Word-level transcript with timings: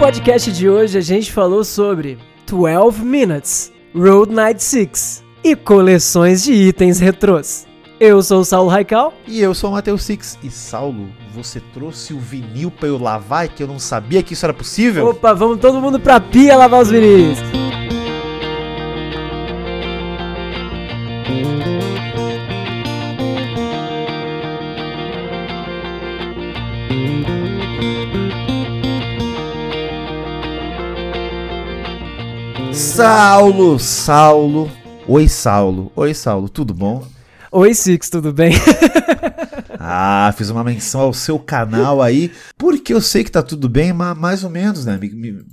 podcast 0.00 0.50
de 0.50 0.66
hoje 0.66 0.96
a 0.96 1.00
gente 1.02 1.30
falou 1.30 1.62
sobre 1.62 2.16
12 2.50 3.04
Minutes, 3.04 3.70
Road 3.94 4.32
Night 4.32 4.62
6 4.62 5.22
e 5.44 5.54
coleções 5.54 6.42
de 6.42 6.54
itens 6.54 6.98
retrôs. 6.98 7.66
Eu 8.00 8.22
sou 8.22 8.40
o 8.40 8.44
Saulo 8.44 8.70
Raical. 8.70 9.12
E 9.28 9.42
eu 9.42 9.52
sou 9.54 9.68
o 9.68 9.72
Matheus 9.74 10.02
Six. 10.02 10.38
E 10.42 10.50
Saulo, 10.50 11.10
você 11.34 11.60
trouxe 11.74 12.14
o 12.14 12.18
vinil 12.18 12.70
pra 12.70 12.88
eu 12.88 12.96
lavar 12.96 13.44
e 13.44 13.50
que 13.50 13.62
eu 13.62 13.66
não 13.66 13.78
sabia 13.78 14.22
que 14.22 14.32
isso 14.32 14.46
era 14.46 14.54
possível? 14.54 15.06
Opa, 15.06 15.34
vamos 15.34 15.60
todo 15.60 15.82
mundo 15.82 16.00
pra 16.00 16.18
pia 16.18 16.56
lavar 16.56 16.80
os 16.80 16.90
vinis. 16.90 17.38
Saulo, 33.00 33.78
Saulo. 33.78 34.70
Oi, 35.08 35.26
Saulo. 35.26 35.90
Oi, 35.96 36.12
Saulo, 36.12 36.50
tudo 36.50 36.74
bom? 36.74 37.02
Oi, 37.50 37.72
Six, 37.72 38.10
tudo 38.10 38.30
bem? 38.30 38.52
ah, 39.80 40.30
fiz 40.36 40.50
uma 40.50 40.62
menção 40.62 41.00
ao 41.00 41.14
seu 41.14 41.38
canal 41.38 42.02
aí, 42.02 42.30
porque 42.58 42.92
eu 42.92 43.00
sei 43.00 43.24
que 43.24 43.30
tá 43.30 43.42
tudo 43.42 43.70
bem, 43.70 43.94
mas 43.94 44.18
mais 44.18 44.44
ou 44.44 44.50
menos, 44.50 44.84
né? 44.84 45.00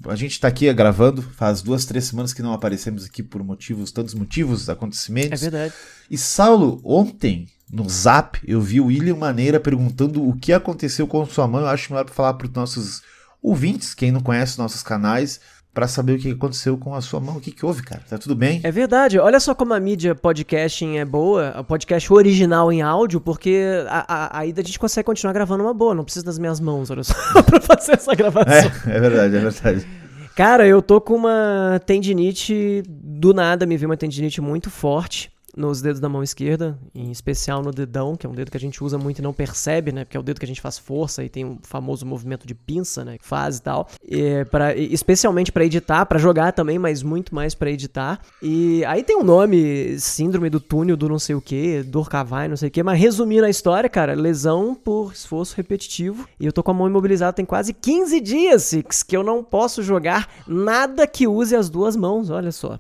A 0.10 0.16
gente 0.18 0.42
tá 0.42 0.50
aqui 0.50 0.72
gravando, 0.74 1.22
faz 1.22 1.62
duas, 1.62 1.86
três 1.86 2.04
semanas 2.04 2.34
que 2.34 2.42
não 2.42 2.52
aparecemos 2.52 3.06
aqui 3.06 3.24
por 3.24 3.42
motivos, 3.42 3.94
tantos 3.94 4.14
motivos, 4.14 4.70
acontecimentos. 4.70 5.42
É 5.42 5.50
verdade. 5.50 5.74
E 6.12 6.18
Saulo, 6.18 6.82
ontem, 6.84 7.48
no 7.72 7.90
zap, 7.90 8.42
eu 8.46 8.60
vi 8.60 8.82
o 8.82 8.88
William 8.88 9.16
Maneira 9.16 9.58
perguntando 9.58 10.22
o 10.22 10.36
que 10.36 10.52
aconteceu 10.52 11.08
com 11.08 11.26
sua 11.26 11.48
mãe. 11.48 11.62
Eu 11.62 11.70
acho 11.70 11.94
melhor 11.94 12.10
falar 12.10 12.34
para 12.34 12.48
os 12.48 12.54
nossos 12.54 13.02
ouvintes, 13.42 13.94
quem 13.94 14.12
não 14.12 14.20
conhece 14.20 14.58
nossos 14.58 14.84
canais, 14.84 15.40
para 15.78 15.88
saber 15.88 16.14
o 16.14 16.18
que 16.18 16.32
aconteceu 16.32 16.76
com 16.76 16.96
a 16.96 17.02
sua 17.02 17.20
mão. 17.20 17.38
O 17.38 17.40
que, 17.40 17.52
que 17.52 17.64
houve, 17.64 17.84
cara? 17.84 18.02
Tá 18.10 18.18
tudo 18.18 18.34
bem? 18.34 18.60
É 18.64 18.72
verdade. 18.72 19.20
Olha 19.20 19.40
só 19.40 19.54
como 19.54 19.76
a 19.76 19.80
mídia 19.80 20.16
podcasting 20.16 20.98
é 20.98 21.06
boa, 21.06 21.54
o 21.60 21.64
podcast 21.64 22.12
original 22.12 22.72
em 22.72 22.82
áudio, 22.82 23.22
porque 23.22 23.64
a, 23.88 24.04
a, 24.12 24.40
aí 24.40 24.52
a 24.58 24.62
gente 24.64 24.80
consegue 24.80 25.06
continuar 25.06 25.34
gravando 25.34 25.64
uma 25.64 25.76
boa. 25.76 25.94
Não 25.94 26.04
precisa 26.04 26.26
das 26.26 26.40
minhas 26.40 26.60
mãos, 26.60 26.90
olha 26.90 27.04
só, 27.04 27.14
pra 27.46 27.62
fazer 27.62 27.92
essa 27.92 28.16
gravação. 28.16 28.72
É, 28.88 28.98
é 28.98 29.00
verdade, 29.00 29.36
é 29.36 29.40
verdade. 29.40 29.88
Cara, 30.36 30.66
eu 30.66 30.82
tô 30.82 31.00
com 31.00 31.14
uma 31.14 31.80
tendinite, 31.86 32.82
do 32.90 33.32
nada 33.32 33.68
me 33.68 33.78
veio 33.78 33.88
uma 33.88 33.98
tendinite 33.98 34.42
muito 34.42 34.72
forte 34.72 35.30
nos 35.58 35.82
dedos 35.82 36.00
da 36.00 36.08
mão 36.08 36.22
esquerda, 36.22 36.78
em 36.94 37.12
especial 37.12 37.64
no 37.64 37.72
dedão, 37.72 38.16
que 38.16 38.26
é 38.26 38.30
um 38.30 38.34
dedo 38.34 38.52
que 38.52 38.58
a 38.58 38.60
gente 38.60 38.84
usa 38.84 38.98
muito 38.98 39.20
e 39.20 39.22
não 39.22 39.34
percebe, 39.34 39.92
né? 39.92 40.06
Porque 40.06 40.16
é 40.16 40.20
o 40.20 40.24
dedo 40.24 40.40
que 40.40 40.46
a 40.46 40.48
gente 40.48 40.62
faz 40.62 40.78
força 40.78 41.24
e 41.24 41.30
tem 41.30 41.44
o 41.44 41.50
um 41.50 41.60
famoso 41.64 42.06
movimento 42.06 42.46
de 42.46 42.54
pinça, 42.54 43.04
né? 43.04 43.18
Que 43.18 43.26
faz 43.26 43.58
e 43.58 43.62
tal. 43.62 43.90
E 44.08 44.46
pra, 44.46 44.76
especialmente 44.76 45.52
para 45.52 45.66
editar, 45.66 46.06
para 46.06 46.20
jogar 46.20 46.54
também, 46.54 46.78
mas 46.78 47.02
muito 47.02 47.34
mais 47.34 47.56
para 47.56 47.72
editar. 47.72 48.22
E 48.42 48.86
aí 48.86 49.04
tem 49.04 49.18
um 49.18 49.24
nome, 49.24 50.00
síndrome 50.00 50.50
do 50.50 50.60
túnel 50.60 50.96
do 50.96 51.10
não 51.10 51.20
sei 51.20 51.36
o 51.36 51.42
que, 51.42 51.82
dor 51.84 52.08
cavai, 52.08 52.48
não 52.48 52.56
sei 52.56 52.70
o 52.70 52.72
que. 52.72 52.84
Mas 52.84 53.00
resumindo 53.00 53.46
a 53.46 53.50
história, 53.50 53.90
cara, 53.90 54.14
lesão 54.14 54.76
por 54.76 55.12
esforço 55.12 55.56
repetitivo. 55.58 56.28
E 56.40 56.46
eu 56.46 56.54
tô 56.54 56.62
com 56.62 56.72
a 56.72 56.74
mão 56.74 56.88
imobilizada 56.88 57.34
tem 57.34 57.46
quase 57.46 57.74
15 57.74 58.20
dias, 58.20 58.64
Six, 58.64 59.02
que 59.04 59.18
eu 59.18 59.24
não 59.24 59.44
posso 59.44 59.82
jogar 59.82 60.30
nada 60.48 61.08
que 61.08 61.28
use 61.28 61.56
as 61.56 61.70
duas 61.70 61.96
mãos, 61.96 62.30
olha 62.30 62.52
só. 62.52 62.80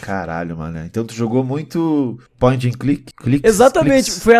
Caralho, 0.00 0.56
mano. 0.56 0.80
Então 0.84 1.04
tu 1.04 1.14
jogou 1.14 1.44
muito 1.44 2.18
point 2.38 2.66
and 2.68 2.72
click? 2.72 3.12
Clicks, 3.14 3.48
Exatamente. 3.48 4.10
Fui, 4.10 4.34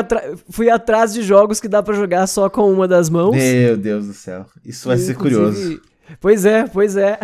fui, 0.50 0.70
atrás 0.70 1.12
de 1.12 1.22
jogos 1.22 1.60
que 1.60 1.68
dá 1.68 1.82
para 1.82 1.94
jogar 1.94 2.26
só 2.26 2.48
com 2.48 2.70
uma 2.72 2.86
das 2.86 3.08
mãos. 3.08 3.34
Meu 3.34 3.76
Deus 3.76 4.06
do 4.06 4.12
céu. 4.12 4.46
Isso 4.64 4.88
vai 4.88 4.98
ser 4.98 5.14
curioso. 5.14 5.80
Pois 6.20 6.44
é, 6.44 6.66
pois 6.66 6.96
é. 6.96 7.18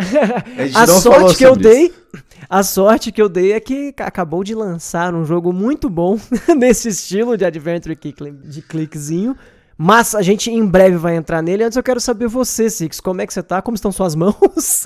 A, 0.73 0.83
a 0.83 0.87
sorte 0.87 1.37
que 1.37 1.45
eu 1.45 1.55
dei. 1.55 1.85
Isso. 1.85 2.03
A 2.49 2.61
sorte 2.61 3.11
que 3.11 3.21
eu 3.21 3.29
dei 3.29 3.53
é 3.53 3.59
que 3.59 3.93
acabou 3.97 4.43
de 4.43 4.53
lançar 4.53 5.15
um 5.15 5.25
jogo 5.25 5.53
muito 5.53 5.89
bom 5.89 6.19
nesse 6.55 6.89
estilo 6.89 7.37
de 7.37 7.45
adventure 7.45 7.95
de 7.95 8.61
cliquezinho 8.61 9.35
mas 9.77 10.13
a 10.13 10.21
gente 10.21 10.51
em 10.51 10.65
breve 10.65 10.97
vai 10.97 11.15
entrar 11.15 11.41
nele. 11.41 11.63
Antes 11.63 11.75
eu 11.75 11.83
quero 11.83 11.99
saber 11.99 12.27
você, 12.27 12.69
Six, 12.69 12.99
como 12.99 13.21
é 13.21 13.27
que 13.27 13.33
você 13.33 13.41
tá? 13.41 13.61
Como 13.61 13.75
estão 13.75 13.91
suas 13.91 14.15
mãos? 14.15 14.33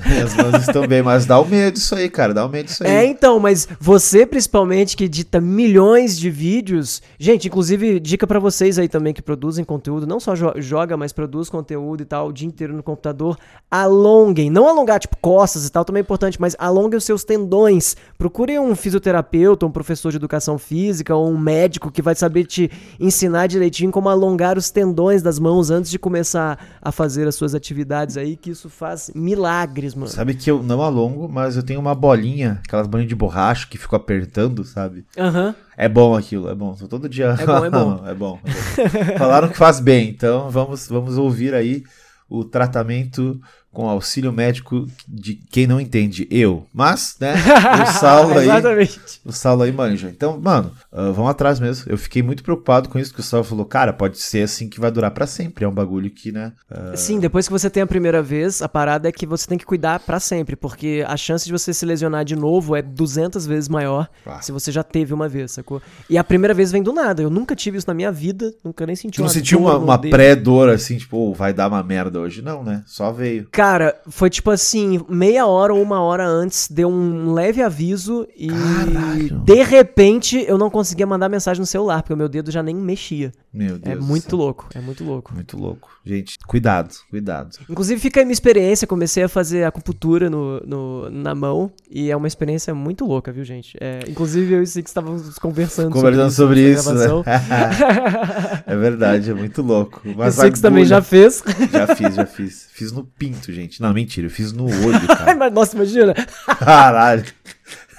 É, 0.08 0.22
as 0.22 0.36
mãos 0.36 0.68
estão 0.68 0.88
bem, 0.88 1.02
mas 1.02 1.26
dá 1.26 1.38
o 1.38 1.44
um 1.44 1.48
medo 1.48 1.78
isso 1.78 1.94
aí, 1.94 2.10
cara. 2.10 2.34
Dá 2.34 2.46
o 2.46 2.48
um 2.48 2.52
medo 2.52 2.70
isso 2.70 2.84
aí. 2.84 2.90
É, 2.90 3.06
então, 3.06 3.40
mas 3.40 3.68
você 3.80 4.26
principalmente 4.26 4.96
que 4.96 5.04
edita 5.04 5.42
milhões 5.42 6.18
de 6.18 6.30
vídeos. 6.30 7.02
Gente, 7.20 7.48
inclusive, 7.48 8.00
dica 8.00 8.26
para 8.26 8.40
vocês 8.40 8.80
aí 8.80 8.88
também 8.88 9.14
que 9.14 9.22
produzem 9.22 9.66
conteúdo, 9.66 10.08
não 10.08 10.20
só 10.20 10.36
jo 10.36 10.54
joga, 10.58 10.96
mas 10.96 11.12
produz 11.12 11.50
conteúdo 11.50 12.02
e 12.02 12.06
tal 12.06 12.28
o 12.30 12.34
dia 12.34 12.48
inteiro 12.48 12.74
no 12.74 12.82
computador. 12.82 13.38
Alonguem, 13.70 14.50
não 14.50 14.68
alongar 14.68 15.00
tipo 15.00 15.18
costas 15.18 15.68
e 15.68 15.72
tal, 15.72 15.84
também 15.84 16.00
é 16.00 16.04
importante, 16.04 16.40
mas 16.40 16.56
alonguem 16.58 16.98
os 16.98 17.04
seus 17.04 17.24
tendões. 17.24 17.96
Procurem 18.18 18.60
um 18.60 18.76
fisioterapeuta, 18.76 19.66
um 19.66 19.72
professor 19.72 20.12
de 20.12 20.18
educação 20.18 20.58
física 20.58 21.16
ou 21.16 21.30
um 21.30 21.38
médico 21.38 21.92
que 21.92 22.02
vai 22.02 22.16
saber 22.16 22.46
te 22.46 22.72
ensinar 23.00 23.48
direitinho 23.48 23.92
como 23.92 24.10
alongar 24.10 24.58
os 24.58 24.70
tendões 24.78 25.24
das 25.24 25.40
mãos 25.40 25.72
antes 25.72 25.90
de 25.90 25.98
começar 25.98 26.78
a 26.80 26.92
fazer 26.92 27.28
as 27.28 27.34
suas 27.34 27.56
atividades 27.56 28.16
aí, 28.16 28.38
que 28.38 28.52
isso 28.52 28.70
faz 28.70 29.10
milagres, 29.16 29.96
mano. 29.96 30.08
Sabe 30.08 30.36
que 30.36 30.52
eu 30.52 30.62
não 30.62 30.84
alongo, 30.84 31.28
mas 31.28 31.58
eu 31.58 31.64
tenho 31.64 31.80
uma 31.80 31.96
bolinha, 31.96 32.62
aquelas 32.64 32.86
bolinhas 32.86 33.10
de 33.10 33.16
borracha 33.16 33.66
que 33.68 33.76
ficou 33.76 33.98
apertando, 33.98 34.64
sabe? 34.64 35.04
Aham. 35.18 35.48
Uhum. 35.48 35.56
É 35.76 35.90
bom 35.90 36.16
aquilo, 36.16 36.48
é 36.48 36.54
bom. 36.54 36.76
Tô 36.76 36.88
todo 36.88 37.10
dia. 37.10 37.36
É 37.40 37.46
bom, 37.46 37.66
é 37.66 37.70
bom. 37.72 38.02
é 38.06 38.14
bom, 38.14 38.40
é 38.40 38.50
bom. 38.50 39.18
Falaram 39.18 39.50
que 39.50 39.58
faz 39.58 39.80
bem, 39.80 40.10
então 40.10 40.52
vamos, 40.52 40.88
vamos 40.88 41.18
ouvir 41.18 41.56
aí 41.56 41.84
o 42.30 42.44
tratamento 42.44 43.42
com 43.78 43.88
auxílio 43.88 44.34
médico 44.34 44.88
de 45.08 45.36
quem 45.36 45.68
não 45.68 45.80
entende, 45.80 46.28
eu. 46.32 46.66
Mas, 46.74 47.16
né, 47.20 47.36
o 47.36 47.86
Saulo 47.94 48.36
aí. 48.36 48.46
Exatamente. 48.46 49.00
O 49.24 49.32
Saulo 49.32 49.62
aí 49.62 49.72
manja. 49.72 50.10
Então, 50.10 50.42
mano, 50.42 50.72
uh, 50.92 51.14
vamos 51.14 51.30
atrás 51.30 51.60
mesmo. 51.60 51.86
Eu 51.88 51.96
fiquei 51.96 52.24
muito 52.24 52.42
preocupado 52.42 52.90
com 52.90 52.98
isso, 52.98 53.14
que 53.14 53.20
o 53.20 53.24
Saulo 53.24 53.44
falou, 53.44 53.66
cara, 53.66 53.94
pode 53.94 54.18
ser 54.18 54.42
assim 54.42 54.68
que 54.68 54.80
vai 54.80 54.90
durar 54.90 55.12
para 55.12 55.28
sempre. 55.28 55.64
É 55.64 55.68
um 55.68 55.72
bagulho 55.72 56.10
que, 56.10 56.32
né. 56.32 56.54
Uh... 56.72 56.98
Sim, 56.98 57.20
depois 57.20 57.46
que 57.46 57.52
você 57.52 57.70
tem 57.70 57.84
a 57.84 57.86
primeira 57.86 58.20
vez, 58.24 58.64
a 58.64 58.68
parada 58.68 59.08
é 59.08 59.12
que 59.12 59.28
você 59.28 59.46
tem 59.46 59.60
que 59.60 59.66
cuidar 59.66 60.00
para 60.00 60.20
sempre, 60.20 60.56
porque 60.56 61.06
a 61.08 61.16
chance 61.16 61.46
de 61.46 61.52
você 61.52 61.72
se 61.72 61.86
lesionar 61.86 62.26
de 62.26 62.36
novo 62.36 62.76
é 62.76 62.82
200 62.82 63.46
vezes 63.46 63.70
maior 63.70 64.10
ah. 64.26 64.42
se 64.42 64.52
você 64.52 64.72
já 64.72 64.82
teve 64.82 65.14
uma 65.14 65.30
vez, 65.30 65.52
sacou? 65.52 65.80
E 66.10 66.18
a 66.18 66.24
primeira 66.24 66.56
vez 66.56 66.72
vem 66.72 66.82
do 66.82 66.92
nada. 66.92 67.22
Eu 67.22 67.30
nunca 67.30 67.56
tive 67.56 67.78
isso 67.78 67.88
na 67.88 67.94
minha 67.94 68.12
vida, 68.12 68.52
nunca 68.66 68.88
nem 68.88 68.96
senti 68.96 69.22
uma 69.22 69.28
Não 69.28 69.32
sentiu 69.32 69.60
uma, 69.60 69.78
uma 69.78 70.00
pré-dor 70.00 70.70
assim, 70.70 70.98
tipo, 70.98 71.16
oh, 71.16 71.32
vai 71.32 71.54
dar 71.54 71.68
uma 71.68 71.84
merda 71.84 72.20
hoje? 72.20 72.42
Não, 72.42 72.64
né? 72.64 72.82
Só 72.88 73.12
veio. 73.12 73.48
Cara, 73.52 73.67
Cara, 73.68 74.00
foi 74.08 74.30
tipo 74.30 74.50
assim, 74.50 75.02
meia 75.10 75.46
hora 75.46 75.74
ou 75.74 75.82
uma 75.82 76.00
hora 76.00 76.26
antes, 76.26 76.70
deu 76.72 76.88
um 76.88 77.34
leve 77.34 77.62
aviso 77.62 78.26
e 78.34 78.48
Caralho. 78.48 79.40
de 79.40 79.62
repente 79.62 80.46
eu 80.48 80.58
não 80.58 80.70
conseguia 80.70 81.06
mandar 81.06 81.28
mensagem 81.28 81.60
no 81.60 81.66
celular, 81.66 82.02
porque 82.02 82.14
o 82.14 82.18
meu 82.18 82.30
dedo 82.30 82.50
já 82.50 82.64
nem 82.64 82.74
mexia. 82.74 83.30
Meu 83.54 83.76
é 83.76 83.80
Deus. 83.80 83.98
É 83.98 84.00
muito 84.00 84.38
louco, 84.38 84.70
é 84.74 84.80
muito 84.80 85.04
louco. 85.04 85.34
Muito 85.34 85.58
louco. 85.58 85.90
Gente, 86.06 86.38
cuidado, 86.48 86.96
cuidado. 87.10 87.58
Inclusive 87.70 88.00
fica 88.00 88.22
aí 88.22 88.26
minha 88.26 88.32
experiência, 88.32 88.88
comecei 88.88 89.24
a 89.24 89.28
fazer 89.28 89.66
acupuntura 89.66 90.30
no, 90.30 90.62
no, 90.62 91.10
na 91.10 91.36
mão 91.36 91.70
e 91.92 92.10
é 92.10 92.16
uma 92.16 92.28
experiência 92.28 92.74
muito 92.74 93.04
louca, 93.04 93.34
viu, 93.34 93.44
gente? 93.44 93.78
É, 93.82 94.00
inclusive 94.08 94.54
eu 94.54 94.60
e 94.60 94.64
o 94.64 94.68
Six 94.68 94.90
estávamos 94.90 95.38
conversando, 95.40 95.92
conversando 95.92 96.32
sobre 96.32 96.72
isso. 96.72 96.84
Sobre 96.84 97.04
isso 97.04 97.18
né? 97.18 98.64
é 98.66 98.78
verdade, 98.78 99.30
é 99.30 99.34
muito 99.34 99.62
louco. 99.62 100.02
Mas 100.16 100.38
o 100.38 100.42
Six 100.42 100.62
também 100.62 100.86
já 100.86 101.02
fez? 101.02 101.44
Já 101.70 101.88
fiz, 101.94 102.16
já 102.16 102.26
fiz. 102.26 102.67
Fiz 102.78 102.92
no 102.92 103.04
pinto, 103.04 103.52
gente. 103.52 103.82
Não, 103.82 103.92
mentira, 103.92 104.28
eu 104.28 104.30
fiz 104.30 104.54
no 104.54 104.66
olho, 104.66 105.02
cara. 105.08 105.36
Mas, 105.36 105.52
nossa, 105.52 105.76
imagina. 105.76 106.14
Caralho. 106.60 107.26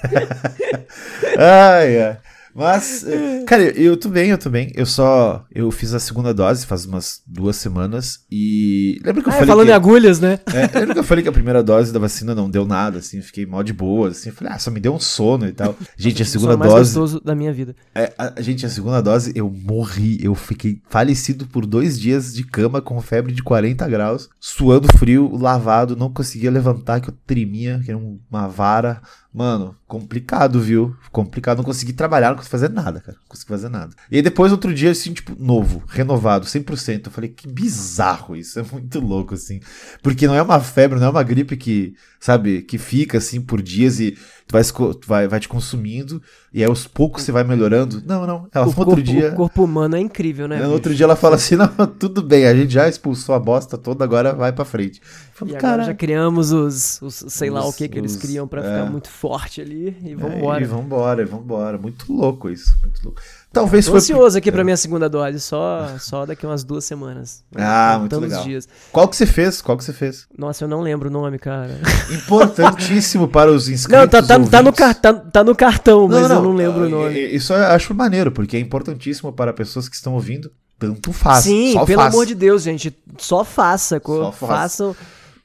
ai, 1.37 2.01
ai. 2.01 2.17
Mas, 2.59 3.05
eh, 3.07 3.45
cara, 3.47 3.63
eu 3.63 3.97
tô 3.97 4.09
bem, 4.09 4.31
eu 4.31 4.37
tô 4.37 4.51
bem. 4.51 4.73
Eu 4.75 4.85
só. 4.85 5.47
Eu 5.55 5.71
fiz 5.71 5.95
a 5.95 6.01
segunda 6.01 6.35
dose 6.35 6.67
faz 6.67 6.85
umas 6.87 7.23
duas 7.25 7.55
semanas 7.55 8.25
e. 8.29 9.01
Lembra 9.05 9.23
que 9.23 9.29
eu 9.29 9.33
ah, 9.33 9.37
falei. 9.37 9.49
Falando 9.49 9.67
que, 9.67 9.71
em 9.71 9.75
agulhas, 9.77 10.19
né? 10.19 10.41
É, 10.53 10.63
lembra 10.77 10.95
que 10.95 10.99
eu 10.99 11.05
falei 11.05 11.23
que 11.23 11.29
a 11.29 11.33
primeira 11.33 11.63
dose 11.63 11.93
da 11.93 12.01
vacina 12.01 12.35
não 12.35 12.51
deu 12.51 12.67
nada, 12.67 12.99
assim, 12.99 13.23
fiquei 13.23 13.47
mal 13.47 13.63
de 13.63 13.73
boa, 13.73 14.09
assim. 14.09 14.33
Falei, 14.33 14.55
ah, 14.55 14.59
só 14.59 14.73
me 14.73 14.81
deu 14.81 14.93
um 14.93 14.99
sono 14.99 15.47
e 15.47 15.53
tal. 15.53 15.77
Gente, 15.97 16.21
a 16.21 16.27
segunda 16.27 16.57
o 16.57 16.59
mais 16.59 16.73
dose. 16.73 16.99
gostoso 16.99 17.21
da 17.25 17.33
minha 17.33 17.53
vida. 17.53 17.77
É, 17.95 18.13
a, 18.19 18.33
a, 18.37 18.43
gente, 18.43 18.67
a 18.67 18.69
segunda 18.69 19.01
dose, 19.01 19.31
eu 19.37 19.49
morri. 19.49 20.19
Eu 20.21 20.35
fiquei 20.35 20.83
falecido 20.89 21.47
por 21.47 21.65
dois 21.65 21.97
dias 22.01 22.35
de 22.35 22.43
cama 22.43 22.83
com 22.83 23.01
febre 23.01 23.33
de 23.33 23.43
40 23.43 23.87
graus, 23.87 24.29
suando 24.41 24.89
frio, 24.99 25.31
lavado, 25.37 25.95
não 25.95 26.13
conseguia 26.13 26.51
levantar, 26.51 27.01
que 27.01 27.09
eu 27.09 27.15
tremia, 27.25 27.81
que 27.85 27.93
era 27.93 27.99
uma 27.99 28.49
vara 28.49 29.01
Mano, 29.33 29.77
complicado, 29.87 30.59
viu? 30.61 30.97
Complicado. 31.13 31.59
Não 31.59 31.65
consegui 31.65 31.93
trabalhar, 31.93 32.31
não 32.31 32.37
consegui 32.37 32.51
fazer 32.51 32.71
nada, 32.71 33.01
cara. 33.01 33.19
Não 33.21 33.29
consegui 33.29 33.49
fazer 33.49 33.69
nada. 33.69 33.95
E 34.11 34.17
aí 34.17 34.23
depois, 34.23 34.51
outro 34.51 34.73
dia, 34.73 34.91
assim, 34.91 35.13
tipo, 35.13 35.37
novo, 35.39 35.83
renovado, 35.87 36.47
100%. 36.47 37.07
Eu 37.07 37.13
falei, 37.13 37.31
que 37.31 37.47
bizarro 37.47 38.35
isso. 38.35 38.59
É 38.59 38.63
muito 38.63 38.99
louco, 38.99 39.35
assim. 39.35 39.61
Porque 40.03 40.27
não 40.27 40.35
é 40.35 40.41
uma 40.41 40.61
febre, 40.61 40.99
não 40.99 41.09
é 41.09 41.11
uma 41.11 41.23
gripe 41.23 41.57
que, 41.57 41.95
sabe, 42.19 42.63
que 42.63 42.79
fica, 42.79 43.19
assim, 43.19 43.41
por 43.41 43.61
dias 43.61 44.01
e 44.01 44.17
tu 44.49 44.53
vai, 44.53 44.65
tu 44.65 45.07
vai, 45.07 45.29
vai 45.29 45.39
te 45.39 45.47
consumindo 45.47 46.23
e 46.53 46.63
aí 46.63 46.69
aos 46.69 46.87
poucos 46.87 47.23
você 47.23 47.31
vai 47.31 47.45
melhorando. 47.45 48.03
Não, 48.07 48.27
não. 48.27 48.49
Ela 48.53 48.67
o 48.67 48.73
corpo, 48.73 48.91
outro 48.91 49.03
dia. 49.03 49.33
O 49.33 49.37
corpo 49.37 49.63
humano 49.63 49.95
é 49.95 50.01
incrível, 50.01 50.49
né? 50.49 50.59
No 50.63 50.73
outro 50.73 50.95
dia 50.95 51.05
ela 51.05 51.15
fala 51.15 51.37
assim: 51.37 51.55
não, 51.57 51.69
tudo 51.87 52.23
bem, 52.23 52.47
a 52.47 52.55
gente 52.55 52.73
já 52.73 52.89
expulsou 52.89 53.35
a 53.35 53.39
bosta 53.39 53.77
toda, 53.77 54.03
agora 54.03 54.33
vai 54.35 54.51
pra 54.51 54.65
frente. 54.65 55.03
Falo, 55.35 55.51
e 55.51 55.57
agora 55.57 55.85
já 55.85 55.95
criamos 55.95 56.51
os, 56.51 57.01
os 57.03 57.25
sei 57.29 57.51
os, 57.51 57.55
lá 57.55 57.67
o 57.67 57.73
que 57.73 57.87
que 57.87 57.99
eles 57.99 58.13
os, 58.13 58.23
criam 58.23 58.49
pra 58.49 58.63
é. 58.63 58.65
ficar 58.65 58.91
muito 58.91 59.11
forte 59.11 59.61
ali 59.61 59.95
e 60.03 60.15
vambora. 60.15 60.61
É, 60.61 60.63
e 60.63 60.67
vambora, 60.67 61.27
vambora. 61.27 61.79
Muito 61.79 62.11
louco 62.11 62.49
isso, 62.49 62.75
muito 62.83 63.05
louco. 63.05 63.21
Talvez 63.59 63.85
Tô 63.87 63.91
foi. 63.93 63.99
ansioso 63.99 64.39
aqui 64.39 64.53
pra 64.53 64.63
minha 64.63 64.77
segunda 64.77 65.09
dose, 65.09 65.41
só, 65.41 65.97
só 65.99 66.25
daqui 66.25 66.47
umas 66.47 66.63
duas 66.63 66.85
semanas. 66.85 67.43
Ah, 67.57 67.97
muito 67.99 68.19
legal. 68.21 68.45
Dias. 68.45 68.69
Qual 68.93 69.09
que 69.09 69.17
você 69.17 69.27
fez? 69.27 69.61
Qual 69.61 69.77
que 69.77 69.85
você 69.85 69.93
fez? 69.93 70.27
Nossa, 70.37 70.65
eu 70.65 70.69
não 70.69 70.81
lembro 70.81 71.09
o 71.09 71.13
nome, 71.13 71.39
cara. 71.39 71.81
Importantíssimo 72.11 73.27
para 73.27 73.51
os 73.51 73.69
inscritos. 73.69 74.01
Não, 74.01 74.09
tá, 74.09 74.23
tá, 74.23 74.39
tá, 74.39 74.63
no, 74.63 74.73
tá, 74.73 75.15
tá 75.15 75.45
no 75.45 75.55
cartão, 75.57 76.07
mas 76.07 76.29
não, 76.29 76.37
eu 76.37 76.43
não 76.43 76.53
lembro 76.55 76.87
o 76.87 76.89
nome. 76.89 77.19
Isso 77.19 77.53
eu 77.53 77.65
acho 77.67 77.93
maneiro, 77.95 78.31
porque 78.31 78.57
é 78.57 78.61
importantíssimo 78.61 79.33
para 79.33 79.53
pessoas 79.53 79.89
que 79.89 79.97
estão 79.97 80.15
ouvindo. 80.15 80.51
Tanto 80.79 81.13
faz. 81.13 81.43
Sim, 81.43 81.75
pelo 81.85 82.03
faz. 82.03 82.15
amor 82.15 82.25
de 82.25 82.37
Deus, 82.37 82.63
gente. 82.63 82.97
Só 83.19 83.43
faça. 83.43 84.01
Só 84.05 84.31
façam. 84.31 84.95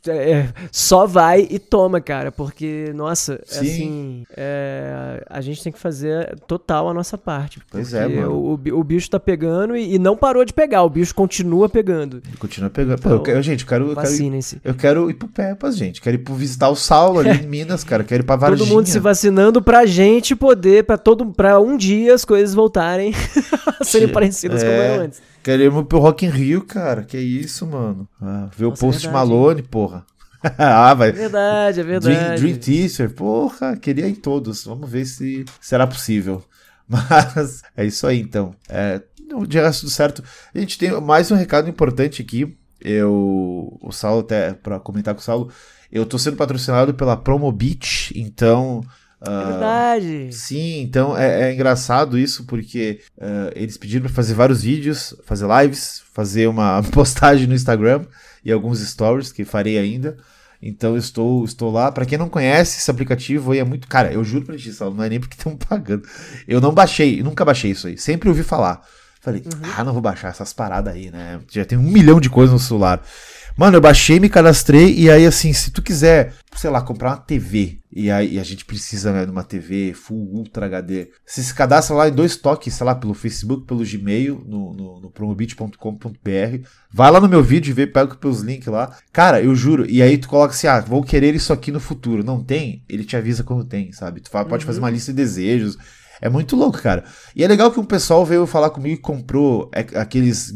É, 0.10 0.50
só 0.72 1.06
vai 1.06 1.48
e 1.50 1.58
toma, 1.58 2.02
cara, 2.02 2.32
porque, 2.32 2.92
nossa, 2.94 3.42
assim, 3.50 4.26
é, 4.36 5.24
a 5.30 5.40
gente 5.40 5.64
tem 5.64 5.72
que 5.72 5.80
fazer 5.80 6.38
total 6.48 6.90
a 6.90 6.94
nossa 6.94 7.18
parte. 7.18 7.60
Pois 7.72 7.94
é, 7.94 8.08
mano. 8.08 8.34
O, 8.34 8.54
o 8.54 8.84
bicho 8.84 9.10
tá 9.10 9.20
pegando 9.20 9.78
e, 9.78 9.96
e, 9.96 10.00
não 10.00 10.18
parou 10.18 10.44
de 10.44 10.52
pegar, 10.52 10.84
o 10.84 10.90
bicho 10.90 11.16
continua 11.16 11.70
pegando. 11.70 12.22
Continua 12.38 12.70
pegando. 12.70 13.00
Então, 13.00 13.12
Pô, 13.12 13.18
eu 13.18 13.24
quero, 13.24 13.42
gente, 13.42 13.62
eu 13.62 13.68
quero, 13.68 13.90
eu 13.92 13.96
quero, 13.96 14.42
-se. 14.42 14.62
eu 14.64 14.74
quero 14.74 15.10
ir 15.10 15.14
pro 15.14 15.28
Pepas, 15.30 15.78
gente. 15.78 16.02
Quero 16.02 16.16
ir 16.16 16.20
pro 16.20 16.34
visitar 16.34 16.70
o 16.70 16.76
Saulo 16.76 17.20
ali 17.20 17.30
em 17.30 17.48
Minas, 17.48 17.84
cara. 17.84 18.04
Quero 18.04 18.24
ir 18.24 18.26
pra 18.26 18.36
Varginha. 18.36 18.68
Todo 18.68 18.76
mundo 18.76 18.88
se 18.88 19.00
vacinando 19.00 19.62
pra 19.62 19.86
gente 19.86 20.36
poder, 20.36 20.84
pra, 20.84 20.98
todo, 20.98 21.26
pra 21.28 21.60
um 21.62 21.78
dia 21.78 22.14
as 22.14 22.26
coisas 22.26 22.54
voltarem 22.54 23.14
a 23.80 23.84
serem 23.84 24.10
parecidas 24.10 24.64
é. 24.64 24.66
como 24.66 24.82
eram 24.82 25.04
antes. 25.06 25.33
Queremos 25.44 25.86
pro 25.88 26.00
Rock 26.00 26.26
in 26.26 26.30
Rio, 26.30 26.64
cara. 26.64 27.04
Que 27.04 27.18
isso, 27.18 27.68
mano. 27.68 28.08
Ah, 28.22 28.50
ver 28.56 28.66
Nossa, 28.66 28.76
o 28.76 28.80
Post 28.88 29.08
é 29.08 29.12
Malone, 29.12 29.62
porra. 29.62 30.06
ah, 30.58 30.94
vai. 30.94 31.10
É 31.10 31.12
verdade, 31.12 31.80
é 31.82 31.84
verdade. 31.84 32.16
Dream, 32.16 32.36
Dream 32.36 32.58
Teaser, 32.58 33.10
porra, 33.14 33.76
queria 33.76 34.08
ir 34.08 34.16
todos. 34.16 34.64
Vamos 34.64 34.90
ver 34.90 35.06
se 35.06 35.44
será 35.60 35.86
possível. 35.86 36.44
Mas 36.88 37.62
é 37.76 37.86
isso 37.86 38.08
aí, 38.08 38.20
então. 38.20 38.56
É, 38.70 39.02
de 39.48 39.60
resto, 39.60 39.82
tudo 39.82 39.92
certo. 39.92 40.24
A 40.54 40.60
gente 40.60 40.78
tem 40.78 40.92
mais 41.02 41.30
um 41.30 41.36
recado 41.36 41.70
importante 41.70 42.22
aqui. 42.22 42.58
Eu, 42.80 43.78
o 43.82 43.92
Saulo, 43.92 44.22
até 44.22 44.54
para 44.54 44.80
comentar 44.80 45.14
com 45.14 45.22
o 45.22 45.24
Saulo, 45.24 45.50
eu 45.92 46.06
tô 46.06 46.18
sendo 46.18 46.38
patrocinado 46.38 46.94
pela 46.94 47.18
Promo 47.18 47.52
Beach, 47.52 48.14
então. 48.16 48.82
É 49.26 49.46
verdade. 49.46 50.34
Sim, 50.34 50.82
então 50.82 51.18
é, 51.18 51.50
é, 51.50 51.54
engraçado 51.54 52.18
isso 52.18 52.46
porque 52.46 53.00
uh, 53.18 53.52
eles 53.56 53.78
pediram 53.78 54.04
para 54.04 54.14
fazer 54.14 54.34
vários 54.34 54.64
vídeos, 54.64 55.16
fazer 55.24 55.48
lives, 55.48 56.04
fazer 56.14 56.48
uma 56.48 56.84
postagem 56.92 57.48
no 57.48 57.54
Instagram 57.54 58.06
e 58.44 58.52
alguns 58.52 58.80
stories 58.80 59.32
que 59.32 59.46
farei 59.46 59.78
ainda. 59.78 60.18
Então 60.62 60.96
estou, 60.98 61.44
estou 61.44 61.72
lá. 61.72 61.92
Para 61.92 62.06
quem 62.06 62.18
não 62.18 62.30
conhece 62.30 62.80
esse 62.80 62.92
aplicativo 62.92 63.52
aí 63.52 63.60
é 63.60 63.64
muito. 63.64 63.88
Cara, 63.88 64.14
eu 64.14 64.24
juro 64.24 64.46
pra 64.46 64.58
ti, 64.58 64.74
não 64.80 65.04
é 65.04 65.10
nem 65.10 65.20
porque 65.20 65.36
estão 65.36 65.56
pagando. 65.58 66.08
Eu 66.48 66.60
não 66.60 66.74
baixei, 66.74 67.22
nunca 67.22 67.46
baixei 67.46 67.72
isso 67.72 67.88
aí. 67.88 67.98
Sempre 67.98 68.30
ouvi 68.30 68.44
falar. 68.44 68.82
Falei, 69.22 69.42
uhum. 69.42 69.72
ah, 69.78 69.84
não 69.86 69.94
vou 69.94 70.02
baixar 70.02 70.30
essas 70.30 70.52
paradas 70.52 70.94
aí, 70.94 71.10
né? 71.10 71.40
Já 71.50 71.64
tem 71.64 71.78
um 71.78 71.82
milhão 71.82 72.20
de 72.20 72.30
coisas 72.30 72.52
no 72.52 72.60
celular. 72.60 73.02
Mano, 73.56 73.78
eu 73.78 73.82
baixei, 73.82 74.20
me 74.20 74.30
cadastrei 74.30 74.96
e 74.96 75.12
aí 75.12 75.28
assim, 75.28 75.54
se 75.54 75.70
tu 75.70 75.82
quiser, 75.82 76.34
sei 76.56 76.72
lá, 76.72 76.82
comprar 76.82 77.12
uma 77.12 77.18
TV 77.18 77.78
e 77.96 78.10
aí 78.10 78.40
a 78.40 78.44
gente 78.44 78.66
precisa 78.66 79.14
né, 79.14 79.26
de 79.26 79.32
uma 79.32 79.44
TV 79.44 79.94
Full 79.94 80.34
Ultra 80.34 80.66
HD, 80.66 81.12
você 81.24 81.44
se 81.44 81.54
cadastra 81.54 81.96
lá 81.96 82.10
em 82.10 82.12
dois 82.12 82.36
toques, 82.36 82.74
sei 82.74 82.84
lá, 82.84 82.96
pelo 82.96 83.14
Facebook, 83.14 83.68
pelo 83.68 83.86
Gmail, 83.86 84.44
no, 84.48 84.74
no, 84.74 85.00
no 85.02 85.12
promobit.com.br, 85.12 86.68
vai 86.92 87.12
lá 87.12 87.22
no 87.22 87.30
meu 87.30 87.44
vídeo 87.44 87.70
e 87.70 87.74
vê, 87.74 87.86
pega 87.86 88.18
os 88.28 88.42
links 88.42 88.66
lá. 88.66 88.98
Cara, 89.12 89.40
eu 89.40 89.54
juro, 89.54 89.88
e 89.88 90.02
aí 90.02 90.18
tu 90.18 90.28
coloca 90.28 90.56
assim, 90.56 90.66
ah, 90.66 90.80
vou 90.80 91.04
querer 91.04 91.36
isso 91.36 91.54
aqui 91.54 91.72
no 91.72 91.80
futuro. 91.80 92.24
Não 92.24 92.44
tem? 92.44 92.84
Ele 92.90 93.04
te 93.04 93.16
avisa 93.16 93.44
quando 93.44 93.64
tem, 93.64 93.92
sabe? 93.92 94.22
Tu 94.22 94.32
fala, 94.32 94.46
pode 94.46 94.64
uhum. 94.64 94.68
fazer 94.68 94.80
uma 94.80 94.90
lista 94.90 95.12
de 95.12 95.18
desejos. 95.18 95.78
É 96.20 96.30
muito 96.30 96.56
louco, 96.56 96.82
cara. 96.82 97.04
E 97.36 97.44
é 97.44 97.48
legal 97.48 97.72
que 97.72 97.80
um 97.80 97.86
pessoal 97.86 98.26
veio 98.26 98.48
falar 98.48 98.72
comigo 98.72 98.96
e 98.96 99.02
comprou 99.02 99.70
aqueles 99.96 100.52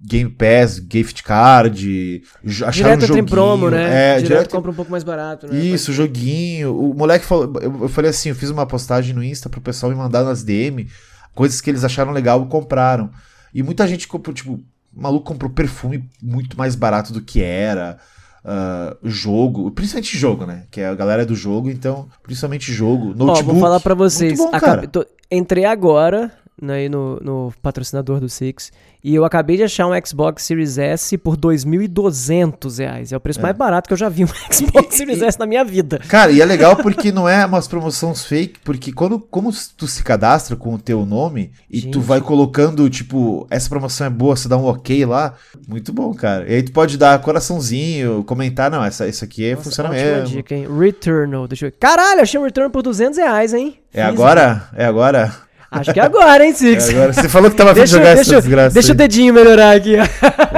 Game 0.00 0.30
Pass, 0.30 0.80
gift 0.90 1.24
card, 1.24 2.22
acharam 2.44 2.70
direto 2.70 2.98
um 2.98 3.06
joguinho. 3.08 3.24
tem 3.24 3.24
promo, 3.24 3.68
né? 3.68 3.82
É, 3.82 4.14
direto, 4.16 4.26
direto 4.28 4.50
compra 4.50 4.70
um 4.70 4.74
pouco 4.74 4.92
mais 4.92 5.02
barato, 5.02 5.48
né? 5.48 5.58
Isso, 5.58 5.92
joguinho. 5.92 6.72
O 6.78 6.94
moleque 6.94 7.24
falou, 7.24 7.52
eu 7.60 7.88
falei 7.88 8.10
assim, 8.10 8.28
eu 8.28 8.34
fiz 8.36 8.48
uma 8.48 8.64
postagem 8.64 9.12
no 9.12 9.24
Insta 9.24 9.48
pro 9.48 9.60
pessoal 9.60 9.90
me 9.90 9.98
mandar 9.98 10.22
nas 10.22 10.44
DM, 10.44 10.86
coisas 11.34 11.60
que 11.60 11.68
eles 11.68 11.82
acharam 11.82 12.12
legal 12.12 12.44
e 12.44 12.48
compraram. 12.48 13.10
E 13.52 13.60
muita 13.60 13.88
gente 13.88 14.06
comprou, 14.06 14.32
tipo, 14.32 14.52
o 14.52 14.62
maluco 15.02 15.26
comprou 15.26 15.50
perfume 15.50 16.08
muito 16.22 16.56
mais 16.56 16.76
barato 16.76 17.12
do 17.12 17.20
que 17.20 17.42
era. 17.42 17.98
Uh, 18.44 18.96
jogo, 19.02 19.68
principalmente 19.72 20.16
jogo, 20.16 20.46
né? 20.46 20.62
Que 20.70 20.80
é 20.80 20.88
a 20.88 20.94
galera 20.94 21.26
do 21.26 21.34
jogo, 21.34 21.68
então, 21.68 22.08
principalmente 22.22 22.72
jogo, 22.72 23.06
notebook. 23.08 23.40
Ó, 23.40 23.52
vou 23.52 23.60
falar 23.60 23.80
pra 23.80 23.94
vocês. 23.94 24.38
Bom. 24.38 24.50
Entrei 25.30 25.64
agora 25.64 26.32
né, 26.60 26.88
no, 26.88 27.18
no 27.20 27.52
patrocinador 27.62 28.20
do 28.20 28.28
Six. 28.28 28.70
E 29.02 29.14
eu 29.14 29.24
acabei 29.24 29.56
de 29.56 29.62
achar 29.62 29.86
um 29.86 29.92
Xbox 30.04 30.42
Series 30.42 30.76
S 30.76 31.16
por 31.16 31.36
2.200 31.36 32.78
reais. 32.78 33.12
É 33.12 33.16
o 33.16 33.20
preço 33.20 33.38
é. 33.38 33.42
mais 33.42 33.56
barato 33.56 33.86
que 33.86 33.92
eu 33.92 33.98
já 33.98 34.08
vi 34.08 34.24
um 34.24 34.28
Xbox 34.52 34.96
Series 34.96 35.22
S 35.22 35.38
na 35.38 35.46
minha 35.46 35.64
vida. 35.64 36.00
Cara, 36.08 36.32
e 36.32 36.40
é 36.40 36.44
legal 36.44 36.74
porque 36.82 37.12
não 37.12 37.28
é 37.28 37.46
umas 37.46 37.68
promoções 37.68 38.24
fake, 38.24 38.58
porque 38.64 38.92
quando 38.92 39.20
como 39.20 39.52
tu 39.76 39.86
se 39.86 40.02
cadastra 40.02 40.56
com 40.56 40.74
o 40.74 40.78
teu 40.78 41.06
nome 41.06 41.52
e 41.70 41.78
Gente. 41.78 41.92
tu 41.92 42.00
vai 42.00 42.20
colocando, 42.20 42.90
tipo, 42.90 43.46
essa 43.50 43.68
promoção 43.68 44.06
é 44.08 44.10
boa, 44.10 44.34
você 44.34 44.48
dá 44.48 44.56
um 44.56 44.64
ok 44.64 45.06
lá, 45.06 45.34
muito 45.66 45.92
bom, 45.92 46.12
cara. 46.12 46.50
E 46.50 46.56
aí 46.56 46.62
tu 46.62 46.72
pode 46.72 46.98
dar 46.98 47.20
coraçãozinho, 47.20 48.24
comentar, 48.24 48.68
não, 48.68 48.84
essa, 48.84 49.06
isso 49.06 49.24
aqui 49.24 49.48
Nossa, 49.50 49.62
funciona 49.62 49.90
mesmo. 49.90 50.26
dica, 50.26 50.54
hein? 50.54 50.66
Returnal, 50.76 51.46
deixa 51.46 51.66
eu 51.66 51.70
ver. 51.70 51.76
Caralho, 51.78 52.20
achei 52.20 52.38
um 52.38 52.44
Return 52.44 52.70
por 52.70 52.82
200 52.82 53.16
reais, 53.16 53.54
hein? 53.54 53.78
É 53.94 54.02
agora? 54.02 54.68
É 54.74 54.84
agora? 54.84 55.47
Acho 55.70 55.92
que 55.92 56.00
é 56.00 56.02
agora, 56.02 56.44
hein, 56.44 56.54
Six? 56.54 56.88
É 56.88 56.92
agora. 56.92 57.12
Você 57.12 57.28
falou 57.28 57.50
que 57.50 57.56
tava 57.56 57.72
afim 57.72 57.84
de 57.84 57.86
jogar 57.90 58.14
deixa, 58.14 58.32
essa 58.32 58.40
desgraça. 58.40 58.74
Deixa 58.74 58.92
aí. 58.92 58.94
o 58.94 58.98
dedinho 58.98 59.34
melhorar 59.34 59.76
aqui. 59.76 59.96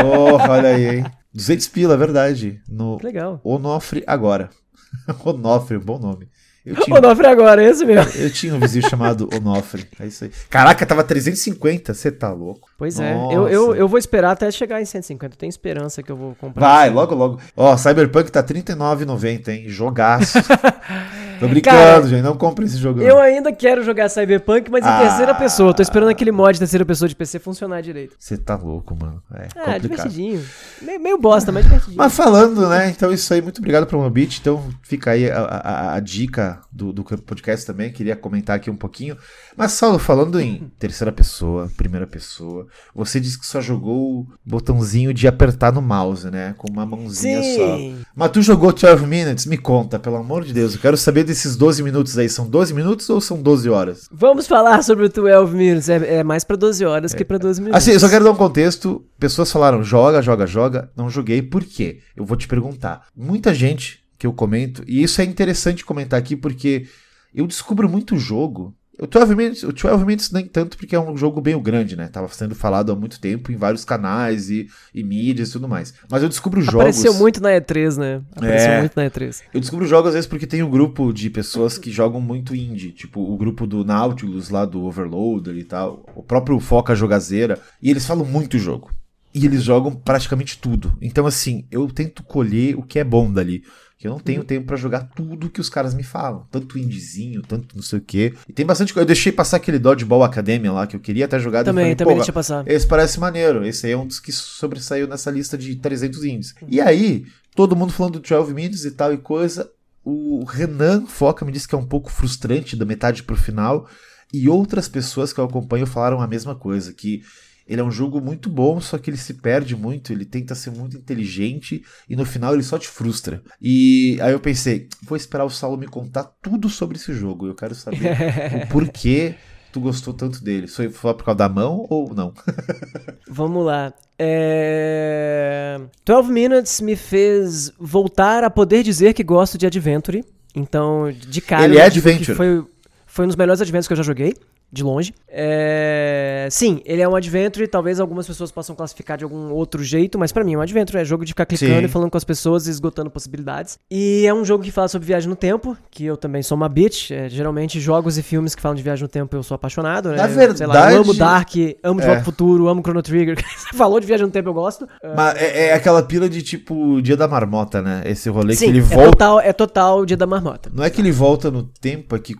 Porra, 0.00 0.50
olha 0.50 0.68
aí, 0.68 0.96
hein? 0.96 1.06
200 1.34 1.68
pila, 1.68 1.94
é 1.94 1.96
verdade. 1.96 2.60
No 2.68 2.98
Legal. 3.02 3.40
Onofre 3.44 4.02
agora. 4.06 4.50
Onofre, 5.24 5.78
bom 5.78 5.98
nome. 5.98 6.28
Eu 6.64 6.76
tinha, 6.76 6.98
Onofre 6.98 7.26
agora, 7.26 7.62
é 7.64 7.70
esse 7.70 7.84
mesmo. 7.84 8.12
Eu 8.20 8.30
tinha 8.30 8.54
um 8.54 8.60
vizinho 8.60 8.86
chamado 8.88 9.28
Onofre. 9.34 9.88
É 9.98 10.06
isso 10.06 10.24
aí. 10.24 10.30
Caraca, 10.50 10.84
tava 10.84 11.02
350. 11.02 11.94
Você 11.94 12.12
tá 12.12 12.30
louco. 12.32 12.68
Pois 12.76 13.00
é. 13.00 13.14
Eu, 13.14 13.48
eu, 13.48 13.74
eu 13.74 13.88
vou 13.88 13.98
esperar 13.98 14.32
até 14.32 14.50
chegar 14.50 14.80
em 14.80 14.84
150. 14.84 15.36
Tenho 15.36 15.48
esperança 15.48 16.02
que 16.02 16.12
eu 16.12 16.16
vou 16.16 16.34
comprar. 16.34 16.60
Vai, 16.60 16.88
assim. 16.88 16.94
logo, 16.94 17.14
logo. 17.14 17.40
Ó, 17.56 17.76
Cyberpunk 17.76 18.30
tá 18.30 18.42
39,90, 18.42 19.48
hein? 19.48 19.64
Jogaço. 19.68 20.38
Tô 21.40 21.48
brincando, 21.48 21.76
Cara, 21.76 22.06
gente. 22.06 22.22
Não 22.22 22.36
compre 22.36 22.66
esse 22.66 22.76
jogo. 22.76 23.00
Eu 23.00 23.18
ainda 23.18 23.50
quero 23.50 23.82
jogar 23.82 24.10
Cyberpunk, 24.10 24.70
mas 24.70 24.84
em 24.84 24.88
ah, 24.88 25.00
terceira 25.00 25.34
pessoa. 25.34 25.72
Tô 25.72 25.82
esperando 25.82 26.10
aquele 26.10 26.30
mod 26.30 26.52
de 26.52 26.58
terceira 26.58 26.84
pessoa 26.84 27.08
de 27.08 27.16
PC 27.16 27.38
funcionar 27.38 27.80
direito. 27.80 28.14
Você 28.18 28.36
tá 28.36 28.56
louco, 28.56 28.94
mano. 28.94 29.22
É 29.32 29.44
ah, 29.44 29.46
complicado. 29.46 29.80
divertidinho. 29.80 30.44
Meio, 30.82 31.00
meio 31.00 31.18
bosta, 31.18 31.50
mas 31.50 31.64
divertidinho. 31.64 31.96
Mas 31.96 32.14
falando, 32.14 32.68
né? 32.68 32.90
Então 32.90 33.10
isso 33.10 33.32
aí. 33.32 33.40
Muito 33.40 33.58
obrigado 33.58 33.86
pro 33.86 33.98
Mobit. 33.98 34.38
Então 34.38 34.62
fica 34.82 35.12
aí 35.12 35.30
a, 35.30 35.40
a, 35.40 35.94
a 35.94 36.00
dica 36.00 36.60
do, 36.70 36.92
do 36.92 37.02
podcast 37.02 37.64
também. 37.64 37.90
Queria 37.90 38.14
comentar 38.14 38.56
aqui 38.56 38.70
um 38.70 38.76
pouquinho. 38.76 39.16
Mas, 39.56 39.72
Saulo, 39.72 39.98
falando 39.98 40.38
em 40.38 40.70
terceira 40.78 41.10
pessoa, 41.10 41.70
primeira 41.74 42.06
pessoa, 42.06 42.66
você 42.94 43.18
disse 43.18 43.38
que 43.38 43.46
só 43.46 43.62
jogou 43.62 44.20
o 44.20 44.26
botãozinho 44.44 45.14
de 45.14 45.26
apertar 45.26 45.72
no 45.72 45.80
mouse, 45.80 46.30
né? 46.30 46.54
Com 46.58 46.70
uma 46.70 46.84
mãozinha 46.84 47.42
Sim. 47.42 47.56
só. 47.56 48.04
Mas 48.14 48.30
tu 48.30 48.42
jogou 48.42 48.72
12 48.72 49.06
Minutes? 49.06 49.46
Me 49.46 49.56
conta, 49.56 49.98
pelo 49.98 50.16
amor 50.16 50.44
de 50.44 50.52
Deus. 50.52 50.74
Eu 50.74 50.80
quero 50.80 50.96
saber 50.96 51.24
desses 51.30 51.56
12 51.56 51.82
minutos 51.82 52.18
aí. 52.18 52.28
São 52.28 52.48
12 52.48 52.74
minutos 52.74 53.08
ou 53.08 53.20
são 53.20 53.40
12 53.40 53.70
horas? 53.70 54.08
Vamos 54.12 54.46
falar 54.46 54.82
sobre 54.82 55.06
o 55.06 55.08
12 55.08 55.54
Minutes. 55.54 55.88
É, 55.88 56.16
é 56.16 56.24
mais 56.24 56.44
pra 56.44 56.56
12 56.56 56.84
horas 56.84 57.14
é. 57.14 57.16
que 57.16 57.24
pra 57.24 57.38
12 57.38 57.60
minutos. 57.60 57.82
Assim, 57.82 57.92
eu 57.92 58.00
só 58.00 58.08
quero 58.08 58.24
dar 58.24 58.32
um 58.32 58.36
contexto. 58.36 59.04
Pessoas 59.18 59.50
falaram, 59.50 59.82
joga, 59.82 60.20
joga, 60.20 60.46
joga. 60.46 60.90
Não 60.96 61.08
joguei. 61.08 61.40
Por 61.40 61.64
quê? 61.64 62.00
Eu 62.16 62.24
vou 62.24 62.36
te 62.36 62.46
perguntar. 62.46 63.06
Muita 63.16 63.54
gente 63.54 64.00
que 64.18 64.26
eu 64.26 64.32
comento, 64.34 64.84
e 64.86 65.02
isso 65.02 65.22
é 65.22 65.24
interessante 65.24 65.82
comentar 65.82 66.18
aqui 66.18 66.36
porque 66.36 66.86
eu 67.34 67.46
descubro 67.46 67.88
muito 67.88 68.18
jogo 68.18 68.76
O 69.00 69.06
12 69.06 69.34
Minutes, 69.34 69.62
o 69.62 69.72
12 69.72 70.04
Minutes 70.04 70.30
nem 70.30 70.44
tanto 70.44 70.76
porque 70.76 70.94
é 70.94 71.00
um 71.00 71.16
jogo 71.16 71.40
bem 71.40 71.60
grande, 71.60 71.96
né? 71.96 72.06
Tava 72.08 72.28
sendo 72.28 72.54
falado 72.54 72.92
há 72.92 72.94
muito 72.94 73.18
tempo 73.18 73.50
em 73.50 73.56
vários 73.56 73.82
canais 73.82 74.50
e, 74.50 74.68
e 74.94 75.02
mídias 75.02 75.48
e 75.48 75.52
tudo 75.52 75.66
mais. 75.66 75.94
Mas 76.10 76.22
eu 76.22 76.28
descubro 76.28 76.60
jogos. 76.60 76.80
Apareceu 76.80 77.14
muito 77.14 77.42
na 77.42 77.50
E3, 77.50 77.96
né? 77.96 78.22
Apareceu 78.36 78.72
é, 78.72 78.80
muito 78.80 78.94
na 78.94 79.08
E3. 79.08 79.42
Eu 79.54 79.60
descubro 79.60 79.86
jogos 79.86 80.08
às 80.08 80.14
vezes 80.14 80.28
porque 80.28 80.46
tem 80.46 80.62
um 80.62 80.68
grupo 80.68 81.12
de 81.14 81.30
pessoas 81.30 81.78
que 81.78 81.90
jogam 81.90 82.20
muito 82.20 82.54
indie, 82.54 82.92
tipo 82.92 83.20
o 83.20 83.36
grupo 83.38 83.66
do 83.66 83.84
Nautilus 83.84 84.50
lá 84.50 84.66
do 84.66 84.84
Overloader 84.84 85.56
e 85.56 85.64
tal, 85.64 86.04
o 86.14 86.22
próprio 86.22 86.60
Foca 86.60 86.94
Jogazeira, 86.94 87.58
e 87.80 87.90
eles 87.90 88.04
falam 88.04 88.26
muito 88.26 88.58
jogo. 88.58 88.90
E 89.32 89.46
eles 89.46 89.62
jogam 89.62 89.92
praticamente 89.92 90.58
tudo. 90.58 90.92
Então, 91.00 91.24
assim, 91.24 91.64
eu 91.70 91.86
tento 91.88 92.22
colher 92.24 92.76
o 92.76 92.82
que 92.82 92.98
é 92.98 93.04
bom 93.04 93.32
dali. 93.32 93.62
Que 94.00 94.08
eu 94.08 94.12
não 94.12 94.18
tenho 94.18 94.40
uhum. 94.40 94.46
tempo 94.46 94.66
para 94.66 94.78
jogar 94.78 95.10
tudo 95.14 95.50
que 95.50 95.60
os 95.60 95.68
caras 95.68 95.92
me 95.92 96.02
falam. 96.02 96.46
Tanto 96.50 96.78
indizinho, 96.78 97.42
tanto 97.42 97.76
não 97.76 97.82
sei 97.82 97.98
o 97.98 98.02
quê. 98.02 98.32
E 98.48 98.52
tem 98.52 98.64
bastante 98.64 98.94
coisa. 98.94 99.02
Eu 99.02 99.06
deixei 99.06 99.30
passar 99.30 99.58
aquele 99.58 99.78
Dodgeball 99.78 100.24
Academia 100.24 100.72
lá, 100.72 100.86
que 100.86 100.96
eu 100.96 101.00
queria 101.00 101.26
até 101.26 101.38
jogar. 101.38 101.64
Também, 101.64 101.84
falei, 101.84 101.96
também 101.96 102.16
deixa 102.16 102.32
passar. 102.32 102.66
Esse 102.66 102.86
parece 102.86 103.20
maneiro. 103.20 103.62
Esse 103.62 103.84
aí 103.84 103.92
é 103.92 103.96
um 103.98 104.06
dos 104.06 104.18
que 104.18 104.32
sobressaiu 104.32 105.06
nessa 105.06 105.30
lista 105.30 105.58
de 105.58 105.76
300 105.76 106.24
indies. 106.24 106.54
E 106.66 106.80
aí, 106.80 107.26
todo 107.54 107.76
mundo 107.76 107.92
falando 107.92 108.18
do 108.18 108.26
12 108.26 108.54
Minutes 108.54 108.86
e 108.86 108.90
tal 108.92 109.12
e 109.12 109.18
coisa. 109.18 109.70
O 110.02 110.44
Renan 110.44 111.04
Foca 111.04 111.44
me 111.44 111.52
disse 111.52 111.68
que 111.68 111.74
é 111.74 111.78
um 111.78 111.86
pouco 111.86 112.10
frustrante 112.10 112.74
da 112.76 112.86
metade 112.86 113.22
pro 113.22 113.36
final. 113.36 113.86
E 114.32 114.48
outras 114.48 114.88
pessoas 114.88 115.30
que 115.30 115.40
eu 115.40 115.44
acompanho 115.44 115.86
falaram 115.86 116.22
a 116.22 116.26
mesma 116.26 116.54
coisa, 116.54 116.94
que 116.94 117.20
ele 117.70 117.80
é 117.80 117.84
um 117.84 117.90
jogo 117.90 118.20
muito 118.20 118.50
bom, 118.50 118.80
só 118.80 118.98
que 118.98 119.08
ele 119.08 119.16
se 119.16 119.34
perde 119.34 119.76
muito, 119.76 120.12
ele 120.12 120.24
tenta 120.24 120.56
ser 120.56 120.72
muito 120.72 120.96
inteligente 120.96 121.84
e 122.08 122.16
no 122.16 122.24
final 122.24 122.52
ele 122.52 122.64
só 122.64 122.76
te 122.76 122.88
frustra. 122.88 123.40
E 123.62 124.18
aí 124.20 124.32
eu 124.32 124.40
pensei, 124.40 124.88
vou 125.04 125.16
esperar 125.16 125.44
o 125.44 125.50
Saulo 125.50 125.78
me 125.78 125.86
contar 125.86 126.24
tudo 126.42 126.68
sobre 126.68 126.96
esse 126.96 127.14
jogo. 127.14 127.46
Eu 127.46 127.54
quero 127.54 127.76
saber 127.76 128.10
o 128.64 128.66
porquê 128.66 129.36
tu 129.70 129.78
gostou 129.78 130.12
tanto 130.12 130.42
dele. 130.42 130.66
Foi 130.66 130.90
só 130.90 131.14
por 131.14 131.24
causa 131.24 131.38
da 131.38 131.48
mão 131.48 131.86
ou 131.88 132.12
não? 132.12 132.34
Vamos 133.30 133.64
lá. 133.64 133.94
É... 134.18 135.80
12 136.04 136.32
Minutes 136.32 136.80
me 136.80 136.96
fez 136.96 137.72
voltar 137.78 138.42
a 138.42 138.50
poder 138.50 138.82
dizer 138.82 139.14
que 139.14 139.22
gosto 139.22 139.56
de 139.56 139.68
Adventure. 139.68 140.24
Então, 140.56 141.12
de 141.12 141.40
cara. 141.40 141.66
Ele 141.66 141.78
é 141.78 141.84
Adventure. 141.84 142.34
Foi, 142.34 142.66
foi 143.06 143.24
um 143.26 143.28
dos 143.28 143.36
melhores 143.36 143.60
Adventures 143.60 143.86
que 143.86 143.92
eu 143.92 143.98
já 143.98 144.02
joguei 144.02 144.34
de 144.72 144.82
longe. 144.82 145.12
É... 145.28 146.48
Sim, 146.50 146.80
ele 146.84 147.02
é 147.02 147.08
um 147.08 147.16
adventure, 147.16 147.66
talvez 147.66 147.98
algumas 147.98 148.26
pessoas 148.26 148.50
possam 148.52 148.74
classificar 148.74 149.18
de 149.18 149.24
algum 149.24 149.52
outro 149.52 149.82
jeito, 149.82 150.18
mas 150.18 150.32
para 150.32 150.44
mim 150.44 150.54
é 150.54 150.58
um 150.58 150.60
adventure, 150.60 150.98
é 150.98 151.04
jogo 151.04 151.24
de 151.24 151.32
ficar 151.32 151.46
clicando 151.46 151.80
Sim. 151.80 151.84
e 151.84 151.88
falando 151.88 152.10
com 152.10 152.16
as 152.16 152.24
pessoas 152.24 152.66
e 152.66 152.70
esgotando 152.70 153.10
possibilidades. 153.10 153.78
E 153.90 154.24
é 154.26 154.34
um 154.34 154.44
jogo 154.44 154.62
que 154.62 154.70
fala 154.70 154.88
sobre 154.88 155.06
viagem 155.06 155.28
no 155.28 155.36
tempo, 155.36 155.76
que 155.90 156.04
eu 156.04 156.16
também 156.16 156.42
sou 156.42 156.56
uma 156.56 156.68
bitch, 156.68 157.10
é, 157.10 157.28
geralmente 157.28 157.80
jogos 157.80 158.16
e 158.16 158.22
filmes 158.22 158.54
que 158.54 158.62
falam 158.62 158.76
de 158.76 158.82
viagem 158.82 159.02
no 159.02 159.08
tempo 159.08 159.36
eu 159.36 159.42
sou 159.42 159.54
apaixonado, 159.54 160.10
né? 160.10 160.16
Na 160.16 160.26
verdade... 160.26 160.58
Sei 160.58 160.66
lá, 160.66 160.92
eu 160.92 161.02
amo 161.02 161.14
Dark, 161.14 161.50
amo 161.82 162.00
De 162.00 162.06
Volta 162.06 162.20
é. 162.20 162.24
Futuro, 162.24 162.68
amo 162.68 162.82
Chrono 162.82 163.02
Trigger, 163.02 163.42
falou 163.74 163.98
de 163.98 164.06
viagem 164.06 164.26
no 164.26 164.32
tempo 164.32 164.48
eu 164.48 164.54
gosto. 164.54 164.86
Mas 165.16 165.36
é, 165.36 165.68
é, 165.68 165.74
aquela 165.74 166.02
pila 166.02 166.28
de 166.28 166.42
tipo 166.42 167.00
Dia 167.02 167.16
da 167.16 167.26
Marmota, 167.26 167.82
né? 167.82 168.02
Esse 168.04 168.28
rolê 168.28 168.54
Sim, 168.54 168.66
que 168.66 168.70
ele 168.72 168.78
é 168.78 168.82
volta... 168.82 169.10
Total, 169.10 169.40
é 169.40 169.52
total 169.52 170.06
Dia 170.06 170.16
da 170.16 170.26
Marmota. 170.26 170.70
Não 170.72 170.84
é 170.84 170.90
que 170.90 171.00
ele 171.00 171.10
volta 171.10 171.50
no 171.50 171.64
tempo, 171.64 172.14
é 172.14 172.18
que... 172.18 172.36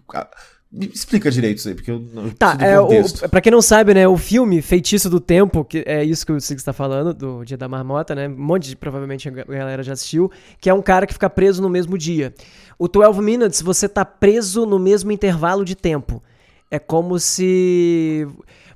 Me 0.73 0.87
explica 0.87 1.31
direito 1.33 1.59
isso 1.59 1.69
aí, 1.69 1.75
porque 1.75 1.91
eu 1.91 1.99
não 1.99 2.31
Tá, 2.31 2.57
é, 2.61 2.79
o, 2.79 2.89
pra 3.29 3.41
quem 3.41 3.51
não 3.51 3.61
sabe, 3.61 3.93
né, 3.93 4.07
o 4.07 4.17
filme 4.17 4.63
Feitiço 4.63 5.11
do 5.11 5.19
Tempo, 5.19 5.65
que 5.65 5.83
é 5.85 6.05
isso 6.05 6.25
que 6.25 6.31
o 6.31 6.41
Sig 6.41 6.59
está 6.59 6.73
falando, 6.73 7.13
do 7.13 7.45
Dia 7.45 7.57
da 7.57 7.69
Marmota, 7.69 8.15
né? 8.15 8.29
Um 8.29 8.37
monte 8.37 8.69
de, 8.69 8.77
provavelmente, 8.77 9.29
a 9.29 9.33
galera 9.33 9.83
já 9.83 9.95
assistiu, 9.95 10.31
que 10.61 10.71
é 10.71 10.75
um 10.75 10.81
cara 10.81 11.09
que 11.09 11.13
fica 11.13 11.29
preso 11.29 11.61
no 11.61 11.69
mesmo 11.69 11.99
dia. 11.99 12.33
O 12.79 12.87
12 12.87 13.21
Minutes, 13.21 13.61
você 13.61 13.89
tá 13.89 14.05
preso 14.05 14.65
no 14.65 14.79
mesmo 14.79 15.11
intervalo 15.11 15.65
de 15.65 15.75
tempo. 15.75 16.23
É 16.71 16.79
como 16.79 17.19
se 17.19 18.29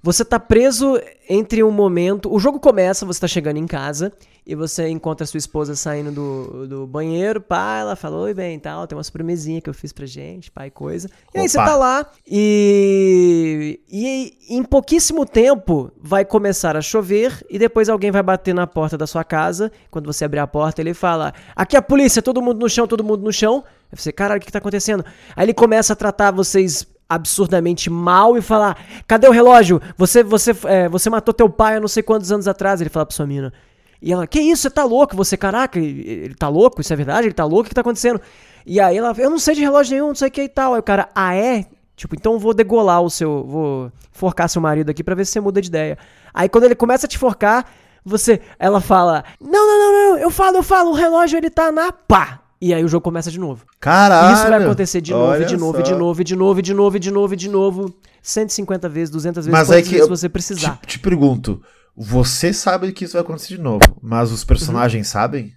você 0.05 0.23
tá 0.23 0.39
preso 0.39 1.01
entre 1.27 1.65
um 1.65 1.71
momento. 1.71 2.31
O 2.31 2.39
jogo 2.39 2.61
começa, 2.61 3.07
você 3.07 3.19
tá 3.21 3.27
chegando 3.27 3.57
em 3.57 3.67
casa 3.67 4.13
e 4.47 4.55
você 4.55 4.87
encontra 4.91 5.25
a 5.25 5.27
sua 5.27 5.39
esposa 5.39 5.75
saindo 5.75 6.13
do, 6.13 6.69
do 6.69 6.87
banheiro, 6.87 7.41
pá, 7.41 7.79
ela 7.79 7.97
falou, 7.97 8.25
oi 8.25 8.35
bem, 8.35 8.59
tal, 8.59 8.87
tem 8.87 8.95
uma 8.95 9.03
sobremesinha 9.03 9.63
que 9.63 9.71
eu 9.71 9.73
fiz 9.73 9.95
pra 9.95 10.05
gente, 10.05 10.51
pai, 10.51 10.71
coisa. 10.71 11.09
E 11.09 11.31
Opa. 11.31 11.41
aí 11.41 11.49
você 11.49 11.57
tá 11.57 11.75
lá 11.75 12.07
e, 12.27 13.81
e 13.91 14.37
em 14.51 14.63
pouquíssimo 14.63 15.25
tempo 15.25 15.91
vai 15.99 16.23
começar 16.23 16.77
a 16.77 16.83
chover 16.83 17.43
e 17.49 17.59
depois 17.59 17.89
alguém 17.89 18.11
vai 18.11 18.23
bater 18.23 18.55
na 18.55 18.67
porta 18.67 18.99
da 18.99 19.07
sua 19.07 19.25
casa. 19.25 19.73
Quando 19.91 20.05
você 20.05 20.27
abrir 20.27 20.41
a 20.41 20.47
porta, 20.47 20.83
ele 20.83 20.93
fala, 20.93 21.33
aqui 21.57 21.77
é 21.77 21.79
a 21.79 21.83
polícia, 21.83 22.21
todo 22.21 22.43
mundo 22.43 22.61
no 22.61 22.69
chão, 22.69 22.87
todo 22.87 23.03
mundo 23.03 23.23
no 23.23 23.33
chão. 23.33 23.65
Aí 23.91 23.99
você, 23.99 24.13
caralho, 24.13 24.37
o 24.37 24.41
que, 24.41 24.47
que 24.49 24.53
tá 24.53 24.59
acontecendo? 24.59 25.03
Aí 25.35 25.47
ele 25.47 25.55
começa 25.55 25.95
a 25.95 25.97
tratar 25.97 26.31
vocês 26.31 26.87
absurdamente 27.09 27.91
mal 27.91 28.37
e 28.37 28.43
falar: 28.43 28.79
cadê 29.07 29.29
o 29.29 29.33
relógio? 29.33 29.81
Você 29.97 30.23
você 30.23 30.53
é, 30.65 30.89
você 30.89 31.09
matou 31.11 31.35
teu 31.35 31.49
pai 31.49 31.77
há 31.77 31.81
não 31.81 31.89
sei 31.89 32.03
quantos 32.03 32.31
anos 32.33 32.49
atrás. 32.49 32.81
Ele 32.81 32.91
fala 32.91 33.07
pra 33.07 33.15
sua 33.15 33.27
mina. 33.27 33.53
E 34.01 34.13
ela, 34.13 34.27
que 34.27 34.39
isso, 34.39 34.63
você 34.63 34.71
tá 34.71 34.85
louco? 34.85 35.17
Você, 35.17 35.35
caraca, 35.35 35.79
ele 35.79 36.35
tá 36.35 36.47
louco? 36.47 36.79
Isso 36.81 36.93
é 36.93 36.97
verdade? 36.97 37.27
Ele 37.27 37.33
tá 37.33 37.45
louco? 37.45 37.63
O 37.63 37.69
que 37.71 37.75
tá 37.75 37.81
acontecendo? 37.81 38.21
E 38.67 38.79
aí 38.79 38.99
ela, 38.99 39.15
eu 39.17 39.31
não 39.31 39.39
sei 39.39 39.55
de 39.55 39.63
relógio 39.63 39.95
nenhum, 39.95 40.09
não 40.09 40.15
sei 40.15 40.29
o 40.29 40.31
que 40.31 40.43
e 40.43 40.49
tal. 40.49 40.75
Aí 40.75 40.81
o 40.81 40.83
cara, 40.83 41.09
ah 41.15 41.35
é? 41.35 41.65
Tipo, 41.97 42.15
então 42.15 42.39
vou 42.39 42.53
degolar 42.53 43.01
o 43.01 43.09
seu, 43.09 43.45
vou 43.45 43.93
forcar 44.13 44.49
seu 44.49 44.61
marido 44.61 44.91
aqui 44.91 45.03
para 45.03 45.15
ver 45.15 45.25
se 45.25 45.33
você 45.33 45.41
muda 45.41 45.61
de 45.61 45.69
ideia. 45.69 45.97
Aí 46.35 46.51
quando 46.51 46.65
ele 46.65 46.75
começa 46.75 47.07
a 47.07 47.09
te 47.09 47.17
forcar, 47.17 47.71
você, 48.05 48.43
ela 48.59 48.81
fala, 48.81 49.25
não, 49.41 49.67
não, 49.67 49.79
não, 49.79 49.93
não, 49.93 50.19
eu 50.19 50.31
falo, 50.31 50.59
eu 50.59 50.63
falo, 50.63 50.91
o 50.91 50.95
relógio 50.95 51.39
ele 51.39 51.49
tá 51.49 51.73
na 51.73 51.91
pá. 51.91 52.41
E 52.61 52.73
aí 52.73 52.85
o 52.85 52.89
jogo 52.89 53.03
começa 53.03 53.31
de 53.31 53.39
novo. 53.39 53.67
Caralho! 53.81 54.31
E 54.31 54.35
isso 54.35 54.49
vai 54.49 54.63
acontecer 54.63 55.01
de 55.01 55.13
novo, 55.13 55.45
de 55.45 55.57
novo, 55.57 55.83
de 55.83 55.95
novo, 55.95 56.25
de 56.25 56.37
novo, 56.37 56.63
de 56.63 56.75
novo, 56.75 56.99
de 56.99 57.11
novo, 57.11 57.37
de 57.37 57.49
novo, 57.49 57.95
150 58.23 58.89
vezes, 58.89 59.11
200 59.11 59.47
vezes, 59.47 59.59
Mas 59.59 59.71
é 59.71 59.83
que 59.83 59.91
vezes 59.91 60.09
você 60.09 60.29
precisar. 60.29 60.79
Te, 60.83 60.87
te 60.87 60.99
pergunto, 60.99 61.61
você 61.97 62.53
sabe 62.53 62.93
que 62.93 63.05
isso 63.05 63.13
vai 63.15 63.23
acontecer 63.23 63.57
de 63.57 63.61
novo, 63.61 63.85
mas 64.03 64.33
os 64.33 64.45
personagens 64.45 65.07
uhum. 65.07 65.13
sabem? 65.13 65.53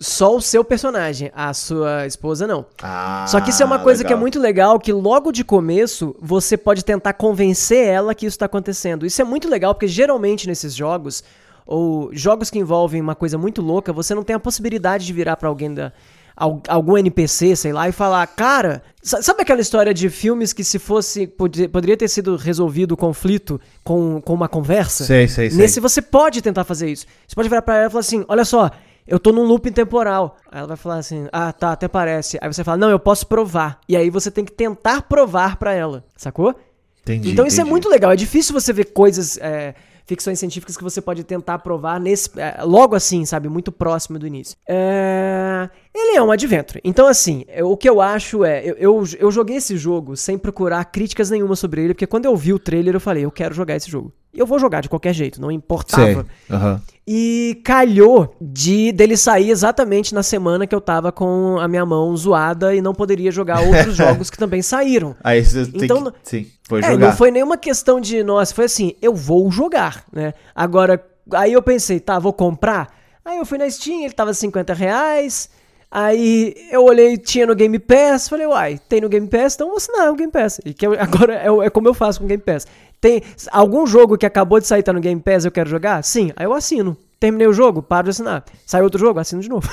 Só 0.00 0.36
o 0.36 0.40
seu 0.40 0.64
personagem, 0.64 1.30
a 1.34 1.52
sua 1.52 2.06
esposa 2.06 2.46
não. 2.46 2.64
Ah, 2.80 3.24
Só 3.28 3.40
que 3.40 3.50
isso 3.50 3.62
é 3.64 3.66
uma 3.66 3.80
coisa 3.80 3.98
legal. 3.98 4.08
que 4.08 4.12
é 4.12 4.16
muito 4.20 4.38
legal, 4.38 4.78
que 4.78 4.92
logo 4.92 5.32
de 5.32 5.42
começo 5.42 6.14
você 6.20 6.56
pode 6.56 6.84
tentar 6.84 7.14
convencer 7.14 7.84
ela 7.84 8.14
que 8.14 8.24
isso 8.24 8.36
está 8.36 8.46
acontecendo. 8.46 9.04
Isso 9.04 9.20
é 9.20 9.24
muito 9.24 9.48
legal, 9.48 9.74
porque 9.74 9.88
geralmente 9.88 10.46
nesses 10.46 10.72
jogos, 10.72 11.24
ou 11.66 12.10
jogos 12.12 12.48
que 12.48 12.60
envolvem 12.60 13.00
uma 13.00 13.16
coisa 13.16 13.36
muito 13.36 13.60
louca, 13.60 13.92
você 13.92 14.14
não 14.14 14.22
tem 14.22 14.36
a 14.36 14.40
possibilidade 14.40 15.04
de 15.04 15.12
virar 15.12 15.36
para 15.36 15.48
alguém 15.48 15.74
da, 15.74 15.92
algum 16.38 16.96
NPC, 16.96 17.56
sei 17.56 17.72
lá, 17.72 17.88
e 17.88 17.92
falar, 17.92 18.24
cara, 18.28 18.82
sabe 19.02 19.42
aquela 19.42 19.60
história 19.60 19.92
de 19.92 20.08
filmes 20.08 20.52
que 20.52 20.62
se 20.62 20.78
fosse, 20.78 21.26
poderia 21.26 21.96
ter 21.96 22.06
sido 22.06 22.36
resolvido 22.36 22.92
o 22.92 22.96
conflito 22.96 23.60
com, 23.82 24.20
com 24.20 24.34
uma 24.34 24.48
conversa? 24.48 25.04
Sei, 25.04 25.26
sei, 25.26 25.50
sei. 25.50 25.58
Nesse 25.58 25.80
você 25.80 26.00
pode 26.00 26.40
tentar 26.40 26.62
fazer 26.62 26.88
isso. 26.90 27.06
Você 27.26 27.34
pode 27.34 27.48
virar 27.48 27.62
pra 27.62 27.76
ela 27.76 27.86
e 27.86 27.90
falar 27.90 28.00
assim, 28.00 28.24
olha 28.28 28.44
só, 28.44 28.70
eu 29.06 29.18
tô 29.18 29.32
num 29.32 29.42
looping 29.42 29.72
temporal. 29.72 30.36
Aí 30.50 30.58
ela 30.58 30.68
vai 30.68 30.76
falar 30.76 30.98
assim, 30.98 31.26
ah, 31.32 31.52
tá, 31.52 31.72
até 31.72 31.88
parece. 31.88 32.38
Aí 32.40 32.52
você 32.52 32.62
fala, 32.62 32.76
não, 32.76 32.90
eu 32.90 33.00
posso 33.00 33.26
provar. 33.26 33.80
E 33.88 33.96
aí 33.96 34.08
você 34.08 34.30
tem 34.30 34.44
que 34.44 34.52
tentar 34.52 35.02
provar 35.02 35.56
pra 35.56 35.72
ela, 35.72 36.04
sacou? 36.16 36.54
Entendi, 37.02 37.32
então 37.32 37.46
isso 37.46 37.56
entendi. 37.56 37.68
é 37.68 37.70
muito 37.70 37.88
legal. 37.88 38.12
É 38.12 38.16
difícil 38.16 38.52
você 38.52 38.72
ver 38.72 38.84
coisas... 38.92 39.38
É, 39.38 39.74
ficções 40.08 40.38
científicas 40.38 40.74
que 40.74 40.82
você 40.82 41.02
pode 41.02 41.22
tentar 41.22 41.58
provar 41.58 42.00
nesse, 42.00 42.30
é, 42.40 42.62
logo 42.64 42.96
assim, 42.96 43.26
sabe? 43.26 43.46
Muito 43.46 43.70
próximo 43.70 44.18
do 44.18 44.26
início. 44.26 44.56
É, 44.66 45.68
ele 45.98 46.16
é 46.16 46.22
um 46.22 46.30
adventure. 46.30 46.80
Então, 46.84 47.06
assim, 47.06 47.44
o 47.62 47.76
que 47.76 47.88
eu 47.88 48.00
acho 48.00 48.44
é. 48.44 48.64
Eu, 48.64 48.74
eu, 48.76 49.04
eu, 49.18 49.30
joguei 49.30 49.56
esse 49.56 49.76
jogo 49.76 50.16
sem 50.16 50.38
procurar 50.38 50.84
críticas 50.84 51.30
nenhuma 51.30 51.56
sobre 51.56 51.82
ele, 51.82 51.94
porque 51.94 52.06
quando 52.06 52.26
eu 52.26 52.36
vi 52.36 52.52
o 52.52 52.58
trailer, 52.58 52.94
eu 52.94 53.00
falei, 53.00 53.24
eu 53.24 53.30
quero 53.30 53.54
jogar 53.54 53.76
esse 53.76 53.90
jogo. 53.90 54.12
E 54.32 54.38
eu 54.38 54.46
vou 54.46 54.58
jogar 54.58 54.82
de 54.82 54.88
qualquer 54.88 55.12
jeito, 55.14 55.40
não 55.40 55.50
importava. 55.50 56.26
Uhum. 56.50 56.80
E 57.06 57.60
calhou 57.64 58.36
de 58.40 58.92
dele 58.92 59.16
sair 59.16 59.50
exatamente 59.50 60.14
na 60.14 60.22
semana 60.22 60.66
que 60.66 60.74
eu 60.74 60.80
tava 60.80 61.10
com 61.10 61.58
a 61.58 61.66
minha 61.66 61.86
mão 61.86 62.14
zoada 62.14 62.74
e 62.74 62.82
não 62.82 62.92
poderia 62.92 63.30
jogar 63.30 63.60
outros 63.60 63.96
jogos 63.96 64.28
que 64.28 64.36
também 64.36 64.60
saíram. 64.60 65.16
Aí 65.24 65.42
você 65.42 65.62
então, 65.74 66.04
tem 66.04 66.12
que, 66.12 66.18
sim, 66.22 66.46
foi 66.68 66.80
é, 66.80 66.90
jogar. 66.92 67.06
Não 67.06 67.16
foi 67.16 67.30
nenhuma 67.30 67.56
questão 67.56 67.98
de, 67.98 68.22
nossa, 68.22 68.54
foi 68.54 68.66
assim, 68.66 68.94
eu 69.00 69.14
vou 69.14 69.50
jogar, 69.50 70.04
né? 70.12 70.34
Agora, 70.54 71.02
aí 71.32 71.54
eu 71.54 71.62
pensei, 71.62 71.98
tá, 71.98 72.18
vou 72.18 72.32
comprar. 72.32 72.94
Aí 73.24 73.38
eu 73.38 73.46
fui 73.46 73.58
na 73.58 73.68
Steam, 73.68 74.04
ele 74.04 74.12
tava 74.12 74.34
50 74.34 74.74
reais. 74.74 75.48
Aí 75.90 76.54
eu 76.70 76.84
olhei, 76.84 77.16
tinha 77.16 77.46
no 77.46 77.54
Game 77.54 77.78
Pass, 77.78 78.28
falei, 78.28 78.46
uai, 78.46 78.78
tem 78.88 79.00
no 79.00 79.08
Game 79.08 79.26
Pass, 79.26 79.54
então 79.54 79.68
vou 79.68 79.78
assinar 79.78 80.10
o 80.10 80.14
Game 80.14 80.30
Pass. 80.30 80.60
E 80.64 80.74
que 80.74 80.86
eu, 80.86 80.92
agora 81.00 81.34
é, 81.34 81.66
é, 81.66 81.70
como 81.70 81.88
eu 81.88 81.94
faço 81.94 82.18
com 82.18 82.26
o 82.26 82.28
Game 82.28 82.42
Pass. 82.42 82.66
Tem 83.00 83.22
algum 83.50 83.86
jogo 83.86 84.18
que 84.18 84.26
acabou 84.26 84.60
de 84.60 84.66
sair, 84.66 84.82
tá 84.82 84.92
no 84.92 85.00
Game 85.00 85.20
Pass, 85.20 85.44
eu 85.44 85.50
quero 85.50 85.70
jogar? 85.70 86.02
Sim, 86.02 86.32
aí 86.36 86.44
eu 86.44 86.52
assino. 86.52 86.96
Terminei 87.20 87.48
o 87.48 87.52
jogo, 87.52 87.82
paro 87.82 88.04
de 88.04 88.10
assinar. 88.10 88.44
Sai 88.64 88.80
outro 88.82 88.98
jogo, 88.98 89.18
assino 89.18 89.42
de 89.42 89.48
novo. 89.48 89.68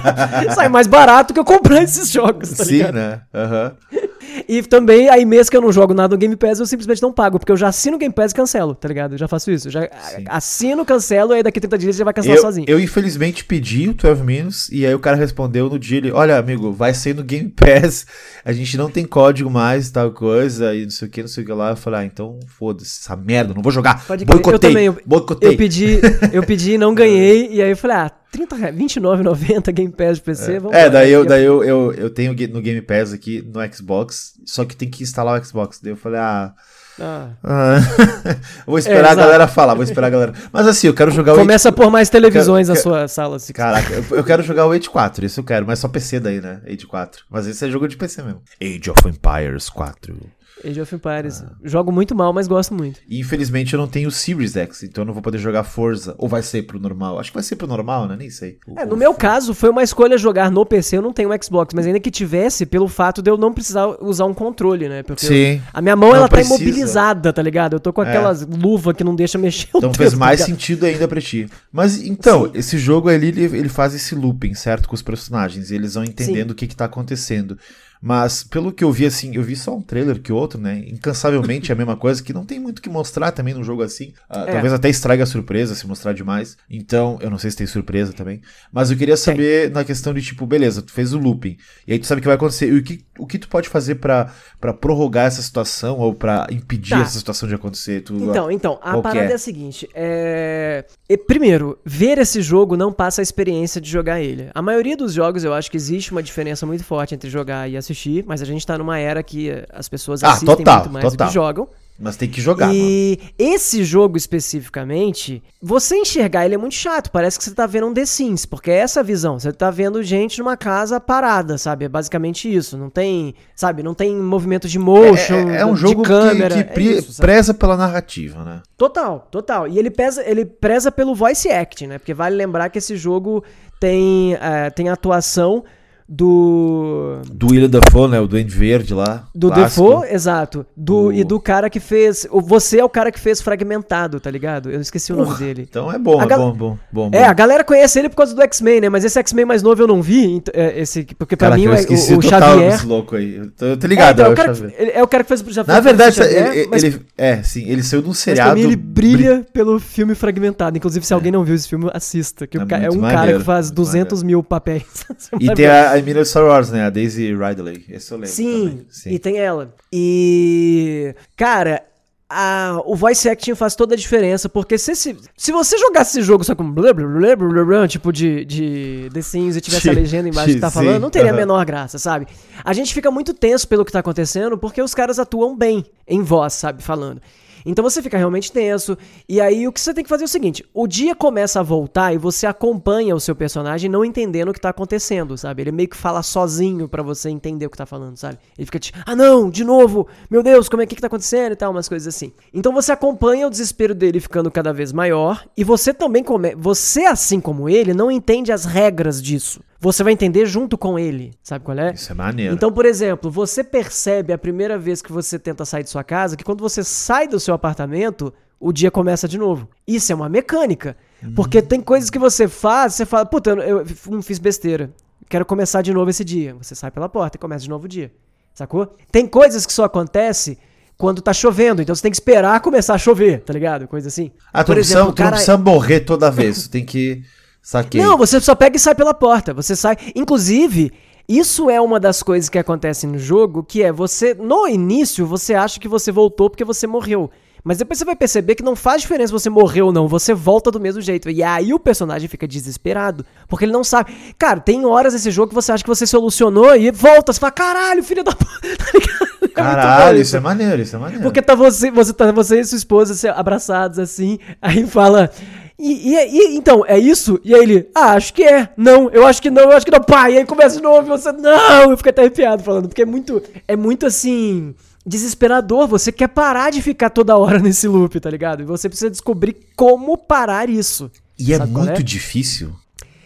Sai 0.54 0.68
mais 0.68 0.86
barato 0.86 1.34
que 1.34 1.40
eu 1.40 1.44
comprar 1.44 1.82
esses 1.82 2.10
jogos, 2.10 2.52
tá 2.52 2.64
Sim, 2.64 2.72
ligado? 2.72 2.94
né? 2.94 3.20
Uhum. 3.34 4.00
E 4.48 4.62
também, 4.62 5.08
aí 5.08 5.24
mês 5.24 5.50
que 5.50 5.56
eu 5.56 5.60
não 5.60 5.72
jogo 5.72 5.92
nada 5.94 6.14
no 6.14 6.18
Game 6.18 6.36
Pass, 6.36 6.60
eu 6.60 6.66
simplesmente 6.66 7.02
não 7.02 7.12
pago, 7.12 7.38
porque 7.38 7.50
eu 7.50 7.56
já 7.56 7.68
assino 7.68 7.96
o 7.96 7.98
Game 7.98 8.14
Pass 8.14 8.32
e 8.32 8.34
cancelo, 8.34 8.74
tá 8.74 8.88
ligado? 8.88 9.12
Eu 9.12 9.18
já 9.18 9.26
faço 9.28 9.50
isso. 9.50 9.68
Eu 9.68 9.72
já 9.72 9.82
Sim. 9.82 10.24
assino, 10.28 10.84
cancelo, 10.84 11.32
e 11.32 11.36
aí 11.36 11.42
daqui 11.42 11.60
30 11.60 11.78
dias 11.78 11.96
já 11.96 12.04
vai 12.04 12.14
cancelar 12.14 12.38
Eu, 12.38 12.42
sozinho. 12.42 12.66
eu, 12.68 12.78
infelizmente, 12.78 13.44
pedi 13.44 13.88
o 13.88 13.94
12 13.94 14.22
Minutes 14.22 14.68
e 14.70 14.86
aí 14.86 14.94
o 14.94 14.98
cara 14.98 15.16
respondeu 15.16 15.68
no 15.68 15.78
dia, 15.78 15.98
ele, 15.98 16.12
olha, 16.12 16.38
amigo, 16.38 16.72
vai 16.72 16.94
ser 16.94 17.14
no 17.14 17.22
Game 17.24 17.48
Pass, 17.48 18.06
a 18.44 18.52
gente 18.52 18.76
não 18.76 18.90
tem 18.90 19.04
código 19.04 19.50
mais, 19.50 19.90
tal 19.90 20.10
coisa, 20.12 20.74
e 20.74 20.84
não 20.84 20.90
sei 20.90 21.08
o 21.08 21.10
que, 21.10 21.20
não 21.22 21.28
sei 21.28 21.42
o 21.42 21.46
que 21.46 21.52
lá. 21.52 21.70
Eu 21.70 21.76
falei, 21.76 22.00
ah, 22.00 22.04
então 22.04 22.38
foda-se, 22.46 23.00
essa 23.02 23.16
merda, 23.16 23.54
não 23.54 23.62
vou 23.62 23.72
jogar. 23.72 24.04
Pode. 24.06 24.24
Boicotei, 24.24 24.54
eu 24.54 24.58
também, 24.58 24.86
eu, 24.86 24.96
boicotei. 25.04 25.50
eu 25.50 25.56
pedi, 25.56 26.00
eu 26.32 26.42
pedi 26.42 26.78
não 26.78 26.94
ganhei, 26.94 27.48
e 27.50 27.62
aí 27.62 27.70
eu 27.70 27.76
falei, 27.76 27.96
ah, 27.96 28.10
30 28.32 28.56
reais, 28.56 28.76
29,90 28.76 29.72
Game 29.72 29.92
Pass 29.92 30.16
de 30.16 30.22
PC, 30.22 30.58
vamos 30.58 30.76
É, 30.76 30.84
lá. 30.84 30.88
daí, 30.90 31.10
eu, 31.12 31.24
daí 31.24 31.44
eu, 31.44 31.62
eu, 31.64 31.92
eu 31.92 32.10
tenho 32.10 32.32
no 32.52 32.60
Game 32.60 32.82
Pass 32.82 33.12
aqui 33.12 33.42
no 33.42 33.60
Xbox, 33.74 34.34
só 34.44 34.64
que 34.64 34.76
tem 34.76 34.88
que 34.90 35.02
instalar 35.02 35.40
o 35.40 35.44
Xbox. 35.44 35.80
Daí 35.82 35.92
eu 35.92 35.96
falei, 35.96 36.20
ah. 36.20 36.52
Ah. 36.98 37.28
ah, 37.44 37.78
vou 38.66 38.78
esperar 38.78 39.08
É, 39.08 39.12
a 39.12 39.14
galera 39.14 39.46
falar, 39.46 39.74
vou 39.74 39.84
esperar 39.84 40.06
a 40.06 40.10
galera. 40.10 40.32
Mas 40.50 40.66
assim, 40.66 40.86
eu 40.86 40.94
quero 40.94 41.10
jogar 41.10 41.34
o 41.34 41.36
Começa 41.36 41.68
a 41.68 41.72
pôr 41.72 41.90
mais 41.90 42.08
televisões 42.08 42.66
quero- 42.68 42.76
na 42.78 42.82
sua 42.82 43.08
sala. 43.08 43.38
Se 43.38 43.52
Caraca, 43.52 43.92
eu, 43.92 44.16
eu 44.16 44.24
quero 44.24 44.42
jogar 44.42 44.66
o 44.66 44.72
Age 44.72 44.88
4, 44.88 45.26
isso 45.26 45.40
eu 45.40 45.44
quero, 45.44 45.66
mas 45.66 45.78
só 45.78 45.88
PC 45.88 46.20
daí, 46.20 46.40
né? 46.40 46.62
Age 46.66 46.86
4. 46.86 47.24
Mas 47.30 47.46
esse 47.46 47.66
é 47.66 47.70
jogo 47.70 47.86
de 47.86 47.98
PC 47.98 48.22
mesmo. 48.22 48.40
Age 48.62 48.90
of 48.90 49.06
Empires 49.06 49.68
4. 49.68 50.16
Age 50.64 50.80
of 50.80 50.94
Empires. 50.94 51.42
Ah. 51.42 51.52
Jogo 51.62 51.92
muito 51.92 52.14
mal, 52.14 52.32
mas 52.32 52.48
gosto 52.48 52.72
muito. 52.74 53.00
E 53.08 53.20
infelizmente 53.20 53.74
eu 53.74 53.78
não 53.78 53.86
tenho 53.86 54.08
o 54.08 54.10
Series 54.12 54.56
X, 54.56 54.82
então 54.84 55.02
eu 55.02 55.06
não 55.06 55.12
vou 55.12 55.22
poder 55.22 55.38
jogar 55.38 55.64
Forza. 55.64 56.14
Ou 56.18 56.28
vai 56.28 56.42
ser 56.42 56.62
pro 56.62 56.78
normal? 56.78 57.18
Acho 57.18 57.30
que 57.30 57.34
vai 57.36 57.42
ser 57.42 57.56
pro 57.56 57.66
normal, 57.66 58.08
né? 58.08 58.16
Nem 58.16 58.30
sei. 58.30 58.58
O- 58.66 58.78
É, 58.78 58.84
no 58.86 58.94
o- 58.94 58.96
meu 58.96 59.12
caso, 59.14 59.52
foi 59.54 59.68
uma 59.70 59.82
escolha 59.82 60.16
jogar 60.16 60.50
no 60.50 60.64
PC. 60.64 60.96
Eu 60.96 61.02
não 61.02 61.12
tenho 61.12 61.30
um 61.32 61.42
Xbox, 61.42 61.74
mas 61.74 61.86
ainda 61.86 62.00
que 62.00 62.10
tivesse, 62.10 62.64
pelo 62.64 62.88
fato 62.88 63.20
de 63.20 63.30
eu 63.30 63.36
não 63.36 63.52
precisar 63.52 63.86
usar 64.02 64.24
um 64.24 64.32
controle, 64.34 64.88
né? 64.88 65.02
Porque 65.02 65.24
eu- 65.26 65.28
Sim. 65.28 65.62
a 65.72 65.82
minha 65.82 65.94
mão, 65.96 66.08
Não 66.10 66.16
ela 66.16 66.28
tá 66.28 66.36
precisa. 66.36 66.56
imobilizada, 66.56 67.32
tá 67.32 67.42
ligado? 67.42 67.74
Eu 67.74 67.80
tô 67.80 67.92
com 67.92 68.02
É. 68.02 68.08
aquelas 68.08 68.46
luvas 68.46 68.96
que 68.96 69.04
não 69.04 69.14
deixa 69.14 69.36
mexer 69.38 69.68
o 69.74 69.78
Então 69.78 69.92
fez 69.94 70.12
tá 70.12 70.16
mais 70.16 70.40
ligado? 70.40 70.50
sentido 70.56 70.84
ainda 70.86 71.06
pra 71.06 71.20
ti. 71.20 71.48
Mas 71.70 72.00
então, 72.02 72.50
esse 72.54 72.78
jogo 72.78 73.08
ali, 73.08 73.28
ele, 73.28 73.44
ele 73.44 73.68
faz 73.68 73.94
esse 73.94 74.14
looping, 74.14 74.54
certo? 74.54 74.88
Com 74.88 74.94
os 74.94 75.02
personagens. 75.02 75.70
E 75.70 75.74
eles 75.74 75.94
vão 75.94 76.04
entendendo 76.04 76.52
o 76.52 76.54
que, 76.54 76.66
que 76.66 76.74
tá 76.76 76.86
acontecendo. 76.86 77.58
Mas, 78.00 78.44
pelo 78.44 78.72
que 78.72 78.84
eu 78.84 78.92
vi, 78.92 79.06
assim, 79.06 79.34
eu 79.34 79.42
vi 79.42 79.56
só 79.56 79.76
um 79.76 79.82
trailer 79.82 80.20
que 80.20 80.32
outro, 80.32 80.60
né? 80.60 80.84
Incansavelmente 80.88 81.70
é 81.70 81.74
a 81.74 81.76
mesma 81.76 81.96
coisa, 81.98 82.22
que 82.22 82.32
não 82.32 82.44
tem 82.44 82.58
muito 82.60 82.78
o 82.78 82.82
que 82.82 82.88
mostrar 82.88 83.32
também 83.32 83.54
num 83.54 83.64
jogo 83.64 83.82
assim. 83.82 84.12
Ah, 84.28 84.44
É. 84.46 84.52
Talvez 84.52 84.72
até 84.72 84.88
estrague 84.88 85.22
a 85.22 85.26
surpresa 85.26 85.74
se 85.74 85.86
mostrar 85.86 86.12
demais. 86.12 86.56
Então, 86.68 87.18
eu 87.20 87.30
não 87.30 87.38
sei 87.38 87.50
se 87.50 87.56
tem 87.56 87.66
surpresa 87.66 88.12
também. 88.12 88.40
Mas 88.72 88.90
eu 88.90 88.96
queria 88.96 89.16
saber 89.16 89.70
na 89.70 89.84
questão 89.84 90.12
de, 90.12 90.22
tipo, 90.22 90.46
beleza, 90.46 90.82
tu 90.82 90.92
fez 90.92 91.12
o 91.12 91.18
looping. 91.18 91.56
E 91.86 91.92
aí 91.92 91.98
tu 91.98 92.06
sabe 92.06 92.18
o 92.18 92.22
que 92.22 92.28
vai 92.28 92.36
acontecer. 92.36 92.68
E 92.72 92.78
o 92.78 92.82
que, 92.82 93.04
o 93.18 93.26
que 93.26 93.38
tu 93.38 93.48
pode 93.48 93.68
fazer 93.68 93.96
pra 93.96 94.32
pra 94.60 94.72
prorrogar 94.72 95.26
essa 95.26 95.42
situação 95.42 95.98
ou 95.98 96.14
pra 96.14 96.46
impedir 96.50 96.90
Tá. 96.90 97.00
essa 97.00 97.18
situação 97.18 97.48
de 97.48 97.54
acontecer? 97.54 98.00
Tu, 98.02 98.14
Então, 98.14 98.50
então, 98.50 98.78
a 98.82 98.98
parada 99.00 99.28
é? 99.28 99.32
é? 99.32 99.34
a 99.34 99.38
seguinte, 99.38 99.88
é... 99.94 100.84
primeiro, 101.26 101.78
ver 101.84 102.18
esse 102.18 102.40
jogo 102.42 102.76
não 102.76 102.92
passa 102.92 103.20
a 103.20 103.24
experiência 103.24 103.80
de 103.80 103.88
jogar 103.90 104.20
ele. 104.20 104.48
A 104.54 104.62
maioria 104.62 104.96
dos 104.96 105.12
jogos 105.12 105.44
eu 105.44 105.52
acho 105.54 105.70
que 105.70 105.76
existe 105.76 106.12
uma 106.12 106.22
diferença 106.22 106.64
muito 106.66 106.84
forte 106.84 107.14
entre 107.14 107.28
jogar 107.30 107.68
e 107.70 107.76
assistir, 107.76 108.24
mas 108.26 108.40
a 108.42 108.44
gente 108.44 108.66
tá 108.66 108.76
numa 108.78 108.98
era 108.98 109.22
que 109.22 109.50
as 109.72 109.88
pessoas 109.88 110.22
Ah, 110.24 110.30
assistem 110.32 110.56
total, 110.56 110.78
muito 110.80 110.92
mais 110.92 111.04
do 111.04 111.10
total. 111.12 111.28
que 111.28 111.34
jogam. 111.34 111.68
Mas 111.98 112.16
tem 112.16 112.28
que 112.28 112.40
jogar, 112.40 112.66
mano. 112.66 112.78
e 112.78 113.18
esse 113.38 113.82
jogo 113.84 114.16
especificamente, 114.18 115.42
você 115.62 115.96
enxergar 115.96 116.44
ele 116.44 116.54
é 116.54 116.58
muito 116.58 116.74
chato. 116.74 117.10
Parece 117.10 117.38
que 117.38 117.44
você 117.44 117.54
tá 117.54 117.66
vendo 117.66 117.86
um 117.86 117.94
The 117.94 118.04
Sims, 118.04 118.44
porque 118.44 118.70
é 118.70 118.76
essa 118.78 119.00
a 119.00 119.02
visão. 119.02 119.38
Você 119.38 119.52
tá 119.52 119.70
vendo 119.70 120.02
gente 120.02 120.38
numa 120.38 120.56
casa 120.56 121.00
parada, 121.00 121.56
sabe? 121.56 121.84
É 121.86 121.88
basicamente 121.88 122.52
isso. 122.54 122.76
Não 122.76 122.90
tem, 122.90 123.34
sabe? 123.54 123.82
Não 123.82 123.94
tem 123.94 124.14
movimento 124.14 124.68
de 124.68 124.78
motion, 124.78 125.48
É, 125.50 125.60
é 125.62 125.66
um 125.66 125.74
de 125.74 125.80
jogo 125.80 126.02
que- 126.02 126.08
câmera. 126.08 126.54
que, 126.54 126.60
é 126.60 126.64
pre- 126.64 126.84
isso, 126.98 127.12
sabe? 127.14 127.26
preza 127.26 127.54
pela 127.54 127.76
narrativa, 127.76 128.44
né? 128.44 128.62
Total, 128.76 129.26
total. 129.30 129.66
E 129.66 129.78
ele, 129.78 129.90
pesa, 129.90 130.22
ele 130.28 130.44
preza 130.44 130.92
pelo 130.92 131.14
voice 131.14 131.48
acting, 131.50 131.86
né? 131.86 131.98
Porque 131.98 132.12
vale 132.12 132.36
lembrar 132.36 132.68
que 132.68 132.78
esse 132.78 132.96
jogo 132.96 133.42
tem, 133.80 134.34
eh, 134.34 134.70
tem 134.70 134.88
atuação 134.88 135.64
do. 136.08 137.20
Do 137.30 137.48
William 137.50 137.68
Dafoe, 137.68 138.08
né? 138.08 138.20
O 138.20 138.26
Duende 138.26 138.54
Verde 138.54 138.94
lá. 138.94 139.24
Do 139.34 139.50
clássico. 139.50 139.88
Defoe, 139.88 140.08
exato. 140.12 140.66
Do, 140.76 140.96
O- 141.06 141.12
E 141.12 141.24
do 141.24 141.38
cara 141.40 141.68
que 141.68 141.80
fez. 141.80 142.26
o- 142.30 142.40
Você 142.40 142.78
é 142.78 142.84
o 142.84 142.88
cara 142.88 143.10
que 143.12 143.18
fez 143.20 143.40
Fragmentado, 143.40 144.18
tá 144.20 144.30
ligado? 144.30 144.70
Eu 144.70 144.80
esqueci 144.80 145.12
o 145.12 145.16
nome 145.16 145.36
dele. 145.36 145.66
Então 145.68 145.92
é 145.92 145.98
bom, 145.98 146.20
é 146.22 146.26
gal- 146.26 146.38
bom, 146.38 146.52
bom, 146.52 146.78
bom, 146.92 147.10
É, 147.12 147.24
bom. 147.24 147.30
a 147.30 147.32
galera 147.32 147.64
conhece 147.64 147.98
ele 147.98 148.08
por 148.08 148.16
causa 148.16 148.34
do 148.34 148.42
X-Men, 148.42 148.80
né? 148.82 148.88
Mas 148.88 149.04
esse 149.04 149.18
X-Men 149.18 149.44
mais 149.44 149.62
novo 149.62 149.82
eu 149.82 149.86
não 149.86 150.00
vi. 150.02 150.42
é, 150.52 150.80
esse, 150.80 151.04
porque 151.18 151.36
pra 151.36 151.48
Caraca, 151.50 151.58
mim 151.60 151.66
eu 151.66 151.72
o, 151.72 152.14
o, 152.14 152.18
o 152.18 152.22
Xavier. 152.22 152.70
desse 152.70 152.86
louco 152.86 153.16
aí. 153.16 153.36
Eu 153.36 153.50
tô, 153.50 153.64
eu 153.66 153.76
tô 153.76 153.86
É, 153.86 153.88
ligado, 153.88 154.14
então, 154.14 154.26
é, 154.26 154.28
o 154.28 154.32
o 154.32 154.36
cara, 154.36 154.54
Xavier. 154.54 154.74
ele- 154.78 154.90
é 154.92 155.02
o 155.02 155.06
cara 155.08 155.24
que 155.24 155.28
fez 155.28 155.40
já 155.40 155.64
fez 155.64 155.66
Na 155.66 155.78
o 155.78 155.82
verdade, 155.82 156.16
Xavier, 156.16 156.52
ele, 156.56 156.68
mas, 156.70 156.84
ele- 156.84 157.00
é, 157.16 157.42
sim, 157.42 157.64
ele 157.68 157.82
saiu 157.82 158.00
de 158.02 158.06
um 158.08 158.10
mas 158.10 158.18
seriado. 158.18 158.50
pra 158.50 158.54
mim 158.60 158.62
ele 158.66 158.76
bri- 158.76 159.16
brilha 159.16 159.46
pelo 159.52 159.78
filme 159.78 160.14
Fragmentado. 160.14 160.76
Inclusive, 160.76 161.04
se 161.06 161.12
alguém 161.14 161.32
não 161.32 161.44
viu 161.44 161.54
esse 161.54 161.68
filme, 161.68 161.90
assista. 161.92 162.46
Que 162.46 162.58
É 162.58 162.62
o 162.62 162.66
ca- 162.66 162.78
é, 162.78 162.90
um 162.90 163.00
cara 163.00 163.16
maneiro, 163.18 163.38
que 163.40 163.44
faz 163.44 163.66
muito 163.66 163.76
200 163.76 164.22
mil 164.22 164.42
papéis. 164.42 164.84
E 165.40 165.52
tem 165.54 165.66
a, 165.66 165.95
a 165.96 166.00
de 166.00 166.24
Star 166.24 166.44
Wars, 166.44 166.70
né? 166.70 166.84
A 166.84 166.90
Daisy 166.90 167.34
Ridley. 167.34 167.84
Esse 167.88 168.12
eu 168.12 168.18
lembro. 168.18 168.32
Sim, 168.34 168.86
também. 169.02 169.14
e 169.14 169.18
tem 169.18 169.38
ela. 169.38 169.74
E. 169.92 171.14
Cara. 171.36 171.82
a- 172.28 172.80
o 172.84 172.96
voice 172.96 173.28
acting 173.28 173.54
faz 173.54 173.76
toda 173.76 173.94
a 173.94 173.96
diferença, 173.96 174.48
porque 174.48 174.76
se, 174.76 174.96
se, 174.96 175.16
se 175.36 175.52
você 175.52 175.78
jogasse 175.78 176.18
esse 176.18 176.26
jogo 176.26 176.42
só 176.42 176.56
com 176.56 176.68
blá 176.68 176.92
blá 176.92 177.06
blá 177.06 177.36
blá 177.36 177.48
blá, 177.48 177.64
blá, 177.64 177.88
tipo 177.88 178.12
de, 178.12 178.44
de 178.44 179.08
The 179.14 179.22
Sims 179.22 179.54
e 179.54 179.60
tivesse 179.60 179.88
a 179.88 179.92
Sim, 179.94 180.00
legenda 180.00 180.28
embaixo 180.28 180.52
que 180.54 180.60
tá 180.60 180.68
sim, 180.68 180.74
falando, 180.74 181.00
não 181.00 181.08
teria 181.08 181.30
a 181.30 181.34
menor 181.34 181.64
graça, 181.64 182.00
sabe? 182.00 182.26
A 182.64 182.72
gente 182.72 182.92
fica 182.92 183.12
muito 183.12 183.32
tenso 183.32 183.68
pelo 183.68 183.84
que 183.84 183.92
tá 183.92 184.00
acontecendo, 184.00 184.58
porque 184.58 184.82
os 184.82 184.92
caras 184.92 185.20
atuam 185.20 185.56
bem 185.56 185.86
em 186.06 186.20
voz, 186.20 186.54
sabe, 186.54 186.82
falando. 186.82 187.22
Então 187.66 187.82
você 187.82 188.00
fica 188.00 188.16
realmente 188.16 188.52
tenso. 188.52 188.96
E 189.28 189.40
aí 189.40 189.66
o 189.66 189.72
que 189.72 189.80
você 189.80 189.92
tem 189.92 190.04
que 190.04 190.08
fazer 190.08 190.22
é 190.22 190.26
o 190.26 190.28
seguinte: 190.28 190.64
o 190.72 190.86
dia 190.86 191.16
começa 191.16 191.58
a 191.58 191.62
voltar 191.64 192.14
e 192.14 192.18
você 192.18 192.46
acompanha 192.46 193.14
o 193.14 193.20
seu 193.20 193.34
personagem 193.34 193.90
não 193.90 194.04
entendendo 194.04 194.50
o 194.50 194.52
que 194.54 194.60
tá 194.60 194.68
acontecendo, 194.68 195.36
sabe? 195.36 195.62
Ele 195.62 195.72
meio 195.72 195.88
que 195.88 195.96
fala 195.96 196.22
sozinho 196.22 196.88
pra 196.88 197.02
você 197.02 197.28
entender 197.28 197.66
o 197.66 197.70
que 197.70 197.76
tá 197.76 197.84
falando, 197.84 198.16
sabe? 198.16 198.38
Ele 198.56 198.64
fica 198.64 198.78
tipo, 198.78 198.98
ah 199.04 199.16
não, 199.16 199.50
de 199.50 199.64
novo, 199.64 200.06
meu 200.30 200.42
Deus, 200.42 200.68
como 200.68 200.82
é 200.82 200.86
que, 200.86 200.94
que 200.94 201.00
tá 201.00 201.08
acontecendo 201.08 201.52
e 201.52 201.56
tal, 201.56 201.72
umas 201.72 201.88
coisas 201.88 202.14
assim. 202.14 202.32
Então 202.54 202.72
você 202.72 202.92
acompanha 202.92 203.48
o 203.48 203.50
desespero 203.50 203.94
dele 203.94 204.20
ficando 204.20 204.50
cada 204.50 204.72
vez 204.72 204.92
maior 204.92 205.44
e 205.56 205.64
você 205.64 205.92
também 205.92 206.22
come... 206.22 206.54
você 206.54 207.04
assim 207.04 207.40
como 207.40 207.68
ele 207.68 207.92
não 207.92 208.10
entende 208.10 208.52
as 208.52 208.64
regras 208.64 209.20
disso. 209.20 209.60
Você 209.78 210.02
vai 210.02 210.12
entender 210.12 210.46
junto 210.46 210.78
com 210.78 210.98
ele, 210.98 211.32
sabe 211.42 211.64
qual 211.64 211.78
é? 211.78 211.92
Isso 211.92 212.10
é 212.10 212.14
maneiro. 212.14 212.54
Então, 212.54 212.72
por 212.72 212.86
exemplo, 212.86 213.30
você 213.30 213.62
percebe 213.62 214.32
a 214.32 214.38
primeira 214.38 214.78
vez 214.78 215.02
que 215.02 215.12
você 215.12 215.38
tenta 215.38 215.64
sair 215.64 215.82
de 215.82 215.90
sua 215.90 216.02
casa 216.02 216.36
que 216.36 216.44
quando 216.44 216.60
você 216.60 216.82
sai 216.82 217.28
do 217.28 217.38
seu 217.38 217.54
apartamento, 217.54 218.32
o 218.58 218.72
dia 218.72 218.90
começa 218.90 219.28
de 219.28 219.38
novo. 219.38 219.68
Isso 219.86 220.10
é 220.10 220.14
uma 220.14 220.28
mecânica. 220.28 220.96
Porque 221.34 221.60
tem 221.60 221.80
coisas 221.80 222.10
que 222.10 222.18
você 222.18 222.46
faz, 222.46 222.94
você 222.94 223.06
fala, 223.06 223.26
puta, 223.26 223.50
eu, 223.50 223.84
não 224.08 224.22
fiz 224.22 224.38
besteira. 224.38 224.90
Quero 225.28 225.44
começar 225.44 225.82
de 225.82 225.92
novo 225.92 226.08
esse 226.10 226.24
dia. 226.24 226.54
Você 226.54 226.74
sai 226.74 226.90
pela 226.90 227.08
porta 227.08 227.36
e 227.36 227.40
começa 227.40 227.64
de 227.64 227.70
novo 227.70 227.86
o 227.86 227.88
dia. 227.88 228.12
Sacou? 228.54 228.94
Tem 229.10 229.26
coisas 229.26 229.66
que 229.66 229.72
só 229.72 229.84
acontece 229.84 230.58
quando 230.96 231.20
tá 231.20 231.32
chovendo, 231.32 231.82
então 231.82 231.94
você 231.94 232.00
tem 232.00 232.10
que 232.10 232.16
esperar 232.16 232.58
começar 232.60 232.94
a 232.94 232.98
chover, 232.98 233.42
tá 233.42 233.52
ligado? 233.52 233.86
Coisa 233.86 234.08
assim. 234.08 234.32
ah, 234.50 234.64
tu, 234.64 234.72
não 234.74 235.08
o 235.08 235.12
tu 235.12 235.22
não 235.22 235.30
precisa 235.30 235.58
morrer 235.58 236.00
toda 236.00 236.30
vez. 236.30 236.62
Tu 236.62 236.70
tem 236.70 236.84
que. 236.84 237.22
Saquei. 237.66 238.00
Não, 238.00 238.16
você 238.16 238.40
só 238.40 238.54
pega 238.54 238.76
e 238.76 238.78
sai 238.78 238.94
pela 238.94 239.12
porta. 239.12 239.52
Você 239.52 239.74
sai. 239.74 239.96
Inclusive, 240.14 240.92
isso 241.28 241.68
é 241.68 241.80
uma 241.80 241.98
das 241.98 242.22
coisas 242.22 242.48
que 242.48 242.60
acontece 242.60 243.08
no 243.08 243.18
jogo, 243.18 243.64
que 243.64 243.82
é 243.82 243.90
você. 243.90 244.34
No 244.34 244.68
início, 244.68 245.26
você 245.26 245.52
acha 245.52 245.80
que 245.80 245.88
você 245.88 246.12
voltou 246.12 246.48
porque 246.48 246.64
você 246.64 246.86
morreu. 246.86 247.28
Mas 247.64 247.78
depois 247.78 247.98
você 247.98 248.04
vai 248.04 248.14
perceber 248.14 248.54
que 248.54 248.62
não 248.62 248.76
faz 248.76 249.02
diferença 249.02 249.32
você 249.32 249.50
morrer 249.50 249.82
ou 249.82 249.92
não, 249.92 250.06
você 250.06 250.32
volta 250.32 250.70
do 250.70 250.78
mesmo 250.78 251.02
jeito. 251.02 251.28
E 251.28 251.42
aí 251.42 251.74
o 251.74 251.80
personagem 251.80 252.28
fica 252.28 252.46
desesperado, 252.46 253.26
porque 253.48 253.64
ele 253.64 253.72
não 253.72 253.82
sabe. 253.82 254.14
Cara, 254.38 254.60
tem 254.60 254.86
horas 254.86 255.14
nesse 255.14 255.32
jogo 255.32 255.48
que 255.48 255.54
você 255.56 255.72
acha 255.72 255.82
que 255.82 255.90
você 255.90 256.06
solucionou 256.06 256.76
e 256.76 256.92
volta, 256.92 257.32
você 257.32 257.40
fala, 257.40 257.50
caralho, 257.50 258.04
filho 258.04 258.22
da 258.22 258.30
puta. 258.32 258.46
Tá? 259.56 259.62
É 259.62 259.74
Caralho, 259.74 260.20
isso 260.20 260.36
é 260.36 260.40
maneiro, 260.40 260.82
isso 260.82 260.94
é 260.94 260.98
maneiro. 260.98 261.22
porque 261.22 261.40
tá 261.40 261.54
você, 261.54 261.90
você, 261.90 262.12
tá 262.12 262.30
você 262.30 262.60
e 262.60 262.64
sua 262.64 262.76
esposa 262.76 263.32
abraçados 263.32 263.98
assim, 263.98 264.38
aí 264.60 264.86
fala. 264.86 265.30
E, 265.78 266.14
e- 266.14 266.38
e- 266.54 266.56
então, 266.56 266.84
é 266.86 266.98
isso? 266.98 267.38
E 267.44 267.54
aí 267.54 267.62
ele, 267.62 267.88
ah, 267.94 268.12
acho 268.12 268.32
que 268.32 268.42
é. 268.42 268.70
Não, 268.76 269.10
eu 269.10 269.26
acho 269.26 269.42
que 269.42 269.50
não, 269.50 269.64
eu 269.64 269.72
acho 269.72 269.84
que 269.84 269.92
não. 269.92 270.00
Pai, 270.00 270.34
e 270.34 270.38
aí 270.38 270.46
começa 270.46 270.76
de 270.76 270.82
novo 270.82 271.06
e 271.06 271.10
você, 271.10 271.30
não! 271.32 271.90
Eu 271.90 271.96
fico 271.96 272.08
até 272.08 272.22
arrepiado 272.22 272.62
falando, 272.62 272.88
porque 272.88 273.02
é 273.02 273.06
muito, 273.06 273.42
é 273.68 273.76
muito 273.76 274.06
assim, 274.06 274.74
desesperador. 275.04 275.86
Você 275.88 276.10
quer 276.10 276.28
parar 276.28 276.70
de 276.70 276.80
ficar 276.80 277.10
toda 277.10 277.36
hora 277.36 277.58
nesse 277.60 277.86
loop, 277.88 278.18
tá 278.20 278.30
ligado? 278.30 278.62
E 278.62 278.64
você 278.64 278.88
precisa 278.88 279.10
descobrir 279.10 279.54
como 279.76 280.16
parar 280.16 280.68
isso. 280.68 281.10
E 281.38 281.52
é 281.52 281.58
Sabe 281.58 281.70
muito 281.72 282.00
é? 282.00 282.02
difícil. 282.02 282.72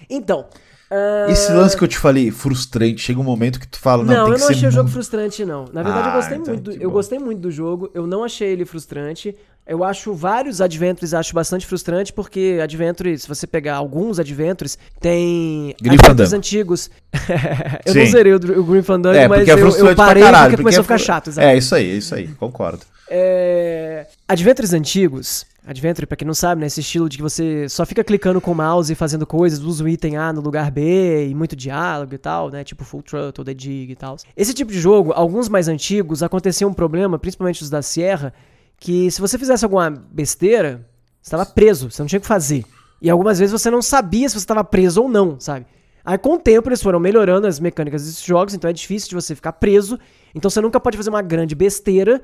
Então. 0.08 0.46
ah, 0.90 1.26
Esse 1.30 1.52
lance 1.52 1.76
que 1.76 1.84
eu 1.84 1.88
te 1.88 1.96
falei, 1.98 2.32
frustrante, 2.32 3.00
chega 3.00 3.20
um 3.20 3.24
momento 3.24 3.60
que 3.60 3.68
tu 3.68 3.78
fala, 3.78 4.02
não, 4.02 4.12
Não, 4.12 4.24
tem 4.24 4.32
eu 4.34 4.38
não 4.40 4.48
achei 4.48 4.68
o 4.68 4.72
jogo 4.72 4.82
muito- 4.84 4.92
frustrante, 4.94 5.44
não. 5.44 5.66
Na 5.72 5.84
verdade, 5.84 6.08
eu 6.08 6.12
Ah, 6.12 6.16
gostei 6.16 6.36
então, 6.36 6.54
muito. 6.54 6.70
do- 6.72 6.82
eu 6.82 6.88
bom. 6.88 6.94
gostei 6.94 7.18
muito 7.20 7.38
do 7.38 7.50
jogo. 7.52 7.90
Eu 7.94 8.08
não 8.08 8.24
achei 8.24 8.48
ele 8.48 8.64
frustrante. 8.64 9.36
Eu 9.66 9.84
acho 9.84 10.12
vários 10.14 10.60
adventures 10.60 11.14
acho 11.14 11.32
bastante 11.32 11.64
frustrante, 11.64 12.12
porque 12.12 12.58
adventure, 12.62 13.16
se 13.16 13.28
você 13.28 13.46
pegar 13.46 13.76
alguns 13.76 14.18
adventures, 14.18 14.76
tem 15.00 15.74
adventures 15.84 16.32
antigos. 16.32 16.90
eu 17.86 17.92
Sim. 17.92 17.98
não 18.00 18.06
zerei 18.06 18.32
o, 18.32 18.36
o 18.36 18.64
Grim 18.64 18.82
Fandango, 18.82 19.16
É, 19.16 19.28
mas 19.28 19.46
é 19.48 19.52
eu, 19.52 19.58
eu 19.58 19.94
parei 19.94 20.22
caralho. 20.22 20.50
porque 20.50 20.56
porque 20.56 20.62
começou 20.62 20.80
é 20.80 20.80
a 20.80 20.84
ficar 20.84 20.98
chato. 20.98 21.28
exato. 21.28 21.46
É, 21.46 21.56
isso 21.56 21.74
aí, 21.74 21.96
isso 21.98 22.14
aí, 22.14 22.28
concordo. 22.28 22.80
É... 23.08 24.06
Adventures 24.28 24.72
antigos, 24.72 25.46
Adventure, 25.66 26.06
pra 26.06 26.16
quem 26.16 26.26
não 26.26 26.34
sabe, 26.34 26.60
né, 26.60 26.66
esse 26.66 26.80
estilo 26.80 27.08
de 27.08 27.16
que 27.18 27.22
você 27.22 27.68
só 27.68 27.84
fica 27.84 28.02
clicando 28.02 28.40
com 28.40 28.52
o 28.52 28.54
mouse 28.54 28.92
e 28.92 28.96
fazendo 28.96 29.26
coisas, 29.26 29.60
usa 29.60 29.84
o 29.84 29.88
item 29.88 30.16
A 30.16 30.32
no 30.32 30.40
lugar 30.40 30.70
B 30.70 31.28
e 31.28 31.34
muito 31.34 31.54
diálogo 31.54 32.14
e 32.14 32.18
tal, 32.18 32.50
né, 32.50 32.64
tipo 32.64 32.82
Full 32.84 33.02
Throttle, 33.02 33.44
The 33.44 33.54
Dig 33.54 33.92
e 33.92 33.96
tal. 33.96 34.16
Esse 34.36 34.54
tipo 34.54 34.72
de 34.72 34.80
jogo, 34.80 35.12
alguns 35.12 35.48
mais 35.48 35.68
antigos, 35.68 36.22
acontecia 36.22 36.66
um 36.66 36.72
problema, 36.72 37.18
principalmente 37.18 37.62
os 37.62 37.68
da 37.70 37.82
Sierra, 37.82 38.32
que 38.80 39.10
se 39.10 39.20
você 39.20 39.36
fizesse 39.36 39.64
alguma 39.64 39.90
besteira, 39.90 40.88
você 41.20 41.28
estava 41.28 41.44
preso, 41.44 41.90
você 41.90 42.02
não 42.02 42.08
tinha 42.08 42.18
o 42.18 42.22
que 42.22 42.26
fazer. 42.26 42.64
E 43.00 43.10
algumas 43.10 43.38
vezes 43.38 43.52
você 43.52 43.70
não 43.70 43.82
sabia 43.82 44.26
se 44.28 44.34
você 44.34 44.42
estava 44.42 44.64
preso 44.64 45.02
ou 45.02 45.08
não, 45.08 45.38
sabe? 45.38 45.66
Aí 46.02 46.16
com 46.16 46.34
o 46.34 46.38
tempo 46.38 46.70
eles 46.70 46.82
foram 46.82 46.98
melhorando 46.98 47.46
as 47.46 47.60
mecânicas 47.60 48.02
desses 48.04 48.24
jogos, 48.24 48.54
então 48.54 48.70
é 48.70 48.72
difícil 48.72 49.10
de 49.10 49.14
você 49.14 49.34
ficar 49.34 49.52
preso, 49.52 49.98
então 50.34 50.50
você 50.50 50.62
nunca 50.62 50.80
pode 50.80 50.96
fazer 50.96 51.10
uma 51.10 51.20
grande 51.20 51.54
besteira. 51.54 52.22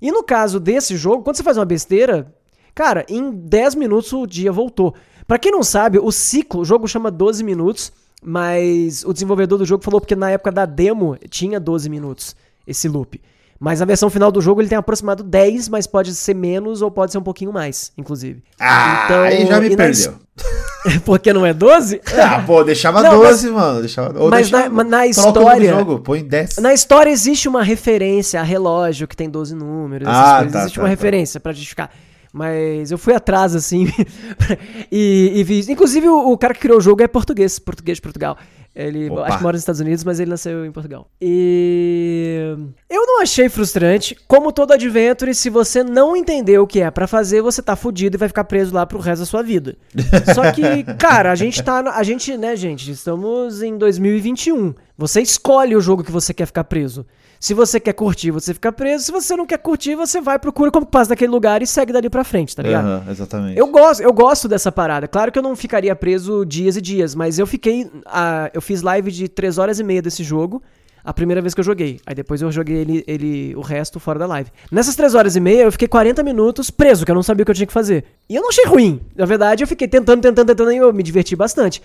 E 0.00 0.10
no 0.10 0.22
caso 0.22 0.58
desse 0.58 0.96
jogo, 0.96 1.22
quando 1.22 1.36
você 1.36 1.42
faz 1.42 1.58
uma 1.58 1.66
besteira, 1.66 2.34
cara, 2.74 3.04
em 3.06 3.30
10 3.30 3.74
minutos 3.74 4.10
o 4.14 4.26
dia 4.26 4.50
voltou. 4.50 4.94
Pra 5.26 5.38
quem 5.38 5.52
não 5.52 5.62
sabe, 5.62 5.98
o 5.98 6.10
ciclo, 6.10 6.62
o 6.62 6.64
jogo 6.64 6.88
chama 6.88 7.10
12 7.10 7.44
minutos, 7.44 7.92
mas 8.22 9.04
o 9.04 9.12
desenvolvedor 9.12 9.58
do 9.58 9.66
jogo 9.66 9.84
falou 9.84 10.00
porque 10.00 10.16
na 10.16 10.30
época 10.30 10.50
da 10.50 10.64
demo 10.64 11.18
tinha 11.28 11.60
12 11.60 11.90
minutos 11.90 12.34
esse 12.66 12.88
loop. 12.88 13.20
Mas 13.60 13.80
na 13.80 13.86
versão 13.86 14.08
final 14.08 14.30
do 14.30 14.40
jogo 14.40 14.60
ele 14.60 14.68
tem 14.68 14.78
aproximado 14.78 15.22
10, 15.24 15.68
mas 15.68 15.84
pode 15.86 16.14
ser 16.14 16.34
menos 16.34 16.80
ou 16.80 16.90
pode 16.92 17.10
ser 17.10 17.18
um 17.18 17.22
pouquinho 17.22 17.52
mais, 17.52 17.90
inclusive. 17.98 18.40
Ah, 18.60 19.02
Então, 19.04 19.22
aí 19.22 19.46
já 19.46 19.60
me 19.60 19.76
perdeu. 19.76 20.14
Porque 21.04 21.32
não 21.32 21.44
é 21.44 21.52
12? 21.52 22.00
Ah, 22.16 22.40
pô, 22.46 22.62
deixava 22.62 23.02
Não, 23.02 23.18
12, 23.18 23.50
mano. 23.50 23.80
Deixava, 23.80 24.16
ou 24.22 24.30
mas 24.30 24.48
deixava- 24.48 24.68
na- 24.68 24.74
mas 24.74 24.86
na 24.88 25.06
história- 25.08 25.70
jogo, 25.76 25.98
põe 25.98 26.22
10. 26.24 26.58
Na 26.58 26.72
história 26.72 27.10
existe 27.10 27.48
uma 27.48 27.64
referência 27.64 28.38
a 28.40 28.44
relógio 28.44 29.08
que 29.08 29.16
tem 29.16 29.28
12 29.28 29.56
números, 29.56 30.06
Ah, 30.08 30.46
tá, 30.50 30.60
existe 30.60 30.74
tá, 30.76 30.80
uma 30.80 30.86
tá. 30.86 30.90
referência 30.90 31.40
pra 31.40 31.52
justificar. 31.52 31.90
Mas 32.32 32.92
eu 32.92 32.98
fui 32.98 33.12
atrás, 33.14 33.56
assim, 33.56 33.90
e, 34.92 35.32
e 35.34 35.42
vi. 35.44 35.64
Inclusive, 35.68 36.08
o, 36.08 36.30
o 36.32 36.38
cara 36.38 36.54
que 36.54 36.60
criou 36.60 36.78
o 36.78 36.80
jogo 36.80 37.02
é 37.02 37.08
português, 37.08 37.58
português 37.58 37.96
de 37.96 38.02
Portugal. 38.02 38.36
Ele 38.74 39.10
Opa. 39.10 39.22
acho 39.22 39.36
que 39.38 39.42
mora 39.42 39.54
nos 39.54 39.62
Estados 39.62 39.80
Unidos, 39.80 40.04
mas 40.04 40.20
ele 40.20 40.30
nasceu 40.30 40.64
em 40.64 40.70
Portugal. 40.70 41.10
E 41.20 42.56
eu 42.88 43.06
não 43.06 43.20
achei 43.22 43.48
frustrante. 43.48 44.16
Como 44.28 44.52
todo 44.52 44.72
adventure, 44.72 45.34
se 45.34 45.50
você 45.50 45.82
não 45.82 46.16
entender 46.16 46.58
o 46.58 46.66
que 46.66 46.80
é 46.80 46.90
pra 46.90 47.06
fazer, 47.06 47.42
você 47.42 47.60
tá 47.60 47.74
fudido 47.74 48.16
e 48.16 48.18
vai 48.18 48.28
ficar 48.28 48.44
preso 48.44 48.72
lá 48.72 48.86
pro 48.86 48.98
resto 49.00 49.20
da 49.20 49.26
sua 49.26 49.42
vida. 49.42 49.76
Só 50.34 50.52
que, 50.52 50.84
cara, 50.96 51.32
a 51.32 51.34
gente 51.34 51.62
tá. 51.62 51.80
A 51.92 52.02
gente, 52.02 52.36
né, 52.36 52.54
gente, 52.54 52.90
estamos 52.90 53.62
em 53.62 53.76
2021. 53.76 54.74
Você 54.96 55.20
escolhe 55.20 55.74
o 55.74 55.80
jogo 55.80 56.04
que 56.04 56.12
você 56.12 56.32
quer 56.32 56.46
ficar 56.46 56.64
preso. 56.64 57.04
Se 57.40 57.54
você 57.54 57.78
quer 57.78 57.92
curtir, 57.92 58.30
você 58.30 58.52
fica 58.52 58.72
preso. 58.72 59.04
Se 59.04 59.12
você 59.12 59.36
não 59.36 59.46
quer 59.46 59.58
curtir, 59.58 59.94
você 59.94 60.20
vai, 60.20 60.38
procura 60.38 60.70
como 60.70 60.84
passa 60.84 61.10
daquele 61.10 61.30
lugar 61.30 61.62
e 61.62 61.66
segue 61.66 61.92
dali 61.92 62.10
pra 62.10 62.24
frente, 62.24 62.54
tá 62.54 62.62
ligado? 62.62 62.86
Aham, 62.86 63.04
exatamente. 63.10 63.58
Eu 63.58 63.68
gosto, 63.68 64.02
eu 64.02 64.12
gosto 64.12 64.48
dessa 64.48 64.72
parada. 64.72 65.06
Claro 65.06 65.30
que 65.30 65.38
eu 65.38 65.42
não 65.42 65.54
ficaria 65.54 65.94
preso 65.94 66.44
dias 66.44 66.76
e 66.76 66.80
dias, 66.80 67.14
mas 67.14 67.38
eu 67.38 67.46
fiquei. 67.46 67.90
ah, 68.06 68.50
eu 68.52 68.60
fiz 68.60 68.82
live 68.82 69.10
de 69.10 69.28
3 69.28 69.58
horas 69.58 69.78
e 69.78 69.84
meia 69.84 70.02
desse 70.02 70.24
jogo. 70.24 70.62
A 71.04 71.12
primeira 71.14 71.40
vez 71.40 71.54
que 71.54 71.60
eu 71.60 71.64
joguei. 71.64 72.00
Aí 72.04 72.14
depois 72.14 72.42
eu 72.42 72.50
joguei 72.52 72.76
ele, 72.76 73.04
ele 73.06 73.54
o 73.56 73.62
resto 73.62 73.98
fora 73.98 74.18
da 74.18 74.26
live. 74.26 74.50
Nessas 74.70 74.94
3 74.94 75.14
horas 75.14 75.36
e 75.36 75.40
meia, 75.40 75.62
eu 75.62 75.72
fiquei 75.72 75.88
40 75.88 76.22
minutos 76.22 76.70
preso, 76.70 77.04
que 77.06 77.10
eu 77.10 77.14
não 77.14 77.22
sabia 77.22 77.44
o 77.44 77.46
que 77.46 77.50
eu 77.50 77.54
tinha 77.54 77.66
que 77.66 77.72
fazer. 77.72 78.04
E 78.28 78.34
eu 78.34 78.42
não 78.42 78.50
achei 78.50 78.66
ruim. 78.66 79.00
Na 79.16 79.24
verdade, 79.24 79.62
eu 79.62 79.68
fiquei 79.68 79.88
tentando, 79.88 80.20
tentando, 80.20 80.46
tentando, 80.48 80.72
e 80.72 80.76
eu 80.76 80.92
me 80.92 81.02
diverti 81.02 81.34
bastante. 81.34 81.80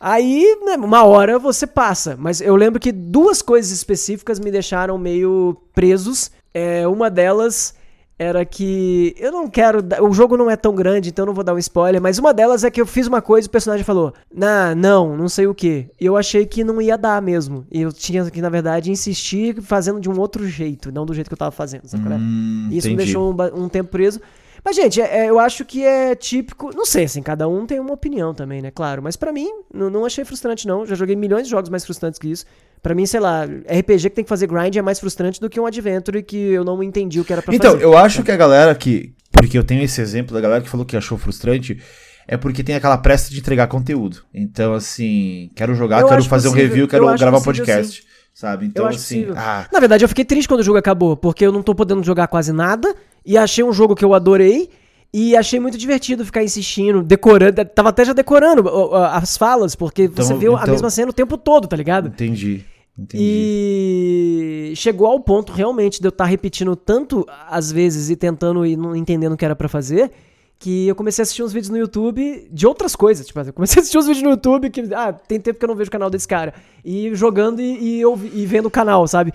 Aí, 0.00 0.58
né, 0.64 0.76
uma 0.76 1.04
hora 1.04 1.38
você 1.38 1.66
passa. 1.66 2.16
Mas 2.18 2.40
eu 2.40 2.54
lembro 2.54 2.78
que 2.78 2.92
duas 2.92 3.42
coisas 3.42 3.72
específicas 3.72 4.38
me 4.38 4.50
deixaram 4.50 4.96
meio 4.96 5.56
presos. 5.74 6.30
É, 6.54 6.86
uma 6.86 7.10
delas 7.10 7.74
era 8.18 8.44
que. 8.44 9.14
Eu 9.16 9.30
não 9.30 9.48
quero. 9.48 9.78
O 10.02 10.12
jogo 10.12 10.36
não 10.36 10.50
é 10.50 10.56
tão 10.56 10.74
grande, 10.74 11.08
então 11.10 11.22
eu 11.22 11.28
não 11.28 11.34
vou 11.34 11.44
dar 11.44 11.54
um 11.54 11.58
spoiler. 11.58 12.02
Mas 12.02 12.18
uma 12.18 12.34
delas 12.34 12.64
é 12.64 12.70
que 12.70 12.80
eu 12.80 12.86
fiz 12.86 13.06
uma 13.06 13.22
coisa 13.22 13.46
e 13.46 13.48
o 13.48 13.50
personagem 13.50 13.84
falou: 13.84 14.12
Nah, 14.32 14.74
não, 14.74 15.16
não 15.16 15.28
sei 15.28 15.46
o 15.46 15.54
que. 15.54 15.88
E 16.00 16.04
eu 16.06 16.16
achei 16.16 16.44
que 16.44 16.64
não 16.64 16.82
ia 16.82 16.98
dar 16.98 17.22
mesmo. 17.22 17.64
E 17.70 17.80
eu 17.80 17.92
tinha 17.92 18.28
que, 18.30 18.42
na 18.42 18.48
verdade, 18.48 18.90
insistir 18.90 19.62
fazendo 19.62 20.00
de 20.00 20.10
um 20.10 20.18
outro 20.18 20.46
jeito, 20.48 20.90
não 20.90 21.06
do 21.06 21.14
jeito 21.14 21.28
que 21.28 21.34
eu 21.34 21.38
tava 21.38 21.52
fazendo. 21.52 21.84
É? 21.84 21.96
Hum, 21.96 22.68
Isso 22.72 22.88
me 22.88 22.94
entendi. 22.94 22.96
deixou 22.96 23.32
um, 23.32 23.64
um 23.64 23.68
tempo 23.68 23.90
preso. 23.90 24.20
Mas, 24.68 24.76
gente, 24.76 25.00
é- 25.00 25.20
é, 25.24 25.30
eu 25.30 25.38
acho 25.38 25.64
que 25.64 25.82
é 25.82 26.14
típico. 26.14 26.70
Não 26.76 26.84
sei, 26.84 27.04
assim, 27.04 27.22
cada 27.22 27.48
um 27.48 27.64
tem 27.64 27.80
uma 27.80 27.94
opinião 27.94 28.34
também, 28.34 28.60
né? 28.60 28.70
Claro. 28.70 29.02
Mas 29.02 29.16
pra 29.16 29.32
mim, 29.32 29.48
não, 29.72 29.88
não 29.88 30.04
achei 30.04 30.26
frustrante, 30.26 30.66
não. 30.68 30.84
Já 30.84 30.94
joguei 30.94 31.16
milhões 31.16 31.44
de 31.44 31.50
jogos 31.50 31.70
mais 31.70 31.86
frustrantes 31.86 32.18
que 32.18 32.30
isso. 32.30 32.44
Pra 32.82 32.94
mim, 32.94 33.06
sei 33.06 33.18
lá, 33.18 33.44
RPG 33.44 34.10
que 34.10 34.16
tem 34.16 34.24
que 34.24 34.28
fazer 34.28 34.46
grind 34.46 34.76
é 34.76 34.82
mais 34.82 35.00
frustrante 35.00 35.40
do 35.40 35.48
que 35.48 35.58
um 35.58 35.64
adventure 35.64 36.22
que 36.22 36.36
eu 36.36 36.64
não 36.64 36.82
entendi 36.82 37.18
o 37.18 37.24
que 37.24 37.32
era 37.32 37.40
pra 37.40 37.54
Então, 37.54 37.72
fazer. 37.72 37.82
eu 37.82 37.96
acho 37.96 38.22
que 38.22 38.30
a 38.30 38.36
galera 38.36 38.74
que. 38.74 39.14
Porque 39.32 39.56
eu 39.56 39.64
tenho 39.64 39.82
esse 39.82 40.02
exemplo 40.02 40.34
da 40.34 40.40
galera 40.40 40.60
que 40.62 40.68
falou 40.68 40.84
que 40.84 40.96
achou 40.98 41.16
frustrante. 41.16 41.80
É 42.26 42.36
porque 42.36 42.62
tem 42.62 42.74
aquela 42.74 42.98
pressa 42.98 43.30
de 43.30 43.38
entregar 43.40 43.68
conteúdo. 43.68 44.18
Então, 44.34 44.74
assim, 44.74 45.50
quero 45.56 45.74
jogar, 45.74 46.02
Eu 46.02 46.08
quero 46.08 46.22
fazer 46.24 46.48
um 46.48 46.50
possível, 46.50 46.68
review, 46.68 46.84
eu 46.84 46.88
quero 46.88 47.06
gravar 47.16 47.38
um 47.38 47.42
podcast. 47.42 48.06
Sabe? 48.34 48.66
Então, 48.66 48.86
assim. 48.86 49.26
Ah, 49.34 49.66
Na 49.72 49.80
verdade, 49.80 50.04
eu 50.04 50.08
fiquei 50.08 50.24
triste 50.24 50.46
quando 50.46 50.60
o 50.60 50.62
jogo 50.62 50.78
acabou, 50.78 51.16
porque 51.16 51.44
eu 51.44 51.50
não 51.50 51.60
tô 51.62 51.74
podendo 51.74 52.04
jogar 52.04 52.28
quase 52.28 52.52
nada. 52.52 52.94
E 53.24 53.36
achei 53.36 53.62
um 53.64 53.72
jogo 53.72 53.94
que 53.94 54.04
eu 54.04 54.14
adorei. 54.14 54.68
E 55.12 55.34
achei 55.34 55.58
muito 55.58 55.78
divertido 55.78 56.24
ficar 56.24 56.42
insistindo, 56.44 57.02
decorando. 57.02 57.64
Tava 57.64 57.88
até 57.88 58.04
já 58.04 58.12
decorando 58.12 58.68
as 58.94 59.38
falas, 59.38 59.74
porque 59.74 60.06
você 60.06 60.34
viu 60.34 60.54
a 60.54 60.60
então- 60.60 60.72
mesma 60.72 60.90
cena 60.90 61.10
o 61.10 61.14
tempo 61.14 61.38
todo, 61.38 61.66
tá 61.66 61.76
ligado? 61.76 62.08
entendi. 62.08 62.62
Entendi. 62.98 63.22
E 63.22 64.72
chegou 64.76 65.06
ao 65.06 65.20
ponto 65.20 65.52
realmente 65.52 66.00
de 66.00 66.06
eu 66.06 66.10
estar 66.10 66.24
repetindo 66.24 66.74
tanto 66.74 67.24
às 67.48 67.70
vezes 67.70 68.10
e 68.10 68.16
tentando 68.16 68.66
e 68.66 68.76
não 68.76 68.94
entendendo 68.94 69.32
o 69.34 69.36
que 69.36 69.44
era 69.44 69.54
pra 69.54 69.68
fazer, 69.68 70.10
que 70.58 70.88
eu 70.88 70.96
comecei 70.96 71.22
a 71.22 71.24
assistir 71.24 71.44
uns 71.44 71.52
vídeos 71.52 71.70
no 71.70 71.78
YouTube 71.78 72.48
de 72.50 72.66
outras 72.66 72.96
coisas. 72.96 73.24
Tipo, 73.24 73.38
eu 73.40 73.52
comecei 73.52 73.78
a 73.78 73.80
assistir 73.82 73.98
uns 73.98 74.06
vídeos 74.06 74.24
no 74.24 74.30
YouTube 74.30 74.68
que, 74.68 74.82
ah, 74.92 75.12
tem 75.12 75.38
tempo 75.40 75.58
que 75.60 75.64
eu 75.64 75.68
não 75.68 75.76
vejo 75.76 75.88
o 75.88 75.92
canal 75.92 76.10
desse 76.10 76.26
cara. 76.26 76.52
E 76.84 77.14
jogando 77.14 77.60
e, 77.62 78.02
e, 78.02 78.02
e 78.34 78.46
vendo 78.46 78.66
o 78.66 78.70
canal, 78.70 79.06
sabe? 79.06 79.32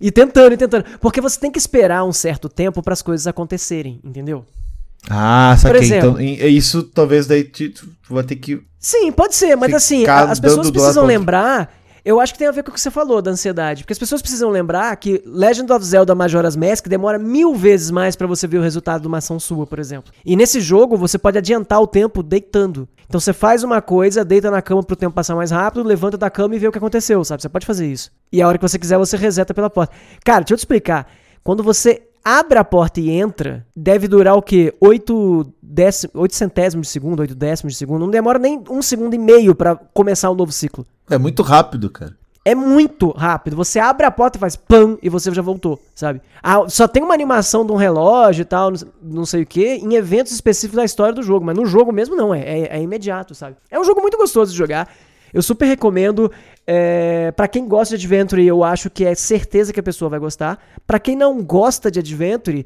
E 0.00 0.10
tentando 0.10 0.52
e 0.52 0.56
tentando. 0.56 0.84
Porque 1.00 1.20
você 1.20 1.38
tem 1.38 1.50
que 1.50 1.58
esperar 1.58 2.04
um 2.04 2.12
certo 2.12 2.48
tempo 2.48 2.82
para 2.82 2.92
as 2.92 3.02
coisas 3.02 3.26
acontecerem, 3.26 4.00
entendeu? 4.04 4.44
Ah, 5.08 5.56
saquei. 5.58 5.80
exemplo- 5.80 6.20
então, 6.20 6.20
e 6.20 6.56
isso 6.56 6.82
talvez 6.82 7.26
daí 7.26 7.44
tu, 7.44 7.70
tu 7.70 7.88
vai 8.10 8.24
ter 8.24 8.36
que. 8.36 8.60
Sim, 8.78 9.10
pode 9.12 9.34
ser, 9.34 9.56
mas 9.56 9.72
assim, 9.74 10.04
as 10.06 10.40
pessoas 10.40 10.70
precisam 10.70 11.04
lembrar. 11.06 11.72
Eu 12.06 12.20
acho 12.20 12.32
que 12.32 12.38
tem 12.38 12.46
a 12.46 12.52
ver 12.52 12.62
com 12.62 12.70
o 12.70 12.72
que 12.72 12.80
você 12.80 12.88
falou 12.88 13.20
da 13.20 13.32
ansiedade. 13.32 13.82
Porque 13.82 13.92
as 13.92 13.98
pessoas 13.98 14.22
precisam 14.22 14.48
lembrar 14.48 14.94
que 14.94 15.20
Legend 15.26 15.72
of 15.72 15.84
Zelda 15.84 16.14
Majora's 16.14 16.54
Mask 16.54 16.86
demora 16.86 17.18
mil 17.18 17.52
vezes 17.52 17.90
mais 17.90 18.14
pra 18.14 18.28
você 18.28 18.46
ver 18.46 18.58
o 18.58 18.62
resultado 18.62 19.00
de 19.02 19.08
uma 19.08 19.18
ação 19.18 19.40
sua, 19.40 19.66
por 19.66 19.80
exemplo. 19.80 20.12
E 20.24 20.36
nesse 20.36 20.60
jogo 20.60 20.96
você 20.96 21.18
pode 21.18 21.36
adiantar 21.36 21.82
o 21.82 21.86
tempo 21.86 22.22
deitando. 22.22 22.88
Então 23.08 23.18
você 23.18 23.32
faz 23.32 23.64
uma 23.64 23.82
coisa, 23.82 24.24
deita 24.24 24.52
na 24.52 24.62
cama 24.62 24.84
pro 24.84 24.94
tempo 24.94 25.16
passar 25.16 25.34
mais 25.34 25.50
rápido, 25.50 25.82
levanta 25.82 26.16
da 26.16 26.30
cama 26.30 26.54
e 26.54 26.60
vê 26.60 26.68
o 26.68 26.70
que 26.72 26.78
aconteceu, 26.78 27.24
sabe? 27.24 27.42
Você 27.42 27.48
pode 27.48 27.66
fazer 27.66 27.88
isso. 27.88 28.12
E 28.30 28.40
a 28.40 28.46
hora 28.46 28.56
que 28.56 28.62
você 28.62 28.78
quiser, 28.78 28.96
você 28.98 29.16
reseta 29.16 29.52
pela 29.52 29.68
porta. 29.68 29.92
Cara, 30.24 30.42
deixa 30.42 30.54
eu 30.54 30.58
te 30.58 30.60
explicar. 30.60 31.08
Quando 31.42 31.64
você 31.64 32.06
abre 32.28 32.58
a 32.58 32.64
porta 32.64 32.98
e 33.00 33.08
entra, 33.08 33.64
deve 33.74 34.08
durar 34.08 34.34
o 34.34 34.42
quê? 34.42 34.74
8, 34.80 35.46
décimos, 35.62 36.12
8 36.16 36.34
centésimos 36.34 36.88
de 36.88 36.92
segundo, 36.92 37.20
8 37.20 37.36
décimos 37.36 37.74
de 37.74 37.78
segundo. 37.78 38.00
Não 38.00 38.10
demora 38.10 38.36
nem 38.36 38.60
um 38.68 38.82
segundo 38.82 39.14
e 39.14 39.18
meio 39.18 39.54
pra 39.54 39.76
começar 39.76 40.28
um 40.30 40.34
novo 40.34 40.50
ciclo. 40.50 40.84
É 41.08 41.16
muito 41.16 41.42
rápido, 41.44 41.88
cara. 41.88 42.16
É 42.44 42.52
muito 42.54 43.10
rápido. 43.10 43.54
Você 43.56 43.78
abre 43.78 44.06
a 44.06 44.10
porta 44.10 44.38
e 44.38 44.40
faz 44.40 44.56
pam 44.56 44.98
e 45.00 45.08
você 45.08 45.32
já 45.32 45.40
voltou, 45.42 45.80
sabe? 45.94 46.20
Ah, 46.42 46.68
só 46.68 46.88
tem 46.88 47.02
uma 47.02 47.14
animação 47.14 47.64
de 47.64 47.70
um 47.72 47.76
relógio 47.76 48.42
e 48.42 48.44
tal, 48.44 48.70
não- 48.72 48.78
não 49.02 49.26
sei 49.26 49.42
o 49.42 49.46
que, 49.46 49.64
em 49.76 49.94
eventos 49.94 50.32
específicos 50.32 50.76
da 50.76 50.84
história 50.84 51.12
do 51.14 51.22
jogo. 51.22 51.44
Mas 51.46 51.56
no 51.56 51.64
jogo 51.66 51.92
mesmo 51.92 52.16
não, 52.16 52.34
é, 52.34 52.40
é, 52.40 52.76
é 52.78 52.82
imediato, 52.82 53.34
sabe? 53.36 53.56
É 53.70 53.78
um 53.78 53.84
jogo 53.84 54.00
muito 54.00 54.16
gostoso 54.16 54.50
de 54.50 54.58
jogar. 54.58 54.88
Eu 55.36 55.42
super 55.42 55.66
recomendo. 55.66 56.32
É, 56.66 57.30
para 57.32 57.46
quem 57.46 57.68
gosta 57.68 57.96
de 57.98 58.06
Adventure, 58.06 58.42
eu 58.42 58.64
acho 58.64 58.88
que 58.88 59.04
é 59.04 59.14
certeza 59.14 59.70
que 59.70 59.78
a 59.78 59.82
pessoa 59.82 60.08
vai 60.08 60.18
gostar. 60.18 60.58
Pra 60.86 60.98
quem 60.98 61.14
não 61.14 61.42
gosta 61.42 61.90
de 61.90 61.98
Adventure, 61.98 62.64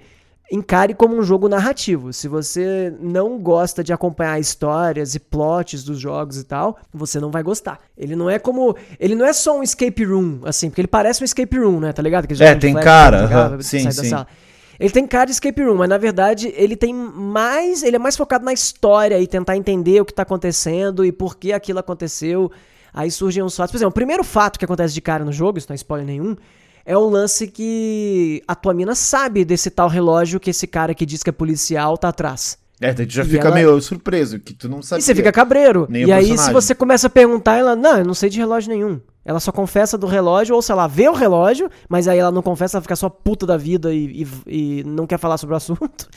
encare 0.52 0.94
como 0.94 1.16
um 1.16 1.22
jogo 1.24 1.48
narrativo. 1.48 2.12
Se 2.12 2.28
você 2.28 2.94
não 3.00 3.40
gosta 3.40 3.83
de 3.83 3.92
acompanhar 3.92 4.38
histórias 4.38 5.16
e 5.16 5.18
plots 5.18 5.83
dos 5.83 5.98
jogos 5.98 6.38
e 6.38 6.44
tal, 6.44 6.78
você 6.94 7.18
não 7.18 7.33
vai 7.33 7.42
gostar. 7.42 7.80
Ele 7.98 8.14
não 8.14 8.30
é 8.30 8.38
como, 8.38 8.76
ele 9.00 9.16
não 9.16 9.26
é 9.26 9.33
só 9.33 9.59
um 9.59 9.64
escape 9.64 10.04
room, 10.04 10.38
assim, 10.44 10.70
porque 10.70 10.80
ele 10.80 10.88
parece 10.88 11.22
um 11.22 11.24
escape 11.24 11.59
room, 11.59 11.80
né? 11.80 11.92
Tá 11.92 12.02
ligado? 12.02 12.28
É, 12.40 12.54
tem 12.54 12.70
flash 12.72 12.85
cara, 12.85 13.18
você 13.18 13.22
jogava, 13.24 13.48
aham, 13.48 13.62
você 13.62 13.80
sim, 13.80 13.90
sim. 13.90 14.09
sala. 14.11 14.28
Ele 14.81 14.90
tem 14.90 15.07
cara 15.07 15.27
de 15.27 15.33
escape 15.33 15.62
room, 15.62 15.75
mas 15.77 15.88
na 15.90 15.99
verdade 15.99 16.51
ele 16.57 16.75
tem 16.75 16.95
mais, 16.95 17.83
ele 17.83 17.97
é 17.97 17.99
mais 17.99 18.16
focado 18.16 18.45
na 18.47 18.53
história 18.53 19.21
e 19.21 19.27
tentar 19.27 19.55
entender 19.57 20.01
o 20.01 20.05
que 20.07 20.14
tá 20.14 20.23
acontecendo 20.23 21.05
e 21.05 21.12
por 21.12 21.37
que 21.37 21.53
aquilo 21.53 21.79
aconteceu. 21.79 22.51
Aí 22.93 23.11
surgem 23.11 23.43
uns 23.43 23.55
fatos. 23.55 23.73
Por 23.73 23.77
exemplo, 23.77 23.90
o 23.90 23.95
primeiro 23.95 24.25
fato 24.25 24.59
que 24.59 24.64
acontece 24.64 24.95
de 24.95 25.03
cara 25.03 25.23
no 25.23 25.33
jogo, 25.33 25.59
isso 25.59 25.66
não 25.69 25.75
é 25.75 25.77
spoiler 25.77 26.07
nenhum, 26.07 26.35
é 26.85 26.97
o 26.97 27.09
lance 27.11 27.47
que 27.47 28.43
a 28.49 28.55
tua 28.55 28.73
mina 28.73 28.95
sabe 28.95 29.45
desse 29.45 29.71
tal 29.71 29.87
relógio 29.87 30.40
que 30.40 30.49
esse 30.49 30.66
cara 30.66 30.95
que 30.95 31.05
diz 31.05 31.23
que 31.23 31.29
é 31.29 31.33
policial 31.33 31.99
tá 31.99 32.09
atrás. 32.09 32.59
É, 32.81 32.95
daí 32.95 33.05
tu 33.07 33.12
já 33.12 33.23
E 33.23 33.27
fica 33.27 33.49
ela- 33.49 33.55
meio 33.55 33.79
surpreso, 33.83 34.38
que 34.38 34.55
tu 34.55 34.66
não 34.66 34.81
sabia. 34.81 35.01
E 35.01 35.03
você 35.05 35.14
fica 35.14 35.31
cabreiro. 35.31 35.87
Nem 35.90 36.07
e 36.07 36.11
aí, 36.12 36.38
se 36.38 36.51
você 36.51 36.75
começa 36.75 37.09
a 37.09 37.11
perguntar, 37.11 37.57
ela, 37.59 37.77
não, 37.77 37.99
eu 37.99 38.05
não 38.07 38.14
sei 38.14 38.31
de 38.31 38.38
relógio 38.38 38.71
nenhum. 38.73 38.99
Ela 39.31 39.38
só 39.38 39.53
confessa 39.53 39.97
do 39.97 40.09
relógio, 40.09 40.57
ou 40.57 40.61
se 40.61 40.73
ela 40.73 40.88
vê 40.88 41.09
o 41.09 41.12
relógio, 41.12 41.71
mas 41.88 42.09
aí 42.09 42.19
ela 42.19 42.33
não 42.33 42.43
confessa, 42.43 42.77
ela 42.79 42.83
fica 42.83 42.97
só 42.97 43.09
puta 43.09 43.47
da 43.47 43.57
vida 43.57 43.95
e, 43.95 44.23
e- 44.47 44.81
e 44.81 44.85
não 44.85 45.07
quer 45.07 45.19
falar 45.21 45.38
sobre 45.38 45.55
o 45.55 45.57
assunto. 45.57 46.09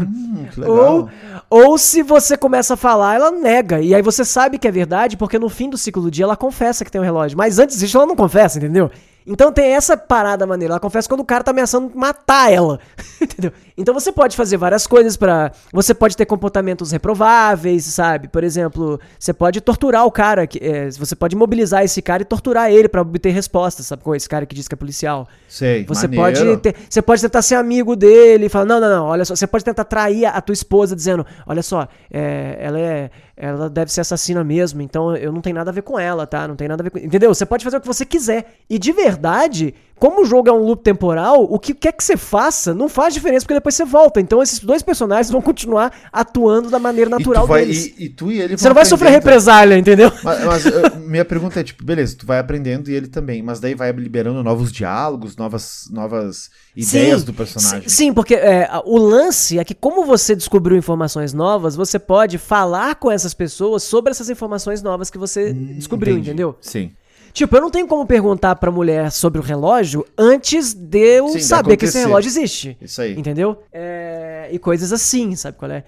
Hum. 0.00 0.46
Ou, 0.66 1.08
ou 1.48 1.78
se 1.78 2.02
você 2.02 2.36
começa 2.36 2.74
a 2.74 2.76
falar, 2.76 3.14
ela 3.14 3.30
nega. 3.30 3.80
E 3.80 3.94
aí 3.94 4.02
você 4.02 4.22
sabe 4.24 4.58
que 4.58 4.68
é 4.68 4.70
verdade, 4.70 5.16
porque 5.16 5.38
no 5.38 5.48
fim 5.48 5.70
do 5.70 5.78
ciclo 5.78 6.02
do 6.02 6.10
dia 6.10 6.24
ela 6.24 6.36
confessa 6.36 6.84
que 6.84 6.90
tem 6.90 7.00
um 7.00 7.04
relógio. 7.04 7.38
Mas 7.38 7.58
antes 7.58 7.78
disso 7.78 7.96
ela 7.96 8.06
não 8.06 8.16
confessa, 8.16 8.58
entendeu? 8.58 8.90
Então 9.26 9.50
tem 9.52 9.72
essa 9.72 9.96
parada 9.96 10.46
maneira. 10.46 10.74
Ela 10.74 10.80
confessa 10.80 11.08
quando 11.08 11.20
o 11.20 11.24
cara 11.24 11.42
tá 11.42 11.50
ameaçando 11.50 11.90
matar 11.94 12.52
ela. 12.52 12.78
entendeu? 13.20 13.52
Então 13.76 13.92
você 13.92 14.12
pode 14.12 14.36
fazer 14.36 14.56
várias 14.56 14.86
coisas 14.86 15.16
pra. 15.16 15.50
Você 15.72 15.92
pode 15.92 16.16
ter 16.16 16.24
comportamentos 16.26 16.92
reprováveis, 16.92 17.84
sabe? 17.86 18.28
Por 18.28 18.44
exemplo, 18.44 19.00
você 19.18 19.32
pode 19.32 19.60
torturar 19.60 20.06
o 20.06 20.10
cara. 20.12 20.46
que- 20.46 20.58
é, 20.62 20.90
você 20.90 21.16
pode 21.16 21.34
mobilizar 21.34 21.82
esse 21.84 22.00
cara 22.00 22.22
e 22.22 22.24
torturar 22.24 22.70
ele 22.70 22.88
pra 22.88 23.02
obter 23.02 23.30
respostas, 23.30 23.86
sabe? 23.86 24.02
Com 24.02 24.14
esse 24.14 24.28
cara 24.28 24.46
que 24.46 24.54
diz 24.54 24.68
que 24.68 24.74
é 24.74 24.76
policial. 24.76 25.26
Sei, 25.48 25.84
Você 25.86 26.06
maneiro. 26.06 26.46
pode, 26.50 26.56
ter- 26.58 26.74
você 26.88 27.02
pode 27.02 27.20
tentar 27.22 27.42
ser 27.42 27.56
amigo 27.56 27.96
dele 27.96 28.46
e 28.46 28.48
falar, 28.48 28.64
não, 28.66 28.80
não, 28.80 28.88
não, 28.88 29.06
olha 29.06 29.24
só, 29.24 29.34
você 29.34 29.46
pode 29.46 29.64
tentar 29.64 29.84
trair 29.84 30.24
a, 30.26 30.30
a 30.30 30.40
tua 30.40 30.52
esposa 30.52 30.94
dizendo, 30.94 31.26
olha 31.46 31.62
só, 31.62 31.88
é, 32.12 32.56
ela 32.60 32.78
é, 32.78 33.10
ela 33.36 33.68
deve 33.68 33.92
ser 33.92 34.00
assassina 34.00 34.42
mesmo, 34.42 34.80
então 34.80 35.14
eu 35.14 35.30
não 35.30 35.42
tenho 35.42 35.54
nada 35.54 35.70
a 35.70 35.72
ver 35.72 35.82
com 35.82 35.98
ela, 35.98 36.26
tá? 36.26 36.48
Não 36.48 36.56
tem 36.56 36.66
nada 36.66 36.82
a 36.82 36.84
ver 36.84 36.90
com, 36.90 36.98
entendeu? 36.98 37.34
Você 37.34 37.44
pode 37.44 37.62
fazer 37.62 37.76
o 37.76 37.80
que 37.80 37.86
você 37.86 38.06
quiser. 38.06 38.54
E 38.68 38.78
de 38.78 38.92
verdade, 38.92 39.74
como 39.98 40.22
o 40.22 40.24
jogo 40.24 40.48
é 40.48 40.52
um 40.52 40.58
loop 40.64 40.82
temporal, 40.82 41.42
o 41.44 41.58
que 41.58 41.72
quer 41.74 41.92
que 41.92 42.04
você 42.04 42.16
faça 42.16 42.74
não 42.74 42.88
faz 42.88 43.14
diferença 43.14 43.44
porque 43.44 43.54
depois 43.54 43.74
você 43.74 43.84
volta. 43.84 44.20
Então 44.20 44.42
esses 44.42 44.60
dois 44.60 44.82
personagens 44.82 45.30
vão 45.30 45.40
continuar 45.40 45.92
atuando 46.12 46.70
da 46.70 46.78
maneira 46.78 47.08
E 47.08 47.12
tu 47.12 47.18
natural 47.18 47.46
vai- 47.46 47.62
deles. 47.62 47.86
E, 47.98 48.04
e 48.04 48.08
tu 48.08 48.30
e 48.30 48.40
ele 48.40 48.56
Você 48.56 48.68
não 48.68 48.74
vai 48.74 48.84
sofrer 48.84 49.10
represália, 49.10 49.76
entendeu? 49.78 50.12
Mas, 50.22 50.44
mas, 50.44 50.94
minha 51.06 51.24
pergunta 51.24 51.60
é, 51.60 51.64
tipo, 51.64 51.84
beleza, 51.84 52.16
tu 52.18 52.26
vai 52.26 52.38
aprendendo 52.38 52.90
e 52.90 52.94
ele 52.94 53.06
também, 53.08 53.42
mas 53.42 53.58
daí 53.60 53.74
vai 53.74 53.90
liberando 53.92 54.42
novos 54.42 54.70
diálogos, 54.70 55.36
novas, 55.36 55.88
novas 55.90 56.50
ideias 56.76 57.20
Sim, 57.20 57.26
do 57.26 57.32
personagem. 57.32 57.88
Sim, 57.88 58.12
porque 58.12 58.34
é, 58.34 58.68
o 58.84 58.98
lance 58.98 59.58
é 59.58 59.64
que, 59.64 59.74
como 59.74 60.04
você 60.04 60.36
descobriu 60.36 60.76
informações 60.76 61.32
novas, 61.32 61.74
você 61.74 61.98
pode 61.98 62.38
falar 62.38 62.96
com 62.96 63.10
essas 63.10 63.32
pessoas 63.32 63.82
sobre 63.82 64.10
essas 64.10 64.28
informações 64.28 64.82
novas 64.82 65.10
que 65.10 65.18
você 65.18 65.52
descobriu, 65.52 66.14
Entendi. 66.14 66.28
entendeu? 66.30 66.56
Sim. 66.60 66.92
Tipo, 67.36 67.54
eu 67.54 67.60
não 67.60 67.70
tenho 67.70 67.86
como 67.86 68.06
perguntar 68.06 68.56
pra 68.56 68.70
mulher 68.70 69.12
sobre 69.12 69.38
o 69.38 69.42
relógio 69.42 70.06
antes 70.16 70.72
de 70.72 71.18
eu 71.18 71.28
Sim, 71.28 71.40
saber 71.40 71.76
que 71.76 71.84
esse 71.84 71.98
relógio 71.98 72.28
existe. 72.30 72.78
Isso 72.80 73.02
aí. 73.02 73.12
Entendeu? 73.14 73.62
É, 73.70 74.48
e 74.50 74.58
coisas 74.58 74.90
assim, 74.90 75.36
sabe 75.36 75.58
qual 75.58 75.70
é? 75.70 75.84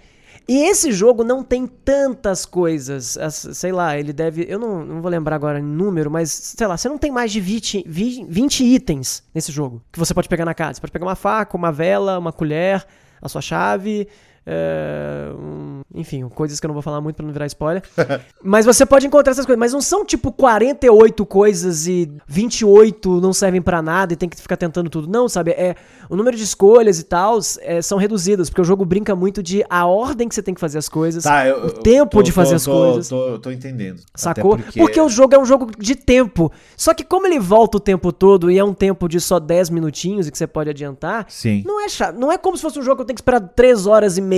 E 0.46 0.64
esse 0.68 0.92
jogo 0.92 1.24
não 1.24 1.42
tem 1.42 1.66
tantas 1.66 2.44
coisas. 2.44 3.16
as- 3.16 3.48
Sei 3.54 3.72
lá, 3.72 3.98
ele 3.98 4.12
deve. 4.12 4.44
Eu 4.46 4.58
não, 4.58 4.84
não 4.84 5.00
vou 5.00 5.10
lembrar 5.10 5.36
agora 5.36 5.58
em 5.58 5.62
número, 5.62 6.10
mas 6.10 6.30
sei 6.30 6.66
lá, 6.66 6.76
você 6.76 6.86
não 6.86 6.98
tem 6.98 7.10
mais 7.10 7.32
de 7.32 7.40
20, 7.40 7.82
20, 7.86 8.26
20 8.28 8.64
itens 8.64 9.22
nesse 9.34 9.50
jogo 9.50 9.82
que 9.90 9.98
você 9.98 10.12
pode 10.12 10.28
pegar 10.28 10.44
na 10.44 10.52
casa. 10.52 10.74
Você 10.74 10.80
pode 10.82 10.92
pegar 10.92 11.06
uma 11.06 11.16
faca, 11.16 11.56
uma 11.56 11.72
vela, 11.72 12.18
uma 12.18 12.30
colher, 12.30 12.84
a 13.22 13.26
sua 13.28 13.40
chave. 13.40 14.06
É, 14.50 15.30
um- 15.38 15.82
enfim, 15.94 16.26
coisas 16.28 16.58
que 16.58 16.64
eu 16.66 16.68
não 16.68 16.74
vou 16.74 16.82
falar 16.82 17.00
muito 17.02 17.16
pra 17.16 17.26
não 17.26 17.32
virar 17.32 17.46
spoiler. 17.46 17.82
mas 18.42 18.64
você 18.64 18.86
pode 18.86 19.06
encontrar 19.06 19.32
essas 19.32 19.44
coisas. 19.44 19.58
Mas 19.58 19.72
não 19.72 19.80
são 19.82 20.04
tipo 20.06 20.32
48 20.32 21.26
coisas 21.26 21.86
e 21.86 22.10
28 22.26 23.20
não 23.20 23.32
servem 23.32 23.60
pra 23.60 23.82
nada 23.82 24.12
e 24.12 24.16
tem 24.16 24.28
que 24.28 24.40
ficar 24.40 24.56
tentando 24.56 24.88
tudo. 24.88 25.08
Não, 25.08 25.28
sabe? 25.28 25.50
É, 25.50 25.74
o 26.08 26.16
número 26.16 26.36
de 26.36 26.42
escolhas 26.44 26.98
e 26.98 27.04
tal 27.04 27.38
é, 27.60 27.82
são 27.82 27.98
reduzidas, 27.98 28.48
porque 28.48 28.60
o 28.60 28.64
jogo 28.64 28.84
brinca 28.84 29.14
muito 29.14 29.42
de 29.42 29.62
a 29.68 29.86
ordem 29.86 30.28
que 30.28 30.34
você 30.34 30.42
tem 30.42 30.54
que 30.54 30.60
fazer 30.60 30.78
as 30.78 30.88
coisas, 30.88 31.24
Tá, 31.24 31.46
eu, 31.46 31.66
o 31.66 31.70
tempo 31.72 32.18
tô- 32.18 32.22
de 32.22 32.32
fazer 32.32 32.50
tô- 32.50 32.56
as 32.56 32.64
tô- 32.64 32.70
coisas. 32.72 33.08
Tô, 33.08 33.38
tô 33.38 33.50
entendendo. 33.50 34.00
Sacou? 34.14 34.54
Até 34.54 34.80
Porque... 34.80 35.00
o 35.00 35.08
jogo 35.08 35.34
é 35.34 35.38
um 35.38 35.44
jogo 35.44 35.70
de 35.78 35.94
tempo. 35.94 36.50
Só 36.76 36.94
que 36.94 37.04
como 37.04 37.26
ele 37.26 37.38
volta 37.38 37.76
o 37.76 37.80
tempo 37.80 38.12
todo 38.12 38.50
e 38.50 38.58
é 38.58 38.64
um 38.64 38.72
tempo 38.74 39.08
de 39.08 39.20
só 39.20 39.38
10 39.38 39.68
minutinhos 39.70 40.26
e 40.26 40.30
que 40.30 40.38
você 40.38 40.46
pode 40.46 40.70
adiantar, 40.70 41.26
Sim. 41.28 41.62
não 41.66 41.84
é 41.84 41.88
chato. 41.88 42.16
Não 42.18 42.30
é 42.32 42.38
como 42.38 42.56
se 42.56 42.62
fosse 42.62 42.78
um 42.78 42.82
jogo 42.82 42.96
que 42.96 43.02
eu 43.02 43.06
tenho 43.06 43.14
que 43.16 43.20
esperar 43.20 43.40
3 43.40 43.86
horas 43.86 44.16
e 44.16 44.20
meia. 44.22 44.37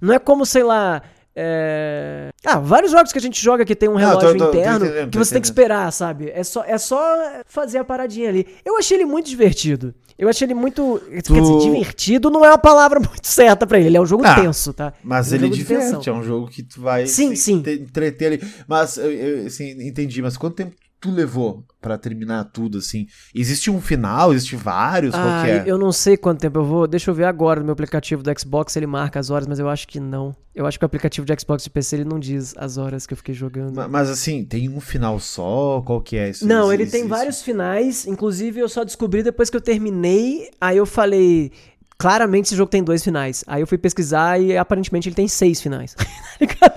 Não 0.00 0.12
é 0.14 0.18
como, 0.18 0.44
sei 0.46 0.62
lá. 0.62 1.02
é, 1.36 2.28
Ah, 2.44 2.58
vários 2.58 2.92
jogos 2.92 3.12
que 3.12 3.18
a 3.18 3.22
gente 3.22 3.42
joga 3.42 3.64
que 3.64 3.74
tem 3.74 3.88
um 3.88 3.94
Não, 3.98 4.00
tô- 4.00 4.18
relógio 4.18 4.38
tô- 4.38 4.44
tô 4.46 4.50
interno 4.58 4.86
entendendo, 4.86 5.04
que 5.10 5.18
tô 5.18 5.24
você 5.24 5.32
tem 5.32 5.40
que 5.40 5.46
esperar, 5.48 5.92
sabe? 5.92 6.30
É 6.30 6.44
só, 6.44 6.62
é 6.64 6.78
só 6.78 6.98
fazer 7.46 7.78
a 7.78 7.84
paradinha 7.84 8.28
ali. 8.28 8.46
Eu 8.64 8.76
achei 8.78 8.96
ele 8.96 9.04
muito 9.04 9.28
divertido. 9.28 9.94
Eu 10.16 10.28
achei 10.28 10.46
ele 10.46 10.54
muito. 10.54 11.02
Quer 11.10 11.22
Tu- 11.22 11.32
dizer, 11.34 11.58
divertido 11.58 12.30
não 12.30 12.44
é 12.44 12.48
uma 12.50 12.58
palavra 12.58 13.00
muito 13.00 13.26
certa 13.26 13.66
pra 13.66 13.80
ele. 13.80 13.96
É 13.96 14.00
um 14.00 14.06
jogo 14.06 14.24
Ah, 14.24 14.34
tenso, 14.40 14.72
tá? 14.72 14.92
Mas 15.02 15.32
É 15.32 15.36
um 15.36 15.38
ele 15.40 15.48
tensão. 15.50 15.58
diverte, 15.80 16.08
é 16.08 16.12
um 16.12 16.22
jogo 16.22 16.46
que 16.48 16.62
tu 16.62 16.80
vai 16.80 17.06
Sim, 17.06 17.30
se 17.34 17.42
sim. 17.42 17.62
te- 17.62 17.72
entreter 17.80 18.26
ali. 18.34 18.42
Mas, 18.68 18.96
eu, 18.96 19.10
eu, 19.10 19.46
assim, 19.46 19.70
entendi, 19.88 20.22
mas 20.22 20.36
quanto 20.36 20.54
tempo 20.54 20.76
tu 21.04 21.10
levou 21.10 21.62
pra 21.82 21.98
terminar 21.98 22.44
tudo, 22.44 22.78
assim? 22.78 23.06
Existe 23.34 23.70
um 23.70 23.78
final? 23.80 24.32
Existe 24.32 24.56
vários? 24.56 25.14
Ai, 25.14 25.50
é? 25.50 25.62
eu 25.66 25.76
não 25.76 25.92
sei 25.92 26.16
quanto 26.16 26.40
tempo 26.40 26.58
eu 26.58 26.64
vou. 26.64 26.86
Deixa 26.86 27.10
eu 27.10 27.14
ver 27.14 27.24
agora 27.24 27.60
no 27.60 27.66
meu 27.66 27.74
aplicativo 27.74 28.22
do 28.22 28.40
Xbox, 28.40 28.74
ele 28.74 28.86
marca 28.86 29.20
as 29.20 29.28
horas, 29.28 29.46
mas 29.46 29.58
eu 29.58 29.68
acho 29.68 29.86
que 29.86 30.00
não. 30.00 30.34
Eu 30.54 30.66
acho 30.66 30.78
que 30.78 30.84
o 30.84 30.86
aplicativo 30.86 31.26
de 31.26 31.38
Xbox 31.38 31.64
de 31.64 31.68
PC 31.70 31.96
ele 31.96 32.04
não 32.04 32.18
diz 32.18 32.54
as 32.56 32.78
horas 32.78 33.06
que 33.06 33.12
eu 33.12 33.16
fiquei 33.16 33.34
jogando. 33.34 33.74
Ma- 33.74 33.88
Mas, 33.88 34.08
assim, 34.08 34.44
tem 34.44 34.68
um 34.68 34.80
final 34.80 35.18
só? 35.20 35.82
Qual 35.84 36.00
que 36.00 36.16
é 36.16 36.30
isso? 36.30 36.46
Não, 36.46 36.64
Isso- 36.66 36.72
ele 36.72 36.82
isso- 36.84 36.92
tem 36.92 37.00
isso- 37.02 37.08
vários 37.10 37.42
finais. 37.42 38.06
Inclusive, 38.06 38.60
eu 38.60 38.68
só 38.68 38.82
descobri 38.84 39.22
depois 39.22 39.50
que 39.50 39.56
eu 39.56 39.60
terminei. 39.60 40.48
Aí 40.60 40.76
eu 40.78 40.86
falei. 40.86 41.52
Claramente 41.98 42.46
esse 42.46 42.56
jogo 42.56 42.70
tem 42.70 42.82
dois 42.82 43.02
finais. 43.04 43.44
Aí 43.46 43.60
eu 43.62 43.66
fui 43.66 43.78
pesquisar 43.78 44.38
e 44.40 44.56
aparentemente 44.56 45.08
ele 45.08 45.16
tem 45.16 45.28
seis 45.28 45.60
finais. 45.60 45.94
Tá 46.60 46.74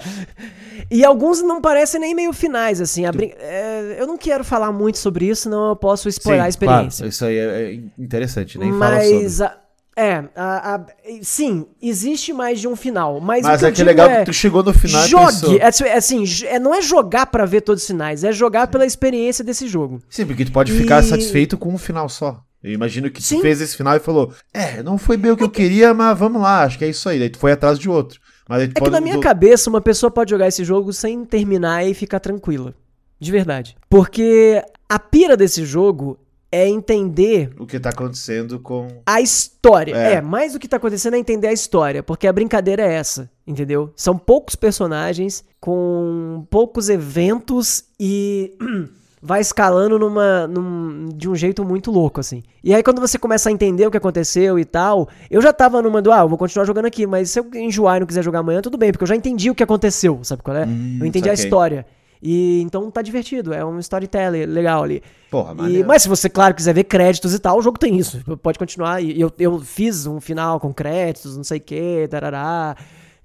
e 0.90 1.04
alguns 1.04 1.42
não 1.42 1.60
parecem 1.60 2.00
nem 2.00 2.14
meio 2.16 2.32
finais, 2.32 2.80
assim. 2.80 3.06
a 3.06 3.12
brin- 3.12 3.34
é, 3.40 3.98
eu 4.00 4.08
não 4.08 4.18
quero 4.18 4.44
falar 4.44 4.72
muito 4.72 4.98
sobre 5.00 5.26
isso, 5.28 5.42
senão 5.44 5.70
eu 5.70 5.76
posso 5.76 6.08
a 6.08 6.12
Sim, 6.12 6.20
claro, 6.22 6.48
experiência. 6.48 7.06
isso 7.06 7.26
aí 7.26 7.36
é 7.38 7.74
é 7.74 7.80
interessante, 7.98 8.58
nem 8.58 8.72
fala 8.78 9.02
sobre. 9.02 9.24
Mas. 9.24 9.42
a- 9.42 9.58
é, 9.98 10.24
a- 10.36 10.76
a- 10.76 10.86
sim, 11.24 11.66
existe 11.82 12.32
mais 12.32 12.60
de 12.62 12.68
um 12.68 12.76
final. 12.76 13.20
Mas, 13.20 13.42
Mas 13.44 13.64
o 13.64 13.66
é 13.66 13.72
que 13.72 13.82
é 13.82 13.86
legal 13.86 14.08
que 14.08 14.26
tu 14.26 14.34
chegou 14.34 14.62
no 14.62 14.72
final 14.72 15.02
e 15.06 15.10
pensou... 15.10 15.50
Jogue! 15.50 15.60
É, 15.60 15.90
é 15.90 15.98
assim, 15.98 16.24
é, 16.46 16.60
não 16.60 16.74
é 16.76 16.82
jogar 16.84 17.26
pra 17.26 17.46
ver 17.46 17.62
todos 17.62 17.82
os 17.82 17.88
finais, 17.88 18.24
é 18.24 18.32
jogar 18.32 18.68
pela 18.68 18.86
experiência 18.86 19.44
desse 19.44 19.68
jogo. 19.68 20.00
Sim, 20.08 20.28
porque 20.28 20.46
tu 20.46 20.52
pode 20.52 20.72
ficar 20.72 21.04
E- 21.04 21.08
satisfeito 21.08 21.58
com 21.58 21.74
um 21.74 21.78
final 21.80 22.08
só. 22.08 22.40
Eu 22.64 22.72
imagino 22.72 23.10
que 23.10 23.22
tu 23.22 23.26
Sim. 23.26 23.42
fez 23.42 23.62
esse 23.62 23.76
final 23.76 23.96
e 23.96 24.00
falou: 24.00 24.34
É, 24.54 24.82
não 24.82 24.98
foi 24.98 25.18
bem 25.18 25.32
o 25.32 25.38
que 25.38 25.44
eu 25.44 25.50
queria, 25.50 25.94
mas 25.94 26.18
vamos 26.18 26.42
lá, 26.42 26.64
acho 26.64 26.78
que 26.78 26.86
é 26.86 26.90
isso 26.90 27.08
aí. 27.08 27.20
Daí 27.20 27.30
tu 27.30 27.38
foi 27.38 27.52
atrás 27.52 27.78
de 27.78 27.90
outro. 27.90 28.20
Mas 28.48 28.60
tu 28.60 28.64
É 28.64 28.68
que 28.68 28.80
pode 28.80 28.92
na 28.92 29.02
minha 29.02 29.20
cabeça, 29.20 29.70
uma 29.70 29.82
pessoa 29.82 30.12
pode 30.12 30.32
jogar 30.32 30.48
esse 30.48 30.64
jogo 30.64 30.92
sem 30.92 31.24
terminar 31.26 31.86
e 31.86 31.94
ficar 31.94 32.20
tranquila. 32.20 32.74
De 33.20 33.32
verdade. 33.32 33.76
Porque 33.90 34.62
a 34.88 35.00
pira 35.00 35.36
desse 35.36 35.66
jogo 35.66 36.20
é 36.52 36.68
entender 36.68 37.52
o 37.60 37.66
que 37.66 37.80
tá 37.80 37.90
acontecendo 37.90 38.60
com. 38.60 39.02
a 39.06 39.20
história. 39.22 39.96
É. 39.96 40.14
É. 40.14 40.22
mais 40.22 40.54
do 40.54 40.60
que 40.60 40.68
tá 40.68 40.78
acontecendo 40.78 41.16
é 41.16 41.20
entender 41.20 41.48
a 41.48 41.54
história, 41.54 42.02
porque 42.02 42.28
a 42.28 42.34
brincadeira 42.34 42.84
é 42.84 42.94
essa, 42.94 43.30
entendeu? 43.46 43.92
São 43.96 44.18
poucos 44.18 44.56
personagens 44.56 45.44
com 45.60 46.46
poucos 46.50 46.90
eventos 46.90 47.84
e 48.00 48.58
vai 49.22 49.42
escalando 49.42 49.98
numa 49.98 50.46
num- 50.48 51.10
de 51.14 51.28
um 51.30 51.36
jeito 51.36 51.64
muito 51.66 51.90
louco 51.92 52.20
assim. 52.20 52.44
E 52.64 52.74
aí 52.74 52.84
quando 52.84 53.00
você 53.02 53.18
começa 53.18 53.50
a 53.50 53.52
entender 53.52 53.86
o 53.88 53.92
que 53.92 53.98
aconteceu 53.98 54.60
e 54.60 54.66
tal, 54.66 55.08
eu 55.30 55.42
já 55.42 55.52
tava 55.52 55.82
numa 55.82 56.02
do 56.02 56.12
ah, 56.12 56.20
eu 56.20 56.30
vou 56.30 56.38
continuar 56.38 56.66
jogando 56.66 56.86
aqui, 56.86 57.08
mas 57.08 57.30
se 57.32 57.40
eu 57.40 57.48
enjoar 57.56 57.98
e 57.98 58.00
não 58.02 58.08
quiser 58.08 58.24
jogar 58.24 58.40
amanhã, 58.40 58.62
tudo 58.62 58.78
bem, 58.78 58.92
porque 58.92 59.04
eu 59.04 59.08
já 59.08 59.16
entendi 59.16 59.50
o 59.50 59.56
que 59.56 59.64
aconteceu, 59.64 60.20
sabe 60.24 60.44
qual 60.44 60.56
é? 60.56 60.66
Hum, 60.66 60.98
eu 61.02 61.06
entendi 61.06 61.30
a 61.30 61.34
história. 61.34 61.86
E 62.22 62.62
então 62.62 62.90
tá 62.90 63.02
divertido, 63.04 63.54
é 63.54 63.64
um 63.64 63.78
storytelling 63.80 64.46
legal 64.46 64.84
ali. 64.84 65.04
Porra, 65.30 65.54
E- 65.70 65.84
mas 65.84 66.02
se 66.02 66.10
você, 66.10 66.28
claro, 66.28 66.54
quiser 66.56 66.74
ver 66.74 66.84
créditos 66.86 67.34
e 67.34 67.40
tal, 67.40 67.60
o 67.60 67.62
jogo 67.62 67.78
tem 67.78 67.96
isso. 67.98 68.20
Pode 68.42 68.58
continuar. 68.58 69.02
E 69.04 69.20
eu, 69.22 69.32
eu 69.38 69.60
fiz 69.60 70.08
um 70.08 70.20
final 70.20 70.60
com 70.60 70.74
créditos, 70.74 71.38
não 71.38 71.44
sei 71.44 71.60
o 71.60 71.62
que, 71.62 72.08
tarará, 72.10 72.76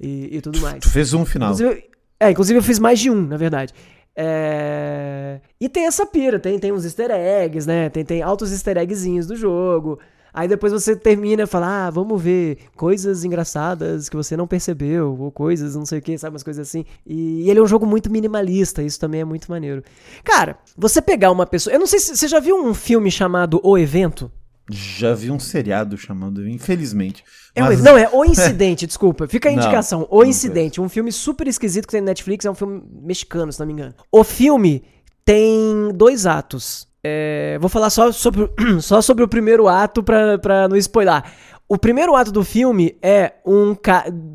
e, 0.00 0.36
e 0.36 0.40
tudo 0.42 0.60
mais. 0.60 0.80
Tu 0.80 0.90
fez 0.90 1.14
um 1.14 1.24
final. 1.24 1.52
Inclusive, 1.54 1.84
é, 2.20 2.30
inclusive 2.30 2.58
eu 2.58 2.62
fiz 2.62 2.78
mais 2.78 2.98
de 3.00 3.10
um, 3.10 3.26
na 3.26 3.36
verdade. 3.38 3.72
É, 4.14 5.40
E 5.60 5.68
tem 5.68 5.86
essa 5.86 6.04
pira, 6.04 6.38
tem, 6.38 6.58
tem 6.58 6.72
uns 6.72 6.84
easter 6.84 7.10
eggs, 7.10 7.66
né? 7.66 7.88
Tem, 7.88 8.04
tem 8.04 8.22
altos 8.22 8.52
easter 8.52 8.76
eggzinhos 8.76 9.26
do 9.26 9.36
jogo. 9.36 9.98
Aí 10.34 10.48
depois 10.48 10.72
você 10.72 10.96
termina 10.96 11.42
e 11.42 11.46
fala, 11.46 11.86
ah, 11.86 11.90
vamos 11.90 12.20
ver 12.20 12.56
coisas 12.74 13.22
engraçadas 13.22 14.08
que 14.08 14.16
você 14.16 14.34
não 14.34 14.46
percebeu, 14.46 15.14
ou 15.18 15.30
coisas 15.30 15.76
não 15.76 15.84
sei 15.84 15.98
o 15.98 16.02
que, 16.02 16.16
sabe, 16.16 16.32
umas 16.32 16.42
coisas 16.42 16.66
assim. 16.66 16.86
E, 17.06 17.42
e 17.42 17.50
ele 17.50 17.60
é 17.60 17.62
um 17.62 17.66
jogo 17.66 17.84
muito 17.84 18.10
minimalista, 18.10 18.82
isso 18.82 18.98
também 18.98 19.20
é 19.20 19.24
muito 19.24 19.50
maneiro. 19.50 19.82
Cara, 20.24 20.56
você 20.76 21.02
pegar 21.02 21.30
uma 21.30 21.44
pessoa. 21.44 21.74
Eu 21.74 21.80
não 21.80 21.86
sei 21.86 21.98
se 21.98 22.16
você 22.16 22.26
já 22.28 22.40
viu 22.40 22.56
um 22.56 22.72
filme 22.72 23.10
chamado 23.10 23.60
O 23.62 23.76
Evento? 23.76 24.30
Já 24.70 25.12
vi 25.14 25.30
um 25.30 25.38
seriado 25.38 25.96
chamando, 25.96 26.48
infelizmente. 26.48 27.24
É 27.54 27.62
o 27.62 27.66
Mas- 27.66 27.82
Não, 27.82 27.96
é 27.98 28.08
O 28.12 28.24
Incidente, 28.24 28.86
desculpa. 28.86 29.26
Fica 29.26 29.48
a 29.48 29.52
Não, 29.52 29.58
indicação. 29.58 30.06
O 30.10 30.20
não 30.20 30.26
Incidente, 30.26 30.80
um 30.80 30.88
filme 30.88 31.10
super 31.10 31.46
esquisito 31.48 31.86
que 31.86 31.92
tem 31.92 32.00
no 32.00 32.06
Netflix, 32.06 32.44
é 32.44 32.50
um 32.50 32.54
filme 32.54 32.82
mexicano, 33.02 33.52
se 33.52 33.58
não 33.60 33.66
me 33.66 33.72
engano. 33.72 33.94
O 34.10 34.22
filme 34.24 34.84
tem 35.24 35.90
dois 35.94 36.26
atos. 36.26 36.86
É, 37.04 37.58
vou 37.60 37.68
falar 37.68 37.90
só 37.90 38.12
sobre, 38.12 38.48
só 38.80 39.02
sobre 39.02 39.24
o 39.24 39.28
primeiro 39.28 39.66
ato 39.68 40.02
pra, 40.02 40.38
pra 40.38 40.68
não 40.68 40.76
spoiler. 40.76 41.22
O 41.68 41.76
primeiro 41.78 42.14
ato 42.14 42.30
do 42.30 42.44
filme 42.44 42.96
é 43.02 43.32
um 43.46 43.74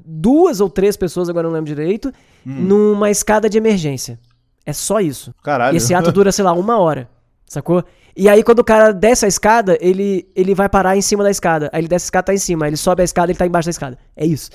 duas 0.06 0.60
ou 0.60 0.70
três 0.70 0.98
pessoas, 0.98 1.30
agora 1.30 1.48
não 1.48 1.54
lembro 1.54 1.68
direito, 1.68 2.12
numa 2.44 3.12
escada 3.12 3.50
de 3.50 3.58
emergência. 3.58 4.20
É 4.66 4.74
só 4.74 5.00
isso. 5.00 5.34
Caralho. 5.44 5.76
E 5.76 5.78
esse 5.78 5.94
ato 5.94 6.12
dura, 6.12 6.32
sei 6.32 6.44
lá, 6.44 6.52
uma 6.54 6.78
hora. 6.80 7.10
Sacou? 7.46 7.84
E 8.18 8.28
aí, 8.28 8.42
quando 8.42 8.60
o 8.60 8.64
cara 8.64 8.92
desce 8.92 9.26
a 9.26 9.28
escada, 9.28 9.78
ele, 9.80 10.28
ele 10.36 10.56
vai 10.56 10.68
parar 10.68 10.98
em 10.98 11.02
cima 11.02 11.24
da 11.24 11.30
escada. 11.30 11.70
Aí 11.72 11.82
ele 11.82 11.88
desce 11.88 12.06
a 12.06 12.08
escada, 12.08 12.26
tá 12.26 12.34
em 12.34 12.40
cima. 12.40 12.66
Aí 12.66 12.70
ele 12.72 12.78
sobe 12.78 13.04
a 13.04 13.06
escada, 13.06 13.32
ele 13.32 13.38
tá 13.38 13.46
embaixo 13.46 13.68
da 13.68 13.72
escada. 13.72 13.96
É 14.16 14.26
isso. 14.26 14.50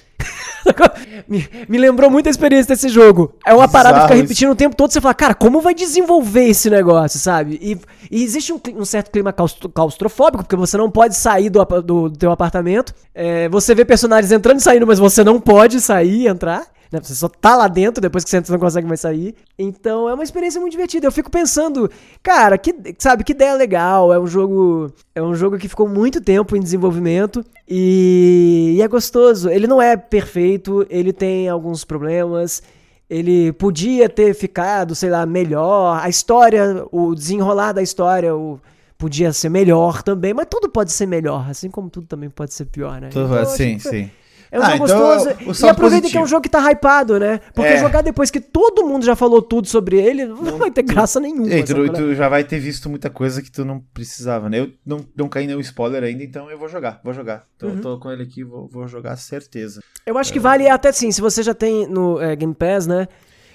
me, 1.28 1.48
me 1.68 1.78
lembrou 1.78 2.10
muito 2.10 2.26
a 2.26 2.30
experiência 2.30 2.74
desse 2.74 2.88
jogo. 2.88 3.36
É 3.46 3.54
uma 3.54 3.68
parada 3.68 4.00
que 4.00 4.02
fica 4.06 4.14
repetindo 4.16 4.50
o 4.50 4.56
tempo 4.56 4.74
todo. 4.74 4.92
Você 4.92 5.00
fala, 5.00 5.14
cara, 5.14 5.34
como 5.34 5.60
vai 5.60 5.74
desenvolver 5.74 6.48
esse 6.48 6.68
negócio, 6.68 7.20
sabe? 7.20 7.56
E, 7.62 7.78
e 8.10 8.24
existe 8.24 8.52
um, 8.52 8.60
um 8.74 8.84
certo 8.84 9.12
clima 9.12 9.32
claustro- 9.32 9.68
claustrofóbico, 9.68 10.42
porque 10.42 10.56
você 10.56 10.76
não 10.76 10.90
pode 10.90 11.14
sair 11.14 11.48
do, 11.48 11.64
do, 11.64 12.08
do 12.08 12.18
teu 12.18 12.32
apartamento. 12.32 12.92
É, 13.14 13.48
você 13.48 13.76
vê 13.76 13.84
personagens 13.84 14.32
entrando 14.32 14.58
e 14.58 14.62
saindo, 14.62 14.88
mas 14.88 14.98
você 14.98 15.22
não 15.22 15.40
pode 15.40 15.80
sair 15.80 16.22
e 16.22 16.26
entrar. 16.26 16.66
Né? 16.92 17.00
Você 17.02 17.14
só 17.14 17.28
tá 17.28 17.56
lá 17.56 17.66
dentro, 17.68 18.00
depois 18.00 18.22
que 18.24 18.30
você 18.30 18.36
entra, 18.36 18.46
você 18.48 18.52
não 18.52 18.60
consegue 18.60 18.86
mais 18.86 19.00
sair. 19.00 19.34
Então 19.58 20.08
é 20.08 20.14
uma 20.14 20.22
experiência 20.22 20.60
muito 20.60 20.72
divertida. 20.72 21.06
Eu 21.06 21.12
fico 21.12 21.30
pensando, 21.30 21.90
cara, 22.22 22.58
que, 22.58 22.74
sabe, 22.98 23.24
que 23.24 23.32
ideia 23.32 23.54
legal. 23.54 24.12
É 24.12 24.18
um 24.20 24.26
jogo. 24.26 24.92
É 25.14 25.22
um 25.22 25.34
jogo 25.34 25.58
que 25.58 25.68
ficou 25.68 25.88
muito 25.88 26.20
tempo 26.20 26.54
em 26.56 26.60
desenvolvimento. 26.60 27.44
E, 27.68 28.74
e 28.76 28.82
é 28.82 28.88
gostoso. 28.88 29.48
Ele 29.48 29.66
não 29.66 29.80
é 29.80 29.96
perfeito, 29.96 30.86
ele 30.90 31.12
tem 31.12 31.48
alguns 31.48 31.84
problemas. 31.84 32.62
Ele 33.08 33.52
podia 33.52 34.08
ter 34.08 34.34
ficado, 34.34 34.94
sei 34.94 35.10
lá, 35.10 35.26
melhor. 35.26 36.00
A 36.02 36.08
história, 36.08 36.84
o 36.90 37.14
desenrolar 37.14 37.72
da 37.72 37.82
história, 37.82 38.34
o, 38.34 38.58
podia 38.96 39.32
ser 39.32 39.48
melhor 39.50 40.02
também. 40.02 40.32
Mas 40.32 40.46
tudo 40.48 40.68
pode 40.68 40.92
ser 40.92 41.06
melhor, 41.06 41.50
assim 41.50 41.68
como 41.68 41.90
tudo 41.90 42.06
também 42.06 42.30
pode 42.30 42.54
ser 42.54 42.64
pior, 42.66 43.00
né? 43.00 43.08
Tudo- 43.10 43.26
Então, 43.34 43.44
sim, 43.46 43.78
foi- 43.78 43.90
sim. 43.90 44.10
É 44.52 44.60
um 44.60 44.62
Ah, 44.62 44.70
jogo 44.72 44.84
então, 44.84 44.98
gostoso. 44.98 45.30
o 45.64 45.66
E 45.66 45.68
aproveita 45.70 46.08
que 46.10 46.16
é 46.16 46.20
um 46.20 46.22
positivo. 46.22 46.26
jogo 46.26 46.42
que 46.42 46.48
tá 46.50 46.70
hypado, 46.70 47.18
né? 47.18 47.40
Porque 47.54 47.72
É. 47.72 47.78
jogar 47.78 48.02
depois 48.02 48.30
que 48.30 48.38
todo 48.38 48.86
mundo 48.86 49.04
já 49.04 49.16
falou 49.16 49.40
tudo 49.40 49.66
sobre 49.66 49.98
ele, 49.98 50.26
não 50.26 50.58
vai 50.58 50.70
ter 50.70 50.82
graça 50.82 51.18
nenhuma. 51.18 51.48
E 51.48 51.64
tu, 51.64 51.68
sabe? 51.86 51.90
tu 51.92 52.14
já 52.14 52.28
vai 52.28 52.44
ter 52.44 52.58
visto 52.58 52.88
muita 52.90 53.08
coisa 53.08 53.40
que 53.40 53.50
tu 53.50 53.64
não 53.64 53.80
precisava, 53.94 54.48
né? 54.50 54.60
Eu 54.60 54.70
não, 54.84 55.04
não 55.16 55.28
caí 55.28 55.46
nenhum 55.46 55.60
spoiler 55.60 56.04
ainda, 56.04 56.22
então 56.22 56.50
eu 56.50 56.58
vou 56.58 56.68
jogar, 56.68 57.00
vou 57.02 57.14
jogar. 57.14 57.44
Então 57.56 57.70
Uhum. 57.70 57.76
eu 57.76 57.80
tô 57.80 57.98
com 57.98 58.12
ele 58.12 58.22
aqui, 58.22 58.44
vou, 58.44 58.68
vou 58.68 58.86
jogar 58.86 59.16
certeza. 59.16 59.80
Eu 60.04 60.18
acho 60.18 60.32
que 60.32 60.38
vale 60.38 60.68
até 60.68 60.92
sim, 60.92 61.10
se 61.10 61.20
você 61.22 61.42
já 61.42 61.54
tem 61.54 61.86
no 61.86 62.20
é, 62.20 62.36
Game 62.36 62.54
Pass, 62.54 62.86
né? 62.86 63.08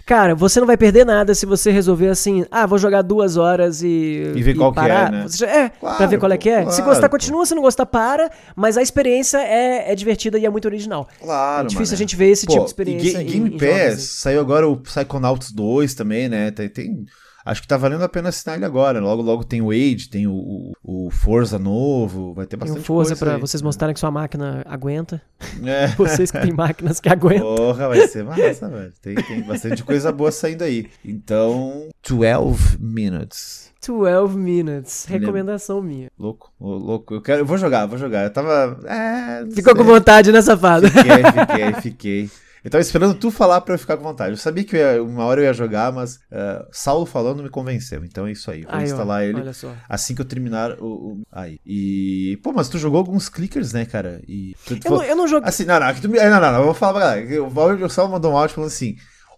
Cara, 0.08 0.34
você 0.34 0.60
não 0.62 0.66
vai 0.66 0.78
perder 0.78 1.06
nada 1.06 1.36
se 1.36 1.46
você 1.46 1.70
resolver 1.70 2.08
assim, 2.08 2.46
ah, 2.50 2.66
vou 2.66 2.78
jogar 2.78 3.02
duas 3.02 3.36
horas 3.36 3.84
e. 3.84 4.32
E 4.36 4.42
ver 4.42 4.56
qual 4.56 4.72
que 4.72 4.80
é, 4.80 5.12
né? 5.12 5.26
Já- 5.30 5.48
é, 5.48 5.70
Claro, 5.70 5.98
pra 5.98 6.06
ver 6.08 6.18
qual 6.18 6.32
é 6.32 6.38
que 6.38 6.50
é. 6.50 6.60
se 6.62 6.78
claro, 6.78 6.86
gostar, 6.86 7.10
pô. 7.10 7.18
continua, 7.18 7.46
se 7.46 7.54
não 7.54 7.62
gostar, 7.62 7.86
para. 7.86 8.32
Mas 8.56 8.78
a 8.78 8.82
experiência 8.82 9.38
é, 9.38 9.92
é 9.92 9.96
divertida 9.96 10.40
e 10.40 10.46
é 10.46 10.50
muito 10.50 10.64
original. 10.66 11.10
Claro, 11.22 11.66
é 11.66 11.68
difícil 11.68 11.92
mano. 11.92 11.96
a 11.96 11.98
gente 11.98 12.16
ver 12.16 12.30
esse 12.30 12.46
Pô, 12.46 12.54
tipo 12.54 12.64
de 12.64 12.68
e 12.68 12.72
experiência. 12.72 13.22
Em- 13.22 13.26
Game 13.26 13.50
Pass, 13.60 13.94
assim. 13.96 13.98
saiu 13.98 14.40
agora 14.40 14.66
o 14.66 14.78
Psychonauts 14.78 15.52
2 15.52 15.94
também, 15.94 16.30
né? 16.30 16.52
Tem, 16.52 16.70
tem- 16.70 17.06
acho 17.50 17.62
que 17.62 17.68
tá 17.68 17.78
valendo 17.78 18.04
a 18.04 18.10
pena 18.10 18.30
assinar 18.30 18.56
ele 18.58 18.66
agora. 18.66 19.00
Logo, 19.00 19.22
logo 19.22 19.44
tem 19.44 19.62
o 19.62 19.72
Age, 19.72 20.10
tem 20.10 20.28
o, 20.28 20.34
o, 20.34 21.08
o 21.08 21.10
Forza 21.10 21.58
novo, 21.58 22.34
vai 22.34 22.46
ter 22.46 22.58
Tem 22.58 22.60
bastante 22.60 22.80
um 22.80 22.84
força 22.84 23.10
coisa 23.12 23.26
pra 23.26 23.36
aí. 23.36 23.42
vocês 23.42 23.62
mostrarem 23.62 23.94
que 23.94 24.00
sua 24.00 24.12
máquina 24.12 24.64
aguenta. 24.66 25.22
É. 25.64 25.88
Vocês 25.98 26.30
que 26.32 26.40
têm 26.40 26.52
máquinas 26.54 27.00
que 27.00 27.10
aguentam. 27.10 27.56
Porra, 27.56 27.88
vai 27.88 28.08
ser 28.08 28.24
massa, 28.24 28.68
velho. 28.70 28.94
Tem, 29.02 29.16
tem 29.16 29.42
bastante 29.42 29.84
coisa 29.84 30.12
boa 30.12 30.32
saindo 30.32 30.64
aí. 30.64 30.88
Então, 31.04 31.90
12 32.08 32.78
minutes. 32.80 33.72
12 33.86 34.38
minutes. 34.38 35.06
Recomendação 35.06 35.82
minha. 35.82 36.10
Louco, 36.18 36.52
louco. 36.60 37.14
Eu 37.16 37.22
quero, 37.22 37.42
eu 37.42 37.46
vou 37.46 37.58
jogar, 37.58 37.86
vou 37.86 37.98
jogar. 37.98 38.24
Eu 38.24 38.30
tava. 38.34 38.80
É, 38.86 39.46
Ficou 39.52 39.76
com 39.76 39.84
sei. 39.84 39.94
vontade, 39.94 40.32
né, 40.32 40.42
safado? 40.42 40.88
Fiquei, 40.90 41.24
fiquei, 41.24 41.82
fiquei. 41.82 42.30
Eu 42.64 42.72
tava 42.72 42.82
esperando 42.82 43.14
tu 43.16 43.30
falar 43.32 43.62
pra 43.62 43.76
eu 43.76 43.80
ficar 43.80 43.96
com 43.98 44.04
vontade. 44.04 44.32
Eu 44.32 44.38
sabia 44.38 44.64
que 44.64 44.76
eu 44.76 44.80
ia- 44.96 45.04
uma 45.04 45.24
hora 45.26 45.42
eu 45.42 45.46
ia 45.46 45.54
jogar, 45.54 45.92
mas 45.92 46.20
eh, 46.32 46.66
Saulo 46.72 47.06
falando 47.06 47.42
me 47.44 47.50
convenceu. 47.50 48.04
Então 48.04 48.28
é 48.28 48.32
isso 48.32 48.50
aí. 48.52 48.64
Vou 48.64 48.74
Aí, 48.74 48.82
ó, 48.82 48.84
instalar 48.84 49.24
ele 49.26 49.40
Olha 49.40 49.54
só. 49.54 49.74
assim 49.88 50.14
que 50.16 50.22
eu 50.22 50.26
terminar 50.26 50.72
o, 50.80 50.86
o- 50.86 51.22
Aí. 51.32 51.60
E. 51.66 52.38
Pô, 52.44 52.52
mas 52.52 52.68
tu 52.68 52.78
jogou 52.78 52.98
alguns 52.98 53.30
clickers, 53.30 53.72
né, 53.74 53.86
cara? 53.86 54.22
E. 54.28 54.56
Tu, 54.66 54.76
tu 54.80 54.88
Eu 54.88 54.92
não, 54.92 54.98
falou- 54.98 55.04
eu 55.04 55.16
não 55.16 55.28
joguei. 55.28 55.48
Assim, 55.48 55.66
não, 55.66 55.80
não, 55.80 55.88
aqui 55.88 56.02
tu 56.02 56.10
me- 56.10 56.18
é, 56.18 56.30
não, 56.30 56.42
não, 56.42 56.52
não, 56.52 56.60
eu 56.60 56.66
vou 56.66 56.74
falar 56.74 56.94
pra 56.94 57.02
galera. 57.22 57.86
O 57.86 57.90
Saulo 57.90 58.12
mandou 58.12 58.34
um 58.34 58.38
áudio 58.38 58.56
falando 58.56 58.70
assim: 58.72 58.96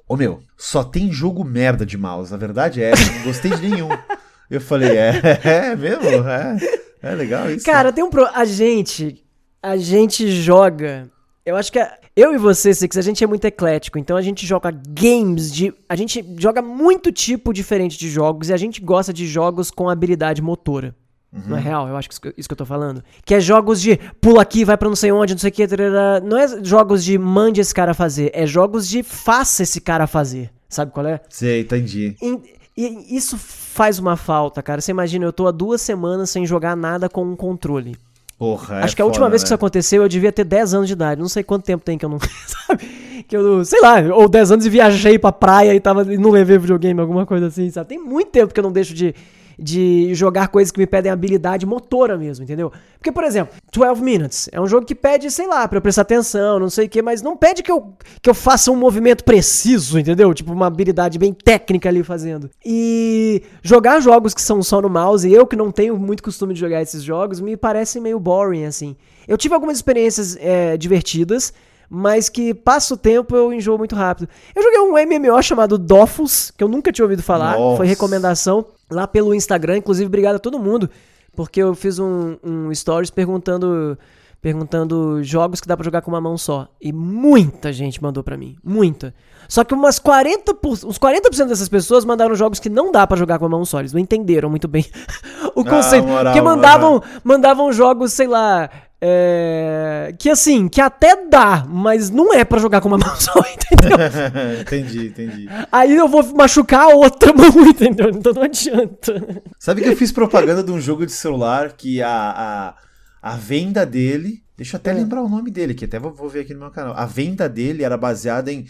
Ô 0.08 0.16
meu, 0.18 0.42
só 0.58 0.84
tem 0.84 1.12
jogo 1.12 1.44
merda 1.44 1.86
de 1.86 1.98
mouse. 1.98 2.34
A 2.34 2.38
verdade 2.38 2.82
é, 2.82 2.92
eu 2.94 3.14
não 3.18 3.24
gostei 3.26 3.52
de 3.52 3.70
nenhum. 3.70 3.90
Eu 4.50 4.60
falei, 4.60 4.98
é, 4.98 5.12
é 5.46 5.76
mesmo? 5.76 6.04
É, 6.28 6.58
é 7.04 7.14
legal 7.14 7.52
isso. 7.52 7.64
Cara, 7.64 7.94
tem 7.94 8.04
um 8.04 8.10
pro... 8.10 8.26
A 8.34 8.44
gente. 8.46 9.24
A 9.62 9.78
gente 9.78 10.32
joga. 10.42 11.08
Eu 11.46 11.56
acho 11.56 11.72
que 11.72 11.80
a- 11.80 11.98
eu 12.16 12.34
e 12.34 12.38
você, 12.38 12.74
Six, 12.74 12.98
a 12.98 13.02
gente 13.02 13.24
é 13.24 13.28
muito 13.28 13.46
eclético. 13.46 13.98
Então 13.98 14.16
a 14.18 14.22
gente 14.22 14.46
joga 14.46 14.72
games 14.72 15.52
de. 15.52 15.74
A 15.88 15.96
gente 15.96 16.24
joga 16.38 16.62
muito 16.62 17.12
tipo 17.12 17.54
diferente 17.54 17.98
de 17.98 18.10
jogos 18.10 18.50
e 18.50 18.54
a 18.54 18.58
gente 18.58 18.82
gosta 18.82 19.12
de 19.14 19.26
jogos 19.26 19.72
com 19.72 19.90
habilidade 19.90 20.42
motora. 20.42 20.96
Não 21.32 21.56
é 21.58 21.60
real? 21.62 21.88
Eu 21.88 21.96
acho 21.96 22.08
que 22.10 22.14
isso 22.14 22.22
que- 22.22 22.34
isso 22.38 22.50
que 22.50 22.54
eu 22.54 22.58
tô 22.58 22.66
falando. 22.66 23.04
Que 23.24 23.36
é 23.36 23.40
jogos 23.40 23.80
de 23.80 23.98
pula 24.20 24.42
aqui, 24.42 24.66
vai 24.66 24.76
pra 24.76 24.90
não 24.90 24.96
sei 24.96 25.12
onde, 25.12 25.34
não 25.34 25.40
sei 25.40 25.50
o 25.50 25.54
que. 25.54 25.68
tarará. 25.68 26.20
Não 26.20 26.38
é 26.38 26.64
jogos 26.64 27.04
de 27.04 27.18
mande 27.20 27.62
esse 27.62 27.74
cara 27.74 27.94
fazer. 27.94 28.32
É 28.34 28.46
jogos 28.48 28.88
de 28.90 29.04
faça 29.04 29.62
esse 29.64 29.80
cara 29.80 30.08
fazer. 30.08 30.50
Sabe 30.68 30.92
qual 30.92 31.06
é? 31.06 31.22
Sei, 31.30 31.62
entendi. 31.62 32.16
E, 32.22 32.40
e 32.78 33.16
isso 33.16 33.38
faz 33.38 34.00
uma 34.00 34.16
falta, 34.16 34.62
cara. 34.64 34.82
Você 34.82 34.90
imagina, 34.92 35.24
eu 35.26 35.34
tô 35.34 35.46
há 35.48 35.52
duas 35.52 35.82
semanas 35.82 36.30
sem 36.32 36.46
jogar 36.48 36.76
nada 36.76 37.08
com 37.08 37.24
um 37.24 37.36
controle. 37.36 37.96
Porra, 38.40 38.80
é 38.80 38.84
Acho 38.86 38.96
que 38.96 39.02
a 39.02 39.06
última 39.06 39.26
foda, 39.26 39.32
vez 39.32 39.44
que 39.44 39.48
isso 39.48 39.54
né? 39.54 39.56
aconteceu, 39.56 40.02
eu 40.02 40.08
devia 40.08 40.32
ter 40.32 40.46
10 40.46 40.74
anos 40.74 40.88
de 40.88 40.94
idade. 40.94 41.20
Não 41.20 41.28
sei 41.28 41.44
quanto 41.44 41.66
tempo 41.66 41.84
tem 41.84 41.98
que 41.98 42.06
eu 42.06 42.10
não. 42.10 42.20
Sabe? 42.48 42.86
Que 43.28 43.36
eu, 43.36 43.66
sei 43.66 43.82
lá, 43.82 43.98
ou 44.16 44.30
10 44.30 44.54
anos 44.54 44.66
e 44.66 44.70
viajei 44.70 45.20
pra 45.20 45.30
praia 45.34 45.76
e, 45.76 45.80
tava, 45.80 46.12
e 46.12 46.18
não 46.18 46.32
levei 46.32 46.58
videogame, 46.58 47.02
alguma 47.02 47.26
coisa 47.26 47.48
assim, 47.48 47.70
sabe? 47.70 47.90
Tem 47.90 48.00
muito 48.00 48.32
tempo 48.32 48.54
que 48.54 48.60
eu 48.60 48.64
não 48.64 48.72
deixo 48.72 48.94
de, 48.94 49.14
de 49.60 50.14
jogar 50.16 50.48
coisas 50.48 50.72
que 50.72 50.80
me 50.80 50.88
pedem 50.88 51.12
habilidade 51.12 51.66
motora 51.66 52.18
mesmo, 52.18 52.44
entendeu? 52.44 52.72
Porque, 52.98 53.12
por 53.12 53.24
exemplo, 53.24 53.54
12 53.72 54.02
Minutes 54.02 54.50
é 54.52 54.60
um 54.60 54.68
jogo 54.68 54.86
que 54.86 54.96
pede, 54.96 55.30
sei 55.30 55.48
lá, 55.48 55.68
pra 55.68 55.78
eu 55.78 55.82
prestar 55.82 56.04
atenção, 56.04 56.60
não 56.60 56.70
sei 56.70 56.86
o 56.86 56.90
que, 56.90 57.02
mas 57.02 57.22
não 57.22 57.36
pede 57.36 57.62
que 57.62 57.72
eu, 57.72 57.94
que 58.22 58.30
eu 58.30 58.34
faça 58.34 58.72
um 58.72 58.76
movimento 58.76 59.24
preciso, 59.24 60.00
entendeu? 60.00 60.34
Tipo, 60.34 60.54
uma 60.54 60.68
habilidade 60.68 61.20
bem 61.20 61.34
técnica 61.34 61.90
ali 61.90 62.04
fazendo. 62.04 62.50
E 62.66 63.44
jogar 63.62 64.00
jogos 64.00 64.34
que 64.34 64.42
são 64.42 64.62
só 64.64 64.82
no 64.82 64.90
mouse, 64.90 65.28
e 65.28 65.34
eu 65.34 65.46
que 65.46 65.56
não 65.56 65.72
tenho 65.72 65.98
muito 65.98 66.24
costume 66.24 66.54
de 66.54 66.60
jogar 66.60 66.82
esses 66.82 67.04
jogos, 67.04 67.40
me 67.40 67.58
parece 67.58 68.00
meio 68.00 68.20
boring, 68.20 68.66
assim. 68.66 68.96
Eu 69.28 69.38
tive 69.38 69.54
algumas 69.54 69.78
experiências 69.78 70.38
é, 70.40 70.76
divertidas, 70.78 71.54
mas 71.90 72.30
que 72.30 72.54
passa 72.54 72.94
o 72.94 72.98
tempo 72.98 73.36
eu 73.36 73.52
enjoo 73.52 73.78
muito 73.78 73.96
rápido. 73.96 74.30
Eu 74.56 74.62
joguei 74.62 74.80
um 74.80 74.94
MMO 74.94 75.42
chamado 75.42 75.78
Dofus, 75.78 76.52
que 76.56 76.64
eu 76.64 76.68
nunca 76.68 76.92
tinha 76.92 77.04
ouvido 77.04 77.24
falar, 77.24 77.58
Nossa. 77.58 77.78
foi 77.78 77.88
recomendação 77.88 78.66
lá 78.90 79.08
pelo 79.08 79.34
Instagram, 79.34 79.78
inclusive 79.78 80.08
obrigado 80.08 80.36
a 80.36 80.40
todo 80.40 80.60
mundo, 80.60 80.90
porque 81.36 81.62
eu 81.62 81.74
fiz 81.76 82.00
um, 82.00 82.38
um 82.44 82.74
stories 82.74 83.10
perguntando 83.10 83.98
perguntando 84.42 85.22
jogos 85.22 85.60
que 85.60 85.68
dá 85.68 85.76
pra 85.76 85.84
jogar 85.84 86.02
com 86.02 86.10
uma 86.10 86.22
mão 86.22 86.38
só. 86.38 86.70
E 86.82 86.94
muita 86.94 87.74
gente 87.74 88.02
mandou 88.02 88.24
pra 88.24 88.38
mim, 88.38 88.56
muita. 88.64 89.14
Só 89.50 89.66
que 89.66 89.74
umas 89.74 90.00
40%, 90.00 90.54
por- 90.62 90.72
uns 90.86 90.98
40% 90.98 91.48
dessas 91.48 91.68
pessoas 91.68 92.06
mandaram 92.06 92.34
jogos 92.36 92.58
que 92.58 92.70
não 92.70 92.90
dá 92.90 93.06
pra 93.06 93.18
jogar 93.18 93.38
com 93.38 93.46
a 93.46 93.50
mão 93.50 93.66
só, 93.66 93.80
eles 93.80 93.92
não 93.92 94.00
entenderam 94.00 94.50
muito 94.50 94.66
bem 94.68 94.86
o 95.56 95.66
conceito. 95.66 96.08
moral, 96.08 96.24
porque 96.34 96.42
mandavam, 96.42 97.04
mandavam 97.22 97.72
jogos, 97.74 98.14
sei 98.14 98.28
lá, 98.28 98.70
é, 99.02 100.14
que 100.20 100.30
assim, 100.30 100.68
que 100.68 100.82
até 100.82 101.26
dá, 101.28 101.66
mas 101.68 102.10
não 102.10 102.34
é 102.34 102.44
pra 102.44 102.60
jogar 102.60 102.82
com 102.82 102.88
uma 102.90 102.98
mão 103.04 103.16
só, 103.16 103.40
entendeu? 103.40 103.98
entendi, 104.62 105.08
entendi. 105.08 105.48
Aí 105.72 105.96
eu 105.96 106.08
vou 106.08 106.24
machucar 106.36 106.92
a 106.92 106.96
outra 106.96 107.32
mão, 107.36 107.68
entendeu? 107.68 108.10
Então 108.10 108.34
não 108.34 108.44
adianta. 108.44 109.42
Sabe 109.58 109.82
que 109.82 109.90
eu 109.90 109.96
fiz 109.98 110.12
propaganda 110.12 110.64
de 110.64 110.72
um 110.72 110.80
jogo 110.82 111.06
de 111.06 111.12
celular 111.12 111.74
que 111.74 112.02
a, 112.02 112.76
a, 113.22 113.32
a 113.32 113.36
venda 113.36 113.86
dele. 113.86 114.44
Deixa 114.58 114.76
eu 114.76 114.80
até 114.80 114.92
É. 114.92 114.94
lembrar 114.94 115.22
o 115.24 115.30
nome 115.30 115.50
dele, 115.50 115.74
que 115.74 115.86
até 115.86 115.98
vou, 115.98 116.14
vou 116.14 116.28
ver 116.28 116.42
aqui 116.42 116.54
no 116.54 116.60
meu 116.60 116.70
canal. 116.72 116.94
A 116.98 117.06
venda 117.06 117.48
dele 117.48 117.84
era 117.84 117.96
baseada 117.98 118.52
em 118.52 118.66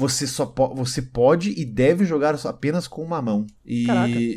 você 0.00 0.26
só 0.26 0.46
po- 0.46 0.74
você 0.74 1.02
pode 1.02 1.50
e 1.60 1.64
deve 1.64 2.06
jogar 2.06 2.34
apenas 2.46 2.88
com 2.88 3.02
uma 3.02 3.20
mão. 3.20 3.46
E 3.66 3.86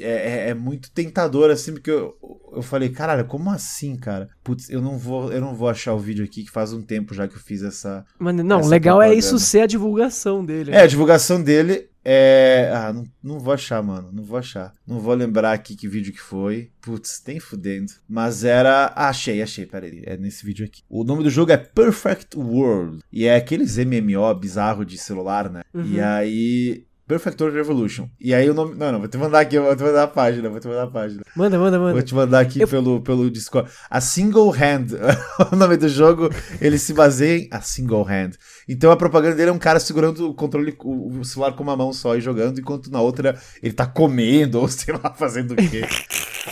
é, 0.03 0.07
é- 0.47 0.49
é 0.49 0.53
muito 0.53 0.91
tentador, 0.91 1.49
assim, 1.49 1.71
porque 1.71 1.89
eu, 1.89 2.13
eu 2.53 2.61
falei, 2.61 2.89
caralho, 2.89 3.25
como 3.25 3.49
assim, 3.49 3.95
cara? 3.95 4.27
Putz, 4.43 4.69
eu 4.69 4.81
não 4.81 4.97
vou, 4.97 5.31
eu 5.31 5.39
não 5.39 5.55
vou 5.55 5.69
achar 5.69 5.93
o 5.93 5.99
vídeo 5.99 6.25
aqui 6.25 6.43
que 6.43 6.51
faz 6.51 6.73
um 6.73 6.81
tempo 6.81 7.13
já 7.13 7.27
que 7.27 7.35
eu 7.35 7.39
fiz 7.39 7.63
essa. 7.63 8.05
Mano, 8.19 8.43
não, 8.43 8.59
Essa 8.59 8.69
legal 8.69 9.01
é 9.01 9.05
propaganda. 9.05 9.19
isso 9.19 9.39
ser 9.39 9.61
a 9.61 9.65
divulgação 9.65 10.43
dele. 10.45 10.71
É, 10.71 10.81
a 10.81 10.87
divulgação 10.87 11.41
dele 11.41 11.87
é. 12.03 12.71
Ah, 12.73 12.91
não, 12.91 13.05
não 13.23 13.39
vou 13.39 13.53
achar, 13.53 13.81
mano. 13.81 14.09
Não 14.11 14.23
vou 14.23 14.37
achar. 14.37 14.73
Não 14.85 14.99
vou 14.99 15.13
lembrar 15.13 15.53
aqui 15.53 15.75
que 15.75 15.87
vídeo 15.87 16.13
que 16.13 16.21
foi. 16.21 16.71
Putz, 16.81 17.19
tem 17.19 17.39
fudendo. 17.39 17.91
Mas 18.07 18.43
era. 18.43 18.91
Ah, 18.95 19.09
achei, 19.09 19.41
achei, 19.41 19.65
peraí. 19.65 20.03
É 20.05 20.17
nesse 20.17 20.45
vídeo 20.45 20.65
aqui. 20.65 20.81
O 20.89 21.03
nome 21.03 21.23
do 21.23 21.29
jogo 21.29 21.51
é 21.51 21.57
Perfect 21.57 22.37
World. 22.37 22.99
E 23.11 23.25
é 23.25 23.35
aqueles 23.35 23.77
MMO 23.77 24.33
bizarro 24.35 24.85
de 24.85 24.97
celular, 24.97 25.49
né? 25.49 25.61
Uhum. 25.73 25.85
E 25.85 26.01
aí. 26.01 26.85
Perfect 27.05 27.41
World 27.43 27.57
Revolution. 27.57 28.09
E 28.19 28.33
aí 28.33 28.49
o 28.49 28.53
nome. 28.53 28.75
Não, 28.75 28.91
não, 28.91 28.99
vou 28.99 29.07
te 29.07 29.17
mandar 29.17 29.41
aqui, 29.41 29.59
vou 29.59 29.75
te 29.75 29.83
mandar 29.83 30.03
a 30.03 30.07
página, 30.07 30.49
vou 30.49 30.59
te 30.59 30.67
mandar 30.67 30.83
a 30.83 30.87
página. 30.87 31.21
Manda, 31.35 31.59
manda, 31.59 31.77
manda. 31.77 31.93
Vou 31.93 32.01
te 32.01 32.15
mandar 32.15 32.39
aqui 32.39 32.61
eu... 32.61 32.67
pelo, 32.67 33.01
pelo 33.01 33.29
Discord. 33.29 33.69
A 33.89 33.99
Single 33.99 34.51
Hand. 34.51 34.87
o 35.51 35.55
nome 35.55 35.75
do 35.75 35.89
jogo, 35.89 36.29
ele 36.61 36.77
se 36.77 36.93
baseia 36.93 37.39
em 37.39 37.47
a 37.51 37.59
Single 37.59 38.03
Hand. 38.07 38.31
Então 38.67 38.91
a 38.91 38.97
propaganda 38.97 39.35
dele 39.35 39.49
é 39.49 39.53
um 39.53 39.59
cara 39.59 39.79
segurando 39.79 40.29
o 40.29 40.33
controle, 40.33 40.75
o 40.83 41.23
celular 41.23 41.53
com 41.53 41.63
uma 41.63 41.75
mão 41.75 41.91
só 41.93 42.15
e 42.15 42.21
jogando, 42.21 42.59
enquanto 42.59 42.89
na 42.91 43.01
outra 43.01 43.37
ele 43.61 43.73
tá 43.73 43.85
comendo 43.85 44.59
ou 44.61 44.67
sei 44.67 44.93
lá, 44.93 45.13
fazendo 45.13 45.51
o 45.51 45.55
quê. 45.55 45.81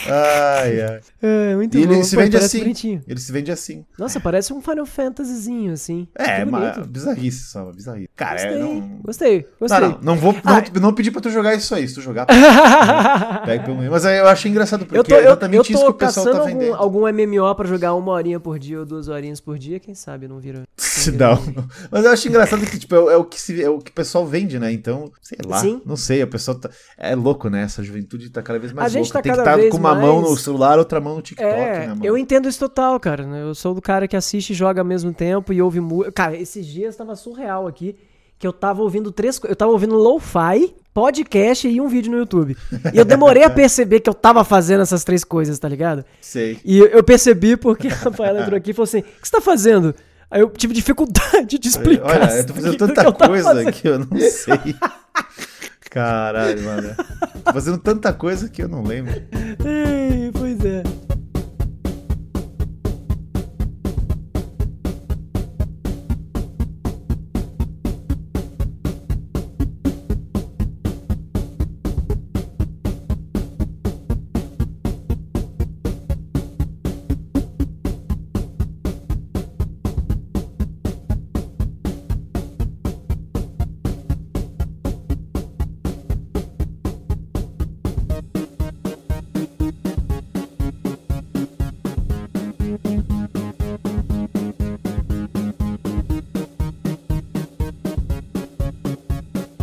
ai, 0.07 0.81
ai. 0.81 0.99
É, 1.21 1.55
muito 1.55 1.77
e 1.77 1.85
bom. 1.85 1.93
ele 1.93 2.03
se 2.03 2.15
Pô, 2.15 2.21
vende 2.21 2.37
assim. 2.37 2.59
bonitinho. 2.59 3.01
Ele 3.07 3.19
se 3.19 3.31
vende 3.31 3.51
assim. 3.51 3.85
Nossa, 3.97 4.19
parece 4.19 4.53
um 4.53 4.61
Final 4.61 4.85
Fantasyzinho, 4.85 5.73
assim. 5.73 6.07
É, 6.15 6.43
mas 6.45 6.77
bizarrice 6.87 7.45
só, 7.51 7.71
bizarrice. 7.71 8.09
Cara, 8.15 8.35
Gostei, 8.35 8.53
é, 8.55 8.59
não... 8.59 8.99
gostei, 9.03 9.47
gostei. 9.59 9.79
Não, 9.79 9.89
não, 9.89 9.99
não 10.01 10.15
vou 10.17 10.33
não, 10.33 10.41
Ah. 10.55 10.63
não 10.81 10.93
pedir 10.93 11.11
pra 11.11 11.21
tu 11.21 11.29
jogar 11.29 11.55
isso 11.55 11.73
aí. 11.75 11.87
Se 11.87 11.95
tu 11.95 12.01
jogar, 12.01 12.25
pega 13.45 13.63
pelo 13.63 13.77
meio. 13.77 13.91
Mas 13.91 14.05
aí 14.05 14.17
eu 14.17 14.27
achei 14.27 14.49
engraçado, 14.51 14.85
porque 14.85 14.97
eu 14.97 15.03
tô, 15.03 15.13
é 15.15 15.17
eu, 15.19 15.21
eu 15.23 15.27
exatamente 15.31 15.71
isso 15.73 15.79
que 15.79 15.85
tô 15.85 15.91
o 15.91 15.93
pessoal 15.93 16.25
tá 16.25 16.39
algum, 16.39 16.45
vendendo. 16.59 16.75
algum 16.75 17.01
MMO 17.13 17.55
pra 17.55 17.67
jogar 17.67 17.93
uma 17.93 18.11
horinha 18.11 18.39
por 18.39 18.57
dia 18.59 18.79
ou 18.79 18.85
duas 18.85 19.07
horinhas 19.07 19.39
por 19.39 19.57
dia, 19.57 19.79
quem 19.79 19.93
sabe 19.93 20.27
não 20.27 20.39
vira. 20.39 20.63
Se 20.77 21.11
não. 21.11 21.37
Mas 22.01 22.05
eu 22.05 22.11
acho 22.11 22.27
engraçado 22.27 22.65
que, 22.65 22.79
tipo, 22.79 22.95
é, 22.95 22.99
o- 22.99 23.09
é 23.11 23.17
o 23.17 23.23
que 23.23 23.39
se, 23.39 23.61
é 23.63 23.69
o 23.69 23.77
que 23.79 23.91
o 23.91 23.93
pessoal 23.93 24.25
vende, 24.25 24.57
né? 24.57 24.71
Então, 24.71 25.11
sei 25.21 25.37
lá. 25.45 25.59
Sim. 25.59 25.81
Não 25.85 25.95
sei, 25.95 26.21
a 26.21 26.27
pessoa 26.27 26.59
tá. 26.59 26.69
É 26.97 27.15
louco, 27.15 27.49
né? 27.49 27.61
Essa 27.63 27.83
juventude 27.83 28.29
tá 28.29 28.41
cada 28.41 28.57
vez 28.59 28.71
mais 28.73 28.87
A 28.87 28.89
gente 28.89 29.05
louca. 29.05 29.19
tá 29.19 29.21
Tem 29.23 29.31
que 29.33 29.37
estar 29.39 29.55
vez 29.55 29.69
com 29.71 29.77
uma 29.77 29.93
mão 29.95 30.17
mais- 30.21 30.29
no 30.31 30.37
celular, 30.37 30.79
outra 30.79 30.99
mão 30.99 31.15
no 31.17 31.21
TikTok, 31.21 31.49
É, 31.49 31.79
né, 31.79 31.87
mano? 31.89 32.05
eu 32.05 32.17
entendo 32.17 32.49
isso 32.49 32.59
total, 32.59 32.99
cara. 32.99 33.25
né? 33.25 33.41
Eu 33.43 33.53
sou 33.53 33.73
do 33.73 33.81
cara 33.81 34.07
que 34.07 34.15
assiste 34.15 34.49
e 34.51 34.53
joga 34.53 34.81
ao 34.81 34.85
mesmo 34.85 35.13
tempo 35.13 35.53
e 35.53 35.61
ouve 35.61 35.79
música. 35.79 36.11
Cara, 36.11 36.35
esses 36.37 36.65
dias 36.65 36.95
tava 36.95 37.15
surreal 37.15 37.67
aqui, 37.67 37.95
que 38.39 38.47
eu 38.47 38.51
tava 38.53 38.81
ouvindo 38.81 39.11
três 39.11 39.39
Eu 39.47 39.55
tava 39.55 39.71
ouvindo 39.71 39.95
lo-fi, 39.95 40.73
podcast 40.93 41.67
e 41.67 41.79
um 41.79 41.87
vídeo 41.87 42.11
no 42.11 42.17
YouTube. 42.17 42.57
E 42.93 42.97
eu 42.97 43.05
demorei 43.05 43.43
a 43.43 43.49
perceber 43.51 43.99
que 43.99 44.09
eu 44.09 44.13
tava 44.13 44.43
fazendo 44.43 44.81
essas 44.81 45.03
três 45.03 45.23
coisas, 45.23 45.57
tá 45.59 45.69
ligado? 45.69 46.03
Sei. 46.19 46.59
E 46.65 46.79
eu- 46.79 46.87
eu 46.87 47.03
percebi 47.03 47.55
porque 47.55 47.87
a 47.89 47.93
Rafaela 47.93 48.41
entrou 48.41 48.57
aqui 48.57 48.71
e 48.71 48.73
falou 48.73 48.85
assim: 48.85 48.99
o 48.99 49.03
que 49.03 49.27
você 49.27 49.31
tá 49.31 49.41
fazendo? 49.41 49.93
Aí 50.31 50.39
eu 50.41 50.49
tive 50.49 50.73
dificuldade 50.73 51.59
de 51.59 51.67
explicar. 51.67 52.05
Olha, 52.05 52.37
eu 52.37 52.45
tô 52.45 52.53
fazendo 52.53 52.71
que 52.71 52.77
tanta 52.77 53.03
eu 53.03 53.11
tava 53.11 53.27
coisa 53.27 53.49
fazendo. 53.49 53.71
que 53.73 53.87
eu 53.87 53.99
não 53.99 54.17
sei. 54.17 54.75
Caralho, 55.89 56.61
mano. 56.63 56.95
Tô 57.43 57.51
fazendo 57.53 57.77
tanta 57.77 58.13
coisa 58.13 58.47
que 58.47 58.63
eu 58.63 58.69
não 58.69 58.81
lembro. 58.81 59.11
Ei, 59.65 60.31
pois 60.31 60.63
é. 60.63 60.83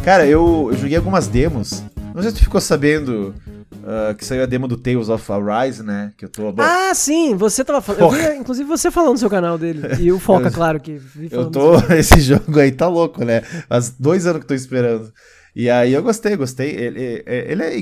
Cara, 0.08 0.26
eu, 0.26 0.70
eu 0.72 0.78
joguei 0.78 0.96
algumas 0.96 1.26
demos. 1.26 1.82
Não 2.14 2.22
sei 2.22 2.30
se 2.30 2.38
tu 2.38 2.42
ficou 2.44 2.62
sabendo 2.62 3.34
ah, 3.84 4.14
que 4.14 4.24
saiu 4.24 4.42
a 4.42 4.46
demo 4.46 4.66
do 4.66 4.74
Tales 4.74 5.10
of 5.10 5.30
Arise, 5.30 5.82
né? 5.82 6.14
Que 6.16 6.24
eu 6.24 6.30
tô. 6.30 6.50
bom, 6.50 6.62
Ah, 6.62 6.94
sim, 6.94 7.34
você 7.34 7.62
tava 7.62 7.82
falando. 7.82 8.00
Eu 8.00 8.10
vi, 8.32 8.38
inclusive, 8.38 8.66
você 8.66 8.90
falando 8.90 9.12
no 9.12 9.18
seu 9.18 9.28
canal 9.28 9.58
dele. 9.58 9.82
E 10.00 10.10
o 10.10 10.18
Foca, 10.18 10.48
Eu- 10.48 10.52
claro, 10.52 10.80
que. 10.80 10.98
Eu 11.30 11.50
tô. 11.50 11.74
Esse 11.92 12.22
jogo 12.22 12.58
aí 12.58 12.72
tá 12.72 12.88
louco, 12.88 13.22
né? 13.22 13.42
Faz 13.68 13.90
dois 13.90 14.24
anos 14.24 14.38
que 14.38 14.44
eu 14.44 14.48
tô 14.48 14.54
esperando. 14.54 15.12
E 15.54 15.68
aí 15.68 15.92
eu 15.92 16.02
gostei, 16.02 16.34
gostei. 16.36 16.70
Ele, 16.70 17.22
é- 17.26 17.52
ele 17.52 17.62
é, 17.62 17.78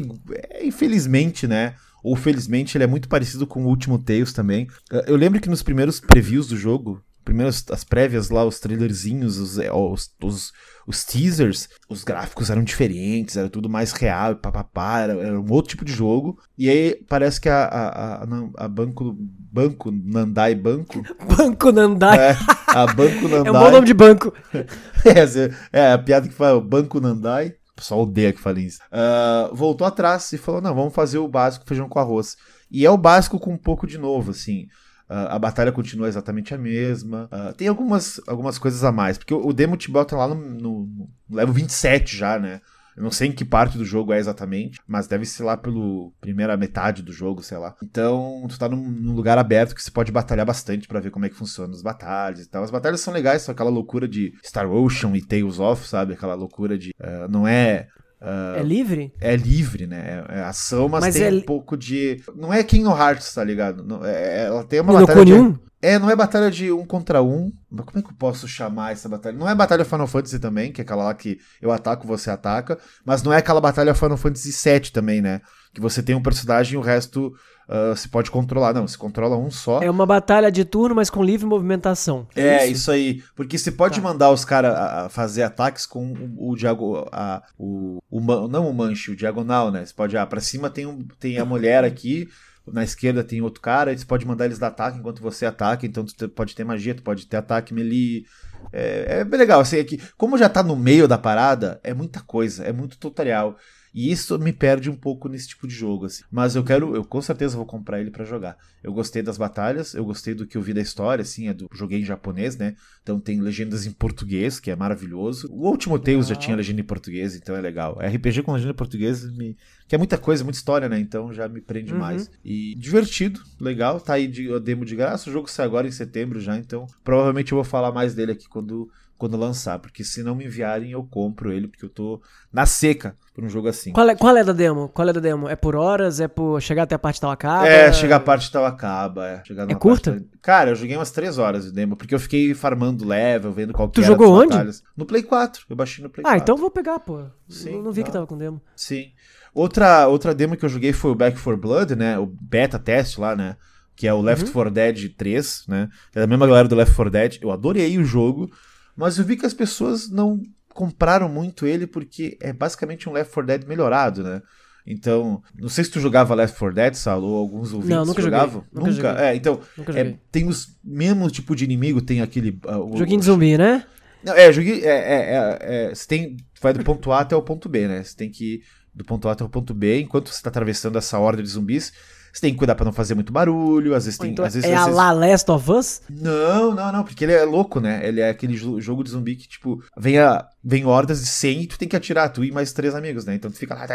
é, 0.50 0.66
infelizmente, 0.66 1.46
né? 1.46 1.74
Ou 2.02 2.16
felizmente, 2.16 2.76
ele 2.76 2.82
é 2.82 2.88
muito 2.88 3.08
parecido 3.08 3.46
com 3.46 3.62
o 3.62 3.68
último 3.68 4.00
Tales 4.00 4.32
também. 4.32 4.66
Eh, 4.92 5.04
Eu 5.06 5.14
lembro 5.14 5.40
que 5.40 5.48
nos 5.48 5.62
primeiros 5.62 6.00
previews 6.00 6.48
do 6.48 6.56
jogo, 6.56 7.00
primeiros 7.26 7.64
as 7.70 7.82
prévias 7.84 8.30
lá, 8.30 8.44
os 8.44 8.60
trailerzinhos, 8.60 9.36
os, 9.36 9.58
eh, 9.58 9.70
os, 9.72 10.10
os, 10.22 10.52
os 10.86 11.04
teasers, 11.04 11.68
os 11.90 12.04
gráficos 12.04 12.48
eram 12.48 12.62
diferentes, 12.62 13.36
era 13.36 13.50
tudo 13.50 13.68
mais 13.68 13.90
real, 13.92 14.36
papapá, 14.36 15.00
era, 15.00 15.12
era 15.14 15.38
um 15.40 15.52
outro 15.52 15.70
tipo 15.70 15.84
de 15.84 15.92
jogo. 15.92 16.38
E 16.56 16.70
aí 16.70 16.94
parece 17.08 17.40
que 17.40 17.48
a, 17.48 17.64
a, 17.64 18.22
a, 18.22 18.26
a 18.64 18.68
Banco, 18.68 19.14
Banco, 19.18 19.90
Nandai 19.90 20.54
Banco, 20.54 21.02
Banco 21.36 21.72
Nandai. 21.72 22.18
é, 22.30 22.36
a 22.68 22.86
Banco 22.86 23.28
Nandai... 23.28 23.44
É 23.46 23.50
um 23.50 23.52
bom 23.52 23.70
nome 23.70 23.86
de 23.86 23.94
banco. 23.94 24.32
É, 25.04 25.26
zé- 25.26 25.54
é, 25.72 25.92
a 25.92 25.98
piada 25.98 26.26
que 26.28 26.34
fala 26.34 26.56
o 26.56 26.60
Banco 26.60 27.00
Nandai, 27.00 27.48
o 27.72 27.76
pessoal 27.76 28.02
odeia 28.02 28.32
que 28.32 28.40
fale 28.40 28.64
isso. 28.66 28.78
Ah, 28.90 29.50
voltou 29.52 29.86
atrás 29.86 30.32
e 30.32 30.38
falou: 30.38 30.60
não, 30.60 30.74
vamos 30.74 30.94
fazer 30.94 31.18
o 31.18 31.28
básico 31.28 31.66
feijão 31.66 31.88
com 31.88 31.98
arroz. 31.98 32.36
E 32.70 32.84
é 32.86 32.90
o 32.90 32.96
básico 32.96 33.38
com 33.38 33.52
um 33.52 33.58
pouco 33.58 33.86
de 33.86 33.98
novo, 33.98 34.30
assim. 34.32 34.66
Ah, 35.08 35.36
a 35.36 35.38
batalha 35.38 35.72
continua 35.72 36.08
exatamente 36.08 36.54
a 36.54 36.58
mesma. 36.58 37.28
Ah, 37.30 37.52
tem 37.56 37.68
algumas, 37.68 38.20
algumas 38.26 38.58
coisas 38.58 38.82
a 38.84 38.90
mais, 38.92 39.18
porque 39.18 39.34
o, 39.34 39.46
o 39.46 39.52
demo 39.52 39.76
te 39.76 39.90
bota 39.90 40.16
lá 40.16 40.26
no, 40.28 40.34
no, 40.34 40.86
no 41.28 41.36
level 41.36 41.54
27 41.54 42.16
já, 42.16 42.38
né? 42.38 42.60
Eu 42.96 43.02
não 43.02 43.10
sei 43.10 43.28
em 43.28 43.32
que 43.32 43.44
parte 43.44 43.76
do 43.76 43.84
jogo 43.84 44.10
é 44.10 44.18
exatamente, 44.18 44.80
mas 44.88 45.06
deve 45.06 45.26
ser 45.26 45.42
lá 45.44 45.54
pela 45.54 45.76
primeira 46.18 46.56
metade 46.56 47.02
do 47.02 47.12
jogo, 47.12 47.42
sei 47.42 47.58
lá. 47.58 47.74
Então, 47.82 48.46
tu 48.48 48.58
tá 48.58 48.70
num, 48.70 48.78
num 48.88 49.12
lugar 49.14 49.36
aberto 49.36 49.74
que 49.74 49.82
você 49.82 49.90
pode 49.90 50.10
batalhar 50.10 50.46
bastante 50.46 50.88
pra 50.88 50.98
ver 50.98 51.10
como 51.10 51.26
é 51.26 51.28
que 51.28 51.34
funciona 51.36 51.74
as 51.74 51.82
batalhas 51.82 52.40
e 52.40 52.48
tal. 52.48 52.64
As 52.64 52.70
batalhas 52.70 53.02
são 53.02 53.12
legais, 53.12 53.42
são 53.42 53.52
aquela 53.52 53.68
loucura 53.68 54.08
de 54.08 54.32
Star 54.42 54.66
Ocean 54.70 55.14
e 55.14 55.20
Tales 55.20 55.58
of, 55.60 55.86
sabe? 55.86 56.14
Aquela 56.14 56.34
loucura 56.34 56.78
de. 56.78 56.94
eh, 56.98 57.28
não 57.28 57.46
é. 57.46 57.86
É 58.20 58.62
livre? 58.62 59.12
É 59.20 59.36
livre, 59.36 59.86
né? 59.86 60.24
É, 60.28 60.38
é 60.38 60.42
ação, 60.42 60.88
mas, 60.88 61.04
Mas 61.04 61.14
tem 61.14 61.24
é 61.24 61.30
um 61.32 61.40
pouco 61.42 61.76
de. 61.76 62.22
Não 62.34 62.52
é 62.52 62.62
Kingdom 62.64 62.96
Hearts, 62.96 63.32
tá 63.34 63.44
ligado? 63.44 63.84
Não, 63.84 64.04
é- 64.04 64.44
ela 64.46 64.64
tem 64.64 64.80
uma 64.80 64.92
E 64.92 64.96
no 65.00 65.06
batalha. 65.06 65.24
de- 65.24 65.32
1? 65.34 65.58
é, 65.82 65.98
não 65.98 66.10
é 66.10 66.16
batalha 66.16 66.50
de 66.50 66.72
um 66.72 66.84
contra 66.86 67.22
um. 67.22 67.52
Mas 67.70 67.84
como 67.84 67.98
é 67.98 68.02
que 68.02 68.08
eu 68.08 68.16
posso 68.18 68.48
chamar 68.48 68.92
essa 68.92 69.08
batalha? 69.08 69.36
Não 69.36 69.48
é 69.48 69.54
batalha 69.54 69.84
Final 69.84 70.06
Fantasy 70.06 70.38
também, 70.38 70.72
que 70.72 70.80
é 70.80 70.84
aquela 70.84 71.04
lá 71.04 71.14
que 71.14 71.38
eu 71.60 71.70
ataco, 71.70 72.06
você 72.06 72.30
ataca. 72.30 72.78
Mas 73.04 73.22
não 73.22 73.32
é 73.32 73.36
aquela 73.36 73.60
batalha 73.60 73.94
Final 73.94 74.16
Fantasy 74.16 74.50
VII 74.50 74.90
também, 74.90 75.20
né? 75.20 75.40
Que 75.74 75.80
você 75.80 76.02
tem 76.02 76.14
um 76.16 76.22
personagem 76.22 76.74
e 76.74 76.76
o 76.78 76.80
resto 76.80 77.32
ah, 77.68 77.94
se 77.96 78.08
pode 78.08 78.30
controlar. 78.30 78.72
Não, 78.72 78.86
se 78.86 78.96
controla 78.96 79.36
um 79.36 79.50
só. 79.50 79.82
É 79.82 79.90
uma 79.90 80.06
batalha 80.06 80.50
de 80.50 80.64
turno, 80.64 80.94
mas 80.94 81.10
com 81.10 81.22
livre 81.22 81.46
movimentação. 81.46 82.26
É, 82.34 82.66
isso? 82.66 82.90
aí. 82.90 83.22
Porque 83.34 83.58
você 83.58 83.72
pode 83.72 83.96
Tá. 83.96 84.02
mandar 84.02 84.30
os 84.30 84.44
caras 84.44 85.12
fazer 85.12 85.42
ataques 85.42 85.86
com 85.86 86.12
o, 86.12 86.50
o, 86.50 86.56
diago, 86.56 87.06
a, 87.10 87.42
o, 87.58 87.98
o 88.10 88.20
não 88.48 88.68
o 88.68 88.74
manche, 88.74 89.10
o 89.10 89.16
diagonal, 89.16 89.70
né? 89.70 89.84
Você 89.84 89.92
pode, 89.92 90.16
ah, 90.16 90.26
pra 90.26 90.40
cima 90.40 90.70
tem, 90.70 90.86
um, 90.86 91.06
tem 91.18 91.38
a 91.38 91.44
mulher 91.44 91.82
aqui, 91.84 92.28
na 92.66 92.84
esquerda 92.84 93.24
tem 93.24 93.40
outro 93.42 93.60
cara, 93.60 93.92
e 93.92 93.98
você 93.98 94.04
pode 94.04 94.26
mandar 94.26 94.44
eles 94.44 94.58
dar 94.58 94.68
ataque 94.68 94.98
enquanto 94.98 95.20
você 95.22 95.46
ataca, 95.46 95.86
então 95.86 96.04
tu 96.04 96.28
pode 96.28 96.54
ter 96.54 96.64
magia, 96.64 96.94
tu 96.94 97.02
pode 97.02 97.26
ter 97.26 97.36
ataque 97.36 97.74
melee. 97.74 98.24
É, 98.72 99.20
é 99.20 99.24
bem 99.24 99.38
legal, 99.38 99.60
assim, 99.60 99.78
é 99.78 99.84
que 99.84 100.00
como 100.16 100.36
já 100.38 100.48
tá 100.48 100.62
no 100.62 100.76
meio 100.76 101.06
da 101.06 101.16
parada, 101.18 101.80
é 101.82 101.94
muita 101.94 102.20
coisa, 102.20 102.64
é 102.64 102.72
muito 102.72 102.98
tutorial. 102.98 103.56
E 103.96 104.12
isso 104.12 104.38
me 104.38 104.52
perde 104.52 104.90
um 104.90 104.94
pouco 104.94 105.26
nesse 105.26 105.48
tipo 105.48 105.66
de 105.66 105.74
jogo, 105.74 106.04
assim. 106.04 106.22
Mas 106.30 106.54
eu 106.54 106.62
quero, 106.62 106.94
eu 106.94 107.02
com 107.02 107.22
certeza 107.22 107.56
vou 107.56 107.64
comprar 107.64 107.98
ele 107.98 108.10
pra 108.10 108.26
jogar. 108.26 108.58
Eu 108.84 108.92
gostei 108.92 109.22
das 109.22 109.38
batalhas, 109.38 109.94
eu 109.94 110.04
gostei 110.04 110.34
do 110.34 110.46
que 110.46 110.54
eu 110.56 110.60
vi 110.60 110.74
da 110.74 110.82
história, 110.82 111.22
assim, 111.22 111.48
é 111.48 111.54
do 111.54 111.66
joguei 111.72 112.00
em 112.00 112.04
japonês, 112.04 112.58
né? 112.58 112.76
Então 113.02 113.18
tem 113.18 113.40
legendas 113.40 113.86
em 113.86 113.90
português, 113.92 114.60
que 114.60 114.70
é 114.70 114.76
maravilhoso. 114.76 115.48
O 115.50 115.66
último 115.66 115.98
Tales 115.98 116.28
já 116.28 116.36
tinha 116.36 116.54
legenda 116.54 116.82
em 116.82 116.84
português, 116.84 117.34
então 117.34 117.56
é 117.56 117.60
legal. 117.62 117.98
RPG 117.98 118.42
com 118.42 118.52
legenda 118.52 118.72
em 118.72 118.76
português 118.76 119.24
me 119.32 119.56
que 119.88 119.94
é 119.94 119.98
muita 119.98 120.18
coisa, 120.18 120.42
muita 120.44 120.58
história, 120.58 120.88
né? 120.88 120.98
Então 120.98 121.32
já 121.32 121.48
me 121.48 121.60
prende 121.62 121.92
Uhum. 121.94 121.98
mais. 122.00 122.30
E 122.44 122.74
divertido, 122.76 123.40
legal, 123.58 123.98
tá 124.00 124.14
aí 124.14 124.26
de, 124.26 124.52
a 124.52 124.58
demo 124.58 124.84
de 124.84 124.94
graça. 124.94 125.30
O 125.30 125.32
jogo 125.32 125.48
sai 125.50 125.64
agora 125.64 125.86
em 125.88 125.92
setembro 125.92 126.38
já, 126.40 126.56
então 126.58 126.86
provavelmente 127.02 127.52
eu 127.52 127.56
vou 127.56 127.64
falar 127.64 127.92
mais 127.92 128.14
dele 128.14 128.32
aqui 128.32 128.46
quando 128.48 128.90
quando 129.18 129.36
lançar, 129.36 129.78
porque 129.78 130.04
se 130.04 130.22
não 130.22 130.34
me 130.34 130.44
enviarem 130.44 130.90
eu 130.92 131.02
compro 131.04 131.52
ele, 131.52 131.66
porque 131.68 131.84
eu 131.84 131.88
tô 131.88 132.20
na 132.52 132.66
seca 132.66 133.16
por 133.34 133.42
um 133.44 133.48
jogo 133.48 133.68
assim. 133.68 133.92
Qual 133.92 134.08
é, 134.08 134.14
qual 134.14 134.36
é 134.36 134.44
da 134.44 134.52
demo? 134.52 134.88
Qual 134.88 135.08
é 135.08 135.12
da 135.12 135.20
demo? 135.20 135.48
É 135.48 135.56
por 135.56 135.74
horas? 135.76 136.20
É 136.20 136.28
por 136.28 136.60
chegar 136.60 136.82
até 136.84 136.94
a 136.94 136.98
parte 136.98 137.20
tal 137.20 137.30
acaba? 137.30 137.66
É, 137.68 137.92
chegar 137.92 138.16
a 138.16 138.20
parte 138.20 138.50
tal 138.50 138.64
acaba. 138.66 139.26
É, 139.26 139.42
chegar 139.44 139.66
numa 139.66 139.78
curta? 139.78 140.12
parte- 140.12 140.26
Cara, 140.42 140.70
eu 140.70 140.76
joguei 140.76 140.96
umas 140.96 141.10
3 141.10 141.38
horas 141.38 141.64
de 141.64 141.72
demo, 141.72 141.96
porque 141.96 142.14
eu 142.14 142.20
fiquei 142.20 142.54
farmando 142.54 143.06
level, 143.06 143.52
vendo 143.52 143.72
qual 143.72 143.88
que 143.88 143.94
Tu 144.00 144.02
jogou 144.06 144.32
onde? 144.32 144.50
batalhas. 144.50 144.82
No 144.96 145.04
Play 145.06 145.22
4. 145.22 145.64
Eu 145.68 145.76
baixei 145.76 146.02
no 146.04 146.10
Play 146.10 146.22
Ah, 146.24 146.30
4. 146.30 146.42
então 146.42 146.54
eu 146.54 146.60
vou 146.60 146.70
pegar, 146.70 146.98
pô. 147.00 147.24
Sim, 147.48 147.72
não, 147.76 147.82
não 147.84 147.92
vi 147.92 148.02
que 148.02 148.08
tá. 148.10 148.14
tava 148.14 148.26
com 148.26 148.36
demo. 148.38 148.60
Sim. 148.76 149.10
Outra, 149.54 150.06
outra 150.08 150.34
demo 150.34 150.56
que 150.56 150.64
eu 150.64 150.68
joguei 150.68 150.92
foi 150.92 151.10
o 151.10 151.14
Back 151.14 151.38
4 151.40 151.56
Blood, 151.60 151.96
né? 151.96 152.18
O 152.18 152.26
beta 152.26 152.78
teste 152.78 153.18
lá, 153.20 153.34
né? 153.34 153.56
Que 153.96 154.06
é 154.06 154.12
o 154.12 154.20
Left 154.20 154.44
Uhum. 154.46 154.52
4 154.52 154.70
Dead 154.70 155.08
3, 155.16 155.64
né? 155.66 155.88
É 156.14 156.20
da 156.20 156.26
mesma 156.26 156.46
galera 156.46 156.68
do 156.68 156.74
Left 156.76 156.94
4 156.94 157.10
Dead. 157.10 157.38
Eu 157.40 157.50
adorei 157.50 157.96
o 157.98 158.04
jogo, 158.04 158.50
mas 158.96 159.18
eu 159.18 159.24
vi 159.24 159.36
que 159.36 159.46
as 159.46 159.54
pessoas 159.54 160.10
não 160.10 160.40
compraram 160.68 161.28
muito 161.28 161.66
ele 161.66 161.86
porque 161.86 162.36
é 162.40 162.52
basicamente 162.52 163.08
um 163.08 163.12
Left 163.12 163.32
4 163.32 163.46
Dead 163.46 163.68
melhorado, 163.68 164.22
né? 164.22 164.42
Então, 164.86 165.42
não 165.58 165.68
sei 165.68 165.82
se 165.82 165.90
tu 165.90 165.98
jogava 165.98 166.34
Left 166.34 166.56
4 166.56 166.74
Dead, 166.74 166.94
Sal, 166.94 167.22
ou 167.22 167.36
alguns 167.36 167.72
ouvintes 167.72 167.96
não, 167.96 168.04
nunca 168.04 168.22
jogavam. 168.22 168.64
Nunca? 168.72 168.90
nunca 168.90 169.24
É, 169.24 169.34
então, 169.34 169.60
nunca 169.76 169.98
é, 169.98 170.16
tem 170.30 170.46
os 170.46 170.78
mesmo 170.84 171.28
tipo 171.28 171.56
de 171.56 171.64
inimigo, 171.64 172.00
tem 172.00 172.20
aquele... 172.20 172.50
Uh, 172.64 172.96
Joguinho 172.96 173.18
o, 173.18 173.20
de 173.20 173.26
zumbi, 173.26 173.58
né? 173.58 173.84
Não, 174.22 174.32
é, 174.34 174.52
joguinho, 174.52 174.84
é, 174.84 174.88
é, 174.88 175.34
é, 175.34 175.58
é, 175.60 175.94
você 175.94 176.06
tem, 176.06 176.36
vai 176.60 176.72
do 176.72 176.84
ponto 176.84 177.10
A 177.10 177.20
até 177.20 177.34
o 177.34 177.42
ponto 177.42 177.68
B, 177.68 177.88
né? 177.88 178.02
Você 178.02 178.16
tem 178.16 178.30
que 178.30 178.54
ir 178.54 178.62
do 178.94 179.04
ponto 179.04 179.28
A 179.28 179.32
até 179.32 179.44
o 179.44 179.48
ponto 179.48 179.74
B, 179.74 180.00
enquanto 180.00 180.30
você 180.30 180.42
tá 180.42 180.50
atravessando 180.50 180.96
essa 180.98 181.18
horda 181.18 181.42
de 181.42 181.48
zumbis, 181.48 181.92
você 182.36 182.42
tem 182.42 182.52
que 182.52 182.58
cuidar 182.58 182.74
para 182.74 182.84
não 182.84 182.92
fazer 182.92 183.14
muito 183.14 183.32
barulho, 183.32 183.94
às 183.94 184.04
vezes 184.04 184.18
tem. 184.18 184.30
Então, 184.30 184.44
às 184.44 184.52
vezes, 184.52 184.68
é 184.68 184.74
às 184.74 184.82
a 184.82 184.84
vezes... 184.84 184.96
La 184.96 185.12
Last 185.12 185.50
of 185.50 185.72
Us? 185.72 186.02
Não, 186.10 186.74
não, 186.74 186.92
não, 186.92 187.02
porque 187.02 187.24
ele 187.24 187.32
é 187.32 187.42
louco, 187.44 187.80
né? 187.80 188.06
Ele 188.06 188.20
é 188.20 188.28
aquele 188.28 188.54
jogo 188.54 189.02
de 189.02 189.10
zumbi 189.10 189.36
que, 189.36 189.48
tipo, 189.48 189.82
vem, 189.96 190.18
a, 190.18 190.46
vem 190.62 190.84
hordas 190.84 191.20
de 191.20 191.28
100 191.28 191.62
e 191.62 191.66
tu 191.66 191.78
tem 191.78 191.88
que 191.88 191.96
atirar, 191.96 192.28
tu 192.28 192.44
e 192.44 192.52
mais 192.52 192.74
três 192.74 192.94
amigos, 192.94 193.24
né? 193.24 193.34
Então 193.34 193.50
tu 193.50 193.56
fica 193.56 193.74
lá. 193.74 193.86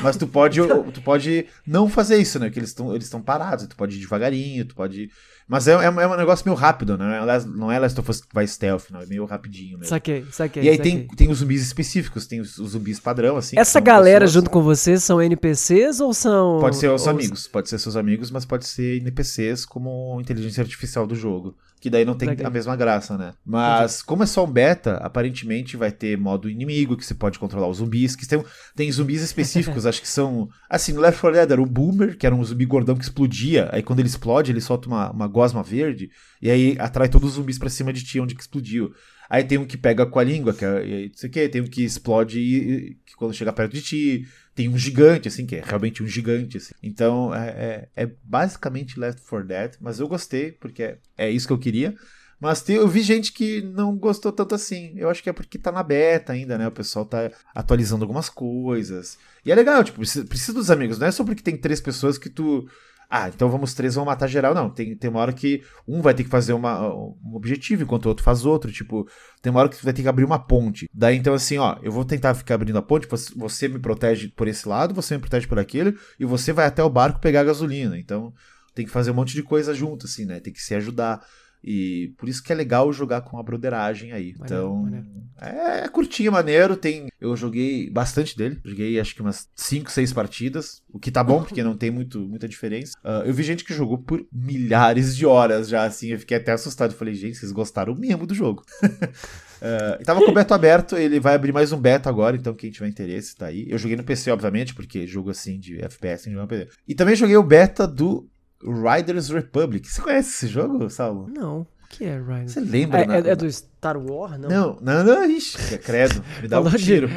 Mas 0.00 0.16
tu 0.16 0.28
pode, 0.28 0.60
tu 0.94 1.02
pode 1.02 1.46
não 1.66 1.88
fazer 1.88 2.18
isso, 2.18 2.38
né? 2.38 2.46
Porque 2.46 2.60
eles 2.60 2.70
estão 2.70 2.94
eles 2.94 3.12
parados, 3.24 3.66
tu 3.66 3.74
pode 3.74 3.96
ir 3.96 4.00
devagarinho, 4.00 4.64
tu 4.64 4.76
pode. 4.76 5.10
Mas 5.48 5.68
é, 5.68 5.72
é, 5.72 5.84
é, 5.84 6.06
um 6.08 6.16
negócio 6.16 6.44
meio 6.44 6.56
rápido, 6.56 6.98
né? 6.98 7.20
Não 7.46 7.70
é 7.70 7.78
Last 7.78 8.00
of 8.00 8.10
Us 8.10 8.20
que 8.20 8.34
vai 8.34 8.44
stealth, 8.46 8.90
não. 8.90 9.00
É 9.00 9.06
meio 9.06 9.24
rapidinho 9.24 9.78
mesmo. 9.78 9.88
Saquei, 9.88 10.26
saquei. 10.32 10.64
E 10.64 10.68
aí 10.68 10.76
saquei. 10.76 10.92
Tem, 10.92 11.08
tem 11.08 11.30
os 11.30 11.38
zumbis 11.38 11.62
específicos, 11.62 12.26
tem 12.26 12.40
os, 12.40 12.58
os 12.58 12.70
zumbis 12.70 12.98
padrão, 12.98 13.36
assim. 13.36 13.56
Essa 13.56 13.78
galera 13.78 14.24
pessoas... 14.24 14.32
junto 14.32 14.50
com 14.50 14.60
você 14.60 14.98
são 14.98 15.22
NPCs 15.22 16.00
ou 16.00 16.12
são. 16.12 16.58
Pode 16.58 16.76
ser 16.76 16.90
os 16.90 17.04
ou... 17.06 17.10
amigos, 17.10 17.46
pode 17.46 17.68
ser 17.68 17.78
seus 17.78 17.94
amigos, 17.94 18.30
mas 18.32 18.44
pode 18.44 18.66
ser 18.66 18.96
NPCs 18.96 19.64
como 19.64 20.20
inteligência 20.20 20.62
artificial 20.62 21.06
do 21.06 21.14
jogo. 21.14 21.56
Que 21.86 21.90
daí 21.90 22.04
não 22.04 22.16
tem 22.16 22.30
a 22.42 22.50
mesma 22.50 22.74
graça, 22.74 23.16
né? 23.16 23.34
Mas, 23.44 24.02
como 24.02 24.24
é 24.24 24.26
só 24.26 24.44
um 24.44 24.50
beta, 24.50 24.96
aparentemente 24.96 25.76
vai 25.76 25.92
ter 25.92 26.18
modo 26.18 26.50
inimigo, 26.50 26.96
que 26.96 27.06
você 27.06 27.14
pode 27.14 27.38
controlar 27.38 27.68
os 27.68 27.76
zumbis. 27.76 28.16
Que 28.16 28.26
tem, 28.26 28.44
tem 28.74 28.90
zumbis 28.90 29.22
específicos, 29.22 29.86
acho 29.86 30.00
que 30.00 30.08
são. 30.08 30.48
Assim, 30.68 30.92
no 30.92 31.00
Left 31.00 31.20
4 31.20 31.38
Dead 31.38 31.52
era 31.52 31.62
o 31.62 31.64
Boomer, 31.64 32.18
que 32.18 32.26
era 32.26 32.34
um 32.34 32.42
zumbi 32.42 32.66
gordão 32.66 32.96
que 32.96 33.04
explodia. 33.04 33.68
Aí 33.70 33.84
quando 33.84 34.00
ele 34.00 34.08
explode, 34.08 34.50
ele 34.50 34.60
solta 34.60 34.88
uma, 34.88 35.12
uma 35.12 35.28
gosma 35.28 35.62
verde. 35.62 36.10
E 36.42 36.50
aí 36.50 36.76
atrai 36.80 37.08
todos 37.08 37.28
os 37.28 37.34
zumbis 37.36 37.56
pra 37.56 37.70
cima 37.70 37.92
de 37.92 38.02
ti 38.02 38.18
onde 38.18 38.34
que 38.34 38.40
explodiu. 38.40 38.92
Aí 39.28 39.44
tem 39.44 39.58
um 39.58 39.64
que 39.64 39.76
pega 39.76 40.06
com 40.06 40.18
a 40.18 40.24
língua, 40.24 40.54
que 40.54 40.64
é, 40.64 41.06
não 41.06 41.14
sei 41.14 41.28
o 41.28 41.32
que, 41.32 41.48
tem 41.48 41.60
um 41.60 41.66
que 41.66 41.84
explode 41.84 42.38
e, 42.38 42.94
que 43.04 43.14
quando 43.16 43.34
chega 43.34 43.52
perto 43.52 43.72
de 43.72 43.82
ti. 43.82 44.28
Tem 44.54 44.68
um 44.68 44.78
gigante, 44.78 45.28
assim, 45.28 45.44
que 45.44 45.56
é 45.56 45.62
realmente 45.62 46.02
um 46.02 46.06
gigante. 46.06 46.56
Assim. 46.56 46.72
Então 46.82 47.34
é, 47.34 47.48
é, 47.48 48.04
é, 48.04 48.10
basicamente 48.22 48.98
Left 48.98 49.20
4 49.28 49.46
Dead, 49.46 49.74
mas 49.80 50.00
eu 50.00 50.08
gostei, 50.08 50.52
porque 50.52 50.82
é, 50.82 50.98
é 51.18 51.30
isso 51.30 51.46
que 51.46 51.52
eu 51.52 51.58
queria. 51.58 51.94
Mas 52.40 52.60
tem, 52.60 52.76
eu 52.76 52.86
vi 52.86 53.00
gente 53.00 53.32
que 53.32 53.62
não 53.62 53.96
gostou 53.96 54.30
tanto 54.30 54.54
assim. 54.54 54.92
Eu 54.96 55.08
acho 55.08 55.22
que 55.22 55.30
é 55.30 55.32
porque 55.32 55.58
tá 55.58 55.72
na 55.72 55.82
beta 55.82 56.32
ainda, 56.32 56.58
né? 56.58 56.68
O 56.68 56.72
pessoal 56.72 57.06
tá 57.06 57.30
atualizando 57.54 58.04
algumas 58.04 58.28
coisas. 58.28 59.18
E 59.44 59.50
é 59.50 59.54
legal, 59.54 59.82
tipo, 59.82 59.98
precisa 59.98 60.52
dos 60.52 60.70
amigos. 60.70 60.98
Não 60.98 61.06
é 61.06 61.10
só 61.10 61.24
porque 61.24 61.42
tem 61.42 61.56
três 61.56 61.80
pessoas 61.80 62.18
que 62.18 62.28
tu 62.28 62.68
ah, 63.08 63.28
então 63.28 63.48
vamos 63.48 63.72
três, 63.72 63.94
vão 63.94 64.04
matar 64.04 64.26
geral. 64.26 64.54
Não, 64.54 64.68
tem, 64.68 64.96
tem 64.96 65.08
uma 65.08 65.20
hora 65.20 65.32
que 65.32 65.62
um 65.86 66.02
vai 66.02 66.12
ter 66.12 66.24
que 66.24 66.30
fazer 66.30 66.52
uma, 66.52 66.92
um 66.92 67.34
objetivo, 67.34 67.84
enquanto 67.84 68.06
o 68.06 68.08
outro 68.08 68.24
faz 68.24 68.44
outro. 68.44 68.72
Tipo, 68.72 69.08
tem 69.40 69.50
uma 69.50 69.60
hora 69.60 69.68
que 69.68 69.84
vai 69.84 69.92
ter 69.92 70.02
que 70.02 70.08
abrir 70.08 70.24
uma 70.24 70.38
ponte. 70.38 70.88
Daí 70.92 71.16
então, 71.16 71.34
assim, 71.34 71.58
ó, 71.58 71.76
eu 71.82 71.92
vou 71.92 72.04
tentar 72.04 72.34
ficar 72.34 72.56
abrindo 72.56 72.78
a 72.78 72.82
ponte, 72.82 73.08
você 73.36 73.68
me 73.68 73.78
protege 73.78 74.28
por 74.28 74.48
esse 74.48 74.68
lado, 74.68 74.94
você 74.94 75.14
me 75.14 75.20
protege 75.20 75.46
por 75.46 75.58
aquele, 75.58 75.96
e 76.18 76.24
você 76.24 76.52
vai 76.52 76.66
até 76.66 76.82
o 76.82 76.90
barco 76.90 77.20
pegar 77.20 77.44
gasolina. 77.44 77.96
Então, 77.98 78.32
tem 78.74 78.84
que 78.84 78.92
fazer 78.92 79.10
um 79.10 79.14
monte 79.14 79.34
de 79.34 79.42
coisa 79.42 79.72
junto, 79.72 80.06
assim, 80.06 80.24
né? 80.24 80.40
Tem 80.40 80.52
que 80.52 80.60
se 80.60 80.74
ajudar. 80.74 81.24
E 81.66 82.14
por 82.16 82.28
isso 82.28 82.40
que 82.40 82.52
é 82.52 82.54
legal 82.54 82.92
jogar 82.92 83.22
com 83.22 83.40
a 83.40 83.42
broderagem 83.42 84.12
aí. 84.12 84.34
Maneiro, 84.38 84.44
então, 84.44 84.76
maneiro. 84.76 85.06
É, 85.40 85.84
é 85.84 85.88
curtinho, 85.88 86.30
maneiro. 86.30 86.76
Tem, 86.76 87.08
eu 87.20 87.36
joguei 87.36 87.90
bastante 87.90 88.36
dele. 88.36 88.60
Joguei 88.64 89.00
acho 89.00 89.14
que 89.14 89.20
umas 89.20 89.48
5, 89.56 89.90
6 89.90 90.12
partidas. 90.12 90.80
O 90.88 91.00
que 91.00 91.10
tá 91.10 91.24
bom, 91.24 91.42
porque 91.42 91.64
não 91.64 91.76
tem 91.76 91.90
muito, 91.90 92.20
muita 92.20 92.48
diferença. 92.48 92.96
Uh, 93.04 93.26
eu 93.26 93.34
vi 93.34 93.42
gente 93.42 93.64
que 93.64 93.74
jogou 93.74 93.98
por 93.98 94.24
milhares 94.32 95.16
de 95.16 95.26
horas 95.26 95.68
já, 95.68 95.84
assim. 95.84 96.10
Eu 96.10 96.20
fiquei 96.20 96.36
até 96.36 96.52
assustado. 96.52 96.94
Falei, 96.94 97.14
gente, 97.14 97.36
vocês 97.36 97.50
gostaram 97.50 97.96
mesmo 97.96 98.26
do 98.26 98.34
jogo. 98.34 98.64
Uh, 98.84 100.02
tava 100.06 100.20
com 100.24 100.30
o 100.30 100.34
beta 100.34 100.54
aberto, 100.54 100.96
ele 100.96 101.18
vai 101.18 101.34
abrir 101.34 101.52
mais 101.52 101.72
um 101.72 101.80
beta 101.80 102.08
agora, 102.08 102.36
então 102.36 102.54
quem 102.54 102.70
tiver 102.70 102.86
interesse 102.86 103.34
tá 103.34 103.46
aí. 103.46 103.66
Eu 103.68 103.78
joguei 103.78 103.96
no 103.96 104.04
PC, 104.04 104.30
obviamente, 104.30 104.72
porque 104.72 105.04
jogo 105.04 105.30
assim 105.30 105.58
de 105.58 105.82
FPS 105.82 106.30
não 106.30 106.46
PC. 106.46 106.68
E 106.86 106.94
também 106.94 107.16
joguei 107.16 107.36
o 107.36 107.42
beta 107.42 107.88
do 107.88 108.28
Riders 108.62 109.28
Republic. 109.28 109.88
Você 109.88 110.00
conhece 110.00 110.30
esse 110.30 110.46
jogo, 110.48 110.88
Saulo? 110.90 111.28
Não. 111.28 111.60
O 111.60 111.88
que 111.88 112.04
é 112.04 112.18
Riders? 112.18 112.52
Você 112.52 112.60
lembra? 112.60 113.00
É, 113.00 113.28
é, 113.28 113.30
é, 113.30 113.36
do 113.36 113.50
Star 113.50 113.96
Wars, 113.96 114.38
não? 114.38 114.48
Não, 114.48 114.78
não, 114.80 115.04
não, 115.04 115.30
ixi, 115.30 115.78
credo, 115.78 116.22
me 116.42 116.48
dá 116.48 116.60
um 116.60 116.68
tiro. 116.70 117.08
De... 117.08 117.14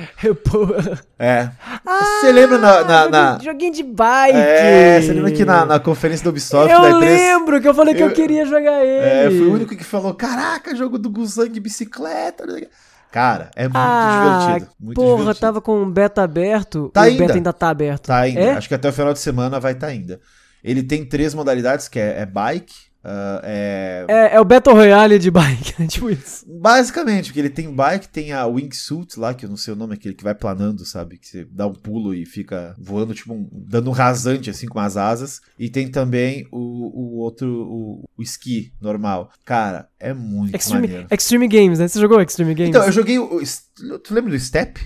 É. 1.18 1.50
Ah, 1.86 2.20
você 2.22 2.32
lembra 2.32 2.58
na, 2.60 2.84
na, 2.84 3.10
na... 3.10 3.40
Joguinho 3.40 3.74
de 3.74 3.84
bike. 3.84 4.38
É, 4.38 5.02
você 5.02 5.14
lembra 5.14 5.32
que 5.32 5.44
na, 5.44 5.66
na 5.66 5.80
conferência 5.80 6.24
do 6.24 6.30
Ubisoft... 6.30 6.72
Eu 6.72 6.98
lembro 6.98 7.60
que 7.60 7.68
eu 7.68 7.74
falei 7.74 7.96
que 7.96 8.04
eu, 8.04 8.10
eu 8.10 8.14
queria 8.14 8.46
jogar 8.46 8.86
ele. 8.86 9.06
É, 9.06 9.30
fui 9.30 9.48
o 9.48 9.54
único 9.54 9.76
que 9.76 9.84
falou, 9.84 10.14
caraca, 10.14 10.76
jogo 10.76 11.00
do 11.00 11.10
Guzang 11.10 11.50
de 11.50 11.60
bicicleta, 11.60 12.46
Cara, 13.12 13.50
é 13.56 13.64
muito 13.64 13.76
ah, 13.76 14.46
divertido. 14.46 14.72
Muito 14.80 14.96
porra, 14.96 15.18
divertido. 15.18 15.42
tava 15.42 15.62
com 15.62 15.82
o 15.82 15.86
beta 15.90 16.22
aberto. 16.22 16.90
Tá 16.94 17.02
o 17.02 17.04
ainda. 17.06 17.24
beta 17.24 17.34
ainda 17.34 17.54
tá 17.54 17.70
aberto. 17.70 18.06
Tá 18.06 18.20
ainda. 18.20 18.40
É? 18.40 18.52
Acho 18.52 18.68
que 18.68 18.76
até 18.76 18.88
o 18.88 18.94
final 18.94 19.14
de 19.14 19.20
semana 19.20 19.60
vai 19.60 19.72
estar 19.72 19.88
tá 19.88 19.94
ainda. 19.94 20.20
Ele 20.64 20.84
tem 20.84 21.06
três 21.06 21.34
modalidades, 21.34 21.88
que 21.88 22.00
é, 22.00 22.22
é 22.22 22.26
bike, 22.26 22.74
uh, 23.04 23.42
é... 23.44 24.06
é... 24.08 24.36
É 24.36 24.40
o 24.40 24.46
Battle 24.46 24.76
Royale 24.76 25.18
de 25.18 25.32
bike, 25.32 25.88
tipo 25.88 26.10
isso. 26.10 26.46
Basicamente, 26.48 27.28
porque 27.28 27.40
ele 27.40 27.50
tem 27.50 27.74
bike, 27.74 28.10
tem 28.10 28.32
a 28.32 28.46
wingsuit 28.46 29.20
lá, 29.20 29.34
que 29.34 29.46
eu 29.46 29.50
não 29.50 29.58
sei 29.58 29.74
o 29.74 29.78
nome, 29.78 29.94
aquele 29.94 30.14
que 30.14 30.24
vai 30.24 30.36
planando, 30.36 30.86
sabe? 30.86 31.18
Que 31.18 31.28
você 31.28 31.46
dá 31.46 31.68
um 31.68 31.74
pulo 31.74 32.14
e 32.14 32.26
fica 32.26 32.76
voando, 32.78 33.14
tipo, 33.14 33.34
um, 33.34 33.48
dando 33.52 33.90
um 33.90 33.94
rasante, 33.94 34.50
assim, 34.50 34.68
com 34.68 34.80
as 34.80 34.98
asas. 34.98 35.42
E 35.58 35.70
tem 35.70 35.90
também 35.90 36.48
o, 36.52 36.58
o 36.58 37.18
outro, 37.18 37.48
o, 37.48 38.04
o 38.18 38.22
esqui 38.22 38.74
normal. 38.82 39.32
Cara, 39.46 39.90
é 40.00 40.14
muito 40.14 40.56
Extreme, 40.56 40.88
maneiro. 40.88 41.08
Extreme 41.12 41.48
Games, 41.48 41.80
né? 41.80 41.88
Você 41.88 42.00
jogou 42.00 42.22
Extreme 42.22 42.54
Games? 42.54 42.70
Então, 42.70 42.86
eu 42.86 42.92
joguei 42.92 43.18
o... 43.18 43.42
Tu 44.04 44.14
lembra 44.14 44.32
do 44.32 44.40
Step? 44.40 44.80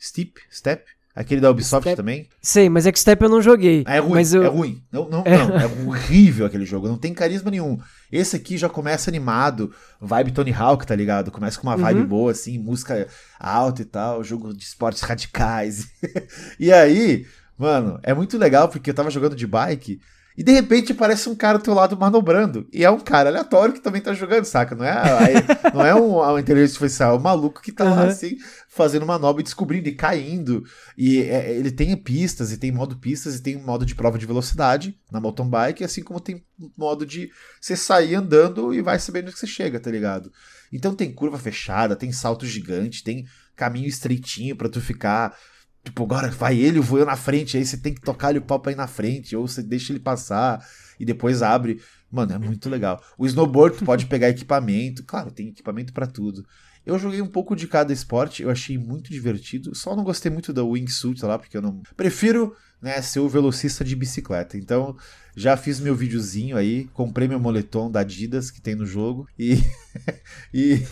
Steep? 0.00 0.40
Step? 0.50 0.82
Aquele 1.14 1.40
da 1.40 1.50
Ubisoft 1.50 1.82
Step... 1.82 1.96
também? 1.96 2.28
Sei, 2.40 2.68
mas 2.68 2.86
X-Step 2.86 3.20
eu 3.22 3.28
não 3.28 3.42
joguei. 3.42 3.82
Ah, 3.86 3.96
é 3.96 3.98
ruim, 3.98 4.12
mas 4.12 4.32
eu... 4.32 4.44
é 4.44 4.46
ruim. 4.46 4.80
Não, 4.92 5.08
não, 5.08 5.22
é... 5.24 5.38
não, 5.38 5.58
é 5.58 5.66
horrível 5.86 6.46
aquele 6.46 6.64
jogo, 6.64 6.86
não 6.86 6.96
tem 6.96 7.12
carisma 7.12 7.50
nenhum. 7.50 7.78
Esse 8.12 8.36
aqui 8.36 8.56
já 8.56 8.68
começa 8.68 9.10
animado, 9.10 9.74
vibe 10.00 10.30
Tony 10.30 10.52
Hawk, 10.52 10.86
tá 10.86 10.94
ligado? 10.94 11.30
Começa 11.30 11.58
com 11.58 11.66
uma 11.66 11.76
vibe 11.76 12.00
uhum. 12.00 12.06
boa, 12.06 12.32
assim, 12.32 12.58
música 12.58 13.08
alta 13.38 13.82
e 13.82 13.84
tal, 13.84 14.22
jogo 14.22 14.54
de 14.54 14.62
esportes 14.62 15.02
radicais. 15.02 15.88
e 16.60 16.72
aí, 16.72 17.26
mano, 17.58 17.98
é 18.02 18.14
muito 18.14 18.38
legal 18.38 18.68
porque 18.68 18.90
eu 18.90 18.94
tava 18.94 19.10
jogando 19.10 19.34
de 19.34 19.46
bike 19.46 20.00
e 20.36 20.42
de 20.42 20.52
repente 20.52 20.92
aparece 20.92 21.28
um 21.28 21.34
cara 21.34 21.58
do 21.58 21.64
teu 21.64 21.74
lado 21.74 21.96
manobrando. 21.98 22.66
E 22.72 22.84
é 22.84 22.90
um 22.90 23.00
cara 23.00 23.28
aleatório 23.28 23.74
que 23.74 23.80
também 23.80 24.00
tá 24.00 24.14
jogando, 24.14 24.44
saca? 24.44 24.74
Não 24.74 24.84
é, 24.84 24.94
não 25.74 25.84
é 25.84 25.94
um, 25.94 26.18
uma 26.18 26.40
inteligência 26.40 26.74
artificial, 26.74 27.14
é 27.14 27.18
um 27.18 27.22
maluco 27.22 27.60
que 27.60 27.72
tá 27.72 27.84
uhum. 27.84 27.94
lá 27.94 28.04
assim, 28.04 28.36
fazendo 28.68 29.04
manobra 29.04 29.40
e 29.40 29.44
descobrindo 29.44 29.88
e 29.88 29.94
caindo. 29.94 30.64
E 30.96 31.22
é, 31.22 31.52
ele 31.52 31.70
tem 31.70 31.96
pistas, 31.96 32.52
e 32.52 32.56
tem 32.56 32.70
modo 32.70 32.96
pistas, 32.96 33.36
e 33.36 33.42
tem 33.42 33.56
modo 33.56 33.84
de 33.84 33.94
prova 33.94 34.18
de 34.18 34.26
velocidade 34.26 34.96
na 35.10 35.20
mountain 35.20 35.48
bike, 35.48 35.84
assim 35.84 36.02
como 36.02 36.20
tem 36.20 36.44
modo 36.76 37.04
de 37.04 37.30
você 37.60 37.76
sair 37.76 38.14
andando 38.14 38.72
e 38.72 38.80
vai 38.80 38.98
sabendo 38.98 39.32
que 39.32 39.38
você 39.38 39.46
chega, 39.46 39.80
tá 39.80 39.90
ligado? 39.90 40.32
Então 40.72 40.94
tem 40.94 41.12
curva 41.12 41.38
fechada, 41.38 41.96
tem 41.96 42.12
salto 42.12 42.46
gigante, 42.46 43.02
tem 43.02 43.26
caminho 43.56 43.88
estreitinho 43.88 44.56
para 44.56 44.68
tu 44.68 44.80
ficar 44.80 45.36
Tipo, 45.84 46.04
agora 46.04 46.30
vai 46.30 46.58
ele 46.58 46.78
voando 46.78 47.06
na 47.06 47.16
frente, 47.16 47.56
aí 47.56 47.64
você 47.64 47.76
tem 47.76 47.94
que 47.94 48.00
tocar 48.00 48.36
o 48.36 48.42
pau 48.42 48.60
pra 48.60 48.72
ir 48.72 48.76
na 48.76 48.86
frente, 48.86 49.34
ou 49.34 49.48
você 49.48 49.62
deixa 49.62 49.92
ele 49.92 50.00
passar 50.00 50.64
e 50.98 51.04
depois 51.04 51.42
abre. 51.42 51.80
Mano, 52.10 52.32
é 52.32 52.38
muito 52.38 52.68
legal. 52.68 53.02
O 53.16 53.26
snowboard 53.26 53.78
tu 53.78 53.84
pode 53.84 54.06
pegar 54.06 54.28
equipamento, 54.28 55.04
claro, 55.04 55.30
tem 55.30 55.48
equipamento 55.48 55.92
para 55.92 56.06
tudo. 56.06 56.44
Eu 56.84 56.98
joguei 56.98 57.20
um 57.20 57.26
pouco 57.26 57.54
de 57.54 57.66
cada 57.66 57.92
esporte, 57.92 58.42
eu 58.42 58.50
achei 58.50 58.76
muito 58.76 59.10
divertido. 59.10 59.74
Só 59.74 59.94
não 59.94 60.04
gostei 60.04 60.30
muito 60.30 60.52
da 60.52 60.64
wingsuit 60.64 61.24
lá, 61.24 61.38
porque 61.38 61.56
eu 61.56 61.62
não. 61.62 61.82
Prefiro 61.96 62.54
né, 62.80 63.00
ser 63.02 63.20
o 63.20 63.28
velocista 63.28 63.84
de 63.84 63.94
bicicleta. 63.94 64.56
Então, 64.56 64.96
já 65.36 65.56
fiz 65.56 65.80
meu 65.80 65.94
videozinho 65.94 66.56
aí, 66.56 66.88
comprei 66.92 67.28
meu 67.28 67.38
moletom 67.38 67.90
da 67.90 68.00
Adidas 68.00 68.50
que 68.50 68.60
tem 68.60 68.74
no 68.74 68.86
jogo 68.86 69.26
e. 69.38 69.62
e, 70.52 70.82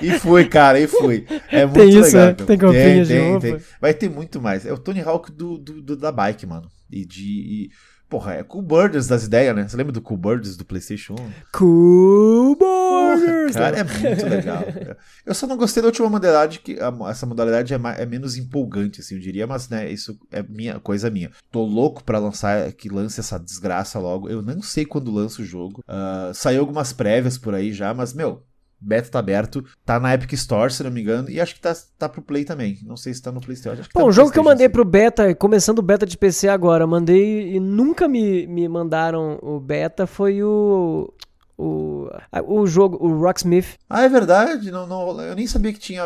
e 0.00 0.18
fui, 0.18 0.46
cara, 0.46 0.80
e 0.80 0.86
fui. 0.86 1.26
É 1.50 1.64
muito 1.66 1.78
tem 1.78 1.88
isso, 1.90 2.16
legal. 2.16 2.28
É? 2.28 2.34
Tem 2.34 2.58
comprinha 2.58 3.02
de 3.02 3.08
tem, 3.08 3.30
roupa. 3.30 3.40
tem. 3.40 3.60
Vai 3.80 3.94
ter 3.94 4.08
muito 4.08 4.40
mais. 4.40 4.64
É 4.64 4.72
o 4.72 4.78
Tony 4.78 5.00
Hawk 5.00 5.30
do, 5.30 5.58
do, 5.58 5.82
do 5.82 5.96
da 5.96 6.10
bike, 6.10 6.46
mano. 6.46 6.70
E 6.90 7.04
de. 7.04 7.24
E, 7.24 7.70
Porra, 8.08 8.34
é 8.34 8.42
Cool 8.44 8.62
Birders 8.62 9.08
das 9.08 9.24
ideias, 9.24 9.54
né? 9.54 9.66
Você 9.66 9.76
lembra 9.76 9.92
do 9.92 10.00
Cool 10.00 10.16
Birders 10.16 10.56
do 10.56 10.64
PlayStation 10.64 11.14
1? 11.14 11.16
Cool 11.52 12.56
Birders! 12.56 13.56
Cara, 13.56 13.78
é 13.78 13.82
muito 13.82 14.26
legal. 14.26 14.62
Eu 15.26 15.34
só 15.34 15.44
não 15.46 15.56
gostei 15.56 15.82
da 15.82 15.88
última 15.88 16.08
modalidade, 16.08 16.60
que 16.60 16.78
essa 17.10 17.26
modalidade 17.26 17.74
é, 17.74 17.78
mais, 17.78 17.98
é, 17.98 18.06
menos 18.06 18.36
empolgante, 18.36 19.00
assim, 19.00 19.16
eu 19.16 19.20
diria, 19.20 19.44
mas, 19.44 19.68
né, 19.68 19.90
isso 19.90 20.16
é 20.30 20.40
minha 20.40 20.78
coisa 20.78 21.10
minha. 21.10 21.32
Tô 21.50 21.64
louco 21.64 22.04
pra 22.04 22.20
lançar, 22.20 22.72
que 22.72 22.88
lance 22.88 23.18
essa 23.18 23.38
desgraça 23.38 23.98
logo. 23.98 24.28
Eu 24.28 24.40
não 24.40 24.62
sei 24.62 24.84
quando 24.84 25.10
lança 25.10 25.42
o 25.42 25.44
jogo. 25.44 25.82
Uh, 25.88 26.32
saiu 26.32 26.60
algumas 26.60 26.92
prévias 26.92 27.36
por 27.36 27.54
aí 27.54 27.72
já, 27.72 27.92
mas, 27.92 28.14
meu, 28.14 28.45
Beta 28.80 29.10
tá 29.10 29.18
aberto, 29.18 29.64
tá 29.84 29.98
na 29.98 30.12
Epic 30.14 30.32
Store, 30.34 30.72
se 30.72 30.82
não 30.82 30.90
me 30.90 31.00
engano, 31.00 31.30
e 31.30 31.40
acho 31.40 31.54
que 31.54 31.60
tá, 31.60 31.74
tá 31.98 32.08
pro 32.08 32.20
Play 32.20 32.44
também. 32.44 32.78
Não 32.84 32.96
sei 32.96 33.14
se 33.14 33.22
tá 33.22 33.32
no 33.32 33.40
PlayStation. 33.40 33.80
Acho 33.80 33.90
Bom, 33.94 34.00
tá 34.00 34.06
o 34.06 34.12
jogo 34.12 34.30
que 34.30 34.38
eu 34.38 34.44
mandei 34.44 34.68
pro 34.68 34.84
beta, 34.84 35.34
começando 35.34 35.78
o 35.78 35.82
beta 35.82 36.04
de 36.04 36.16
PC 36.16 36.48
agora, 36.48 36.86
mandei 36.86 37.54
e 37.54 37.60
nunca 37.60 38.06
me, 38.06 38.46
me 38.46 38.68
mandaram 38.68 39.38
o 39.42 39.58
beta, 39.58 40.06
foi 40.06 40.42
o. 40.42 41.12
O, 41.58 42.08
o 42.46 42.66
jogo, 42.66 42.98
o 43.00 43.18
Rocksmith. 43.18 43.78
Ah, 43.88 44.02
é 44.02 44.08
verdade? 44.08 44.70
Não, 44.70 44.86
não, 44.86 45.18
eu 45.22 45.34
nem 45.34 45.46
sabia 45.46 45.72
que 45.72 45.78
tinha. 45.78 46.04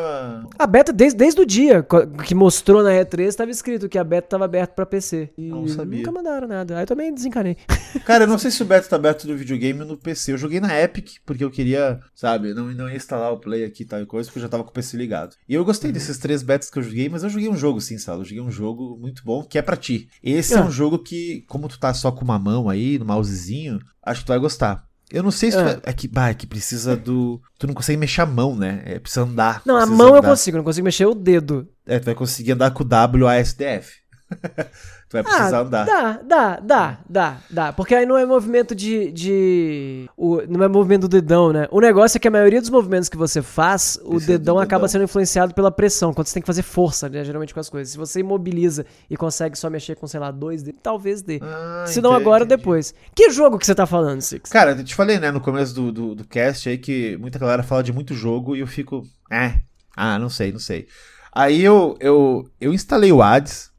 A 0.59 0.67
beta, 0.67 0.93
desde, 0.93 1.19
desde 1.19 1.41
o 1.41 1.47
dia 1.47 1.85
que 2.25 2.35
mostrou 2.35 2.83
na 2.85 2.91
E3, 2.91 3.23
estava 3.27 3.51
escrito 3.51 3.89
que 3.89 3.99
a 3.99 4.05
beta 4.05 4.27
estava 4.27 4.45
aberta 4.45 4.73
pra 4.75 4.87
PC. 4.87 5.31
E 5.37 5.49
Não 5.49 5.67
sabia. 5.67 5.99
nunca 5.99 6.13
mandaram 6.13 6.47
nada. 6.47 6.77
Aí 6.77 6.83
eu 6.85 6.87
também 6.87 7.13
desencanei. 7.13 7.57
Cara, 8.07 8.25
eu 8.25 8.29
não 8.29 8.39
sei 8.39 8.51
se 8.53 8.63
o 8.63 8.67
beta 8.67 8.89
tá 8.89 8.95
aberto 8.97 9.27
no 9.27 9.37
videogame 9.37 9.81
ou 9.81 9.87
no 9.89 9.97
PC. 9.97 10.33
Eu 10.33 10.39
joguei 10.39 10.61
na 10.61 10.79
Epic, 10.81 11.15
porque 11.27 11.43
eu 11.43 11.51
queria, 11.51 11.99
sabe, 12.15 12.55
não, 12.55 12.67
não 12.67 12.89
ia 12.89 12.97
instalar 12.97 13.33
o 13.33 13.39
Play 13.41 13.65
aqui 13.65 13.83
e 13.83 13.87
tal 13.87 14.01
e 14.01 14.07
coisa, 14.07 14.29
porque 14.29 14.39
eu 14.39 14.43
já 14.43 14.49
tava 14.49 14.63
com 14.63 14.71
o 14.71 14.73
PC 14.73 14.97
ligado. 14.97 15.35
E 15.49 15.55
eu 15.55 15.65
gostei 15.65 15.91
desses 15.91 16.17
três 16.19 16.43
betas 16.45 16.71
que 16.71 16.79
eu 16.79 16.83
joguei, 16.83 17.09
mas 17.09 17.25
eu 17.25 17.29
joguei 17.29 17.49
um 17.49 17.57
jogo 17.57 17.81
sim, 17.81 17.99
Salo. 17.99 18.21
Eu 18.21 18.25
joguei 18.25 18.41
um 18.43 18.51
jogo 18.53 18.97
muito 19.01 19.25
bom, 19.25 19.43
que 19.43 19.59
é 19.59 19.63
pra 19.63 19.77
ti. 19.77 20.09
Esse 20.23 20.55
é 20.55 20.59
Ah. 20.59 20.65
um 20.65 20.71
jogo 20.71 20.99
que, 21.01 21.45
como 21.49 21.67
tu 21.69 21.79
tá 21.79 21.93
só 21.93 22.13
com 22.13 22.25
uma 22.25 22.39
mão 22.39 22.69
aí, 22.69 22.99
no 23.01 23.05
mousezinho, 23.05 23.81
acho 24.05 24.21
que 24.21 24.27
tu 24.27 24.31
vai 24.31 24.39
gostar. 24.39 24.89
Eu 25.13 25.23
não 25.23 25.31
sei 25.31 25.51
se 25.51 25.59
Ah. 25.59 25.81
É 25.83 25.93
que, 25.93 26.07
bah, 26.07 26.31
é 26.31 26.35
que 26.35 26.47
precisa 26.47 26.97
do... 26.97 27.41
Tu 27.59 27.67
não 27.67 27.75
consegue 27.75 27.99
mexer 27.99 28.21
a 28.21 28.27
mão, 28.27 28.55
né? 28.57 28.83
É, 28.85 28.99
precisa 28.99 29.23
andar. 29.23 29.63
Não, 29.67 29.77
a 29.77 29.81
precisa 29.81 29.97
mão 29.97 30.09
eu 30.09 30.17
andar. 30.17 30.29
consigo, 30.29 30.57
não 30.57 30.65
consigo 30.65 30.85
mexer 30.85 31.07
o 31.07 31.15
dedo. 31.15 31.69
É, 31.87 31.99
tu 31.99 32.05
vai 32.05 32.15
conseguir 32.15 32.53
andar 32.53 32.71
com 32.71 32.85
o 32.85 33.25
WASDF. 33.25 34.00
tu 35.09 35.13
vai 35.13 35.23
precisar 35.23 35.59
ah, 35.59 35.61
andar. 35.61 35.85
dá, 35.85 36.13
dá, 36.23 36.61
dá, 36.61 36.99
dá, 37.09 37.37
dá. 37.51 37.73
Porque 37.73 37.95
aí 37.95 38.07
não 38.07 38.17
é 38.17 38.25
movimento 38.25 38.75
de. 38.75 39.11
de 39.11 40.09
o, 40.17 40.43
não 40.49 40.65
é 40.65 40.69
movimento 40.69 41.03
do 41.03 41.09
dedão, 41.09 41.53
né? 41.53 41.67
O 41.71 41.81
negócio 41.81 42.17
é 42.17 42.21
que 42.21 42.29
a 42.29 42.31
maioria 42.31 42.61
dos 42.61 42.71
movimentos 42.71 43.09
que 43.09 43.17
você 43.17 43.43
faz, 43.43 43.99
o 44.03 44.11
Precisa 44.11 44.27
do 44.27 44.39
dedão 44.39 44.59
acaba 44.59 44.83
dedão. 44.83 44.89
sendo 44.89 45.05
influenciado 45.05 45.55
pela 45.55 45.71
pressão. 45.71 46.13
Quando 46.15 46.29
você 46.29 46.35
tem 46.35 46.43
que 46.43 46.47
fazer 46.47 46.63
força, 46.63 47.09
né? 47.09 47.25
Geralmente 47.25 47.53
com 47.53 47.61
as 47.61 47.69
coisas. 47.69 47.93
Se 47.93 47.99
você 47.99 48.21
imobiliza 48.21 48.87
e 49.09 49.17
consegue 49.17 49.59
só 49.59 49.69
mexer 49.69 49.97
com, 49.97 50.07
sei 50.07 50.21
lá, 50.21 50.31
dois 50.31 50.63
dedos, 50.63 50.81
talvez 50.83 51.23
dê. 51.23 51.41
Ah, 51.43 51.85
Se 51.87 52.01
não 52.01 52.13
agora, 52.13 52.45
entendi. 52.45 52.59
depois. 52.59 52.95
Que 53.15 53.31
jogo 53.31 53.59
que 53.59 53.67
você 53.67 53.75
tá 53.75 53.87
falando, 53.87 54.21
Six? 54.21 54.51
Cara, 54.51 54.73
eu 54.73 54.85
te 54.85 54.95
falei, 54.95 55.19
né, 55.19 55.31
no 55.31 55.41
começo 55.41 55.75
do, 55.75 55.91
do, 55.93 56.15
do 56.15 56.25
cast 56.25 56.69
aí 56.69 56.79
que 56.79 57.17
muita 57.17 57.39
galera 57.39 57.63
fala 57.63 57.83
de 57.83 57.93
muito 57.93 58.15
jogo 58.15 58.55
e 58.55 58.61
eu 58.61 58.67
fico. 58.67 59.03
É. 59.31 59.55
Ah, 59.97 60.19
não 60.19 60.29
sei, 60.29 60.53
não 60.53 60.59
sei. 60.59 60.87
Aí 61.33 61.63
eu, 61.63 61.97
eu, 62.01 62.49
eu 62.61 62.73
instalei 62.73 63.13
o 63.13 63.23
Hades, 63.23 63.71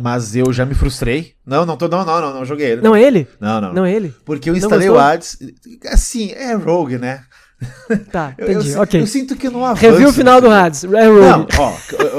mas 0.00 0.34
eu 0.34 0.52
já 0.52 0.64
me 0.64 0.74
frustrei. 0.74 1.34
Não, 1.46 1.64
não 1.66 1.76
tô. 1.76 1.86
Não, 1.88 2.04
não, 2.04 2.20
não, 2.20 2.34
não 2.34 2.44
joguei 2.44 2.70
ele. 2.72 2.80
Não 2.80 2.96
ele? 2.96 3.28
não, 3.40 3.60
não. 3.60 3.72
Não 3.72 3.86
ele? 3.86 4.14
Porque 4.24 4.48
eu 4.50 4.56
instalei 4.56 4.88
o? 4.88 4.98
Hades. 4.98 5.36
Assim, 5.92 6.30
é 6.32 6.54
rogue, 6.54 6.98
né? 6.98 7.24
Tá, 8.10 8.34
Eu, 8.38 8.46
eu 8.46 8.52
entendi. 8.54 8.70
si- 8.72 8.78
ok. 8.78 9.00
eu 9.02 9.06
sinto 9.06 9.36
que 9.36 9.46
eu 9.46 9.50
não 9.50 9.64
avanço. 9.66 9.82
Review 9.82 10.08
o 10.08 10.12
final 10.14 10.40
do 10.40 10.46
jogo. 10.46 10.56
Hades. 10.58 10.84
É 10.84 10.88
Não, 10.88 11.40
Rogue. 11.42 11.56
ó, 11.58 11.74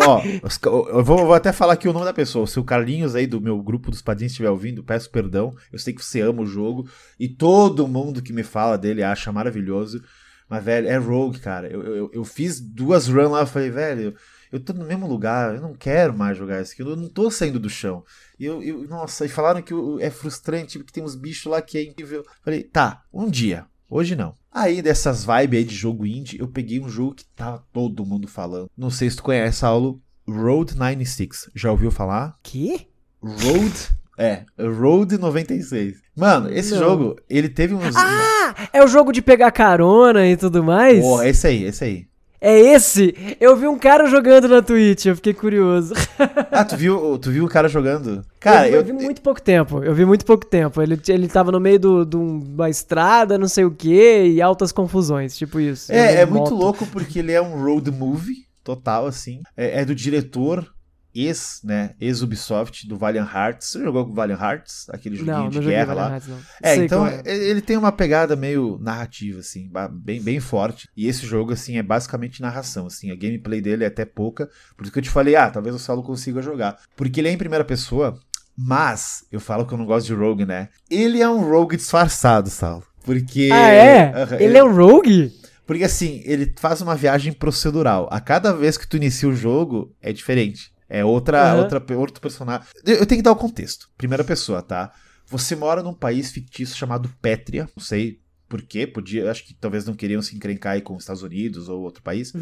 ó, 0.06 0.22
ca- 0.22 0.70
eu 0.70 1.04
vou, 1.04 1.20
eu 1.20 1.26
vou 1.26 1.34
até 1.34 1.52
falar 1.52 1.74
aqui 1.74 1.88
o 1.90 1.94
nome 1.94 2.06
da 2.06 2.14
pessoa. 2.14 2.46
Se 2.46 2.60
o 2.60 2.64
Carlinhos 2.64 3.16
aí 3.16 3.26
do 3.26 3.42
meu 3.42 3.60
grupo 3.62 3.90
dos 3.90 4.04
padrinhos 4.04 4.34
estiver 4.34 4.52
ouvindo, 4.52 4.84
peço 4.84 5.10
perdão. 5.10 5.52
Eu 5.74 5.80
sei 5.80 5.94
que 5.94 6.06
você 6.06 6.22
ama 6.22 6.44
o 6.44 6.46
jogo 6.46 6.88
e 7.20 7.28
todo 7.28 7.88
mundo 7.88 8.22
que 8.22 8.32
me 8.32 8.44
fala 8.44 8.78
dele 8.78 9.02
acha 9.02 9.32
maravilhoso. 9.32 10.00
Mas, 10.48 10.64
velho, 10.64 10.88
é 10.88 10.98
Rogue, 10.98 11.40
cara. 11.40 11.68
Eu, 11.68 11.82
eu, 11.82 12.12
eu 12.14 12.24
fiz 12.24 12.60
duas 12.60 13.08
runs 13.08 13.32
lá, 13.32 13.40
eu 13.40 13.48
falei, 13.48 13.72
velho, 13.72 14.14
eu 14.52 14.60
tô 14.60 14.74
no 14.74 14.86
mesmo 14.86 15.08
lugar, 15.08 15.56
eu 15.56 15.62
não 15.62 15.74
quero 15.74 16.14
mais 16.18 16.38
jogar 16.38 16.62
isso 16.62 16.74
aqui, 16.74 16.82
eu 16.82 16.96
não 16.96 17.08
tô 17.10 17.30
saindo 17.32 17.60
do 17.60 17.70
chão. 17.70 18.04
E 18.40 18.46
eu, 18.46 18.62
eu- 18.62 18.88
nossa, 18.88 19.26
e 19.26 19.30
falaram 19.30 19.62
que 19.62 19.74
é 20.00 20.10
frustrante, 20.10 20.80
que 20.80 20.92
tem 20.92 21.04
uns 21.04 21.16
bichos 21.16 21.46
lá 21.52 21.62
que 21.62 21.78
é 21.78 21.84
incrível. 21.84 22.24
Falei, 22.44 22.64
tá, 22.64 23.04
um 23.14 23.30
dia, 23.30 23.66
hoje 23.90 24.16
não. 24.16 24.34
Aí, 24.52 24.82
dessas 24.82 25.24
vibes 25.24 25.60
aí 25.60 25.64
de 25.64 25.76
jogo 25.76 26.06
indie, 26.06 26.40
eu 26.40 26.48
peguei 26.48 26.80
um 26.82 26.90
jogo 26.90 27.16
que 27.16 27.26
tava 27.36 27.64
todo 27.72 28.06
mundo 28.06 28.28
falando. 28.28 28.70
Não 28.78 28.90
sei 28.90 29.10
se 29.10 29.16
tu 29.16 29.24
conhece, 29.24 29.60
Saulo. 29.60 30.02
Road 30.28 30.76
96. 30.76 31.50
Já 31.56 31.72
ouviu 31.72 31.90
falar? 31.90 32.36
Que? 32.44 32.88
Road. 33.22 33.90
É, 34.18 34.44
Road 34.60 35.18
96. 35.18 36.02
Mano, 36.16 36.52
esse 36.52 36.72
Não. 36.72 36.80
jogo, 36.80 37.16
ele 37.30 37.48
teve 37.50 37.74
uns. 37.74 37.96
Ah! 37.96 38.54
É 38.74 38.84
o 38.84 38.88
jogo 38.88 39.12
de 39.12 39.22
pegar 39.22 39.52
carona 39.52 40.28
e 40.28 40.36
tudo 40.38 40.64
mais? 40.64 41.00
Porra, 41.00 41.28
esse 41.28 41.48
aí, 41.48 41.64
esse 41.64 41.84
aí. 41.84 42.08
É 42.44 42.60
esse? 42.60 43.14
Eu 43.40 43.56
vi 43.56 43.68
um 43.68 43.78
cara 43.78 44.08
jogando 44.08 44.48
na 44.48 44.64
Twitch, 44.64 45.06
eu 45.06 45.16
fiquei 45.16 45.34
curioso. 45.34 45.94
Ah, 46.52 46.66
tu 46.66 46.76
viu, 46.76 47.18
tu 47.18 47.32
viu 47.32 47.46
o 47.46 47.48
cara 47.48 47.70
jogando? 47.70 48.24
Cara, 48.40 48.68
eu, 48.68 48.78
eu. 48.78 48.84
vi 48.84 48.92
muito 48.94 49.22
pouco 49.22 49.42
tempo. 49.42 49.84
Eu 49.84 49.94
vi 49.96 50.06
muito 50.06 50.26
pouco 50.26 50.46
tempo. 50.46 50.82
Ele, 50.82 51.00
ele 51.08 51.28
tava 51.28 51.52
no 51.52 51.60
meio 51.60 51.80
do- 51.80 52.06
de 52.06 52.18
uma 52.18 52.70
estrada, 52.70 53.38
não 53.38 53.48
sei 53.48 53.64
o 53.64 53.72
que, 53.72 54.26
e 54.26 54.42
altas 54.42 54.72
confusões, 54.72 55.38
tipo 55.38 55.60
isso. 55.60 55.92
Eu 55.92 55.98
É, 55.98 56.16
é 56.22 56.26
muito 56.26 56.52
moto. 56.52 56.56
louco 56.56 56.86
porque 56.88 57.20
ele 57.20 57.32
é 57.32 57.42
um 57.42 57.64
road 57.64 57.90
movie, 57.92 58.46
total, 58.64 59.06
assim. 59.08 59.40
É, 59.56 59.82
é 59.82 59.86
do 59.86 59.96
diretor 59.96 60.68
ex, 61.14 61.62
né, 61.64 61.92
ex-Ubisoft, 62.00 62.88
do 62.88 62.98
Valiant 62.98 63.30
Hearts. 63.34 63.68
Você 63.68 63.84
jogou 63.84 64.06
com 64.06 64.14
Valiant 64.14 64.40
Hearts? 64.40 64.88
Aquele 64.90 65.16
joguinho 65.16 65.38
Não, 65.38 65.50
de 65.50 65.60
não 65.60 65.68
guerra 65.68 65.94
lá? 65.94 66.12
Hearts. 66.12 66.30
É, 66.62 66.76
Sei 66.76 66.86
então 66.86 67.08
é. 67.08 67.22
ele 67.26 67.62
tem 67.62 67.78
uma 67.78 67.92
pegada 67.92 68.36
meio 68.36 68.78
narrativa, 68.82 69.40
assim, 69.40 69.70
bem, 69.92 70.22
bem 70.22 70.40
forte. 70.40 70.90
E 70.96 71.08
esse 71.08 71.26
jogo, 71.26 71.54
assim, 71.54 71.78
é 71.78 71.84
basicamente 71.84 72.42
narração, 72.42 72.88
assim. 72.88 73.12
A 73.12 73.16
gameplay 73.16 73.62
dele 73.62 73.84
é 73.84 73.88
até 73.88 74.06
pouca. 74.06 74.50
Por 74.76 74.84
isso 74.84 74.92
que 74.92 75.00
eu 75.00 75.04
te 75.04 75.10
falei, 75.10 75.36
ah, 75.36 75.50
talvez 75.50 75.76
o 75.76 75.80
Saulo 75.80 76.04
consiga 76.04 76.42
jogar. 76.42 76.78
Porque 76.96 77.20
ele 77.20 77.28
é 77.28 77.32
em 77.32 77.38
primeira 77.38 77.66
pessoa, 77.66 78.18
mas 78.58 79.26
eu 79.32 79.40
falo 79.40 79.66
que 79.66 79.74
eu 79.74 79.78
não 79.78 79.86
gosto 79.86 80.08
de 80.08 80.14
rogue, 80.14 80.46
né? 80.46 80.70
Ele 80.90 81.22
é 81.22 81.30
um 81.30 81.50
rogue 81.50 81.78
disfarçado, 81.78 82.50
Saulo. 82.50 82.84
Porque... 83.04 83.50
Ah, 83.52 83.70
é? 83.70 84.14
Ele 84.40 84.58
é 84.58 84.64
um 84.64 84.74
rogue? 84.74 85.32
Porque 85.66 85.86
assim, 85.86 86.22
ele 86.26 86.54
faz 86.58 86.82
uma 86.82 86.96
viagem 86.96 87.32
procedural. 87.32 88.08
A 88.12 88.20
cada 88.20 88.52
vez 88.52 88.78
que 88.78 88.86
tu 88.86 88.98
inicia 88.98 89.30
o 89.30 89.34
jogo, 89.34 89.96
é 90.02 90.12
diferente. 90.12 90.72
É 90.94 91.06
outra, 91.06 91.54
Aham. 91.54 91.62
outra 91.62 91.98
outro 91.98 92.20
personagem. 92.20 92.68
Eu, 92.86 93.06
tenho 93.06 93.20
que 93.20 93.24
dar 93.24 93.32
o 93.32 93.36
contexto. 93.38 93.90
Primeira 93.98 94.26
pessoa, 94.26 94.62
tá? 94.62 94.92
Você 95.26 95.56
mora 95.56 95.82
num 95.82 95.94
país 95.94 96.34
fictício 96.34 96.76
chamado 96.76 97.08
Pétria. 97.22 97.70
Não 97.74 97.82
sei 97.82 98.20
por 98.50 98.62
quê. 98.62 98.86
Podia, 98.86 99.32
acho 99.32 99.46
que 99.46 99.54
talvez 99.54 99.86
não 99.86 99.94
queriam 99.94 100.22
se 100.22 100.36
encrencar 100.36 100.74
aí 100.74 100.82
com 100.82 100.94
os 100.94 101.04
Estados 101.04 101.24
Unidos 101.24 101.70
ou 101.70 101.80
outro 101.82 102.04
país. 102.04 102.34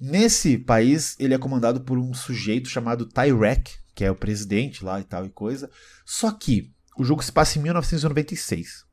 Nesse 0.00 0.56
país, 0.56 1.16
ele 1.18 1.34
é 1.34 1.38
comandado 1.38 1.82
por 1.82 1.98
um 1.98 2.14
sujeito 2.14 2.70
chamado 2.70 3.04
Tyrek, 3.04 3.72
que 3.94 4.02
é 4.06 4.10
o 4.10 4.16
presidente 4.16 4.82
lá 4.82 4.98
e 4.98 5.04
tal 5.04 5.26
e 5.26 5.28
coisa. 5.28 5.68
Só 6.06 6.30
que 6.30 6.72
o 6.96 7.04
jogo 7.04 7.22
se 7.22 7.30
passa 7.30 7.58
em 7.58 7.62
1996. 7.62 8.86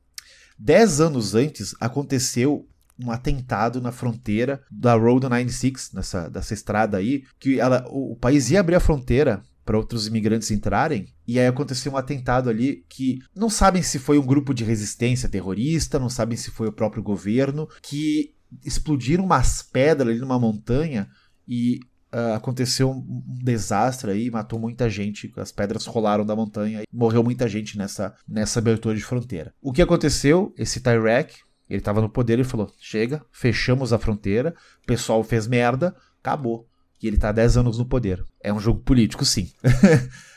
Dez 0.58 1.00
anos 1.00 1.34
antes, 1.34 1.74
aconteceu 1.80 2.68
um 2.98 3.10
atentado 3.10 3.80
na 3.80 3.92
fronteira 3.92 4.62
da 4.70 4.94
Road 4.94 5.22
96, 5.24 5.92
nessa, 5.92 6.28
dessa 6.28 6.54
estrada 6.54 6.96
aí, 6.96 7.24
que 7.38 7.60
ela, 7.60 7.84
o, 7.88 8.12
o 8.12 8.16
país 8.16 8.50
ia 8.50 8.60
abrir 8.60 8.76
a 8.76 8.80
fronteira 8.80 9.42
para 9.64 9.76
outros 9.76 10.06
imigrantes 10.06 10.50
entrarem, 10.50 11.08
e 11.26 11.40
aí 11.40 11.46
aconteceu 11.46 11.92
um 11.92 11.96
atentado 11.96 12.48
ali 12.48 12.84
que 12.88 13.18
não 13.34 13.50
sabem 13.50 13.82
se 13.82 13.98
foi 13.98 14.16
um 14.16 14.24
grupo 14.24 14.54
de 14.54 14.62
resistência 14.62 15.28
terrorista, 15.28 15.98
não 15.98 16.08
sabem 16.08 16.36
se 16.36 16.52
foi 16.52 16.68
o 16.68 16.72
próprio 16.72 17.02
governo, 17.02 17.68
que 17.82 18.32
explodiram 18.64 19.24
umas 19.24 19.62
pedras 19.62 20.08
ali 20.08 20.20
numa 20.20 20.38
montanha 20.38 21.08
e 21.48 21.80
ah, 22.12 22.36
aconteceu 22.36 22.90
um, 22.90 22.94
um 22.98 23.44
desastre 23.44 24.10
aí, 24.10 24.30
matou 24.30 24.58
muita 24.58 24.88
gente, 24.88 25.30
as 25.36 25.52
pedras 25.52 25.84
rolaram 25.84 26.24
da 26.24 26.34
montanha 26.34 26.80
e 26.80 26.96
morreu 26.96 27.22
muita 27.22 27.46
gente 27.46 27.76
nessa, 27.76 28.14
nessa 28.26 28.58
abertura 28.58 28.94
de 28.94 29.02
fronteira. 29.02 29.52
O 29.60 29.70
que 29.70 29.82
aconteceu? 29.82 30.54
Esse 30.56 30.80
Tyrek, 30.80 31.36
ele 31.68 31.80
estava 31.80 32.00
no 32.00 32.08
poder 32.08 32.38
e 32.38 32.44
falou: 32.44 32.72
chega, 32.80 33.24
fechamos 33.32 33.92
a 33.92 33.98
fronteira, 33.98 34.54
o 34.82 34.86
pessoal 34.86 35.22
fez 35.22 35.46
merda, 35.46 35.94
acabou. 36.20 36.66
E 37.02 37.06
ele 37.06 37.18
tá 37.18 37.28
há 37.28 37.32
10 37.32 37.58
anos 37.58 37.78
no 37.78 37.84
poder. 37.84 38.24
É 38.42 38.52
um 38.52 38.58
jogo 38.58 38.80
político, 38.80 39.24
sim. 39.24 39.50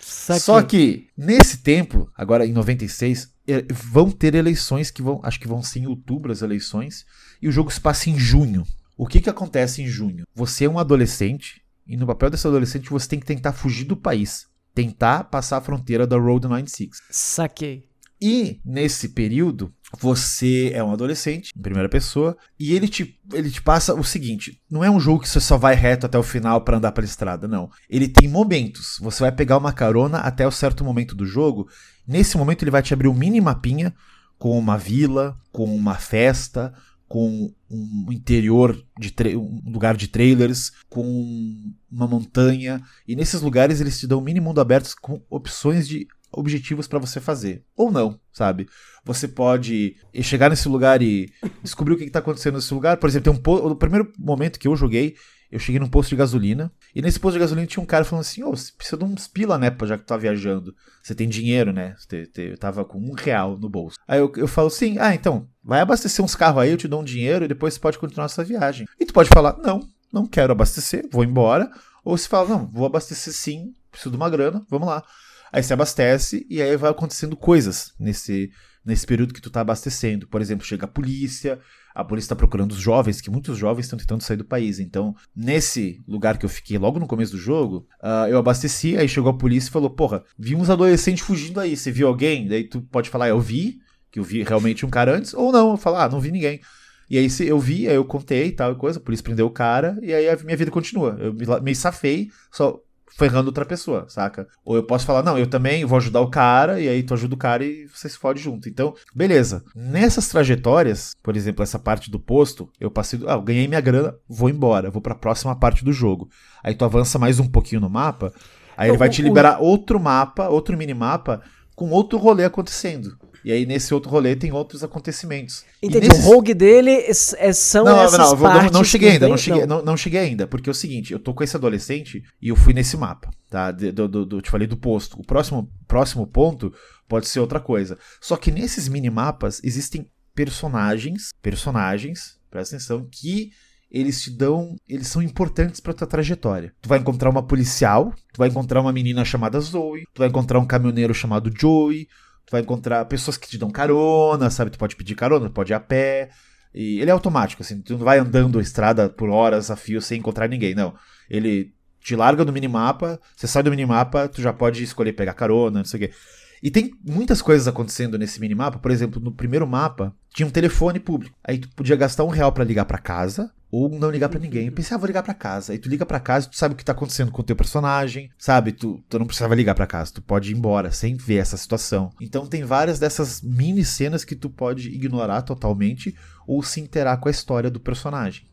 Só 0.02 0.62
que, 0.62 1.08
nesse 1.18 1.60
tempo, 1.60 2.12
agora 2.16 2.46
em 2.46 2.52
96, 2.52 3.34
eh, 3.48 3.66
vão 3.72 4.12
ter 4.12 4.36
eleições 4.36 4.92
que 4.92 5.02
vão. 5.02 5.22
Acho 5.24 5.40
que 5.40 5.48
vão 5.48 5.64
ser 5.64 5.80
em 5.80 5.88
outubro 5.88 6.32
as 6.32 6.42
eleições. 6.42 7.06
E 7.42 7.48
o 7.48 7.52
jogo 7.52 7.72
se 7.72 7.80
passa 7.80 8.10
em 8.10 8.20
junho. 8.20 8.66
O 8.98 9.08
que, 9.08 9.22
que 9.22 9.30
acontece 9.30 9.82
em 9.82 9.88
junho? 9.88 10.26
Você 10.36 10.66
é 10.66 10.70
um 10.70 10.78
adolescente, 10.78 11.62
e 11.88 11.96
no 11.96 12.06
papel 12.06 12.30
desse 12.30 12.46
adolescente 12.46 12.90
você 12.90 13.08
tem 13.08 13.20
que 13.20 13.26
tentar 13.26 13.54
fugir 13.54 13.86
do 13.86 13.96
país. 13.96 14.46
Tentar 14.76 15.24
passar 15.26 15.58
a 15.58 15.62
fronteira 15.62 16.06
da 16.06 16.18
Road 16.18 16.48
96. 16.48 16.90
Saquei. 17.10 17.89
E 18.22 18.60
nesse 18.66 19.10
período, 19.10 19.74
você 20.00 20.72
é 20.74 20.84
um 20.84 20.92
adolescente, 20.92 21.52
em 21.56 21.62
primeira 21.62 21.88
pessoa, 21.88 22.38
e 22.60 22.74
ele 22.74 22.88
te, 22.88 23.18
ele 23.34 23.50
te 23.50 23.62
passa 23.62 23.94
o 23.94 24.04
seguinte: 24.04 24.62
não 24.70 24.84
é 24.84 24.92
um 24.92 25.00
jogo 25.00 25.22
que 25.22 25.30
você 25.30 25.40
só 25.40 25.58
vai 25.58 25.74
reto 25.74 26.06
até 26.06 26.18
o 26.18 26.24
final 26.24 26.62
para 26.62 26.78
andar 26.78 26.92
pela 26.92 27.06
estrada, 27.06 27.48
não. 27.48 27.70
Ele 27.90 28.08
tem 28.08 28.28
momentos. 28.28 28.98
Você 29.02 29.24
vai 29.24 29.32
pegar 29.32 29.58
uma 29.58 29.72
carona 29.72 30.20
até 30.20 30.46
o 30.46 30.52
certo 30.52 30.84
momento 30.84 31.16
do 31.16 31.26
jogo. 31.26 31.68
Nesse 32.06 32.38
momento, 32.38 32.64
ele 32.64 32.72
vai 32.72 32.82
te 32.82 32.94
abrir 32.94 33.08
um 33.08 33.14
mini 33.14 33.40
mapinha 33.40 33.94
com 34.38 34.58
uma 34.58 34.78
vila, 34.78 35.38
com 35.52 35.66
uma 35.66 35.96
festa, 35.96 36.74
com 37.08 37.52
um 37.70 38.12
interior 38.12 38.80
de 38.98 39.14
um 39.36 39.72
lugar 39.72 39.98
de 39.98 40.08
trailers, 40.08 40.72
com 40.88 41.74
uma 41.92 42.08
montanha. 42.08 42.82
E 43.08 43.16
nesses 43.16 43.42
lugares 43.42 43.82
eles 43.82 44.00
te 44.00 44.06
dão 44.06 44.22
mini 44.22 44.40
mundo 44.40 44.62
abertos 44.62 44.94
com 44.94 45.22
opções 45.30 45.88
de 45.88 46.08
objetivos 46.32 46.88
para 46.88 47.00
você 47.00 47.20
fazer. 47.20 47.64
Ou 47.76 47.92
não, 47.92 48.20
sabe? 48.32 48.68
Você 49.04 49.28
pode 49.28 49.96
chegar 50.22 50.50
nesse 50.50 50.68
lugar 50.68 51.02
e 51.02 51.32
descobrir 51.64 51.94
o 51.94 51.98
que, 51.98 52.04
está 52.04 52.20
acontecendo 52.20 52.56
nesse 52.56 52.74
lugar. 52.74 52.98
Por 52.98 53.10
exemplo, 53.10 53.34
tem 53.34 53.54
um 53.54 53.70
no 53.70 53.76
primeiro 53.76 54.12
momento 54.18 54.60
que 54.60 54.68
eu 54.68 54.76
joguei, 54.76 55.16
eu 55.52 55.58
cheguei 55.58 55.80
num 55.80 55.88
posto 55.88 56.10
de 56.10 56.16
gasolina, 56.16 56.72
e 56.94 57.02
nesse 57.02 57.20
posto 57.20 57.34
de 57.34 57.40
gasolina 57.40 57.66
tinha 57.66 57.82
um 57.82 57.86
cara 57.86 58.06
falando 58.06 58.22
assim, 58.22 58.44
ô, 58.44 58.50
oh, 58.50 58.56
você 58.56 58.72
precisa 58.72 58.98
de 58.98 59.04
uns 59.04 59.28
pila, 59.28 59.58
né, 59.58 59.76
já 59.84 59.98
que 59.98 60.04
tu 60.04 60.08
tá 60.08 60.18
viajando. 60.18 60.76
Você 61.02 61.16
tem 61.16 61.28
dinheiro, 61.28 61.74
né? 61.74 61.96
Eu 62.38 62.58
tava 62.58 62.86
com 62.86 63.00
um 63.00 63.14
real 63.14 63.58
no 63.58 63.68
bolso. 63.68 63.98
Aí 64.08 64.20
eu, 64.20 64.32
eu 64.38 64.48
falo 64.48 64.70
sim, 64.70 64.98
ah, 65.00 65.14
então, 65.14 65.48
vai 65.64 65.80
abastecer 65.80 66.24
uns 66.24 66.36
carros 66.36 66.62
aí, 66.62 66.70
eu 66.70 66.78
te 66.78 66.88
dou 66.88 67.02
um 67.02 67.06
dinheiro 67.06 67.46
e 67.46 67.48
depois 67.48 67.74
você 67.74 67.80
pode 67.80 67.98
continuar 67.98 68.26
essa 68.26 68.44
viagem. 68.44 68.88
E 69.00 69.06
tu 69.06 69.14
pode 69.14 69.30
falar, 69.30 69.58
não, 69.58 69.88
não 70.14 70.28
quero 70.28 70.52
abastecer, 70.52 71.08
vou 71.12 71.24
embora. 71.24 71.72
Ou 72.04 72.18
se 72.18 72.28
fala, 72.28 72.50
não, 72.50 72.68
vou 72.72 72.86
abastecer 72.86 73.34
sim, 73.34 73.74
preciso 73.92 74.12
de 74.12 74.18
uma 74.18 74.30
grana, 74.30 74.64
vamos 74.70 74.88
lá. 74.88 75.04
Aí 75.52 75.64
você 75.64 75.74
abastece 75.74 76.46
e 76.50 76.62
aí 76.62 76.76
vai 76.78 76.92
acontecendo 76.92 77.36
coisas 77.36 77.94
nesse, 78.00 78.52
nesse 78.86 79.06
período 79.06 79.34
que 79.34 79.42
tu 79.42 79.50
tá 79.50 79.62
abastecendo. 79.62 80.28
Por 80.28 80.42
exemplo, 80.42 80.66
chega 80.66 80.86
a 80.86 80.88
polícia, 80.88 81.60
a 81.94 82.04
polícia 82.04 82.28
está 82.28 82.36
procurando 82.36 82.72
os 82.72 82.80
jovens, 82.80 83.20
que 83.22 83.30
muitos 83.30 83.58
jovens 83.58 83.86
estão 83.86 83.98
tentando 83.98 84.24
sair 84.24 84.38
do 84.38 84.46
país. 84.46 84.80
Então, 84.80 85.16
nesse 85.36 86.02
lugar 86.08 86.38
que 86.38 86.46
eu 86.46 86.50
fiquei 86.50 86.78
logo 86.78 87.00
no 87.00 87.08
começo 87.08 87.32
do 87.32 87.38
jogo, 87.38 87.88
uh, 88.02 88.28
eu 88.30 88.38
abasteci, 88.38 88.98
aí 88.98 89.08
chegou 89.08 89.32
a 89.32 89.38
polícia 89.38 89.70
e 89.70 89.72
falou: 89.72 89.90
Porra, 89.90 90.24
vi 90.38 90.56
uns 90.56 90.70
adolescentes 90.70 91.24
fugindo 91.24 91.60
aí, 91.60 91.76
você 91.76 91.92
viu 91.92 92.08
alguém? 92.08 92.48
Daí 92.48 92.64
tu 92.64 92.82
pode 92.82 93.10
falar: 93.10 93.30
Eu 93.30 93.40
vi, 93.40 93.80
que 94.12 94.20
eu 94.20 94.24
vi 94.24 94.44
realmente 94.44 94.86
um 94.86 94.90
cara 94.90 95.16
antes, 95.16 95.34
ou 95.34 95.52
não, 95.52 95.72
eu 95.72 95.78
falo: 95.78 95.98
Ah, 95.98 96.10
não 96.10 96.20
vi 96.20 96.32
ninguém. 96.32 96.62
E 97.10 97.18
aí 97.18 97.28
eu 97.40 97.60
vi, 97.60 97.88
aí 97.88 97.96
eu 97.96 98.06
contei 98.06 98.48
e 98.48 98.52
tal 98.52 98.76
coisa, 98.76 99.00
a 99.00 99.02
polícia 99.02 99.24
prendeu 99.24 99.48
o 99.48 99.52
cara, 99.52 99.98
e 100.02 100.14
aí 100.14 100.30
a 100.30 100.38
minha 100.38 100.56
vida 100.56 100.70
continua. 100.70 101.18
Eu 101.20 101.34
me, 101.34 101.46
me 101.62 101.76
safei, 101.76 102.30
só 102.52 102.80
ferrando 103.18 103.48
outra 103.48 103.66
pessoa, 103.66 104.06
saca? 104.08 104.48
Ou 104.64 104.76
eu 104.76 104.84
posso 104.84 105.06
falar, 105.06 105.24
não, 105.24 105.38
eu 105.38 105.48
também 105.48 105.86
vou 105.86 105.98
ajudar 105.98 106.22
o 106.22 106.30
cara, 106.30 106.80
e 106.80 106.88
aí 106.88 107.04
tu 107.04 107.14
ajuda 107.14 107.36
o 107.36 107.38
cara 107.38 107.64
e 107.64 107.88
você 107.88 108.08
se 108.10 108.18
fode 108.18 108.42
junto. 108.42 108.70
Então, 108.70 108.94
beleza. 109.14 109.64
Nessas 109.76 110.28
trajetórias, 110.28 111.16
por 111.22 111.36
exemplo, 111.36 111.64
essa 111.64 111.80
parte 111.80 112.10
do 112.12 112.20
posto, 112.20 112.70
eu 112.80 112.92
passei, 112.92 113.20
ah, 113.28 113.34
eu 113.34 113.42
ganhei 113.42 113.68
minha 113.68 113.82
grana, 113.82 114.16
vou 114.28 114.50
embora, 114.50 114.92
vou 114.92 115.02
para 115.02 115.14
a 115.14 115.18
próxima 115.18 115.56
parte 115.56 115.84
do 115.84 115.92
jogo. 115.92 116.30
Aí 116.64 116.76
tu 116.76 116.86
avança 116.86 117.20
mais 117.20 117.40
um 117.40 117.48
pouquinho 117.48 117.82
no 117.82 117.90
mapa, 117.90 118.32
aí 118.78 118.90
ele 118.90 118.98
vai 118.98 119.10
te 119.10 119.22
liberar 119.22 119.60
outro 119.60 120.00
mapa, 120.00 120.48
outro 120.50 120.78
minimapa, 120.78 121.42
com 121.76 121.90
outro 121.90 122.18
rolê 122.18 122.44
acontecendo. 122.44 123.18
E 123.44 123.52
aí, 123.52 123.66
nesse 123.66 123.94
outro 123.94 124.10
rolê, 124.10 124.36
tem 124.36 124.52
outros 124.52 124.84
acontecimentos. 124.84 125.64
Entendi. 125.82 126.10
O 126.10 126.16
rogue 126.22 126.54
dele 126.54 126.92
é, 126.92 127.54
são 127.54 127.86
não, 127.86 128.04
essas 128.04 128.18
não, 128.18 128.38
partes 128.38 128.72
não, 128.72 128.80
não 128.80 128.84
cheguei 128.84 129.12
ainda, 129.12 129.28
não 129.28 129.38
cheguei, 129.38 129.66
não. 129.66 129.84
não. 129.84 129.98
cheguei 129.98 130.20
ainda. 130.20 130.48
Porque 130.48 130.70
é 130.70 130.72
o 130.72 130.76
seguinte, 130.76 131.14
eu 131.14 131.20
tô 131.20 131.34
com 131.34 131.44
esse 131.44 131.56
adolescente 131.56 132.24
e 132.42 132.50
eu 132.50 132.56
fui 132.56 132.74
nesse 132.74 132.98
mapa, 132.98 133.30
tá? 133.50 133.72
Do, 133.72 134.08
do, 134.08 134.26
do, 134.26 134.42
te 134.42 134.50
falei 134.50 134.68
do 134.68 134.78
posto. 134.78 135.20
O 135.20 135.26
próximo, 135.26 135.70
próximo 135.88 136.28
ponto 136.28 136.74
pode 137.08 137.28
ser 137.28 137.40
outra 137.40 137.60
coisa. 137.60 137.98
Só 138.22 138.36
que 138.36 138.52
nesses 138.52 138.88
minimapas 138.88 139.62
existem 139.64 140.10
personagens, 140.36 141.32
personagens, 141.42 142.38
presta 142.50 142.76
atenção, 142.76 143.08
que 143.12 143.52
eles 143.92 144.22
te 144.22 144.30
dão, 144.30 144.76
eles 144.88 145.08
são 145.08 145.22
importantes 145.22 145.80
para 145.80 145.94
tua 145.94 146.08
trajetória. 146.08 146.74
Tu 146.82 146.88
vai 146.88 147.00
encontrar 147.00 147.30
uma 147.30 147.42
policial, 147.42 148.14
tu 148.32 148.38
vai 148.38 148.48
encontrar 148.48 148.82
uma 148.82 148.94
menina 148.94 149.26
chamada 149.26 149.60
Zoe, 149.60 150.04
tu 150.14 150.20
vai 150.20 150.28
encontrar 150.28 150.60
um 150.60 150.66
caminhoneiro 150.66 151.14
chamado 151.14 151.52
Joey, 151.54 152.08
Tu 152.50 152.52
vai 152.52 152.62
encontrar 152.62 153.06
pessoas 153.06 153.38
que 153.38 153.48
te 153.48 153.60
dão 153.60 153.70
carona, 153.70 154.50
sabe? 154.50 154.72
Tu 154.72 154.80
pode 154.80 154.96
pedir 154.96 155.14
carona, 155.14 155.52
pode 155.52 155.72
ir 155.72 155.76
a 155.76 155.80
pé. 155.80 156.30
E 156.74 157.00
ele 157.00 157.12
é 157.12 157.14
automático, 157.14 157.62
assim, 157.62 157.80
tu 157.80 157.94
não 157.94 158.04
vai 158.04 158.18
andando 158.18 158.58
a 158.58 158.62
estrada 158.62 159.08
por 159.08 159.30
horas 159.30 159.70
a 159.70 159.76
fio 159.76 160.02
sem 160.02 160.18
encontrar 160.18 160.48
ninguém, 160.48 160.74
não. 160.74 160.96
Ele 161.30 161.72
te 162.02 162.16
larga 162.16 162.44
do 162.44 162.52
minimapa, 162.52 163.20
você 163.36 163.46
sai 163.46 163.62
do 163.62 163.70
minimapa, 163.70 164.28
tu 164.28 164.42
já 164.42 164.52
pode 164.52 164.84
escolher 164.84 165.14
pegar 165.14 165.36
carona, 165.36 165.78
não 165.80 165.86
sei 165.86 165.98
o 165.98 166.08
quê. 166.08 166.16
E 166.62 166.70
tem 166.70 166.92
muitas 167.04 167.42
coisas 167.42 167.68
acontecendo 167.68 168.18
nesse 168.18 168.40
minimapa. 168.40 168.80
Por 168.80 168.92
exemplo, 168.92 169.22
no 169.22 169.32
primeiro 169.32 169.68
mapa 169.68 170.14
tinha 170.34 170.48
um 170.48 170.52
telefone 170.52 171.00
público. 171.00 171.36
Aí 171.44 171.58
tu 171.58 171.70
podia 171.70 171.96
gastar 171.96 172.24
um 172.24 172.30
real 172.30 172.52
para 172.52 172.64
ligar 172.64 172.86
para 172.86 172.98
casa 172.98 173.52
ou 173.72 173.90
não 173.90 174.10
ligar 174.10 174.30
para 174.30 174.40
ninguém. 174.40 174.68
Eu 174.68 174.72
pensei, 174.72 174.96
ah, 174.96 174.98
vou 174.98 175.08
ligar 175.08 175.24
para 175.24 175.34
casa. 175.34 175.72
Aí 175.72 175.80
tu 175.80 175.90
liga 175.90 176.06
para 176.06 176.20
casa, 176.20 176.50
tu 176.50 176.58
sabe 176.58 176.74
o 176.74 176.78
que 176.78 176.84
tá 176.84 176.92
acontecendo 176.92 177.32
com 177.32 177.42
o 177.42 177.46
teu 177.46 177.56
personagem, 177.56 178.30
sabe? 178.38 178.72
Tu, 178.72 179.04
tu 179.08 179.20
não 179.20 179.26
precisava 179.26 179.56
ligar 179.56 179.76
para 179.76 179.88
casa, 179.88 180.14
tu 180.14 180.22
pode 180.22 180.52
ir 180.52 180.58
embora 180.58 180.92
sem 180.92 181.16
ver 181.16 181.38
essa 181.38 181.58
situação. 181.58 182.12
Então 182.20 182.48
tem 182.48 182.64
várias 182.64 183.00
dessas 183.00 183.42
mini 183.42 183.86
cenas 183.86 184.26
que 184.26 184.36
tu 184.36 184.50
pode 184.50 184.90
ignorar 184.90 185.44
totalmente 185.44 186.16
ou 186.48 186.64
se 186.64 186.82
interar 186.82 187.20
com 187.20 187.28
a 187.28 187.32
história 187.32 187.70
do 187.70 187.80
personagem. 187.80 188.49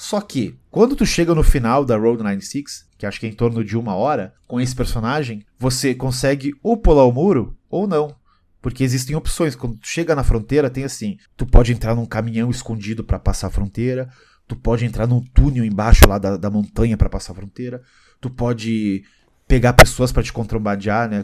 Só 0.00 0.18
que, 0.22 0.58
quando 0.70 0.96
tu 0.96 1.04
chega 1.04 1.34
no 1.34 1.42
final 1.42 1.84
da 1.84 1.94
Road 1.94 2.22
96, 2.22 2.86
que 2.96 3.04
acho 3.04 3.20
que 3.20 3.26
é 3.26 3.28
em 3.28 3.34
torno 3.34 3.62
de 3.62 3.76
uma 3.76 3.94
hora, 3.94 4.32
com 4.48 4.58
esse 4.58 4.74
personagem, 4.74 5.44
você 5.58 5.94
consegue 5.94 6.54
ou 6.62 6.74
pular 6.78 7.04
o 7.04 7.12
muro 7.12 7.54
ou 7.68 7.86
não. 7.86 8.16
Porque 8.62 8.82
existem 8.82 9.14
opções. 9.14 9.54
Quando 9.54 9.76
tu 9.76 9.86
chega 9.86 10.14
na 10.14 10.24
fronteira, 10.24 10.70
tem 10.70 10.84
assim: 10.84 11.18
tu 11.36 11.44
pode 11.44 11.70
entrar 11.70 11.94
num 11.94 12.06
caminhão 12.06 12.50
escondido 12.50 13.04
para 13.04 13.18
passar 13.18 13.48
a 13.48 13.50
fronteira, 13.50 14.08
tu 14.48 14.56
pode 14.56 14.86
entrar 14.86 15.06
num 15.06 15.20
túnel 15.20 15.66
embaixo 15.66 16.08
lá 16.08 16.16
da, 16.16 16.38
da 16.38 16.48
montanha 16.48 16.96
para 16.96 17.10
passar 17.10 17.32
a 17.32 17.36
fronteira, 17.36 17.82
tu 18.22 18.30
pode 18.30 19.04
pegar 19.46 19.74
pessoas 19.74 20.10
para 20.10 20.22
te 20.22 20.32
contrabandear, 20.32 21.10
né? 21.10 21.22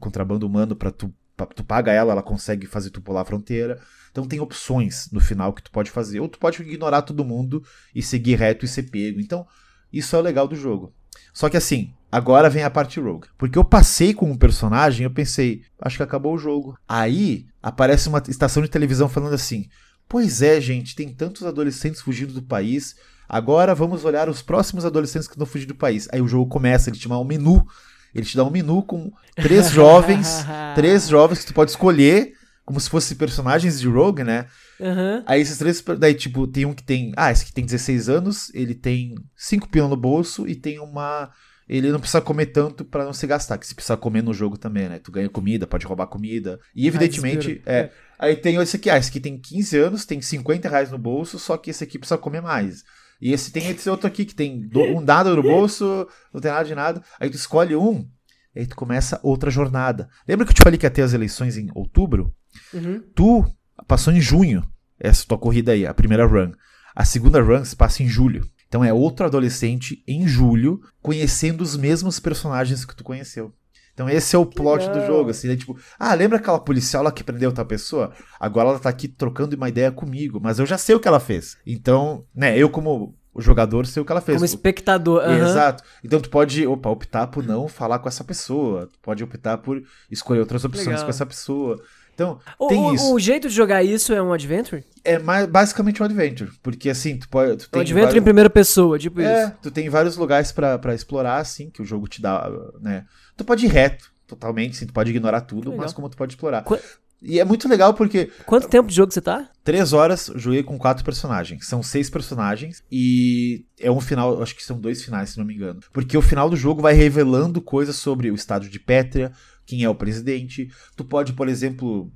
contrabando 0.00 0.46
humano 0.46 0.76
para 0.76 0.90
tu 0.90 1.10
tu 1.46 1.62
paga 1.64 1.92
ela, 1.92 2.12
ela 2.12 2.22
consegue 2.22 2.66
fazer 2.66 2.90
tu 2.90 3.00
pular 3.00 3.22
a 3.22 3.24
fronteira. 3.24 3.78
Então 4.10 4.26
tem 4.26 4.40
opções 4.40 5.08
no 5.12 5.20
final 5.20 5.52
que 5.52 5.62
tu 5.62 5.70
pode 5.70 5.90
fazer. 5.90 6.20
Ou 6.20 6.28
tu 6.28 6.38
pode 6.38 6.60
ignorar 6.62 7.02
todo 7.02 7.24
mundo 7.24 7.62
e 7.94 8.02
seguir 8.02 8.36
reto 8.36 8.64
e 8.64 8.68
ser 8.68 8.84
pego. 8.84 9.20
Então, 9.20 9.46
isso 9.92 10.14
é 10.14 10.18
o 10.18 10.22
legal 10.22 10.46
do 10.46 10.56
jogo. 10.56 10.92
Só 11.32 11.48
que 11.48 11.56
assim, 11.56 11.92
agora 12.10 12.50
vem 12.50 12.62
a 12.62 12.70
parte 12.70 13.00
rogue. 13.00 13.28
Porque 13.36 13.58
eu 13.58 13.64
passei 13.64 14.12
com 14.12 14.30
um 14.30 14.36
personagem, 14.36 15.04
eu 15.04 15.10
pensei, 15.10 15.62
acho 15.80 15.96
que 15.96 16.02
acabou 16.02 16.34
o 16.34 16.38
jogo. 16.38 16.76
Aí 16.88 17.46
aparece 17.62 18.08
uma 18.08 18.22
estação 18.28 18.62
de 18.62 18.68
televisão 18.68 19.08
falando 19.08 19.34
assim: 19.34 19.68
Pois 20.08 20.42
é, 20.42 20.60
gente, 20.60 20.94
tem 20.94 21.08
tantos 21.12 21.44
adolescentes 21.44 22.00
fugindo 22.00 22.32
do 22.32 22.42
país. 22.42 22.96
Agora 23.28 23.74
vamos 23.74 24.04
olhar 24.04 24.28
os 24.28 24.40
próximos 24.40 24.86
adolescentes 24.86 25.28
que 25.28 25.34
estão 25.34 25.46
fugindo 25.46 25.68
do 25.68 25.74
país. 25.74 26.08
Aí 26.10 26.20
o 26.20 26.28
jogo 26.28 26.50
começa, 26.50 26.88
ele 26.88 26.98
te 26.98 27.08
dá 27.08 27.18
um 27.18 27.24
menu. 27.24 27.66
Ele 28.14 28.24
te 28.24 28.36
dá 28.36 28.42
um 28.42 28.50
menu 28.50 28.82
com 28.82 29.12
três 29.36 29.68
jovens, 29.70 30.46
três 30.74 31.08
jovens 31.08 31.40
que 31.40 31.46
tu 31.46 31.54
pode 31.54 31.70
escolher 31.70 32.37
como 32.68 32.78
se 32.78 32.90
fossem 32.90 33.16
personagens 33.16 33.80
de 33.80 33.88
Rogue, 33.88 34.22
né? 34.22 34.44
Uhum. 34.78 35.22
Aí 35.24 35.40
esses 35.40 35.56
três. 35.56 35.82
Daí, 35.98 36.12
tipo, 36.12 36.46
tem 36.46 36.66
um 36.66 36.74
que 36.74 36.82
tem. 36.82 37.14
Ah, 37.16 37.32
esse 37.32 37.46
que 37.46 37.50
tem 37.50 37.64
16 37.64 38.10
anos, 38.10 38.54
ele 38.54 38.74
tem 38.74 39.14
5 39.34 39.70
pila 39.70 39.88
no 39.88 39.96
bolso 39.96 40.46
e 40.46 40.54
tem 40.54 40.78
uma. 40.78 41.30
Ele 41.66 41.90
não 41.90 41.98
precisa 41.98 42.20
comer 42.20 42.46
tanto 42.46 42.84
para 42.84 43.06
não 43.06 43.14
se 43.14 43.26
gastar, 43.26 43.56
que 43.56 43.66
se 43.66 43.74
precisa 43.74 43.96
comer 43.96 44.22
no 44.22 44.34
jogo 44.34 44.58
também, 44.58 44.86
né? 44.86 44.98
Tu 44.98 45.10
ganha 45.10 45.30
comida, 45.30 45.66
pode 45.66 45.86
roubar 45.86 46.08
comida. 46.08 46.60
E 46.76 46.86
evidentemente. 46.86 47.62
é, 47.64 47.74
é. 47.74 47.92
Aí 48.18 48.36
tem 48.36 48.56
esse 48.56 48.76
aqui, 48.76 48.90
ah, 48.90 48.98
esse 48.98 49.08
aqui 49.08 49.20
tem 49.20 49.38
15 49.38 49.78
anos, 49.78 50.04
tem 50.04 50.20
50 50.20 50.68
reais 50.68 50.90
no 50.90 50.98
bolso, 50.98 51.38
só 51.38 51.56
que 51.56 51.70
esse 51.70 51.82
aqui 51.82 51.98
precisa 51.98 52.18
comer 52.18 52.42
mais. 52.42 52.84
E 53.18 53.32
esse 53.32 53.50
tem 53.50 53.70
esse 53.70 53.88
outro 53.88 54.06
aqui 54.06 54.26
que 54.26 54.34
tem 54.34 54.68
um 54.74 55.02
dado 55.02 55.34
no 55.34 55.42
bolso, 55.42 56.06
não 56.34 56.40
tem 56.40 56.50
nada 56.50 56.64
de 56.66 56.74
nada. 56.74 57.02
Aí 57.18 57.30
tu 57.30 57.36
escolhe 57.36 57.74
um, 57.74 58.06
aí 58.54 58.66
tu 58.66 58.76
começa 58.76 59.18
outra 59.22 59.50
jornada. 59.50 60.10
Lembra 60.28 60.44
que 60.44 60.52
eu 60.52 60.56
te 60.56 60.62
falei 60.62 60.78
que 60.78 60.84
ia 60.84 60.90
ter 60.90 61.00
as 61.00 61.14
eleições 61.14 61.56
em 61.56 61.70
outubro? 61.74 62.34
Uhum. 62.72 63.02
Tu 63.14 63.44
passou 63.86 64.12
em 64.12 64.20
junho 64.20 64.62
essa 64.98 65.24
tua 65.26 65.38
corrida 65.38 65.72
aí, 65.72 65.86
a 65.86 65.94
primeira 65.94 66.26
run. 66.26 66.52
A 66.94 67.04
segunda 67.04 67.40
run 67.40 67.64
se 67.64 67.76
passa 67.76 68.02
em 68.02 68.08
julho. 68.08 68.48
Então 68.66 68.84
é 68.84 68.92
outro 68.92 69.24
adolescente 69.24 70.02
em 70.06 70.26
julho 70.26 70.80
conhecendo 71.00 71.62
os 71.62 71.76
mesmos 71.76 72.20
personagens 72.20 72.84
que 72.84 72.94
tu 72.94 73.02
conheceu. 73.02 73.54
Então 73.94 74.08
esse 74.08 74.36
é 74.36 74.38
o 74.38 74.46
plot 74.46 74.88
do 74.90 75.04
jogo, 75.06 75.30
assim, 75.30 75.48
né? 75.48 75.56
Tipo, 75.56 75.76
ah, 75.98 76.14
lembra 76.14 76.38
aquela 76.38 76.60
policial 76.60 77.02
lá 77.02 77.10
que 77.10 77.24
prendeu 77.24 77.48
outra 77.50 77.64
pessoa? 77.64 78.12
Agora 78.38 78.68
ela 78.68 78.78
tá 78.78 78.88
aqui 78.88 79.08
trocando 79.08 79.56
uma 79.56 79.68
ideia 79.68 79.90
comigo, 79.90 80.38
mas 80.40 80.58
eu 80.58 80.66
já 80.66 80.78
sei 80.78 80.94
o 80.94 81.00
que 81.00 81.08
ela 81.08 81.18
fez. 81.18 81.56
Então, 81.66 82.24
né, 82.32 82.56
eu 82.56 82.70
como 82.70 83.16
o 83.34 83.40
jogador 83.40 83.86
sei 83.86 84.02
o 84.02 84.04
que 84.04 84.12
ela 84.12 84.20
fez. 84.20 84.36
Como 84.36 84.44
espectador. 84.44 85.22
Uhum. 85.22 85.48
Exato. 85.48 85.82
Então 86.04 86.20
tu 86.20 86.28
pode, 86.28 86.66
opa, 86.66 86.88
optar 86.90 87.28
por 87.28 87.44
não 87.44 87.68
falar 87.68 87.98
com 87.98 88.08
essa 88.08 88.22
pessoa. 88.22 88.86
Tu 88.86 88.98
pode 89.00 89.22
optar 89.22 89.58
por 89.58 89.82
escolher 90.10 90.40
outras 90.40 90.64
opções 90.64 90.86
Legal. 90.86 91.04
com 91.04 91.10
essa 91.10 91.26
pessoa. 91.26 91.80
Então, 92.18 92.40
o, 92.58 92.66
tem 92.66 92.80
o, 92.80 92.92
isso. 92.92 93.14
O 93.14 93.20
jeito 93.20 93.48
de 93.48 93.54
jogar 93.54 93.84
isso 93.84 94.12
é 94.12 94.20
um 94.20 94.32
adventure? 94.32 94.84
É 95.04 95.20
mais, 95.20 95.46
basicamente 95.46 96.02
um 96.02 96.04
adventure. 96.04 96.50
Porque 96.64 96.90
assim, 96.90 97.16
tu 97.16 97.28
pode. 97.28 97.68
Tu 97.68 97.78
um 97.78 97.80
adventure 97.80 98.06
vários... 98.06 98.20
em 98.20 98.24
primeira 98.24 98.50
pessoa, 98.50 98.98
tipo 98.98 99.20
é, 99.20 99.44
isso. 99.44 99.52
tu 99.62 99.70
tem 99.70 99.88
vários 99.88 100.16
lugares 100.16 100.50
para 100.50 100.92
explorar, 100.92 101.36
assim, 101.36 101.70
que 101.70 101.80
o 101.80 101.84
jogo 101.84 102.08
te 102.08 102.20
dá, 102.20 102.50
né? 102.80 103.04
Tu 103.36 103.44
pode 103.44 103.64
ir 103.64 103.68
reto, 103.68 104.10
totalmente, 104.26 104.72
assim, 104.72 104.86
tu 104.86 104.92
pode 104.92 105.10
ignorar 105.10 105.42
tudo, 105.42 105.72
mas 105.76 105.92
como 105.92 106.08
tu 106.08 106.16
pode 106.16 106.32
explorar. 106.32 106.64
Qu 106.64 106.76
e 107.20 107.38
é 107.40 107.44
muito 107.44 107.68
legal 107.68 107.94
porque. 107.94 108.30
Quanto 108.46 108.68
tempo 108.68 108.88
de 108.88 108.94
jogo 108.94 109.12
você 109.12 109.20
tá? 109.20 109.48
Três 109.62 109.92
horas, 109.92 110.30
joguei 110.34 110.62
com 110.62 110.78
quatro 110.78 111.04
personagens. 111.04 111.66
São 111.66 111.82
seis 111.82 112.08
personagens 112.10 112.82
e 112.90 113.64
é 113.78 113.90
um 113.90 114.00
final, 114.00 114.40
acho 114.42 114.54
que 114.54 114.64
são 114.64 114.78
dois 114.78 115.02
finais, 115.04 115.30
se 115.30 115.38
não 115.38 115.44
me 115.44 115.54
engano. 115.54 115.80
Porque 115.92 116.16
o 116.16 116.22
final 116.22 116.48
do 116.48 116.56
jogo 116.56 116.82
vai 116.82 116.94
revelando 116.94 117.60
coisas 117.60 117.96
sobre 117.96 118.30
o 118.30 118.34
estado 118.34 118.68
de 118.68 118.78
Pétria, 118.78 119.32
quem 119.68 119.84
é 119.84 119.88
o 119.88 119.94
presidente. 119.94 120.70
Tu 120.96 121.04
pode, 121.04 121.34
por 121.34 121.46
exemplo, 121.46 122.10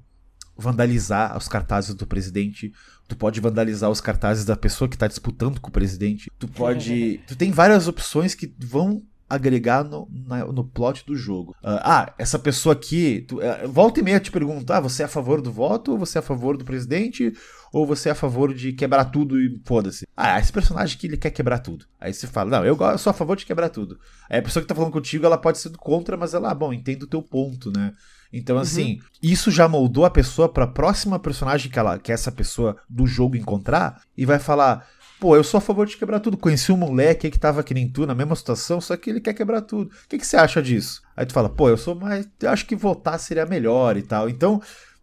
vandalizar 0.56 1.36
os 1.36 1.46
cartazes 1.48 1.94
do 1.94 2.06
presidente. 2.06 2.72
Tu 3.06 3.14
pode 3.14 3.40
vandalizar 3.40 3.90
os 3.90 4.00
cartazes 4.00 4.46
da 4.46 4.56
pessoa 4.56 4.88
que 4.88 4.96
tá 4.96 5.06
disputando 5.06 5.60
com 5.60 5.68
o 5.68 5.72
presidente. 5.72 6.30
Tu 6.38 6.48
pode. 6.48 7.20
tu 7.28 7.36
tem 7.36 7.50
várias 7.50 7.86
opções 7.86 8.34
que 8.34 8.52
vão 8.58 9.02
agregar 9.28 9.84
no, 9.84 10.08
na, 10.10 10.46
no 10.46 10.64
plot 10.64 11.04
do 11.06 11.14
jogo. 11.14 11.52
Uh, 11.62 11.80
ah, 11.82 12.14
essa 12.18 12.38
pessoa 12.38 12.74
aqui, 12.74 13.24
tu, 13.28 13.38
uh, 13.38 13.68
volta 13.68 14.00
e 14.00 14.02
meia 14.02 14.20
te 14.20 14.30
pergunta, 14.30 14.76
ah, 14.76 14.80
você 14.80 15.02
é 15.02 15.06
a 15.06 15.08
favor 15.08 15.42
do 15.42 15.52
voto, 15.52 15.92
ou 15.92 15.98
você 15.98 16.18
é 16.18 16.20
a 16.20 16.22
favor 16.22 16.56
do 16.56 16.64
presidente, 16.64 17.32
ou 17.72 17.86
você 17.86 18.10
é 18.10 18.12
a 18.12 18.14
favor 18.14 18.52
de 18.52 18.72
quebrar 18.72 19.06
tudo 19.06 19.40
e 19.40 19.60
foda-se. 19.64 20.06
Ah, 20.14 20.38
esse 20.38 20.52
personagem 20.52 20.96
aqui 20.96 21.06
ele 21.06 21.16
quer 21.16 21.30
quebrar 21.30 21.58
tudo. 21.58 21.86
Aí 21.98 22.12
você 22.12 22.26
fala, 22.26 22.50
não, 22.50 22.64
eu, 22.66 22.76
sou 22.98 23.10
a 23.10 23.14
favor 23.14 23.36
de 23.36 23.46
quebrar 23.46 23.70
tudo. 23.70 23.98
Aí 24.28 24.38
a 24.38 24.42
pessoa 24.42 24.62
que 24.62 24.68
tá 24.68 24.74
falando 24.74 24.92
contigo, 24.92 25.24
ela 25.24 25.38
pode 25.38 25.58
ser 25.58 25.70
contra, 25.78 26.16
mas 26.16 26.34
ela, 26.34 26.50
ah, 26.50 26.54
bom, 26.54 26.72
entendo 26.72 27.04
o 27.04 27.08
teu 27.08 27.22
ponto, 27.22 27.72
né? 27.72 27.92
Então, 28.32 28.56
uhum. 28.56 28.62
assim, 28.62 28.98
isso 29.22 29.50
já 29.50 29.68
moldou 29.68 30.04
a 30.04 30.10
pessoa 30.10 30.48
pra 30.48 30.66
próxima 30.66 31.18
personagem 31.18 31.70
que, 31.70 31.78
ela, 31.78 31.98
que 31.98 32.10
essa 32.10 32.32
pessoa 32.32 32.76
do 32.88 33.06
jogo 33.06 33.36
encontrar 33.36 34.02
e 34.16 34.24
vai 34.24 34.38
falar: 34.38 34.86
pô, 35.20 35.36
eu 35.36 35.44
sou 35.44 35.58
a 35.58 35.60
favor 35.60 35.86
de 35.86 35.98
quebrar 35.98 36.18
tudo. 36.18 36.38
Conheci 36.38 36.72
um 36.72 36.76
moleque 36.78 37.30
que 37.30 37.38
tava 37.38 37.62
que 37.62 37.74
nem 37.74 37.88
tu, 37.88 38.06
na 38.06 38.14
mesma 38.14 38.34
situação, 38.34 38.80
só 38.80 38.96
que 38.96 39.10
ele 39.10 39.20
quer 39.20 39.34
quebrar 39.34 39.60
tudo. 39.60 39.90
O 39.90 40.08
que, 40.08 40.18
que 40.18 40.26
você 40.26 40.36
acha 40.36 40.62
disso? 40.62 41.02
Aí 41.14 41.26
tu 41.26 41.34
fala: 41.34 41.50
pô, 41.50 41.68
eu 41.68 41.76
sou 41.76 41.94
mais. 41.94 42.26
Eu 42.40 42.50
acho 42.50 42.64
que 42.64 42.74
votar 42.74 43.18
seria 43.18 43.44
melhor 43.44 43.96
e 43.96 44.02
tal. 44.02 44.28
Então. 44.28 44.62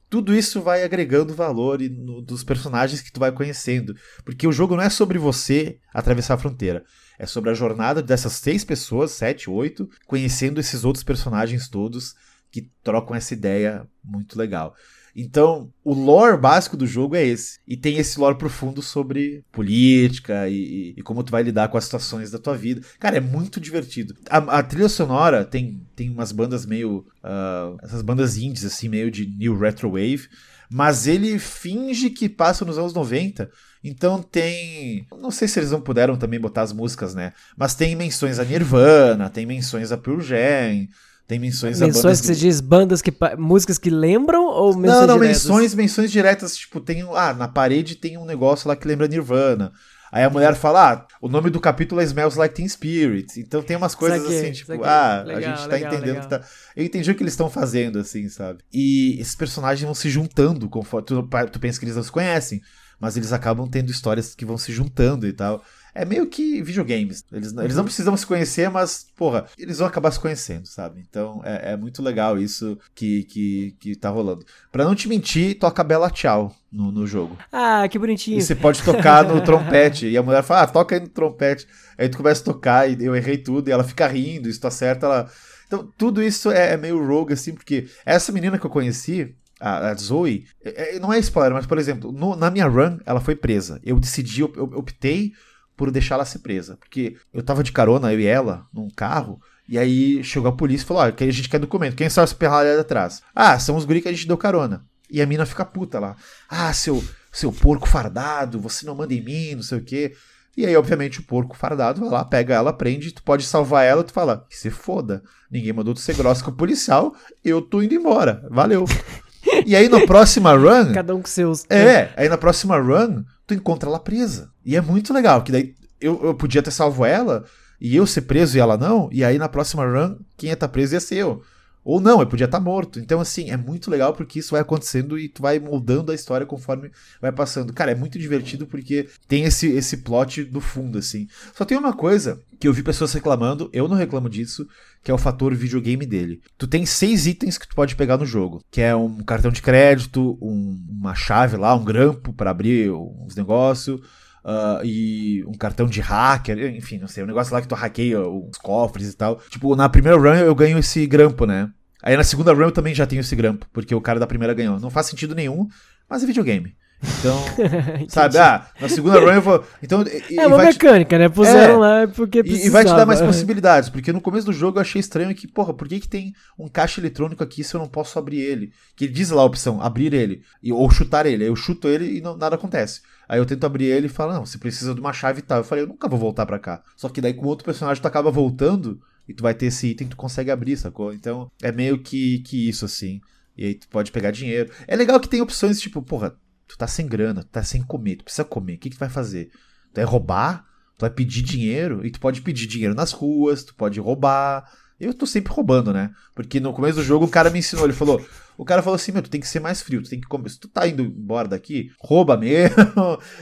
Tudo 0.09 0.33
isso 0.33 0.61
vai 0.61 0.83
agregando 0.83 1.35
valor 1.35 1.79
no, 1.79 2.21
dos 2.21 2.43
personagens 2.43 3.01
que 3.01 3.11
tu 3.11 3.19
vai 3.19 3.31
conhecendo. 3.31 3.95
Porque 4.25 4.47
o 4.47 4.51
jogo 4.51 4.75
não 4.75 4.83
é 4.83 4.89
sobre 4.89 5.19
você 5.19 5.77
atravessar 5.93 6.33
a 6.33 6.37
fronteira. 6.37 6.83
É 7.17 7.25
sobre 7.25 7.49
a 7.51 7.53
jornada 7.53 8.01
dessas 8.01 8.33
seis 8.33 8.63
pessoas, 8.63 9.11
sete, 9.11 9.49
oito, 9.49 9.89
conhecendo 10.07 10.59
esses 10.59 10.83
outros 10.83 11.03
personagens 11.03 11.69
todos 11.69 12.15
que 12.51 12.71
trocam 12.83 13.15
essa 13.15 13.33
ideia 13.33 13.87
muito 14.03 14.37
legal. 14.37 14.75
Então, 15.21 15.69
o 15.83 15.93
lore 15.93 16.37
básico 16.37 16.77
do 16.77 16.87
jogo 16.87 17.15
é 17.15 17.25
esse. 17.25 17.59
E 17.67 17.75
tem 17.75 17.97
esse 17.97 18.17
lore 18.17 18.37
profundo 18.37 18.81
sobre 18.81 19.43
política 19.51 20.47
e, 20.47 20.93
e, 20.95 21.01
como 21.01 21.23
tu 21.23 21.31
vai 21.31 21.43
lidar 21.43 21.67
com 21.67 21.77
as 21.77 21.83
situações 21.83 22.31
da 22.31 22.39
tua 22.39 22.55
vida. 22.55 22.81
Cara, 22.99 23.17
é 23.17 23.19
muito 23.19 23.59
divertido. 23.59 24.15
A, 24.29 24.37
a 24.37 24.63
trilha 24.63 24.87
sonora 24.87 25.43
tem, 25.43 25.81
tem 25.95 26.09
umas 26.09 26.31
bandas 26.31 26.65
meio. 26.65 27.05
Uh, 27.23 27.77
essas 27.83 28.01
bandas 28.01 28.37
indies, 28.37 28.63
assim, 28.63 28.87
meio 28.87 29.11
de 29.11 29.25
new 29.25 29.57
retro 29.57 29.89
wave. 29.91 30.29
Mas 30.71 31.05
ele 31.05 31.37
finge 31.37 32.09
que 32.11 32.29
passa 32.29 32.63
nos 32.63 32.77
anos 32.77 32.93
90. 32.93 33.49
Então 33.83 34.21
tem. 34.21 35.05
Não 35.19 35.31
sei 35.31 35.47
se 35.47 35.59
eles 35.59 35.71
não 35.71 35.81
puderam 35.81 36.15
também 36.15 36.39
botar 36.39 36.61
as 36.61 36.71
músicas, 36.71 37.13
né? 37.13 37.33
Mas 37.57 37.75
tem 37.75 37.95
menções 37.95 38.39
a 38.39 38.45
Nirvana, 38.45 39.29
tem 39.29 39.45
menções 39.45 39.91
a 39.91 39.97
Pearl 39.97 40.21
Jam. 40.21 40.87
Tem 41.29 41.37
menções, 41.37 41.79
menções 41.79 42.01
bandas 42.01 42.21
que 42.21 42.25
você 42.25 42.35
diz 42.35 42.59
bandas 42.59 43.01
que 43.03 43.13
músicas 43.37 43.77
que 43.77 43.91
lembram 43.91 44.47
ou 44.47 44.75
menções 44.75 45.01
Não, 45.01 45.07
não, 45.07 45.19
diretas? 45.19 45.43
menções, 45.43 45.75
menções 45.75 46.11
diretas, 46.11 46.57
tipo, 46.57 46.79
tem 46.79 47.03
ah, 47.13 47.35
na 47.35 47.47
parede 47.47 47.93
tem 47.93 48.17
um 48.17 48.25
negócio 48.25 48.67
lá 48.67 48.75
que 48.75 48.87
lembra 48.87 49.07
Nirvana. 49.07 49.71
Aí 50.11 50.23
a 50.23 50.29
mulher 50.31 50.55
fala, 50.55 50.91
ah, 50.91 51.05
o 51.21 51.29
nome 51.29 51.51
do 51.51 51.59
capítulo 51.59 52.01
é 52.01 52.03
Smells 52.03 52.35
Like 52.35 52.55
Teen 52.55 52.67
Spirit. 52.67 53.39
Então 53.39 53.61
tem 53.61 53.77
umas 53.77 53.93
coisas 53.93 54.25
aqui, 54.25 54.39
assim, 54.39 54.51
tipo, 54.53 54.83
ah, 54.83 55.21
legal, 55.23 55.37
a 55.37 55.55
gente 55.55 55.69
tá 55.69 55.75
legal, 55.75 55.93
entendendo 55.93 56.15
legal. 56.15 56.23
que 56.23 56.29
tá. 56.29 56.41
Eu 56.75 56.83
entendi 56.83 57.11
o 57.11 57.15
que 57.15 57.21
eles 57.21 57.33
estão 57.33 57.47
fazendo, 57.47 57.99
assim, 57.99 58.27
sabe? 58.27 58.63
E 58.73 59.15
esses 59.21 59.35
personagens 59.35 59.85
vão 59.85 59.93
se 59.93 60.09
juntando 60.09 60.67
conforme. 60.67 61.05
Tu, 61.05 61.29
tu 61.51 61.59
pensa 61.59 61.77
que 61.77 61.85
eles 61.85 61.95
não 61.95 62.01
se 62.01 62.11
conhecem, 62.11 62.59
mas 62.99 63.15
eles 63.15 63.31
acabam 63.31 63.69
tendo 63.69 63.91
histórias 63.91 64.33
que 64.33 64.45
vão 64.45 64.57
se 64.57 64.71
juntando 64.71 65.27
e 65.27 65.33
tal 65.33 65.63
é 65.93 66.05
meio 66.05 66.27
que 66.27 66.61
videogames. 66.61 67.23
Eles, 67.31 67.53
eles 67.53 67.75
não 67.75 67.81
uhum. 67.81 67.85
precisam 67.85 68.15
se 68.15 68.25
conhecer, 68.25 68.69
mas, 68.69 69.07
porra, 69.15 69.45
eles 69.57 69.79
vão 69.79 69.87
acabar 69.87 70.11
se 70.11 70.19
conhecendo, 70.19 70.67
sabe? 70.67 71.03
Então 71.09 71.41
é, 71.43 71.73
é 71.73 71.77
muito 71.77 72.01
legal 72.01 72.37
isso 72.37 72.77
que, 72.93 73.23
que, 73.23 73.75
que 73.79 73.95
tá 73.95 74.09
rolando. 74.09 74.45
Pra 74.71 74.83
não 74.83 74.95
te 74.95 75.07
mentir, 75.07 75.57
toca 75.57 75.83
Bela 75.83 76.09
Tchau 76.09 76.55
no, 76.71 76.91
no 76.91 77.07
jogo. 77.07 77.37
Ah, 77.51 77.87
que 77.87 77.97
bonitinho. 77.97 78.39
E 78.39 78.41
você 78.41 78.55
pode 78.55 78.83
tocar 78.83 79.23
no 79.23 79.41
trompete. 79.43 80.07
E 80.07 80.17
a 80.17 80.23
mulher 80.23 80.43
fala, 80.43 80.63
ah, 80.63 80.67
toca 80.67 80.95
aí 80.95 81.01
no 81.01 81.07
trompete. 81.07 81.67
Aí 81.97 82.07
tu 82.07 82.17
começa 82.17 82.41
a 82.41 82.45
tocar 82.45 82.89
e 82.89 83.03
eu 83.03 83.15
errei 83.15 83.37
tudo. 83.37 83.69
E 83.69 83.71
ela 83.71 83.83
fica 83.83 84.07
rindo, 84.07 84.47
e 84.47 84.53
se 84.53 84.59
tu 84.59 84.67
acerta, 84.67 85.05
ela. 85.05 85.31
Então, 85.67 85.87
tudo 85.97 86.23
isso 86.23 86.49
é, 86.49 86.73
é 86.73 86.77
meio 86.77 87.05
rogue, 87.05 87.33
assim, 87.33 87.53
porque 87.53 87.87
essa 88.03 88.31
menina 88.31 88.57
que 88.57 88.65
eu 88.65 88.71
conheci, 88.71 89.35
a, 89.59 89.89
a 89.89 89.93
Zoe, 89.93 90.47
é, 90.63 90.95
é, 90.95 90.99
não 90.99 91.11
é 91.13 91.19
spoiler, 91.19 91.53
mas, 91.53 91.67
por 91.67 91.77
exemplo, 91.77 92.11
no, 92.11 92.35
na 92.35 92.49
minha 92.49 92.67
run, 92.67 92.97
ela 93.05 93.19
foi 93.19 93.35
presa. 93.35 93.79
Eu 93.83 93.99
decidi, 93.99 94.41
eu, 94.41 94.51
eu 94.55 94.63
optei 94.75 95.33
por 95.79 95.89
deixar 95.91 96.15
ela 96.15 96.25
ser 96.25 96.39
presa. 96.39 96.75
Porque 96.75 97.15
eu 97.33 97.41
tava 97.41 97.63
de 97.63 97.71
carona, 97.71 98.11
eu 98.11 98.19
e 98.19 98.25
ela, 98.25 98.67
num 98.73 98.89
carro, 98.89 99.39
e 99.65 99.79
aí 99.79 100.21
chegou 100.25 100.49
a 100.49 100.55
polícia 100.55 100.83
e 100.83 100.87
falou: 100.87 101.09
que 101.13 101.23
a 101.23 101.31
gente 101.31 101.47
quer 101.47 101.57
documento. 101.57 101.95
Quem 101.95 102.09
são 102.09 102.21
as 102.21 102.33
perralhas 102.33 102.77
atrás? 102.77 103.23
Ah, 103.33 103.57
são 103.57 103.77
os 103.77 103.85
guri 103.85 104.01
que 104.01 104.09
a 104.09 104.11
gente 104.11 104.27
deu 104.27 104.37
carona. 104.37 104.83
E 105.09 105.21
a 105.21 105.25
mina 105.25 105.45
fica 105.45 105.63
puta 105.63 105.97
lá. 105.97 106.17
Ah, 106.49 106.73
seu, 106.73 107.01
seu 107.31 107.49
porco 107.49 107.87
fardado, 107.87 108.59
você 108.59 108.85
não 108.85 108.93
manda 108.93 109.13
em 109.13 109.23
mim, 109.23 109.55
não 109.55 109.63
sei 109.63 109.77
o 109.77 109.83
quê. 109.83 110.13
E 110.57 110.65
aí, 110.65 110.75
obviamente, 110.75 111.21
o 111.21 111.23
porco 111.23 111.55
fardado 111.55 112.01
vai 112.01 112.09
lá, 112.09 112.25
pega 112.25 112.55
ela, 112.55 112.73
prende, 112.73 113.13
tu 113.13 113.23
pode 113.23 113.45
salvar 113.45 113.85
ela, 113.85 114.03
tu 114.03 114.11
fala, 114.11 114.45
que 114.49 114.57
se 114.57 114.69
foda. 114.69 115.23
Ninguém 115.49 115.71
mandou 115.71 115.93
tu 115.93 116.01
ser 116.01 116.17
grossa 116.17 116.43
com 116.43 116.51
o 116.51 116.55
policial, 116.55 117.15
eu 117.45 117.61
tô 117.61 117.81
indo 117.81 117.95
embora. 117.95 118.45
Valeu. 118.51 118.83
e 119.65 119.77
aí, 119.77 119.87
na 119.87 120.05
próxima 120.05 120.53
run. 120.53 120.91
Cada 120.91 121.15
um 121.15 121.21
com 121.21 121.29
seus. 121.29 121.63
É, 121.69 122.11
aí 122.17 122.27
na 122.27 122.37
próxima 122.37 122.77
run, 122.77 123.23
tu 123.49 123.53
encontra 123.53 123.89
ela 123.89 123.99
presa. 123.99 124.51
E 124.63 124.75
é 124.75 124.81
muito 124.81 125.13
legal, 125.13 125.43
que 125.43 125.51
daí 125.51 125.75
eu, 125.99 126.23
eu 126.23 126.35
podia 126.35 126.61
ter 126.61 126.71
salvo 126.71 127.03
ela 127.03 127.43
e 127.81 127.95
eu 127.95 128.05
ser 128.05 128.21
preso 128.21 128.55
e 128.55 128.59
ela 128.59 128.77
não, 128.77 129.09
e 129.11 129.23
aí 129.23 129.37
na 129.37 129.49
próxima 129.49 129.85
run, 129.85 130.17
quem 130.37 130.49
ia 130.49 130.53
estar 130.53 130.67
tá 130.67 130.71
preso 130.71 130.93
ia 130.95 130.99
ser 130.99 131.15
eu. 131.15 131.41
Ou 131.83 131.99
não, 131.99 132.19
eu 132.19 132.27
podia 132.27 132.45
estar 132.45 132.59
tá 132.59 132.63
morto. 132.63 132.99
Então, 132.99 133.19
assim, 133.19 133.49
é 133.49 133.57
muito 133.57 133.89
legal 133.89 134.13
porque 134.13 134.39
isso 134.39 134.51
vai 134.51 134.61
acontecendo 134.61 135.17
e 135.17 135.27
tu 135.27 135.41
vai 135.41 135.57
moldando 135.59 136.11
a 136.11 136.15
história 136.15 136.45
conforme 136.45 136.91
vai 137.21 137.31
passando. 137.31 137.73
Cara, 137.73 137.91
é 137.91 137.95
muito 137.95 138.19
divertido 138.19 138.67
porque 138.67 139.07
tem 139.27 139.45
esse, 139.45 139.67
esse 139.71 139.97
plot 139.97 140.43
do 140.43 140.61
fundo, 140.61 140.99
assim. 140.99 141.27
Só 141.55 141.65
tem 141.65 141.77
uma 141.77 141.93
coisa 141.93 142.39
que 142.59 142.67
eu 142.67 142.73
vi 142.73 142.83
pessoas 142.83 143.13
reclamando, 143.13 143.69
eu 143.71 143.87
não 143.87 143.95
reclamo 143.95 144.29
disso, 144.29 144.67
que 145.03 145.09
é 145.09 145.13
o 145.13 145.17
fator 145.17 145.55
videogame 145.55 146.05
dele. 146.05 146.41
Tu 146.57 146.67
tem 146.67 146.85
seis 146.85 147.25
itens 147.25 147.57
que 147.57 147.67
tu 147.67 147.75
pode 147.75 147.95
pegar 147.95 148.17
no 148.17 148.25
jogo, 148.25 148.61
que 148.69 148.81
é 148.81 148.95
um 148.95 149.23
cartão 149.23 149.51
de 149.51 149.61
crédito, 149.61 150.37
um, 150.41 150.79
uma 150.89 151.15
chave 151.15 151.55
lá, 151.55 151.73
um 151.73 151.85
grampo 151.85 152.33
para 152.33 152.51
abrir 152.51 152.91
uns 152.91 153.35
negócios, 153.35 154.01
Uh, 154.41 154.83
e 154.85 155.43
um 155.45 155.51
cartão 155.51 155.85
de 155.85 155.99
hacker, 155.99 156.73
enfim, 156.73 156.97
não 156.97 157.09
sei, 157.09 157.23
um 157.23 157.27
negócio 157.27 157.53
lá 157.53 157.61
que 157.61 157.67
tu 157.67 157.75
hackeia 157.75 158.21
os 158.21 158.57
cofres 158.57 159.11
e 159.11 159.15
tal. 159.15 159.35
Tipo, 159.49 159.75
na 159.75 159.89
primeira 159.89 160.17
run 160.17 160.33
eu 160.33 160.55
ganho 160.55 160.79
esse 160.79 161.05
grampo, 161.05 161.45
né? 161.45 161.69
Aí 162.01 162.15
na 162.15 162.23
segunda 162.23 162.53
run 162.53 162.63
eu 162.63 162.71
também 162.71 162.95
já 162.95 163.05
tenho 163.05 163.19
esse 163.19 163.35
grampo, 163.35 163.67
porque 163.73 163.93
o 163.93 163.99
cara 163.99 164.17
da 164.17 164.25
primeira 164.25 164.53
ganhou. 164.53 164.79
Não 164.79 164.89
faz 164.89 165.07
sentido 165.07 165.35
nenhum, 165.35 165.67
mas 166.09 166.23
é 166.23 166.25
videogame. 166.25 166.73
Então, 167.01 167.37
sabe, 168.09 168.37
ah, 168.37 168.67
na 168.79 168.89
segunda 168.89 169.19
run 169.19 169.31
eu 169.31 169.41
vou. 169.41 169.63
Então, 169.81 170.03
e, 170.29 170.37
é 170.37 170.45
uma 170.45 170.57
mecânica, 170.57 171.15
te... 171.15 171.19
né? 171.19 171.29
Puseram 171.29 171.75
é, 171.75 172.01
lá 172.01 172.07
porque 172.07 172.43
precisava. 172.43 172.67
E 172.67 172.69
vai 172.69 172.83
te 172.83 172.93
dar 172.93 173.05
mais 173.05 173.21
possibilidades, 173.21 173.89
porque 173.89 174.11
no 174.11 174.19
começo 174.19 174.45
do 174.45 174.53
jogo 174.53 174.77
eu 174.77 174.81
achei 174.81 174.99
estranho 174.99 175.33
que, 175.33 175.47
porra, 175.47 175.73
por 175.73 175.87
que, 175.87 176.01
que 176.01 176.07
tem 176.07 176.33
um 176.57 176.67
caixa 176.67 176.99
eletrônico 176.99 177.41
aqui 177.41 177.63
se 177.63 177.73
eu 177.73 177.79
não 177.79 177.87
posso 177.87 178.19
abrir 178.19 178.41
ele? 178.41 178.73
Que 178.95 179.05
ele 179.05 179.13
diz 179.13 179.29
lá 179.29 179.41
a 179.41 179.45
opção, 179.45 179.81
abrir 179.81 180.13
ele, 180.13 180.41
ou 180.71 180.89
chutar 180.89 181.25
ele. 181.25 181.43
Aí 181.43 181.49
eu 181.49 181.55
chuto 181.55 181.87
ele 181.87 182.17
e 182.17 182.21
não, 182.21 182.35
nada 182.35 182.55
acontece. 182.55 183.01
Aí 183.29 183.39
eu 183.39 183.45
tento 183.45 183.63
abrir 183.63 183.85
ele 183.85 184.07
e 184.07 184.09
falo, 184.09 184.33
não, 184.33 184.45
você 184.45 184.57
precisa 184.57 184.93
de 184.93 184.99
uma 184.99 185.13
chave 185.13 185.39
e 185.39 185.43
tal. 185.43 185.59
Eu 185.59 185.63
falei, 185.63 185.83
eu 185.85 185.87
nunca 185.87 186.09
vou 186.09 186.19
voltar 186.19 186.45
para 186.45 186.59
cá. 186.59 186.83
Só 186.97 187.07
que 187.07 187.21
daí 187.21 187.33
com 187.33 187.45
outro 187.45 187.63
personagem 187.63 188.01
tu 188.01 188.07
acaba 188.07 188.29
voltando 188.29 188.99
e 189.27 189.33
tu 189.33 189.43
vai 189.43 189.53
ter 189.53 189.67
esse 189.67 189.87
item 189.87 190.07
que 190.07 190.15
tu 190.15 190.17
consegue 190.17 190.51
abrir, 190.51 190.75
sacou? 190.75 191.13
Então 191.13 191.49
é 191.61 191.71
meio 191.71 191.99
que, 191.99 192.39
que 192.39 192.67
isso, 192.67 192.83
assim. 192.83 193.21
E 193.55 193.65
aí 193.65 193.75
tu 193.75 193.87
pode 193.87 194.11
pegar 194.11 194.31
dinheiro. 194.31 194.71
É 194.87 194.95
legal 194.95 195.19
que 195.19 195.29
tem 195.29 195.41
opções 195.41 195.79
tipo, 195.79 196.01
porra, 196.01 196.35
Tu 196.69 196.77
tá 196.77 196.85
sem 196.85 197.07
grana, 197.07 197.41
tu 197.41 197.49
tá 197.49 197.63
sem 197.63 197.81
comer, 197.81 198.17
tu 198.17 198.23
precisa 198.23 198.45
comer. 198.45 198.75
O 198.75 198.77
que, 198.77 198.91
que 198.91 198.95
tu 198.95 198.99
vai 198.99 199.09
fazer? 199.09 199.49
Tu 199.91 199.95
vai 199.95 200.05
roubar? 200.05 200.63
Tu 200.97 201.01
vai 201.01 201.09
pedir 201.09 201.41
dinheiro? 201.41 202.05
E 202.05 202.11
tu 202.11 202.19
pode 202.19 202.41
pedir 202.41 202.67
dinheiro 202.67 202.93
nas 202.93 203.11
ruas, 203.11 203.63
tu 203.63 203.73
pode 203.73 203.99
roubar. 203.99 204.69
Eu 204.99 205.13
tô 205.13 205.25
sempre 205.25 205.51
roubando, 205.51 205.91
né? 205.91 206.11
Porque 206.35 206.59
no 206.59 206.71
começo 206.71 206.97
do 206.97 207.03
jogo 207.03 207.25
o 207.25 207.29
cara 207.29 207.49
me 207.49 207.59
ensinou, 207.59 207.85
ele 207.85 207.93
falou. 207.93 208.23
O 208.57 208.65
cara 208.65 208.83
falou 208.83 208.95
assim, 208.95 209.13
meu, 209.13 209.21
tu 209.21 209.29
tem 209.29 209.39
que 209.39 209.47
ser 209.47 209.61
mais 209.61 209.81
frio, 209.81 210.03
tu 210.03 210.09
tem 210.09 210.19
que 210.19 210.27
comer. 210.27 210.49
Se 210.49 210.59
tu 210.59 210.67
tá 210.67 210.85
indo 210.87 211.01
embora 211.01 211.47
daqui, 211.47 211.89
rouba 211.99 212.37
mesmo, 212.37 212.75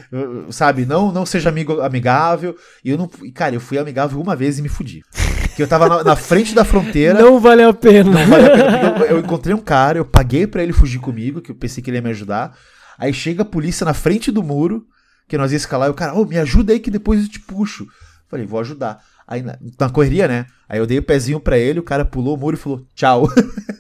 sabe? 0.52 0.86
Não 0.86 1.12
não 1.12 1.26
seja 1.26 1.50
amigo 1.50 1.82
amigável. 1.82 2.56
E 2.86 2.92
eu 2.92 2.98
não. 2.98 3.10
Cara, 3.34 3.56
eu 3.56 3.60
fui 3.60 3.78
amigável 3.78 4.22
uma 4.22 4.36
vez 4.36 4.60
e 4.60 4.62
me 4.62 4.70
fudi. 4.70 5.02
Que 5.56 5.64
eu 5.64 5.68
tava 5.68 5.90
na, 5.90 6.04
na 6.04 6.16
frente 6.16 6.54
da 6.54 6.64
fronteira. 6.64 7.20
Não 7.20 7.40
vale 7.40 7.64
a 7.64 7.74
pena. 7.74 8.12
Não 8.12 8.28
vale 8.28 8.46
a 8.46 8.50
pena. 8.52 9.00
Eu, 9.00 9.06
eu 9.06 9.20
encontrei 9.20 9.56
um 9.56 9.60
cara, 9.60 9.98
eu 9.98 10.06
paguei 10.06 10.46
para 10.46 10.62
ele 10.62 10.72
fugir 10.72 11.00
comigo, 11.00 11.42
que 11.42 11.50
eu 11.50 11.56
pensei 11.56 11.84
que 11.84 11.90
ele 11.90 11.98
ia 11.98 12.04
me 12.04 12.12
ajudar. 12.12 12.56
Aí 12.98 13.14
chega 13.14 13.42
a 13.42 13.46
polícia 13.46 13.86
na 13.86 13.94
frente 13.94 14.32
do 14.32 14.44
muro, 14.44 14.86
que 15.28 15.38
nós 15.38 15.52
ia 15.52 15.58
escalar, 15.58 15.88
e 15.88 15.92
o 15.92 15.94
cara, 15.94 16.14
ô, 16.14 16.22
oh, 16.22 16.26
me 16.26 16.38
ajuda 16.38 16.74
aí 16.74 16.80
que 16.80 16.92
depois 16.92 17.22
eu 17.22 17.30
te 17.30 17.40
puxo. 17.40 17.88
Falei, 18.28 18.46
vou 18.46 18.60
ajudar. 18.60 19.04
Aí 19.28 19.42
na, 19.42 19.58
na 19.80 19.90
correria, 19.90 20.28
né? 20.28 20.46
Aí 20.70 20.80
eu 20.80 20.88
dei 20.88 21.00
o 21.00 21.04
pezinho 21.04 21.40
para 21.40 21.58
ele, 21.58 21.80
o 21.80 21.84
cara 21.84 22.06
pulou 22.06 22.36
o 22.36 22.40
muro 22.40 22.56
e 22.56 22.60
falou, 22.60 22.86
tchau. 22.96 23.28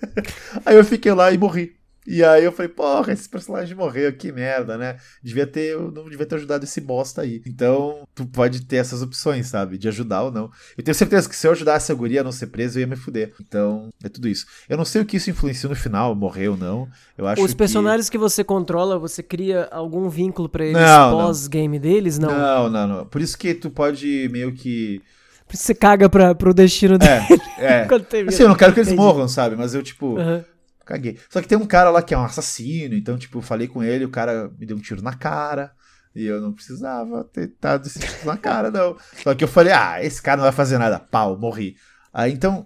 aí 0.65 0.75
eu 0.75 0.83
fiquei 0.83 1.13
lá 1.13 1.31
e 1.31 1.37
morri. 1.37 1.76
E 2.07 2.23
aí 2.23 2.45
eu 2.45 2.53
falei, 2.53 2.69
porra, 2.69 3.11
esse 3.11 3.27
personagem 3.27 3.75
morreu, 3.75 4.13
que 4.13 4.31
merda, 4.31 4.77
né? 4.77 4.95
Devia 5.21 5.45
ter, 5.45 5.73
eu 5.73 5.91
não 5.91 6.07
devia 6.09 6.25
ter 6.25 6.35
ajudado 6.35 6.63
esse 6.63 6.79
bosta 6.79 7.21
aí. 7.21 7.41
Então, 7.45 8.07
tu 8.15 8.25
pode 8.25 8.61
ter 8.61 8.77
essas 8.77 9.01
opções, 9.01 9.47
sabe? 9.47 9.77
De 9.77 9.89
ajudar 9.89 10.23
ou 10.23 10.31
não. 10.31 10.49
Eu 10.77 10.83
tenho 10.85 10.95
certeza 10.95 11.27
que 11.27 11.35
se 11.35 11.45
eu 11.45 11.51
ajudasse 11.51 11.91
a 11.91 11.95
guria 11.95 12.21
a 12.21 12.23
não 12.23 12.31
ser 12.31 12.47
preso, 12.47 12.79
eu 12.79 12.81
ia 12.81 12.87
me 12.87 12.95
fuder. 12.95 13.33
Então, 13.41 13.89
é 14.01 14.07
tudo 14.07 14.29
isso. 14.29 14.45
Eu 14.69 14.77
não 14.77 14.85
sei 14.85 15.01
o 15.01 15.05
que 15.05 15.17
isso 15.17 15.29
influencia 15.29 15.67
no 15.67 15.75
final, 15.75 16.15
morrer 16.15 16.47
ou 16.47 16.55
não. 16.55 16.87
Eu 17.17 17.27
acho 17.27 17.43
Os 17.43 17.53
personagens 17.53 18.07
que... 18.07 18.13
que 18.13 18.17
você 18.17 18.41
controla, 18.41 18.97
você 18.97 19.21
cria 19.21 19.67
algum 19.69 20.07
vínculo 20.07 20.47
para 20.47 20.65
eles 20.65 20.81
pós-game 21.11 21.77
deles? 21.77 22.17
Não. 22.17 22.29
Não, 22.29 22.69
não, 22.69 22.87
não. 22.87 23.05
Por 23.05 23.19
isso 23.19 23.37
que 23.37 23.53
tu 23.53 23.69
pode 23.69 24.29
meio 24.31 24.53
que 24.53 25.01
Você 25.49 25.75
caga 25.75 26.07
pra, 26.07 26.33
pro 26.33 26.53
destino 26.53 26.97
dele. 26.97 27.25
É, 27.57 27.85
é. 27.85 27.87
Assim, 28.29 28.43
eu 28.43 28.49
não 28.49 28.55
quero 28.55 28.73
que 28.73 28.79
eles 28.79 28.93
morram, 28.93 29.27
sabe? 29.27 29.57
Mas 29.57 29.73
eu, 29.73 29.83
tipo, 29.83 30.17
Aham. 30.17 30.45
Caguei. 30.87 31.19
Só 31.29 31.41
que 31.41 31.47
tem 31.47 31.57
um 31.57 31.65
cara 31.65 31.89
lá 31.89 32.01
que 32.01 32.13
é 32.13 32.17
um 32.17 32.23
assassino, 32.23 32.95
então, 32.95 33.17
tipo, 33.17 33.37
eu 33.37 33.41
falei 33.41 33.67
com 33.67 33.83
ele, 33.83 34.05
o 34.05 34.09
cara 34.09 34.51
me 34.57 34.65
deu 34.65 34.77
um 34.77 34.81
tiro 34.81 35.01
na 35.01 35.13
cara. 35.13 35.71
E 36.15 36.25
eu 36.25 36.41
não 36.41 36.51
precisava 36.51 37.23
ter 37.25 37.53
dado 37.61 37.85
esse 37.85 37.99
tiro 37.99 38.25
na 38.25 38.37
cara, 38.37 38.71
não. 38.71 38.97
Só 39.21 39.35
que 39.35 39.43
eu 39.43 39.47
falei, 39.47 39.71
ah, 39.71 40.03
esse 40.03 40.21
cara 40.21 40.37
não 40.37 40.43
vai 40.45 40.51
fazer 40.51 40.79
nada. 40.79 40.99
Pau, 40.99 41.37
morri. 41.37 41.75
Aí 42.11 42.31
então, 42.31 42.65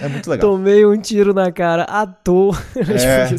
é 0.00 0.08
muito 0.08 0.28
legal. 0.28 0.50
Tomei 0.50 0.84
um 0.84 1.00
tiro 1.00 1.32
na 1.32 1.52
cara 1.52 1.84
à 1.84 2.06
toa. 2.06 2.56
É. 2.76 3.30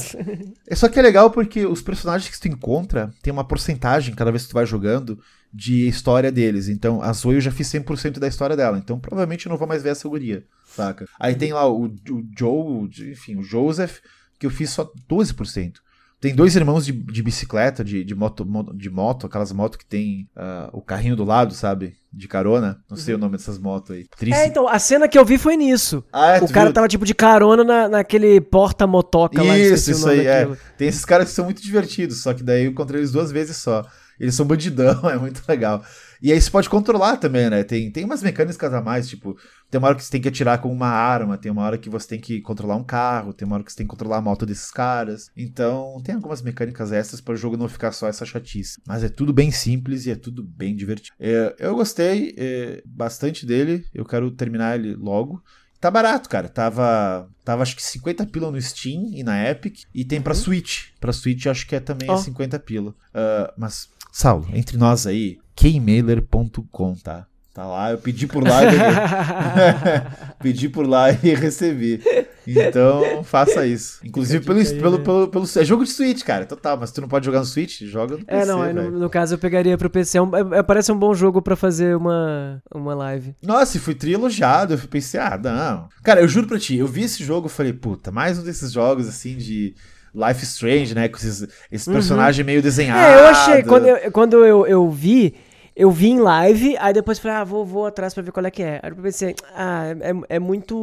É 0.67 0.76
só 0.76 0.88
que 0.88 0.97
é 0.97 1.01
legal 1.01 1.30
porque 1.30 1.65
os 1.65 1.82
personagens 1.82 2.34
que 2.34 2.39
tu 2.39 2.47
encontra 2.47 3.11
tem 3.22 3.34
uma 3.34 3.43
porcentagem, 3.43 4.15
cada 4.15 4.32
vez 4.32 4.43
que 4.43 4.49
tu 4.49 4.53
vai 4.53 4.65
jogando, 4.65 5.19
de 5.53 5.88
história 5.88 6.32
deles. 6.32 6.69
Então, 6.69 7.01
a 7.01 7.11
Zoe 7.11 7.36
eu 7.36 7.41
já 7.41 7.51
fiz 7.51 7.67
100% 7.67 8.19
da 8.19 8.28
história 8.28 8.55
dela. 8.55 8.78
Então, 8.78 8.99
provavelmente 8.99 9.45
eu 9.45 9.49
não 9.49 9.57
vou 9.57 9.67
mais 9.67 9.84
ver 9.84 9.89
essa 9.89 10.07
guria, 10.07 10.43
saca? 10.76 11.05
Aí 11.19 11.36
tem 11.36 11.53
lá 11.53 11.67
o, 11.67 11.86
o 11.86 12.24
Joe, 12.38 12.89
enfim, 13.11 13.36
o 13.38 13.43
Joseph, 13.43 13.99
que 14.39 14.45
eu 14.45 14.51
fiz 14.51 14.69
só 14.69 14.91
12%. 15.09 15.74
Tem 16.22 16.36
dois 16.36 16.55
irmãos 16.55 16.86
de, 16.86 16.91
de 16.91 17.24
bicicleta, 17.24 17.84
de, 17.84 18.03
de, 18.03 18.13
moto, 18.13 18.45
mo- 18.45 18.72
de 18.76 18.91
moto, 18.91 19.26
aquelas 19.26 19.51
motos 19.51 19.78
que 19.78 19.86
tem 19.86 20.30
ah, 20.36 20.69
o 20.72 20.80
carrinho 20.80 21.15
do 21.15 21.24
lado, 21.24 21.51
sabe? 21.51 21.95
De 22.13 22.28
carona. 22.28 22.80
Não 22.88 22.95
sei 22.95 23.15
o 23.15 23.17
nome 23.17 23.38
dessas 23.38 23.57
motos 23.57 23.95
aí. 23.95 24.05
Triste. 24.15 24.38
É, 24.38 24.45
então, 24.45 24.67
a 24.67 24.78
cena 24.78 25.07
que 25.07 25.17
eu 25.17 25.26
vi 25.26 25.39
foi 25.39 25.57
nisso. 25.57 26.03
Ah, 26.13 26.38
é, 26.38 26.39
o 26.39 26.47
cara 26.47 26.67
viu? 26.67 26.74
tava 26.74 26.88
tipo 26.88 27.05
de 27.05 27.15
carona 27.15 27.63
na, 27.63 27.89
naquele 27.89 28.39
porta-motoca 28.39 29.41
lá. 29.41 29.57
Isso, 29.57 29.89
isso 29.89 30.07
aí, 30.07 30.28
é. 30.28 30.41
daquilo. 30.41 30.57
Tem 30.78 30.88
esses 30.88 31.03
caras 31.03 31.30
que 31.30 31.34
são 31.34 31.45
muito 31.45 31.59
divertidos, 31.59 32.22
só 32.22 32.36
que 32.36 32.43
daí 32.43 32.65
eu 32.65 32.72
encontrei 32.72 33.01
eles 33.01 33.11
duas 33.11 33.32
vezes 33.32 33.57
só. 33.57 33.84
Eles 34.19 34.36
são 34.36 34.45
bandidão, 34.45 35.01
é 35.09 35.17
muito 35.17 35.41
legal. 35.47 35.84
E 36.22 36.32
aí 36.32 36.39
você 36.39 36.51
pode 36.51 36.69
controlar 36.69 37.17
também, 37.17 37.49
né? 37.49 37.63
Tem, 37.63 37.91
tem 37.91 38.05
umas 38.05 38.22
mecânicas 38.22 38.74
a 38.74 38.82
mais, 38.82 39.09
tipo, 39.09 39.36
tem 39.69 39.80
uma 39.80 39.88
hora 39.88 39.97
que 39.97 40.03
você 40.03 40.11
tem 40.11 40.22
que 40.22 40.28
atirar 40.28 40.59
com 40.59 40.72
uma 40.72 40.88
arma, 40.88 41.38
tem 41.38 41.51
uma 41.51 41.63
hora 41.63 41.78
que 41.78 41.89
você 41.89 42.07
tem 42.09 42.19
que 42.19 42.41
controlar 42.41 42.76
um 42.76 42.84
carro, 42.84 43.34
tem 43.34 43.45
uma 43.45 43.55
hora 43.55 43.63
que 43.63 43.72
você 43.72 43.78
tem 43.78 43.88
que 43.88 43.91
controlar 43.91 44.17
a 44.17 44.22
moto 44.22 44.45
desses 44.45 44.69
caras. 44.69 45.32
Então, 45.36 45.99
tem 46.03 46.13
algumas 46.13 46.41
mecânicas 46.41 46.91
extras 46.91 47.22
para 47.22 47.34
o 47.34 47.38
jogo 47.38 47.57
não 47.57 47.67
ficar 47.67 47.91
só 47.91 48.07
essa 48.07 48.26
chatice. 48.26 48.80
Mas 48.86 49.03
é 49.03 49.09
tudo 49.09 49.34
bem 49.34 49.49
simples 49.49 50.05
e 50.05 50.11
é 50.11 50.15
tudo 50.15 50.43
bem 50.43 50.76
divertido. 50.76 51.15
É, 51.19 51.55
eu 51.57 51.76
gostei 51.76 52.36
é, 52.38 52.84
bastante 52.86 53.45
dele, 53.45 53.86
eu 53.93 54.05
quero 54.05 54.30
terminar 54.30 54.76
ele 54.76 54.95
logo. 54.95 55.41
Tá 55.82 55.89
barato, 55.89 56.30
cara. 56.30 56.47
Tava, 56.47 57.28
tava 57.43 57.63
acho 57.63 57.76
que 57.76 57.82
50 57.82 58.28
pila 58.28 58.51
no 58.51 58.61
Steam 58.61 59.09
e 59.15 59.24
na 59.24 59.49
Epic. 59.49 59.80
E 59.95 60.05
tem 60.05 60.22
pra 60.22 60.36
Switch. 60.36 60.89
Pra 60.99 61.11
Switch 61.11 61.47
acho 61.47 61.65
que 61.67 61.76
é 61.76 61.80
também 61.80 62.11
é 62.11 62.15
50 62.15 62.59
pila. 62.59 62.93
Ah, 63.11 63.51
mas, 63.57 63.89
Saulo, 64.12 64.47
entre 64.53 64.78
nós 64.78 65.07
aí, 65.07 65.38
keymailer.com, 65.55 66.95
tá? 66.95 67.26
Tá 67.53 67.66
lá, 67.66 67.91
eu 67.91 67.97
pedi 67.97 68.28
por 68.28 68.43
lá 68.47 68.62
e 68.64 68.68
pedi 70.41 70.70
por 70.70 70.88
lá 70.88 71.12
e 71.12 71.36
recebi. 71.36 72.01
Então, 72.47 73.24
faça 73.26 73.68
isso. 73.68 73.99
Inclusive 74.05 74.45
pelo, 74.45 74.59
aí, 74.59 74.66
pelo, 74.80 74.97
né? 74.97 75.03
pelo, 75.03 75.28
pelo, 75.28 75.45
É 75.57 75.66
jogo 75.66 75.84
de 75.84 75.91
Switch, 75.91 76.24
cara, 76.24 76.45
total. 76.45 76.78
Mas 76.78 76.91
tu 76.91 77.01
não 77.01 77.09
pode 77.09 77.26
jogar 77.26 77.39
no 77.39 77.45
Switch? 77.45 77.82
Joga 77.82 78.18
no 78.18 78.26
PC, 78.26 78.41
É, 78.41 78.45
não, 78.45 78.74
no, 78.74 78.91
no 78.99 79.09
caso 79.09 79.36
eu 79.36 79.38
pegaria 79.38 79.78
pro 79.78 79.89
PC. 79.89 80.18
É 80.18 80.22
um- 80.22 80.36
é- 80.36 80.59
é- 80.59 80.64
parece 80.64 80.91
um 80.93 80.97
bom 80.97 81.14
jogo 81.14 81.41
pra 81.41 81.57
fazer 81.57 81.95
uma, 81.95 82.64
uma 82.74 82.95
live. 82.95 83.36
Nossa, 83.43 83.76
e 83.76 83.80
fui 83.82 83.95
tri-elogiado. 83.95 84.74
Eu 84.74 84.80
pensei, 84.88 85.20
ah, 85.20 85.38
não. 85.41 85.89
Cara, 86.03 86.22
eu 86.22 86.28
juro 86.30 86.47
pra 86.47 86.57
ti, 86.57 86.78
eu 86.78 86.88
vi 86.88 87.03
esse 87.03 87.22
jogo 87.24 87.47
e 87.47 87.51
falei, 87.51 87.74
puta, 87.74 88.12
mais 88.12 88.39
um 88.39 88.43
desses 88.43 88.72
jogos 88.72 89.07
assim 89.09 89.36
de 89.38 89.76
Life 90.14 90.43
Strange, 90.43 90.93
né? 90.93 91.07
Com 91.07 91.18
esses, 91.18 91.47
esse 91.72 91.91
personagem 91.91 92.43
meio 92.45 92.62
desenhado. 92.62 92.99
Uhum. 92.99 93.05
É, 93.05 93.20
eu 93.20 93.28
achei, 93.28 93.64
quando 93.64 93.88
eu, 93.88 94.12
quando 94.12 94.45
eu, 94.45 94.68
eu 94.68 94.89
vi, 94.89 95.36
eu 95.76 95.89
vi 95.89 96.09
em 96.09 96.20
live, 96.20 96.78
aí 96.78 96.93
depois 96.93 97.20
falei, 97.20 97.38
ah, 97.38 97.43
vou, 97.43 97.66
vou 97.66 97.86
atrás 97.86 98.14
pra 98.14 98.22
ver 98.24 98.32
qual 98.32 98.45
é 98.45 98.51
que 98.51 98.62
é. 98.62 98.80
Aí 98.84 98.91
eu 98.91 98.95
pensei, 98.95 99.36
ah, 99.55 99.86
é, 99.99 100.36
é 100.36 100.39
muito 100.39 100.78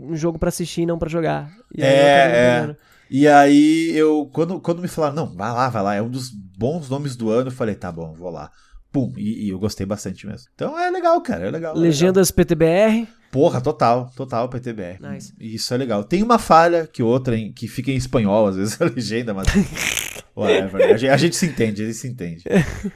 um 0.00 0.16
jogo 0.16 0.38
pra 0.38 0.48
assistir, 0.48 0.86
não 0.86 0.98
pra 0.98 1.08
jogar. 1.08 1.50
E 1.74 1.82
aí 1.82 1.90
eu 1.90 2.04
acabei 2.04 2.40
É, 2.40 2.70
é. 2.70 2.76
E 3.10 3.26
aí, 3.26 3.90
eu, 3.94 4.28
quando, 4.32 4.60
quando 4.60 4.82
me 4.82 4.88
falaram, 4.88 5.14
não, 5.14 5.34
vai 5.34 5.50
lá, 5.50 5.68
vai 5.70 5.82
lá, 5.82 5.94
é 5.94 6.02
um 6.02 6.10
dos 6.10 6.28
bons 6.30 6.90
nomes 6.90 7.16
do 7.16 7.30
ano, 7.30 7.48
eu 7.48 7.54
falei, 7.54 7.74
tá 7.74 7.90
bom, 7.90 8.12
vou 8.12 8.30
lá. 8.30 8.50
Pum, 8.90 9.12
e, 9.16 9.46
e 9.46 9.48
eu 9.50 9.58
gostei 9.58 9.84
bastante 9.84 10.26
mesmo. 10.26 10.48
Então 10.54 10.78
é 10.78 10.90
legal, 10.90 11.20
cara, 11.20 11.46
é 11.46 11.50
legal. 11.50 11.72
é 11.72 11.74
legal. 11.74 11.76
Legendas 11.76 12.30
PTBR. 12.30 13.06
Porra, 13.30 13.60
total, 13.60 14.10
total 14.16 14.48
PTBR. 14.48 14.98
Nice. 15.00 15.34
Isso 15.38 15.74
é 15.74 15.76
legal. 15.76 16.02
Tem 16.02 16.22
uma 16.22 16.38
falha 16.38 16.86
que 16.86 17.02
outra 17.02 17.36
em- 17.36 17.52
que 17.52 17.68
fica 17.68 17.90
em 17.90 17.96
espanhol, 17.96 18.46
às 18.46 18.56
vezes 18.56 18.80
a 18.80 18.86
legenda, 18.86 19.34
mas. 19.34 19.46
Whatever. 20.34 20.82
A 20.94 20.96
gente, 20.96 21.08
a 21.10 21.16
gente 21.16 21.36
se 21.36 21.46
entende, 21.46 21.82
a 21.82 21.86
gente 21.86 21.96
se 21.98 22.06
entende. 22.06 22.44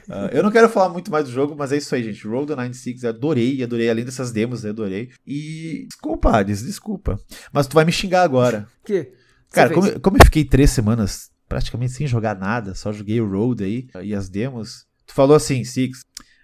Ah, 0.09 0.29
eu 0.31 0.41
não 0.41 0.49
quero 0.49 0.69
falar 0.69 0.87
muito 0.87 1.11
mais 1.11 1.25
do 1.25 1.31
jogo, 1.31 1.53
mas 1.57 1.73
é 1.73 1.77
isso 1.77 1.93
aí, 1.93 2.01
gente. 2.01 2.21
The 2.21 2.27
96, 2.55 3.03
eu 3.03 3.09
adorei, 3.09 3.61
adorei. 3.61 3.89
Além 3.89 4.05
dessas 4.05 4.31
demos, 4.31 4.65
adorei. 4.65 5.09
E. 5.27 5.85
Desculpa, 5.89 6.31
Hades, 6.31 6.63
desculpa. 6.63 7.19
Mas 7.51 7.67
tu 7.67 7.73
vai 7.73 7.83
me 7.83 7.91
xingar 7.91 8.23
agora. 8.23 8.65
Que? 8.85 9.11
Cara, 9.51 9.73
como, 9.73 9.99
como 9.99 10.17
eu 10.17 10.23
fiquei 10.23 10.45
três 10.45 10.69
semanas 10.71 11.29
praticamente 11.49 11.91
sem 11.91 12.07
jogar 12.07 12.35
nada, 12.39 12.73
só 12.73 12.91
joguei 12.93 13.19
o 13.21 13.29
Road 13.29 13.63
aí 13.63 13.87
e 14.01 14.15
as 14.15 14.29
demos. 14.29 14.85
Tu 15.13 15.15
falou 15.15 15.37
assim, 15.37 15.63
Six, 15.63 15.99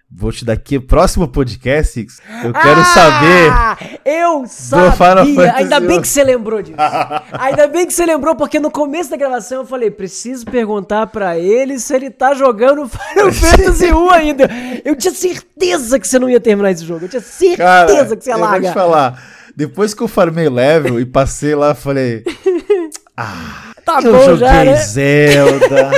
vou 0.08 0.30
te 0.30 0.44
dar 0.44 0.52
aqui 0.52 0.76
o 0.76 0.80
próximo 0.80 1.26
podcast, 1.26 1.92
Six. 1.92 2.20
Eu 2.44 2.52
quero 2.52 2.84
saber. 2.84 3.50
Ah, 3.50 3.76
Eu 4.04 4.44
Final 4.46 4.92
sabia! 5.26 5.54
Ainda 5.56 5.80
bem 5.80 6.00
que 6.00 6.06
você 6.06 6.22
lembrou 6.22 6.62
disso. 6.62 6.76
Ainda 7.36 7.66
bem 7.66 7.84
que 7.84 7.92
você 7.92 8.06
lembrou, 8.06 8.36
porque 8.36 8.60
no 8.60 8.70
começo 8.70 9.10
da 9.10 9.16
gravação 9.16 9.62
eu 9.62 9.66
falei, 9.66 9.90
preciso 9.90 10.44
perguntar 10.46 11.08
pra 11.08 11.36
ele 11.36 11.80
se 11.80 11.92
ele 11.92 12.10
tá 12.10 12.32
jogando 12.32 12.86
Final 13.10 13.32
Fantasy 13.32 13.92
1 13.92 14.10
ainda. 14.10 14.48
Eu 14.84 14.94
tinha 14.94 15.12
certeza 15.12 15.98
que 15.98 16.06
você 16.06 16.20
não 16.20 16.30
ia 16.30 16.38
terminar 16.38 16.70
esse 16.70 16.84
jogo. 16.86 17.06
Eu 17.06 17.08
tinha 17.08 17.20
certeza 17.20 17.56
Cara, 17.56 17.86
que 18.16 18.22
você 18.22 18.30
ia 18.30 18.34
eu 18.36 18.38
vou 18.38 18.46
te 18.46 18.50
largar. 18.52 18.72
falar. 18.72 19.22
Depois 19.56 19.94
que 19.94 20.00
eu 20.00 20.06
farmei 20.06 20.48
level 20.48 21.00
e 21.00 21.04
passei 21.04 21.56
lá, 21.56 21.74
falei. 21.74 22.22
Ah, 23.16 23.72
Tá 23.84 24.00
eu 24.02 24.12
bom 24.12 24.24
joguei 24.24 24.38
já, 24.38 24.64
né? 24.64 24.76
Zelda. 24.76 25.90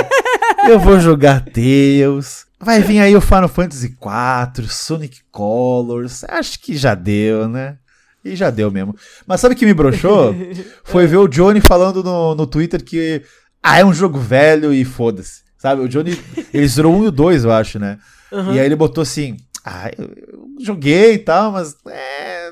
eu 0.67 0.79
vou 0.79 0.99
jogar 0.99 1.45
Tails. 1.45 2.45
Vai 2.63 2.81
vir 2.81 2.99
aí 2.99 3.15
o 3.15 3.21
Final 3.21 3.49
Fantasy 3.49 3.87
IV, 3.87 4.67
Sonic 4.69 5.19
Colors. 5.31 6.23
Acho 6.23 6.59
que 6.59 6.75
já 6.75 6.95
deu, 6.95 7.47
né? 7.47 7.77
E 8.23 8.35
já 8.35 8.49
deu 8.49 8.71
mesmo. 8.71 8.95
Mas 9.27 9.41
sabe 9.41 9.53
o 9.53 9.57
que 9.57 9.65
me 9.65 9.73
broxou? 9.73 10.33
Foi 10.83 11.05
ver 11.05 11.17
o 11.17 11.27
Johnny 11.27 11.59
falando 11.59 12.03
no, 12.03 12.33
no 12.35 12.47
Twitter 12.47 12.83
que. 12.83 13.21
Ah, 13.61 13.79
é 13.79 13.85
um 13.85 13.93
jogo 13.93 14.17
velho 14.17 14.73
e 14.73 14.85
foda-se. 14.85 15.41
Sabe? 15.57 15.81
O 15.81 15.89
Johnny. 15.89 16.17
Ele 16.53 16.67
zerou 16.67 16.95
um 16.95 17.03
e 17.03 17.07
o 17.07 17.11
dois, 17.11 17.43
eu 17.43 17.51
acho, 17.51 17.79
né? 17.79 17.97
Uhum. 18.31 18.53
E 18.53 18.59
aí 18.59 18.65
ele 18.65 18.75
botou 18.75 19.01
assim. 19.01 19.37
Ah, 19.65 19.89
eu, 19.97 20.05
eu 20.05 20.45
joguei 20.59 21.13
e 21.13 21.19
tal, 21.19 21.51
mas. 21.53 21.75
É? 21.87 22.51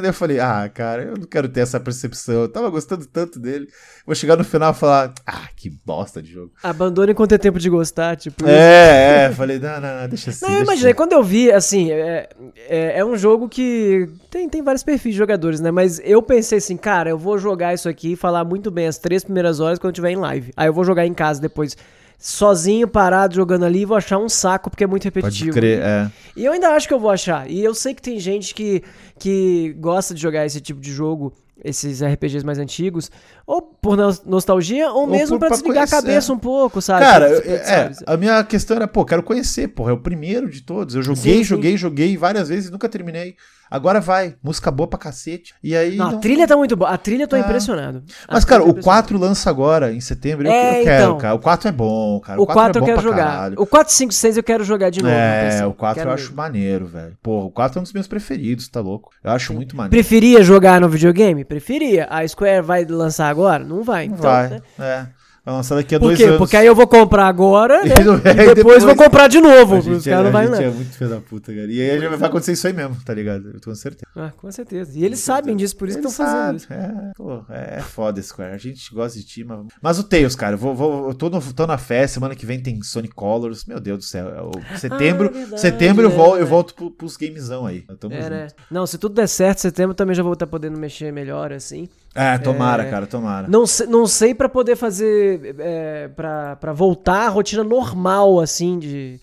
Daí 0.00 0.06
Eu 0.06 0.12
falei, 0.12 0.38
ah, 0.40 0.70
cara, 0.72 1.04
eu 1.04 1.14
não 1.16 1.26
quero 1.26 1.48
ter 1.48 1.60
essa 1.60 1.80
percepção. 1.80 2.42
Eu 2.42 2.48
tava 2.48 2.68
gostando 2.68 3.06
tanto 3.06 3.38
dele. 3.38 3.66
Vou 4.04 4.14
chegar 4.14 4.36
no 4.36 4.44
final 4.44 4.72
e 4.72 4.74
falar, 4.74 5.14
ah, 5.26 5.48
que 5.56 5.70
bosta 5.70 6.20
de 6.22 6.32
jogo. 6.32 6.52
Abandone 6.62 7.14
quando 7.14 7.32
é 7.32 7.38
tempo 7.38 7.58
de 7.58 7.70
gostar, 7.70 8.16
tipo. 8.16 8.46
É, 8.46 9.26
é, 9.26 9.32
falei, 9.32 9.58
não, 9.58 9.80
não, 9.80 10.00
não, 10.00 10.08
deixa 10.08 10.30
assim. 10.30 10.44
Não, 10.44 10.52
eu 10.52 10.62
imaginei, 10.62 10.90
assim. 10.90 10.96
quando 10.96 11.12
eu 11.12 11.22
vi, 11.22 11.50
assim, 11.50 11.90
é, 11.92 12.28
é, 12.68 12.98
é 12.98 13.04
um 13.04 13.16
jogo 13.16 13.48
que 13.48 14.08
tem, 14.30 14.48
tem 14.48 14.62
vários 14.62 14.82
perfis 14.82 15.12
de 15.12 15.18
jogadores, 15.18 15.60
né? 15.60 15.70
Mas 15.70 15.98
eu 16.04 16.22
pensei 16.22 16.58
assim, 16.58 16.76
cara, 16.76 17.10
eu 17.10 17.18
vou 17.18 17.38
jogar 17.38 17.72
isso 17.72 17.88
aqui 17.88 18.12
e 18.12 18.16
falar 18.16 18.44
muito 18.44 18.70
bem 18.70 18.86
as 18.86 18.98
três 18.98 19.24
primeiras 19.24 19.60
horas 19.60 19.78
quando 19.78 19.88
eu 19.88 19.92
estiver 19.92 20.10
em 20.10 20.16
live. 20.16 20.52
Aí 20.56 20.68
eu 20.68 20.74
vou 20.74 20.84
jogar 20.84 21.06
em 21.06 21.14
casa 21.14 21.40
depois, 21.40 21.76
sozinho, 22.20 22.86
parado, 22.86 23.34
jogando 23.34 23.64
ali, 23.64 23.86
vou 23.86 23.96
achar 23.96 24.18
um 24.18 24.28
saco 24.28 24.68
porque 24.68 24.84
é 24.84 24.86
muito 24.86 25.10
Pode 25.10 25.16
repetitivo. 25.16 25.54
crer, 25.54 25.80
é. 25.80 26.10
E 26.36 26.44
eu 26.44 26.52
ainda 26.52 26.68
acho 26.68 26.86
que 26.86 26.92
eu 26.92 27.00
vou 27.00 27.10
achar. 27.10 27.50
E 27.50 27.64
eu 27.64 27.74
sei 27.74 27.94
que 27.94 28.02
tem 28.02 28.20
gente 28.20 28.54
que, 28.54 28.82
que 29.18 29.74
gosta 29.78 30.14
de 30.14 30.20
jogar 30.20 30.44
esse 30.44 30.60
tipo 30.60 30.80
de 30.80 30.92
jogo, 30.92 31.32
esses 31.64 32.02
RPGs 32.02 32.44
mais 32.44 32.58
antigos, 32.58 33.10
ou 33.46 33.60
por 33.62 33.96
nos- 33.96 34.22
nostalgia, 34.24 34.90
ou, 34.90 35.06
mesmo 35.06 35.38
por- 35.38 35.46
pra 35.46 35.56
desligar 35.56 35.84
a 35.84 35.86
conhecer. 35.86 35.96
cabeça 36.06 36.32
um 36.32 36.38
pouco, 36.38 36.80
sabe? 36.80 37.04
Cara, 37.04 37.28
Pra- 37.30 37.40
pra- 37.40 37.52
é, 37.52 37.92
sabe? 37.92 38.04
a 38.06 38.16
minha 38.16 38.44
questão 38.44 38.76
era, 38.76 38.86
pô, 38.88 39.04
quero 39.04 39.22
conhecer, 39.22 39.68
porra, 39.68 39.90
é 39.90 39.94
o 39.94 39.98
primeiro 39.98 40.50
de 40.50 40.62
todos. 40.62 40.94
Eu 40.94 41.02
joguei, 41.02 41.22
Sim, 41.34 41.38
sim. 41.38 41.44
joguei, 41.44 41.76
joguei 41.76 42.16
várias 42.16 42.48
vezes 42.48 42.68
e 42.68 42.72
nunca 42.72 42.88
terminei. 42.88 43.34
Agora 43.70 44.00
vai, 44.00 44.34
música 44.42 44.68
boa 44.68 44.88
pra 44.88 44.98
cacete. 44.98 45.54
E 45.62 45.76
aí. 45.76 45.94
Não, 45.94 46.10
não- 46.10 46.18
a 46.18 46.20
trilha 46.20 46.44
tá 46.44 46.56
muito 46.56 46.74
boa. 46.76 46.90
A 46.90 46.98
trilha 46.98 47.22
eu 47.22 47.28
tô 47.28 47.36
É. 47.36 47.38
impressionado. 47.40 48.02
A 48.26 48.34
Mas, 48.34 48.44
cara, 48.44 48.62
tô 48.62 48.66
o 48.66 48.70
impressionado. 48.70 48.84
4 48.84 49.16
lança 49.18 49.48
agora, 49.48 49.92
em 49.92 50.00
setembro. 50.00 50.44
Eu, 50.48 50.50
É, 50.50 50.80
eu 50.80 50.84
quero, 50.84 51.04
então. 51.04 51.18
cara. 51.18 51.34
O 51.36 51.38
4 51.38 51.68
é 51.68 51.72
bom, 51.72 52.18
cara. 52.18 52.42
O 52.42 52.46
4 52.46 52.78
é 52.78 52.82
eu 52.82 52.84
quero 52.86 53.00
jogar. 53.00 53.16
caralho. 53.26 53.54
O 53.60 53.64
4, 53.64 53.92
5, 53.94 54.12
6 54.12 54.36
eu 54.36 54.42
quero 54.42 54.64
jogar 54.64 54.90
de 54.90 55.00
novo. 55.00 55.14
no 55.14 55.20
É, 55.20 55.64
o 55.64 55.72
4 55.72 56.00
Quero 56.00 56.10
eu 56.10 56.14
acho 56.14 56.24
mesmo. 56.24 56.36
maneiro, 56.36 56.86
velho. 56.88 57.16
Porra, 57.22 57.46
o 57.46 57.50
4 57.52 57.78
é 57.78 57.80
um 57.80 57.84
dos 57.84 57.92
meus 57.92 58.08
preferidos, 58.08 58.66
tá 58.66 58.80
louco? 58.80 59.10
Eu 59.22 59.30
acho 59.30 59.54
muito 59.54 59.76
maneiro. 59.76 59.90
Preferia 59.94 60.42
jogar 60.42 60.80
no 60.80 60.88
videogame? 60.88 61.44
Preferia. 61.50 62.06
A 62.08 62.26
Square 62.28 62.62
vai 62.62 62.84
lançar 62.84 63.28
agora? 63.28 63.64
Não 63.64 63.82
vai. 63.82 64.04
Então, 64.04 64.18
vai. 64.18 64.48
né? 64.50 64.62
É. 64.78 65.06
Lançar 65.52 65.74
daqui 65.76 65.94
a 65.94 65.98
Por 65.98 66.06
dois 66.06 66.18
quê? 66.18 66.24
anos. 66.24 66.38
Porque 66.38 66.56
aí 66.56 66.66
eu 66.66 66.74
vou 66.74 66.86
comprar 66.86 67.26
agora, 67.26 67.82
né? 67.84 67.94
E 68.00 68.04
não- 68.04 68.14
e 68.16 68.18
depois, 68.20 68.54
depois- 68.54 68.84
vou 68.84 68.94
comprar 68.96 69.28
de 69.28 69.40
novo. 69.40 69.78
Os 69.78 69.84
gente, 69.84 70.08
é, 70.08 70.12
caras 70.12 70.24
não 70.26 70.32
vai 70.32 70.48
lá. 70.48 70.62
é 70.62 70.70
muito 70.70 70.96
filho 70.96 71.10
da 71.10 71.20
puta, 71.20 71.52
cara. 71.52 71.66
E 71.70 71.80
aí 71.90 71.98
já 72.00 72.08
vai 72.16 72.28
acontecer 72.28 72.52
isso 72.52 72.66
aí 72.66 72.72
mesmo, 72.72 72.96
tá 73.04 73.12
ligado? 73.14 73.50
Eu 73.54 73.60
tenho 73.60 73.74
certeza. 73.76 74.06
Ah, 74.16 74.30
com 74.36 74.50
certeza. 74.50 74.98
E 74.98 75.04
eles 75.04 75.18
sabem 75.20 75.56
disso, 75.56 75.76
por 75.76 75.88
isso 75.88 75.98
que 75.98 76.04
Ele 76.06 76.10
estão 76.10 76.26
fazendo 76.26 76.56
isso. 76.56 76.72
É, 76.72 77.12
pô, 77.16 77.42
é 77.50 77.80
foda, 77.80 78.22
Square. 78.22 78.54
A 78.54 78.58
gente 78.58 78.92
gosta 78.94 79.18
de 79.18 79.24
ti, 79.24 79.44
mas... 79.44 79.60
Mas 79.82 79.98
o 79.98 80.04
Tails, 80.04 80.34
cara, 80.36 80.54
eu, 80.54 80.58
vou, 80.58 80.74
vou- 80.74 81.08
eu 81.08 81.14
tô, 81.14 81.28
no- 81.30 81.40
tô 81.52 81.66
na 81.66 81.78
fé, 81.78 82.06
semana 82.06 82.34
que 82.34 82.44
vem 82.46 82.60
tem 82.60 82.82
Sonic 82.82 83.14
Colors. 83.14 83.64
Meu 83.64 83.80
Deus 83.80 83.98
do 83.98 84.04
céu. 84.04 84.28
é 84.28 84.42
o- 84.42 84.78
setembro, 84.78 85.28
Ah, 85.32 85.38
verdade, 85.38 85.60
setembro 85.60 86.04
eu, 86.04 86.10
é, 86.10 86.14
vol- 86.14 86.36
eu 86.36 86.44
né? 86.44 86.50
volto 86.50 86.74
pro, 86.74 86.90
pros 86.90 87.16
gamezão 87.16 87.66
aí. 87.66 87.84
Tamo 87.98 88.14
É, 88.14 88.18
junto. 88.22 88.30
né? 88.30 88.46
Não, 88.70 88.86
se 88.86 88.98
tudo 88.98 89.14
der 89.14 89.26
certo, 89.28 89.58
setembro 89.58 89.94
também 89.94 90.14
já 90.14 90.22
vou 90.22 90.32
estar 90.34 90.46
podendo 90.46 90.78
mexer 90.78 91.12
melhor, 91.12 91.52
assim. 91.52 91.88
É, 92.14 92.36
tomara, 92.38 92.82
É. 92.84 92.90
cara, 92.90 93.06
tomara. 93.06 93.46
Não 93.48 93.66
sei, 93.66 93.86
não 93.86 94.06
sei 94.06 94.34
para 94.34 94.48
poder 94.48 94.74
fazer. 94.76 95.54
É, 95.58 96.08
pra 96.08 96.72
voltar 96.74 97.26
à 97.26 97.28
rotina 97.28 97.62
normal, 97.62 98.40
assim, 98.40 98.78
de. 98.78 99.20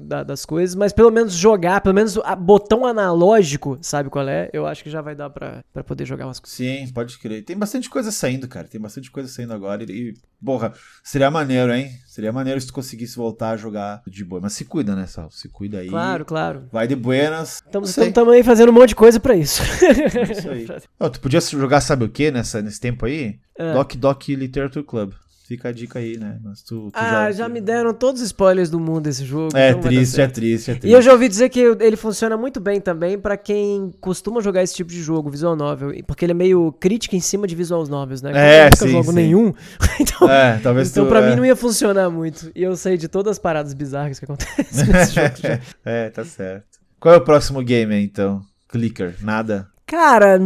Da- 0.00 0.22
das 0.22 0.44
coisas, 0.44 0.74
mas 0.74 0.92
pelo 0.92 1.10
menos 1.10 1.34
jogar, 1.34 1.80
pelo 1.80 1.94
menos 1.94 2.16
a 2.18 2.34
botão 2.36 2.84
analógico, 2.86 3.78
sabe 3.80 4.10
qual 4.10 4.28
é? 4.28 4.48
Eu 4.52 4.66
acho 4.66 4.82
que 4.82 4.90
já 4.90 5.00
vai 5.00 5.14
dar 5.14 5.30
pra, 5.30 5.64
pra 5.72 5.82
poder 5.84 6.04
jogar 6.04 6.26
umas 6.26 6.38
coisas. 6.40 6.56
Sim, 6.56 6.88
pode 6.92 7.18
crer. 7.18 7.44
Tem 7.44 7.56
bastante 7.56 7.88
coisa 7.88 8.10
saindo, 8.10 8.48
cara. 8.48 8.66
Tem 8.68 8.80
bastante 8.80 9.10
coisa 9.10 9.28
saindo 9.28 9.52
agora. 9.52 9.82
E, 9.84 9.86
e, 10.10 10.14
porra, 10.44 10.72
seria 11.02 11.30
maneiro, 11.30 11.72
hein? 11.72 11.90
Seria 12.06 12.32
maneiro 12.32 12.60
se 12.60 12.66
tu 12.66 12.72
conseguisse 12.72 13.16
voltar 13.16 13.50
a 13.50 13.56
jogar 13.56 14.02
de 14.06 14.24
boa. 14.24 14.40
Mas 14.40 14.52
se 14.54 14.64
cuida, 14.64 14.94
né, 14.94 15.06
Sal? 15.06 15.30
Se 15.30 15.48
cuida 15.48 15.78
aí. 15.78 15.88
Claro, 15.88 16.24
claro. 16.24 16.68
Vai 16.72 16.86
de 16.86 16.96
buenas. 16.96 17.62
Estamos 17.64 17.94
também 18.12 18.42
fazendo 18.42 18.70
um 18.70 18.72
monte 18.72 18.90
de 18.90 18.94
coisa 18.96 19.20
pra 19.20 19.34
isso. 19.36 19.62
É 19.62 20.32
Isso 20.32 20.50
aí. 20.50 20.66
Ó, 20.98 21.08
tu 21.08 21.20
podia 21.20 21.40
jogar, 21.40 21.80
sabe 21.80 22.04
o 22.04 22.08
que 22.08 22.30
nessa, 22.30 22.60
nesse 22.62 22.80
tempo 22.80 23.06
aí? 23.06 23.38
É. 23.58 23.72
Doc 23.72 23.94
Doc 23.94 24.28
Literature 24.28 24.84
Club. 24.84 25.12
Fica 25.46 25.68
a 25.68 25.72
dica 25.72 26.00
aí, 26.00 26.16
né? 26.18 26.38
Mas 26.42 26.60
tu, 26.60 26.90
tu 26.90 26.98
ah, 26.98 27.30
já 27.30 27.48
me 27.48 27.60
deram 27.60 27.94
todos 27.94 28.20
os 28.20 28.26
spoilers 28.26 28.68
do 28.68 28.80
mundo 28.80 29.02
desse 29.02 29.24
jogo. 29.24 29.56
É 29.56 29.70
então 29.70 29.80
triste, 29.80 30.20
é 30.20 30.26
triste, 30.26 30.70
é 30.72 30.74
triste. 30.74 30.88
E 30.88 30.92
eu 30.92 31.00
já 31.00 31.12
ouvi 31.12 31.28
dizer 31.28 31.48
que 31.50 31.60
ele 31.60 31.96
funciona 31.96 32.36
muito 32.36 32.58
bem 32.58 32.80
também 32.80 33.16
pra 33.16 33.36
quem 33.36 33.92
costuma 34.00 34.40
jogar 34.40 34.64
esse 34.64 34.74
tipo 34.74 34.90
de 34.90 35.00
jogo, 35.00 35.30
visual 35.30 35.54
novel, 35.54 35.92
porque 36.04 36.24
ele 36.24 36.32
é 36.32 36.34
meio 36.34 36.72
crítica 36.72 37.14
em 37.14 37.20
cima 37.20 37.46
de 37.46 37.54
visual 37.54 37.86
novels, 37.86 38.22
né? 38.22 38.32
É, 38.34 38.60
eu 38.60 38.64
nunca 38.64 38.76
sim, 38.76 38.88
jogo 38.88 39.10
sim. 39.10 39.14
nenhum, 39.14 39.54
então, 40.00 40.28
É, 40.28 40.58
talvez 40.58 40.90
então 40.90 41.04
tu, 41.04 41.08
pra 41.08 41.20
é. 41.20 41.30
mim 41.30 41.36
não 41.36 41.46
ia 41.46 41.54
funcionar 41.54 42.10
muito. 42.10 42.50
E 42.52 42.64
eu 42.64 42.74
sei 42.76 42.96
de 42.96 43.06
todas 43.06 43.32
as 43.32 43.38
paradas 43.38 43.72
bizarras 43.72 44.18
que 44.18 44.24
acontecem 44.24 44.86
nesse 44.88 45.14
jogo. 45.14 45.36
já. 45.40 45.60
é, 45.84 46.10
tá 46.10 46.24
certo. 46.24 46.66
Qual 46.98 47.14
é 47.14 47.18
o 47.18 47.24
próximo 47.24 47.62
game 47.62 47.94
aí, 47.94 48.02
então? 48.02 48.42
Clicker, 48.68 49.14
nada. 49.22 49.68
Cara, 49.88 50.36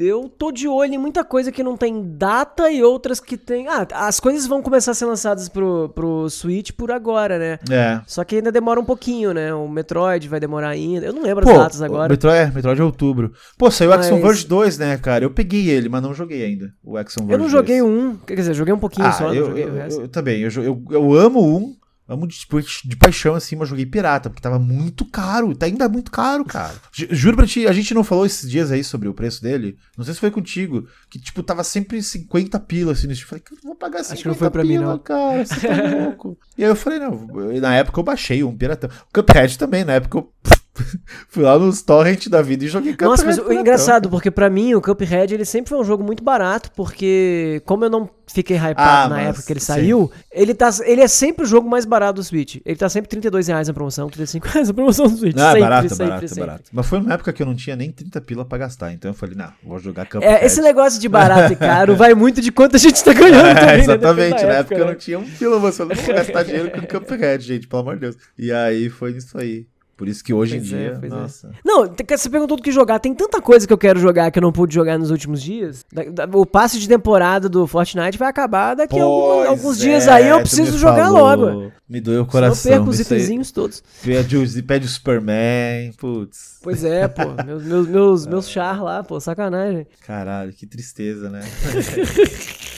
eu 0.00 0.30
tô 0.30 0.50
de 0.50 0.66
olho 0.66 0.94
em 0.94 0.98
muita 0.98 1.22
coisa 1.22 1.52
que 1.52 1.62
não 1.62 1.76
tem 1.76 2.16
data 2.16 2.70
e 2.70 2.82
outras 2.82 3.20
que 3.20 3.36
tem. 3.36 3.68
Ah, 3.68 3.86
as 3.92 4.18
coisas 4.18 4.46
vão 4.46 4.62
começar 4.62 4.92
a 4.92 4.94
ser 4.94 5.04
lançadas 5.04 5.46
pro, 5.46 5.90
pro 5.94 6.30
Switch 6.30 6.70
por 6.72 6.90
agora, 6.90 7.38
né? 7.38 7.58
É. 7.70 8.00
Só 8.06 8.24
que 8.24 8.36
ainda 8.36 8.50
demora 8.50 8.80
um 8.80 8.84
pouquinho, 8.84 9.34
né? 9.34 9.52
O 9.52 9.68
Metroid 9.68 10.26
vai 10.26 10.40
demorar 10.40 10.70
ainda. 10.70 11.04
Eu 11.04 11.12
não 11.12 11.22
lembro 11.22 11.44
Pô, 11.44 11.50
as 11.50 11.58
datas 11.58 11.80
o 11.82 11.84
agora. 11.84 12.08
Metroid, 12.08 12.38
é, 12.38 12.50
Metroid 12.50 12.80
é 12.80 12.84
outubro. 12.84 13.32
Pô, 13.58 13.70
saiu 13.70 13.90
o 13.90 13.94
Mas- 13.94 14.06
Action 14.06 14.22
Verge 14.22 14.46
2, 14.46 14.78
né, 14.78 14.96
cara? 14.96 15.22
Eu 15.22 15.30
peguei 15.30 15.68
ele, 15.68 15.90
mas 15.90 16.00
não 16.02 16.14
joguei 16.14 16.42
ainda. 16.42 16.72
O 16.82 16.96
Action 16.96 17.26
Verge 17.26 17.34
Eu 17.34 17.38
não 17.44 17.50
joguei 17.50 17.78
2. 17.80 17.92
um, 17.92 18.16
quer 18.16 18.36
dizer, 18.36 18.54
joguei 18.54 18.72
um 18.72 18.78
pouquinho 18.78 19.06
Ah, 19.06 19.12
só, 19.12 19.34
eu, 19.34 19.48
joguei 19.48 19.64
eu, 19.64 19.68
o 19.68 19.74
resto. 19.74 20.00
eu 20.00 20.08
também. 20.08 20.40
Eu, 20.40 20.50
eu, 20.62 20.82
eu 20.90 21.12
amo 21.12 21.44
um. 21.46 21.76
Amo 22.08 22.26
de, 22.26 22.36
tipo, 22.36 22.60
de 22.60 22.96
paixão, 22.96 23.34
assim, 23.34 23.54
mas 23.56 23.68
joguei 23.68 23.86
pirata, 23.86 24.28
porque 24.28 24.42
tava 24.42 24.58
muito 24.58 25.04
caro. 25.04 25.54
Tá 25.56 25.66
ainda 25.66 25.88
muito 25.88 26.10
caro, 26.10 26.44
cara. 26.44 26.74
Ju- 26.92 27.06
Juro 27.10 27.36
pra 27.36 27.46
ti, 27.46 27.66
a 27.66 27.72
gente 27.72 27.94
não 27.94 28.02
falou 28.04 28.26
esses 28.26 28.50
dias 28.50 28.70
aí 28.72 28.82
sobre 28.84 29.08
o 29.08 29.14
preço 29.14 29.40
dele. 29.42 29.78
Não 29.96 30.04
sei 30.04 30.12
se 30.12 30.20
foi 30.20 30.30
contigo. 30.30 30.86
Que, 31.08 31.18
tipo, 31.18 31.42
tava 31.42 31.62
sempre 31.64 32.02
50 32.02 32.58
pila, 32.60 32.92
assim. 32.92 33.06
no 33.06 33.14
Steam. 33.14 33.24
Eu 33.24 33.28
falei, 33.28 33.42
cara, 33.42 33.60
eu 33.62 33.66
vou 33.68 33.76
pagar 33.76 33.98
50 34.04 34.12
Acho 34.14 34.22
que 34.22 34.28
não 34.28 34.34
foi 34.34 34.50
pra 34.50 34.62
mim, 34.64 34.68
pila, 34.78 34.86
não. 34.86 34.98
cara. 34.98 35.46
Você 35.46 35.60
tá 35.68 35.74
louco. 36.04 36.38
e 36.58 36.64
aí 36.64 36.70
eu 36.70 36.76
falei, 36.76 36.98
não. 36.98 37.28
eu- 37.40 37.60
Na 37.60 37.74
época 37.76 37.98
eu 38.00 38.04
baixei 38.04 38.42
um 38.44 38.56
piratão. 38.56 38.90
O 39.08 39.22
Cuphead 39.22 39.56
também, 39.56 39.84
na 39.84 39.92
época 39.94 40.18
eu 40.18 40.32
fui 41.28 41.42
lá 41.42 41.58
nos 41.58 41.82
torrent 41.82 42.28
da 42.28 42.40
vida 42.40 42.64
e 42.64 42.68
joguei 42.68 42.92
Cuphead. 42.92 43.10
Nossa, 43.10 43.24
mas 43.26 43.38
o 43.38 43.52
engraçado, 43.52 44.08
porque 44.08 44.30
pra 44.30 44.48
mim 44.48 44.74
o 44.74 44.80
Cuphead 44.80 45.34
ele 45.34 45.44
sempre 45.44 45.68
foi 45.68 45.78
um 45.78 45.84
jogo 45.84 46.02
muito 46.02 46.24
barato, 46.24 46.70
porque 46.74 47.62
como 47.66 47.84
eu 47.84 47.90
não 47.90 48.08
fiquei 48.26 48.56
hypado 48.56 48.78
Ah, 48.78 49.08
na 49.08 49.20
época 49.20 49.42
que 49.44 49.52
ele 49.52 49.60
sim. 49.60 49.66
saiu, 49.66 50.10
ele, 50.30 50.54
tá, 50.54 50.70
ele 50.84 51.02
é 51.02 51.08
sempre 51.08 51.44
o 51.44 51.46
jogo 51.46 51.68
mais 51.68 51.84
barato 51.84 52.14
do 52.14 52.24
Switch. 52.24 52.56
Ele 52.64 52.76
tá 52.76 52.88
sempre 52.88 53.08
32 53.10 53.48
reais 53.48 53.68
na 53.68 53.74
promoção, 53.74 54.08
35 54.08 54.48
reais 54.48 54.68
na 54.68 54.74
promoção 54.74 55.06
do 55.06 55.16
Switch. 55.16 55.36
Não, 55.36 55.44
é 55.44 55.46
sempre, 55.48 55.60
barato, 55.60 55.86
é 55.86 55.88
sempre, 55.90 56.04
barato, 56.06 56.24
é 56.24 56.28
sempre. 56.28 56.44
barato. 56.46 56.70
Mas 56.72 56.86
foi 56.86 56.98
numa 57.00 57.12
época 57.14 57.32
que 57.34 57.42
eu 57.42 57.46
não 57.46 57.54
tinha 57.54 57.76
nem 57.76 57.90
30 57.92 58.20
pila 58.22 58.44
pra 58.46 58.56
gastar. 58.56 58.92
Então 58.94 59.10
eu 59.10 59.14
falei, 59.14 59.34
não, 59.36 59.52
vou 59.62 59.78
jogar 59.78 60.06
Cuphead. 60.06 60.24
É, 60.24 60.46
esse 60.46 60.62
negócio 60.62 60.98
de 60.98 61.08
barato 61.08 61.52
e 61.52 61.56
caro 61.56 61.94
vai 61.94 62.14
muito 62.14 62.40
de 62.40 62.50
quanto 62.50 62.76
a 62.76 62.78
gente 62.78 63.04
tá 63.04 63.12
ganhando 63.12 63.46
É, 63.48 63.54
também, 63.54 63.66
né? 63.76 63.78
exatamente, 63.82 64.16
Depende 64.30 64.42
da 64.42 64.48
na 64.48 64.54
época 64.54 64.74
eu 64.74 64.84
né? 64.86 64.90
não 64.92 64.98
tinha 64.98 65.18
um 65.18 65.24
pila, 65.28 65.58
você 65.58 65.84
não 65.84 65.94
vou 65.94 66.14
gastar 66.14 66.42
dinheiro 66.44 66.70
com 66.70 66.86
Cuphead, 67.00 67.44
gente, 67.44 67.68
pelo 67.68 67.82
amor 67.82 67.94
de 67.96 68.00
Deus. 68.00 68.16
E 68.38 68.50
aí 68.50 68.88
foi 68.88 69.12
isso 69.12 69.36
aí. 69.36 69.66
Por 70.02 70.08
isso 70.08 70.24
que 70.24 70.34
hoje 70.34 70.56
Pois 70.58 70.72
em 70.72 70.74
é, 70.74 70.78
dia, 70.88 70.96
pois 70.98 71.12
é. 71.12 71.14
nossa. 71.14 71.50
Não, 71.64 71.86
te- 71.86 72.04
você 72.16 72.28
perguntou 72.28 72.56
do 72.56 72.62
que 72.64 72.72
jogar. 72.72 72.98
Tem 72.98 73.14
tanta 73.14 73.40
coisa 73.40 73.68
que 73.68 73.72
eu 73.72 73.78
quero 73.78 74.00
jogar 74.00 74.32
que 74.32 74.38
eu 74.40 74.42
não 74.42 74.50
pude 74.50 74.74
jogar 74.74 74.98
nos 74.98 75.12
últimos 75.12 75.40
dias. 75.40 75.86
O 76.34 76.44
passe 76.44 76.80
de 76.80 76.88
temporada 76.88 77.48
do 77.48 77.68
Fortnite 77.68 78.18
vai 78.18 78.28
acabar 78.28 78.74
daqui 78.74 78.98
a 78.98 79.04
Pois 79.04 79.48
alguns 79.48 79.78
é, 79.78 79.80
dias 79.80 80.08
aí. 80.08 80.26
Eu 80.26 80.38
tu 80.38 80.42
preciso 80.42 80.76
jogar 80.76 81.04
falou. 81.04 81.20
logo. 81.52 81.72
Me 81.88 82.00
doeu 82.00 82.22
o 82.22 82.24
Senão 82.24 82.24
eu 82.24 82.26
coração. 82.26 82.72
perco 82.72 82.88
os 82.90 82.96
aí. 82.98 83.02
itenzinhos 83.02 83.52
todos. 83.52 83.80
Pede, 84.02 84.36
o- 84.36 84.62
pede 84.64 84.86
o 84.86 84.88
Superman, 84.88 85.92
putz. 85.92 86.58
Pois 86.64 86.82
é, 86.82 87.06
pô. 87.06 87.22
Meus, 87.46 87.62
meus, 87.62 87.86
meus, 87.86 88.26
meus 88.26 88.48
char 88.48 88.82
lá, 88.82 89.04
pô. 89.04 89.20
Sacanagem. 89.20 89.86
Caralho, 90.04 90.52
que 90.52 90.66
tristeza, 90.66 91.30
né? 91.30 91.42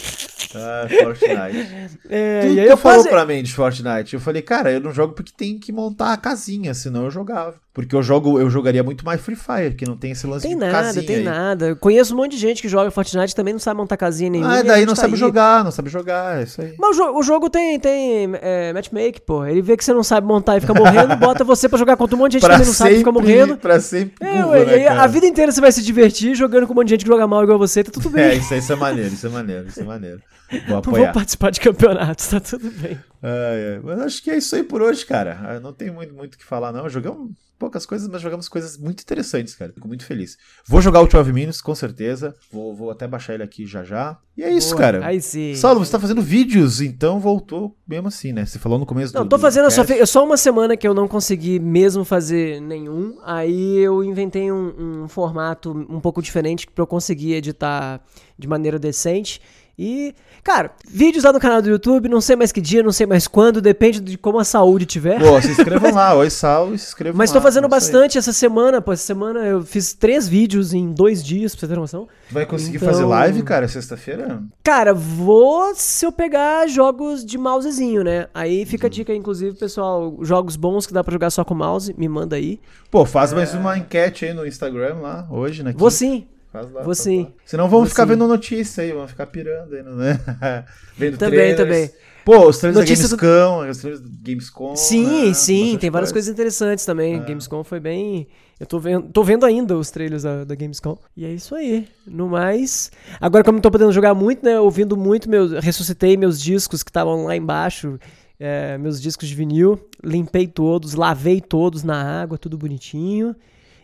ah, 0.57 0.87
Fortnite. 0.89 1.99
É, 2.09 2.53
e 2.53 2.61
aí 2.61 2.67
tu 2.67 2.73
eu 2.73 2.77
falou 2.77 2.99
quase... 2.99 3.09
pra 3.09 3.27
mim 3.27 3.43
de 3.43 3.53
Fortnite. 3.53 4.15
Eu 4.15 4.21
falei, 4.21 4.43
cara, 4.43 4.71
eu 4.71 4.81
não 4.81 4.93
jogo 4.93 5.15
porque 5.15 5.33
tem 5.37 5.59
que 5.59 5.73
montar 5.73 6.13
a 6.13 6.17
casinha, 6.17 6.75
senão 6.75 7.05
eu 7.05 7.11
jogava. 7.11 7.64
Porque 7.75 7.93
eu 7.97 8.05
jogo, 8.05 8.39
eu 8.39 8.49
jogaria 8.49 8.85
muito 8.85 9.05
mais 9.05 9.21
Free 9.21 9.35
Fire, 9.35 9.75
que 9.75 9.85
não 9.85 9.97
tem 9.97 10.13
esse 10.13 10.25
lance 10.29 10.47
Tem 10.47 10.55
de 10.57 10.61
nada, 10.61 10.73
casinha 10.73 11.05
tem 11.05 11.17
aí. 11.17 11.25
nada. 11.25 11.67
Eu 11.71 11.77
conheço 11.77 12.15
um 12.15 12.17
monte 12.19 12.31
de 12.31 12.37
gente 12.39 12.63
que 12.63 12.69
joga 12.69 12.89
Fortnite 12.89 13.33
e 13.33 13.35
também 13.35 13.53
não 13.53 13.59
sabe 13.59 13.79
montar 13.79 13.97
casinha 13.97 14.31
nenhuma. 14.31 14.59
Ah, 14.61 14.63
daí 14.63 14.87
não 14.87 14.95
tá 14.95 15.01
sabe 15.01 15.15
aí. 15.15 15.19
jogar, 15.19 15.65
não 15.65 15.73
sabe 15.73 15.91
jogar, 15.91 16.39
é 16.39 16.45
isso 16.45 16.63
aí. 16.63 16.75
Mas 16.79 16.97
o, 16.97 17.01
jo- 17.03 17.19
o 17.19 17.23
jogo 17.25 17.51
tem, 17.51 17.81
tem 17.81 18.31
é, 18.41 18.73
matchmake, 18.73 19.21
pô. 19.23 19.45
Ele 19.45 19.61
vê 19.61 19.77
que 19.77 19.85
você 19.85 19.93
não 19.93 20.05
sabe 20.05 20.25
montar 20.25 20.57
e 20.57 20.61
fica 20.61 20.73
morrendo, 20.73 21.17
bota 21.17 21.43
você 21.43 21.69
pra 21.69 21.77
jogar 21.77 21.97
contra 21.97 22.15
um 22.15 22.19
monte 22.21 22.33
de 22.33 22.39
gente 22.39 22.43
que 22.43 22.53
também 22.53 22.67
não 22.69 22.73
sabe 22.75 22.95
e 22.95 22.99
fica 22.99 23.11
morrendo. 23.11 23.57
Pra 23.57 23.81
sempre 23.81 24.25
É, 24.25 24.37
e 24.39 24.79
né, 24.85 24.89
a 24.89 25.07
vida 25.09 25.27
inteira 25.27 25.51
você 25.51 25.61
vai 25.61 25.73
se 25.73 25.83
divertir 25.83 26.37
jogando 26.37 26.69
com 26.69 26.73
um 26.75 26.77
monte 26.77 26.87
de 26.87 26.91
gente 26.95 27.05
que 27.05 27.11
joga 27.11 27.27
mal 27.27 27.43
igual 27.43 27.59
você, 27.59 27.83
tá 27.83 27.91
tudo 27.91 28.09
bem. 28.09 28.23
É, 28.23 28.35
isso, 28.37 28.55
aí, 28.55 28.61
isso 28.61 28.73
é 28.73 28.77
maneiro, 28.77 29.13
isso 29.13 29.27
é 29.27 29.31
maneiro, 29.31 29.67
isso 29.67 29.81
é 29.81 29.85
maneiro. 29.85 30.21
Vou 30.53 30.61
não 30.61 30.67
vou 30.69 30.77
apoiar. 30.79 31.13
participar 31.13 31.51
de 31.51 31.59
campeonatos, 31.59 32.29
tá 32.29 32.39
tudo 32.39 32.71
bem. 32.71 32.97
Ai, 33.27 33.75
ai. 33.75 33.81
Mas 33.83 34.01
acho 34.01 34.23
que 34.23 34.31
é 34.31 34.37
isso 34.37 34.55
aí 34.55 34.63
por 34.63 34.83
hoje, 34.83 35.07
cara. 35.07 35.39
Ah, 35.43 35.59
Não 35.61 35.73
tem 35.73 35.91
muito 35.91 36.13
muito 36.15 36.35
o 36.35 36.39
que 36.39 36.45
falar, 36.45 36.73
não. 36.73 36.87
Jogamos 36.91 37.33
poucas 37.59 37.87
coisas, 37.87 38.07
mas 38.09 38.21
jogamos 38.21 38.49
coisas 38.49 38.77
muito 38.77 39.01
interessantes, 39.01 39.55
cara. 39.55 39.73
Fico 39.73 39.89
muito 39.89 40.05
feliz. 40.05 40.37
Vou 40.67 40.83
jogar 40.83 41.01
o 41.01 41.07
12 41.07 41.33
Minutes, 41.33 41.63
com 41.63 41.75
certeza. 41.75 42.35
Vou, 42.53 42.75
vou 42.75 42.91
até 42.91 43.09
baixar 43.09 43.33
ele 43.33 43.43
aqui 43.43 43.65
já 43.65 43.83
já. 43.83 44.19
E 44.37 44.43
é 44.43 44.53
isso, 44.53 44.71
Boa, 44.71 44.81
cara. 44.81 45.07
Aí 45.07 45.23
sim. 45.23 45.55
Saulo, 45.55 45.83
você 45.83 45.93
tá 45.93 45.99
fazendo 45.99 46.21
vídeos, 46.21 46.83
então 46.83 47.19
voltou 47.19 47.75
mesmo 47.89 48.09
assim, 48.09 48.33
né? 48.33 48.45
Você 48.45 48.59
falou 48.59 48.79
no 48.79 48.85
começo 48.85 49.15
Não, 49.15 49.23
do 49.23 49.29
tô 49.31 49.37
do 49.39 49.41
fazendo 49.41 49.71
só, 49.71 49.83
só 50.05 50.23
uma 50.25 50.37
semana 50.37 50.77
que 50.77 50.87
eu 50.87 50.93
não 50.93 51.09
consegui 51.09 51.59
mesmo 51.59 52.05
fazer 52.05 52.61
nenhum. 52.61 53.17
Aí 53.25 53.79
eu 53.79 54.05
inventei 54.05 54.53
um, 54.53 55.05
um 55.05 55.09
formato 55.09 55.71
um 55.89 56.01
pouco 56.01 56.21
diferente 56.21 56.67
pra 56.67 56.83
eu 56.83 56.87
conseguir 56.87 57.33
editar 57.33 58.03
de 58.39 58.47
maneira 58.47 58.79
decente. 58.79 59.41
E, 59.79 60.15
cara, 60.45 60.71
vídeos 60.89 61.25
lá 61.25 61.33
no 61.33 61.41
canal 61.41 61.61
do 61.61 61.69
YouTube, 61.69 62.09
não 62.09 62.21
sei 62.21 62.37
mais 62.37 62.53
que 62.53 62.61
dia, 62.61 62.83
não 62.83 62.93
sei 62.93 63.07
mais 63.07 63.27
quando, 63.27 63.61
depende 63.61 63.99
de 64.01 64.17
como 64.17 64.39
a 64.39 64.45
saúde 64.45 64.87
tiver. 64.87 65.19
Pô, 65.21 65.41
se 65.43 65.51
inscrevam 65.51 65.93
lá. 65.93 66.15
Oi, 66.15 66.31
Saulo, 66.31 66.79
se 66.79 66.87
inscrevam 66.87 67.19
Mas 67.19 67.31
lá. 67.31 67.35
tô 67.37 67.43
fazendo 67.43 67.65
é 67.65 67.69
bastante 67.69 68.17
essa 68.17 68.33
semana, 68.33 68.81
pô. 68.81 68.93
Essa 68.93 69.03
semana 69.05 69.41
eu 69.41 69.63
fiz 69.65 69.93
três 69.93 70.29
vídeos 70.29 70.73
em 70.73 70.93
dois 70.93 71.25
dias, 71.25 71.55
pra 71.57 71.61
você 71.61 71.69
ter 71.75 71.77
noção. 71.81 72.07
Tu 72.29 72.35
vai 72.35 72.47
conseguir 72.47 72.77
Então- 72.77 72.89
fazer 72.89 73.05
live, 73.05 73.43
cara, 73.43 73.67
sexta-feira? 73.67 74.43
Cara, 74.63 74.95
vou 74.95 75.75
se 75.75 76.07
eu 76.07 76.13
pegar 76.13 76.69
jogos 76.69 77.25
de 77.25 77.37
mousezinho, 77.37 78.05
né? 78.05 78.29
Aí 78.33 78.65
fica 78.65 78.87
a 78.87 78.91
dica, 78.91 79.13
inclusive, 79.13 79.57
pessoal, 79.57 80.17
jogos 80.23 80.55
bons 80.57 80.87
que 80.87 80.93
dá 80.93 81.03
pra 81.03 81.13
jogar 81.13 81.31
só 81.31 81.45
com 81.45 81.55
mouse, 81.55 81.93
me 81.99 82.09
manda 82.09 82.37
aí. 82.37 82.61
Pô, 82.91 83.05
faz 83.05 83.33
mais 83.33 83.53
uma 83.55 83.77
enquete 83.77 84.25
aí 84.25 84.33
no 84.35 84.47
Instagram 84.47 84.97
lá, 85.01 85.27
hoje, 85.31 85.63
né? 85.65 85.75
Vou 85.77 85.91
sim. 85.91 86.27
Faz 86.55 86.71
lá, 86.73 86.83
Vou 86.83 86.95
sim. 86.95 87.33
Senão 87.45 87.65
vamos 87.65 87.81
Vou 87.81 87.91
ficar 87.91 88.05
sim. 88.05 88.11
vendo 88.11 88.29
notícia 88.29 88.85
aí, 88.85 88.93
vamos 88.93 89.11
ficar 89.11 89.27
pirando 89.27 89.75
aí, 89.75 89.83
né? 89.83 90.21
Vendo 90.97 91.19
Também, 91.19 91.39
trailers. 91.55 91.57
também. 91.59 91.91
Pô, 92.25 92.49
os 92.49 92.59
trailers 92.59 92.79
Notícia 92.81 93.09
da 93.09 93.17
do- 93.17 93.21
Gamescom, 93.21 93.69
os 93.71 93.79
trailers 93.79 94.01
da 94.03 94.11
Gamescom. 94.23 94.77
Sim, 94.77 95.27
né? 95.29 95.35
sim, 95.35 95.77
tem 95.79 95.91
várias 95.91 96.11
coisa. 96.13 96.13
coisas 96.13 96.29
interessantes 96.33 96.87
também. 96.87 97.17
É. 97.17 97.19
Gamescom 97.19 97.63
foi 97.65 97.81
bem. 97.81 98.29
Eu 98.59 98.67
tô 98.67 98.79
vendo, 98.79 99.09
tô 99.13 99.25
vendo 99.25 99.45
ainda 99.45 99.77
os 99.77 99.91
trailers 99.91 100.23
da, 100.23 100.45
da 100.45 100.55
Gamescom. 100.55 100.97
E 101.17 101.27
é 101.27 101.31
isso 101.33 101.55
aí. 101.57 101.89
No 102.07 102.29
mais. 102.29 102.91
Agora, 103.21 103.43
como 103.45 103.57
não 103.57 103.61
tô 103.61 103.71
podendo 103.71 103.93
jogar 103.93 104.15
muito, 104.15 104.45
né? 104.45 104.59
Ouvindo 104.61 104.97
muito, 104.97 105.29
meus, 105.29 105.51
ressuscitei 105.63 106.17
meus 106.17 106.41
discos 106.41 106.83
que 106.85 106.89
estavam 106.91 107.25
lá 107.25 107.37
embaixo. 107.37 107.99
é, 108.41 108.79
meus 108.79 109.03
discos 109.03 109.29
de 109.29 109.35
vinil. 109.35 109.79
Limpei 110.03 110.47
todos, 110.47 110.95
lavei 110.95 111.41
todos 111.41 111.83
na 111.83 112.23
água, 112.23 112.39
tudo 112.39 112.57
bonitinho. 112.57 113.35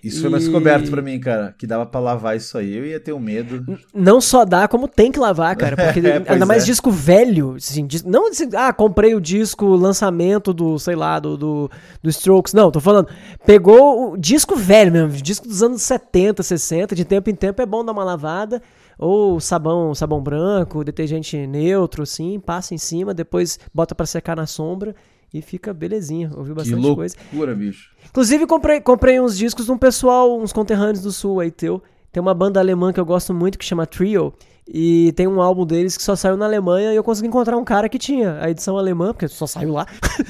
Isso 0.02 0.18
E- 0.18 0.20
foi 0.22 0.30
mais 0.30 0.44
descoberto 0.44 0.90
pra 0.90 1.02
mim, 1.02 1.18
cara. 1.20 1.54
Que 1.58 1.66
dava 1.66 1.84
pra 1.86 2.00
lavar 2.00 2.36
isso 2.36 2.56
aí. 2.56 2.74
Eu 2.74 2.86
ia 2.86 2.98
ter 2.98 3.12
um 3.12 3.18
medo. 3.20 3.78
Não 3.94 4.20
só 4.20 4.44
dá, 4.44 4.66
como 4.66 4.88
tem 4.88 5.12
que 5.12 5.18
lavar, 5.18 5.54
cara. 5.56 5.76
Porque 5.76 6.00
É, 6.06 6.22
ainda 6.26 6.46
mais 6.46 6.62
é. 6.62 6.66
disco 6.66 6.90
velho. 6.90 7.54
Assim, 7.56 7.86
não 8.06 8.28
assim, 8.28 8.48
ah, 8.56 8.72
comprei 8.72 9.14
o 9.14 9.20
disco 9.20 9.66
lançamento 9.76 10.52
do, 10.54 10.78
sei 10.78 10.94
lá, 10.96 11.18
do, 11.18 11.36
do, 11.36 11.70
do 12.02 12.08
Strokes. 12.10 12.54
Não, 12.54 12.70
tô 12.70 12.80
falando. 12.80 13.08
Pegou 13.44 14.12
o 14.12 14.16
disco 14.16 14.56
velho 14.56 14.92
mesmo, 14.92 15.10
disco 15.22 15.46
dos 15.46 15.62
anos 15.62 15.82
70, 15.82 16.42
60. 16.42 16.94
De 16.94 17.04
tempo 17.04 17.28
em 17.30 17.34
tempo 17.34 17.60
é 17.60 17.66
bom 17.66 17.84
dar 17.84 17.92
uma 17.92 18.04
lavada. 18.04 18.62
Ou 18.98 19.40
sabão, 19.40 19.94
sabão 19.94 20.20
branco, 20.22 20.84
detergente 20.84 21.46
neutro, 21.46 22.02
assim, 22.02 22.38
passa 22.38 22.74
em 22.74 22.78
cima, 22.78 23.14
depois 23.14 23.58
bota 23.72 23.94
pra 23.94 24.04
secar 24.04 24.36
na 24.36 24.46
sombra 24.46 24.94
e 25.32 25.40
fica 25.40 25.72
belezinha. 25.72 26.30
Ouviu 26.36 26.54
Que 26.54 26.60
bastante 26.70 26.94
coisa. 26.94 27.16
loucura, 27.32 27.54
bicho. 27.54 27.88
Inclusive, 28.10 28.46
comprei, 28.46 28.80
comprei 28.80 29.20
uns 29.20 29.36
discos 29.36 29.66
de 29.66 29.72
um 29.72 29.78
pessoal, 29.78 30.38
uns 30.38 30.52
conterrâneos 30.52 31.00
do 31.00 31.12
sul 31.12 31.40
aí 31.40 31.50
teu. 31.50 31.82
Tem 32.12 32.20
uma 32.20 32.34
banda 32.34 32.58
alemã 32.60 32.92
que 32.92 32.98
eu 33.00 33.04
gosto 33.06 33.32
muito 33.32 33.58
que 33.58 33.64
chama 33.64 33.86
Trio. 33.86 34.32
E 34.72 35.10
tem 35.16 35.26
um 35.26 35.40
álbum 35.40 35.66
deles 35.66 35.96
que 35.96 36.02
só 36.02 36.14
saiu 36.14 36.36
na 36.36 36.44
Alemanha 36.44 36.92
e 36.92 36.96
eu 36.96 37.02
consegui 37.02 37.26
encontrar 37.26 37.56
um 37.56 37.64
cara 37.64 37.88
que 37.88 37.98
tinha 37.98 38.38
a 38.40 38.48
edição 38.50 38.78
alemã, 38.78 39.08
porque 39.12 39.26
só 39.26 39.44
saiu 39.44 39.72
lá. 39.72 39.84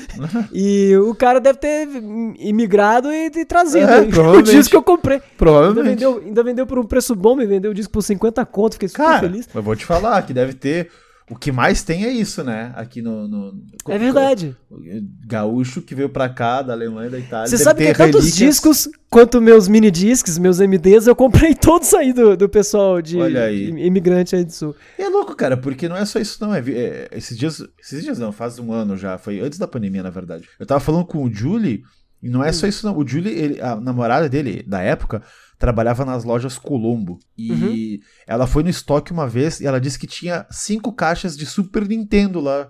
e 0.50 0.96
o 0.96 1.14
cara 1.14 1.38
deve 1.40 1.58
ter 1.58 1.86
imigrado 2.38 3.12
e, 3.12 3.26
e 3.26 3.44
trazido 3.44 3.86
É, 3.90 4.00
o 4.38 4.42
disco 4.42 4.70
que 4.70 4.76
eu 4.76 4.82
comprei. 4.82 5.16
Ainda 5.18 5.26
Provavelmente. 5.36 5.84
vendeu, 5.88 6.22
ainda 6.24 6.42
vendeu 6.42 6.66
por 6.66 6.78
um 6.78 6.84
preço 6.84 7.14
bom, 7.14 7.36
me 7.36 7.44
vendeu 7.44 7.70
o 7.70 7.74
disco 7.74 7.92
por 7.92 8.02
50 8.02 8.44
conto, 8.46 8.74
fiquei 8.74 8.88
super 8.88 9.04
Cara, 9.04 9.20
feliz. 9.20 9.46
eu 9.54 9.62
vou 9.62 9.76
te 9.76 9.84
falar 9.84 10.22
que 10.22 10.32
deve 10.32 10.54
ter. 10.54 10.90
O 11.30 11.36
que 11.36 11.52
mais 11.52 11.82
tem 11.84 12.04
é 12.04 12.10
isso, 12.10 12.42
né? 12.42 12.72
Aqui 12.74 13.00
no. 13.00 13.28
no- 13.28 13.62
É 13.88 13.96
verdade. 13.96 14.56
Gaúcho 15.26 15.80
que 15.80 15.94
veio 15.94 16.08
pra 16.08 16.28
cá, 16.28 16.60
da 16.62 16.72
Alemanha 16.72 17.08
da 17.10 17.18
Itália. 17.18 17.46
Você 17.46 17.56
sabe 17.58 17.80
que 17.80 17.86
ter 17.86 17.96
tanto 17.96 18.18
os 18.18 18.24
relíquias. 18.24 18.48
discos 18.54 18.88
quanto 19.08 19.40
meus 19.40 19.68
mini 19.68 19.90
discs, 19.90 20.38
meus 20.38 20.58
MDs, 20.60 21.06
eu 21.06 21.14
comprei 21.14 21.54
todos 21.56 21.92
aí 21.94 22.12
do, 22.12 22.36
do 22.36 22.48
pessoal 22.48 23.00
de 23.00 23.16
Olha 23.18 23.44
aí. 23.44 23.68
imigrante 23.70 24.34
aí 24.34 24.44
do 24.44 24.52
sul. 24.52 24.74
E 24.98 25.02
é 25.02 25.08
louco, 25.08 25.34
cara, 25.36 25.56
porque 25.56 25.88
não 25.88 25.96
é 25.96 26.04
só 26.04 26.18
isso, 26.18 26.36
não. 26.40 26.54
É, 26.54 26.58
é- 26.68 27.08
esses 27.12 27.36
dias. 27.38 27.62
Esses 27.80 28.02
dias 28.02 28.18
não, 28.18 28.32
faz 28.32 28.58
um 28.58 28.72
ano 28.72 28.96
já. 28.96 29.16
Foi 29.16 29.40
antes 29.40 29.58
da 29.58 29.68
pandemia, 29.68 30.02
na 30.02 30.10
verdade. 30.10 30.48
Eu 30.58 30.66
tava 30.66 30.80
falando 30.80 31.04
com 31.04 31.22
o 31.24 31.32
Julie, 31.32 31.82
e 32.22 32.28
não 32.28 32.42
é 32.42 32.52
só 32.52 32.66
isso, 32.66 32.84
não. 32.86 32.96
O 32.98 33.06
Julie, 33.06 33.32
ele- 33.32 33.60
a 33.60 33.76
namorada 33.76 34.28
dele, 34.28 34.64
da 34.66 34.80
época, 34.80 35.22
trabalhava 35.60 36.04
nas 36.06 36.24
lojas 36.24 36.56
Colombo. 36.58 37.18
E 37.38 37.50
Uhum. 37.52 37.98
ela 38.26 38.46
foi 38.46 38.62
no 38.64 38.70
estoque 38.70 39.12
uma 39.12 39.28
vez 39.28 39.60
e 39.60 39.66
ela 39.66 39.80
disse 39.80 39.98
que 39.98 40.06
tinha 40.06 40.46
cinco 40.50 40.92
caixas 40.92 41.36
de 41.36 41.44
Super 41.46 41.86
Nintendo 41.86 42.40
lá. 42.40 42.68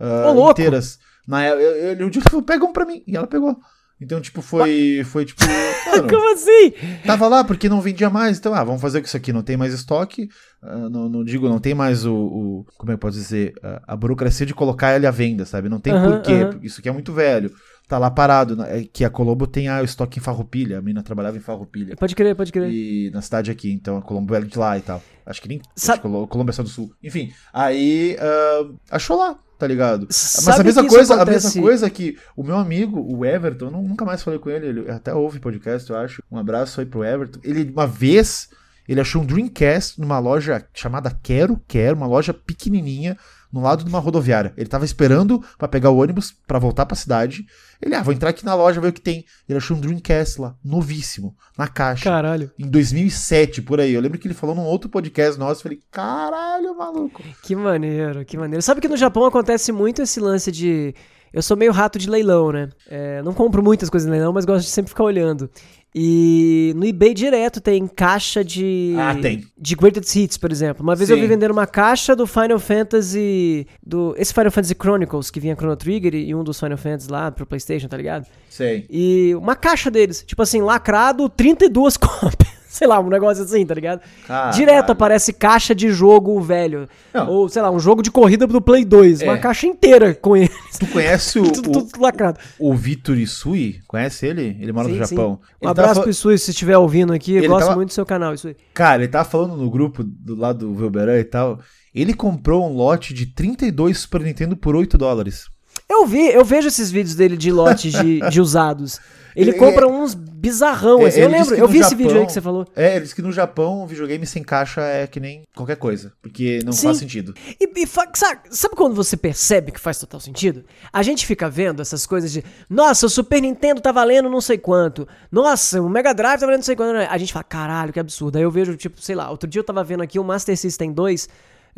ah, 0.00 0.32
Ô, 0.32 0.50
inteiras. 0.50 0.98
Na, 1.28 1.46
eu, 1.46 1.60
eu, 1.60 2.08
eu, 2.08 2.22
falou, 2.22 2.42
pega 2.42 2.64
um 2.64 2.72
pra 2.72 2.86
mim. 2.86 3.04
E 3.06 3.14
ela 3.14 3.26
pegou. 3.26 3.56
Então, 4.00 4.18
tipo, 4.18 4.40
foi. 4.40 5.02
Foi 5.04 5.26
tipo. 5.26 5.42
mano, 5.86 6.08
Como 6.08 6.32
assim? 6.32 6.72
Tava 7.06 7.28
lá 7.28 7.44
porque 7.44 7.68
não 7.68 7.82
vendia 7.82 8.08
mais, 8.08 8.38
então, 8.38 8.54
ah, 8.54 8.64
vamos 8.64 8.80
fazer 8.80 9.00
com 9.02 9.06
isso 9.06 9.16
aqui, 9.16 9.30
não 9.34 9.42
tem 9.42 9.58
mais 9.58 9.74
estoque, 9.74 10.28
ah, 10.62 10.88
não, 10.88 11.06
não 11.10 11.22
digo, 11.22 11.46
não 11.50 11.58
tem 11.58 11.74
mais 11.74 12.06
o, 12.06 12.14
o- 12.14 12.66
como 12.78 12.92
é 12.92 12.94
que 12.94 13.00
pode 13.00 13.16
dizer, 13.16 13.52
a, 13.62 13.92
a 13.92 13.96
burocracia 13.96 14.46
de 14.46 14.54
colocar 14.54 14.96
ele 14.96 15.06
à 15.06 15.10
venda, 15.10 15.44
sabe? 15.44 15.68
Não 15.68 15.78
tem 15.78 15.92
Aham, 15.92 16.02
porquê, 16.02 16.48
isso 16.62 16.80
aqui 16.80 16.88
é 16.88 16.92
muito 16.92 17.12
velho, 17.12 17.52
tá 17.90 17.98
lá 17.98 18.10
parado, 18.10 18.56
né? 18.56 18.78
É 18.80 18.84
que 18.84 19.04
a 19.04 19.10
Colombo 19.10 19.46
tem 19.46 19.68
ah, 19.68 19.82
o 19.82 19.84
estoque 19.84 20.18
em 20.18 20.22
Farroupilha, 20.22 20.78
a 20.78 20.80
mina 20.82 21.02
trabalhava 21.02 21.36
em 21.36 21.40
Farroupilha, 21.40 21.96
Pode 21.96 22.14
crer, 22.14 22.34
pode 22.36 22.52
crer. 22.52 22.70
e 22.70 23.10
na 23.12 23.20
cidade 23.20 23.50
aqui, 23.50 23.70
então 23.72 23.98
a 23.98 24.02
Colombo 24.02 24.34
é 24.34 24.40
de 24.40 24.56
lá 24.58 24.78
e 24.78 24.80
tal, 24.80 25.02
acho 25.26 25.42
que 25.42 25.48
nem, 25.48 25.60
Sabe- 25.74 25.94
acho 25.98 26.02
que 26.02 26.08
Colo- 26.08 26.28
Colombo 26.28 26.50
é 26.50 26.52
só 26.54 26.62
do 26.62 26.68
sul, 26.68 26.92
enfim, 27.02 27.32
aí 27.52 28.16
ah, 28.20 28.70
achou 28.92 29.18
lá, 29.18 29.36
tá 29.58 29.66
ligado? 29.66 30.06
Mas 30.06 30.16
Sabe 30.16 30.60
a 30.60 30.64
mesma 30.64 30.86
coisa, 30.86 31.20
a 31.20 31.24
mesma 31.26 31.60
coisa 31.62 31.90
que 31.90 32.16
o 32.36 32.42
meu 32.42 32.56
amigo, 32.56 33.00
o 33.00 33.26
Everton, 33.26 33.66
eu 33.66 33.70
nu- 33.72 33.82
nunca 33.82 34.04
mais 34.06 34.22
falei 34.22 34.38
com 34.38 34.48
ele, 34.48 34.66
ele 34.68 34.90
até 34.90 35.12
ouve 35.12 35.38
podcast, 35.40 35.90
eu 35.90 35.96
acho. 35.98 36.22
Um 36.30 36.38
abraço 36.38 36.80
aí 36.80 36.86
pro 36.86 37.04
Everton. 37.04 37.40
Ele 37.44 37.70
uma 37.70 37.86
vez 37.86 38.48
ele 38.88 39.00
achou 39.00 39.20
um 39.22 39.26
Dreamcast 39.26 40.00
numa 40.00 40.18
loja 40.18 40.64
chamada 40.72 41.10
Quero 41.22 41.60
Quero, 41.68 41.96
uma 41.96 42.06
loja 42.06 42.32
pequenininha 42.32 43.16
no 43.52 43.60
lado 43.60 43.82
de 43.84 43.90
uma 43.90 43.98
rodoviária. 43.98 44.52
Ele 44.56 44.68
tava 44.68 44.84
esperando 44.84 45.42
pra 45.58 45.66
pegar 45.68 45.90
o 45.90 45.98
ônibus 45.98 46.34
pra 46.46 46.58
voltar 46.58 46.86
pra 46.86 46.96
cidade. 46.96 47.44
Ele, 47.82 47.94
ah, 47.94 48.02
vou 48.02 48.12
entrar 48.12 48.30
aqui 48.30 48.44
na 48.44 48.54
loja 48.54 48.80
ver 48.80 48.88
o 48.88 48.92
que 48.92 49.00
tem. 49.00 49.24
Ele 49.48 49.58
achou 49.58 49.76
um 49.76 49.80
Dreamcast 49.80 50.40
lá, 50.40 50.54
novíssimo, 50.64 51.34
na 51.56 51.66
caixa. 51.66 52.04
Caralho, 52.04 52.50
Em 52.58 52.68
2007, 52.68 53.62
por 53.62 53.80
aí. 53.80 53.92
Eu 53.92 54.00
lembro 54.00 54.18
que 54.18 54.26
ele 54.26 54.34
falou 54.34 54.54
num 54.54 54.64
outro 54.64 54.88
podcast 54.88 55.38
nosso. 55.38 55.60
Eu 55.60 55.62
falei, 55.62 55.80
caralho, 55.90 56.76
maluco. 56.76 57.22
que 57.42 57.56
maneiro, 57.56 58.24
que 58.24 58.36
maneiro. 58.36 58.62
Sabe 58.62 58.80
que 58.80 58.88
no 58.88 58.96
Japão 58.96 59.24
acontece 59.24 59.72
muito 59.72 60.02
esse 60.02 60.20
lance 60.20 60.52
de. 60.52 60.94
Eu 61.32 61.42
sou 61.42 61.56
meio 61.56 61.72
rato 61.72 61.98
de 61.98 62.10
leilão, 62.10 62.50
né? 62.52 62.68
É, 62.88 63.22
não 63.22 63.32
compro 63.32 63.62
muitas 63.62 63.88
coisas 63.88 64.08
em 64.08 64.10
leilão, 64.10 64.32
mas 64.32 64.44
gosto 64.44 64.64
de 64.64 64.70
sempre 64.70 64.88
ficar 64.90 65.04
olhando. 65.04 65.48
E 65.94 66.72
no 66.76 66.86
eBay 66.86 67.12
direto 67.12 67.60
tem 67.60 67.84
caixa 67.88 68.44
de. 68.44 68.94
Ah, 68.96 69.14
tem. 69.20 69.44
De 69.58 69.74
Greatest 69.74 70.14
Hits, 70.14 70.36
por 70.36 70.52
exemplo. 70.52 70.84
Uma 70.84 70.94
vez 70.94 71.10
eu 71.10 71.16
Sim. 71.16 71.22
vi 71.22 71.28
vender 71.28 71.50
uma 71.50 71.66
caixa 71.66 72.14
do 72.14 72.28
Final 72.28 72.60
Fantasy. 72.60 73.66
do 73.84 74.14
Esse 74.16 74.32
Final 74.32 74.52
Fantasy 74.52 74.74
Chronicles, 74.80 75.30
que 75.30 75.40
vinha 75.40 75.56
Chrono 75.56 75.76
Trigger 75.76 76.14
e 76.14 76.32
um 76.32 76.44
dos 76.44 76.60
Final 76.60 76.78
Fantasy 76.78 77.10
lá 77.10 77.32
pro 77.32 77.44
PlayStation, 77.44 77.88
tá 77.88 77.96
ligado? 77.96 78.26
Sei. 78.48 78.86
E 78.88 79.34
uma 79.34 79.56
caixa 79.56 79.90
deles, 79.90 80.22
tipo 80.24 80.40
assim, 80.42 80.60
lacrado, 80.62 81.28
32 81.28 81.96
cópias. 81.98 82.59
Sei 82.72 82.86
lá, 82.86 83.00
um 83.00 83.08
negócio 83.08 83.42
assim, 83.42 83.66
tá 83.66 83.74
ligado? 83.74 84.00
Caralho. 84.28 84.54
Direto 84.54 84.92
aparece 84.92 85.32
caixa 85.32 85.74
de 85.74 85.90
jogo 85.90 86.40
velho. 86.40 86.88
Não. 87.12 87.28
Ou, 87.28 87.48
sei 87.48 87.60
lá, 87.60 87.70
um 87.70 87.80
jogo 87.80 88.00
de 88.00 88.12
corrida 88.12 88.46
do 88.46 88.60
Play 88.60 88.84
2. 88.84 89.22
Uma 89.22 89.34
É. 89.34 89.38
caixa 89.38 89.66
inteira 89.66 90.14
com 90.14 90.36
ele. 90.36 90.48
Tu 90.78 90.86
conhece 90.86 91.40
o, 91.40 91.42
tudo, 91.50 91.68
o, 91.70 91.72
tudo 91.84 92.00
lacrado. 92.00 92.38
o 92.60 92.72
Vitor 92.74 93.18
Isui? 93.18 93.80
Conhece 93.88 94.24
ele? 94.26 94.56
Ele 94.60 94.72
mora 94.72 94.86
no 94.86 94.94
Sim, 94.94 95.04
sim. 95.04 95.16
Japão. 95.16 95.40
Um 95.60 95.66
tava 95.66 95.70
abraço 95.72 95.94
fal- 95.94 96.02
pro 96.04 96.10
Isui, 96.10 96.38
se 96.38 96.50
estiver 96.52 96.78
ouvindo 96.78 97.12
aqui. 97.12 97.32
Eu 97.32 97.38
Ele 97.38 97.48
gosto 97.48 97.64
tava- 97.64 97.74
muito 97.76 97.88
do 97.88 97.94
seu 97.94 98.06
canal, 98.06 98.32
Isui. 98.34 98.56
Cara, 98.72 99.02
ele 99.02 99.10
tava 99.10 99.28
falando 99.28 99.56
no 99.56 99.68
grupo 99.68 100.04
do 100.04 100.36
lado 100.36 100.60
do 100.68 100.74
Velberan 100.74 101.18
e 101.18 101.24
tal. 101.24 101.58
Ele 101.92 102.14
comprou 102.14 102.70
um 102.70 102.72
lote 102.72 103.12
de 103.12 103.26
32 103.26 103.98
Super 103.98 104.20
Nintendo 104.20 104.56
por 104.56 104.76
8 104.76 104.96
dólares. 104.96 105.46
Eu 105.88 106.06
vi, 106.06 106.28
eu 106.28 106.44
vejo 106.44 106.68
esses 106.68 106.88
vídeos 106.88 107.16
dele 107.16 107.36
de 107.36 107.50
lotes 107.50 107.92
de, 107.92 108.20
de 108.30 108.40
usados. 108.40 109.00
Ele 109.36 109.50
Ele- 109.50 109.58
compra 109.58 109.86
uns 109.86 110.14
bizarrão, 110.14 111.02
É, 111.02 111.06
assim. 111.08 111.20
Eu 111.20 111.28
lembro, 111.28 111.54
eu 111.54 111.68
vi 111.68 111.78
esse 111.78 111.90
Japão- 111.90 111.98
vídeo 112.06 112.20
aí 112.20 112.26
que 112.26 112.32
você 112.32 112.40
falou. 112.40 112.66
É, 112.74 112.92
ele 112.96 113.00
disse 113.02 113.14
que 113.14 113.22
no 113.22 113.30
Japão 113.30 113.82
o 113.82 113.86
videogame 113.86 114.26
sem 114.26 114.42
caixa 114.42 114.80
é 114.80 115.06
que 115.06 115.20
nem 115.20 115.42
qualquer 115.54 115.76
coisa. 115.76 116.12
Porque 116.22 116.60
não 116.64 116.72
Sim. 116.72 116.86
faz 116.86 116.98
sentido. 116.98 117.34
E, 117.60 117.68
e 117.82 117.86
fa- 117.86 118.08
sabe, 118.14 118.40
sabe 118.50 118.74
quando 118.74 118.94
você 118.94 119.16
percebe 119.16 119.70
que 119.70 119.78
faz 119.80 119.98
total 119.98 120.18
sentido? 120.20 120.64
A 120.92 121.02
gente 121.02 121.26
fica 121.26 121.48
vendo 121.50 121.82
essas 121.82 122.06
coisas 122.06 122.32
de, 122.32 122.42
nossa, 122.68 123.06
o 123.06 123.10
Super 123.10 123.40
Nintendo 123.42 123.80
tá 123.80 123.92
valendo 123.92 124.30
não 124.30 124.40
sei 124.40 124.56
quanto. 124.58 125.06
Nossa, 125.30 125.80
o 125.82 125.88
Mega 125.88 126.12
Drive 126.14 126.40
tá 126.40 126.46
valendo 126.46 126.60
não 126.60 126.64
sei 126.64 126.74
quanto. 126.76 126.96
A 126.96 127.18
gente 127.18 127.32
fala, 127.32 127.44
caralho, 127.44 127.92
que 127.92 128.00
absurdo. 128.00 128.36
Aí 128.36 128.42
eu 128.42 128.50
vejo, 128.50 128.76
tipo, 128.76 129.00
sei 129.00 129.14
lá, 129.14 129.30
outro 129.30 129.48
dia 129.48 129.60
eu 129.60 129.64
tava 129.64 129.84
vendo 129.84 130.02
aqui 130.02 130.18
o 130.18 130.24
Master 130.24 130.56
System 130.56 130.92
2, 130.92 131.28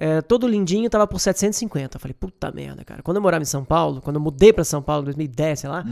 é, 0.02 0.20
todo 0.20 0.48
lindinho, 0.48 0.90
tava 0.90 1.06
por 1.06 1.20
750. 1.20 1.96
Eu 1.96 2.00
falei, 2.00 2.12
puta 2.12 2.50
merda, 2.50 2.84
cara. 2.84 3.04
Quando 3.04 3.18
eu 3.18 3.22
morava 3.22 3.40
em 3.40 3.46
São 3.46 3.64
Paulo, 3.64 4.00
quando 4.02 4.16
eu 4.16 4.20
mudei 4.20 4.52
pra 4.52 4.64
São 4.64 4.82
Paulo 4.82 5.02
em 5.02 5.04
2010, 5.04 5.60
sei 5.60 5.70
lá, 5.70 5.84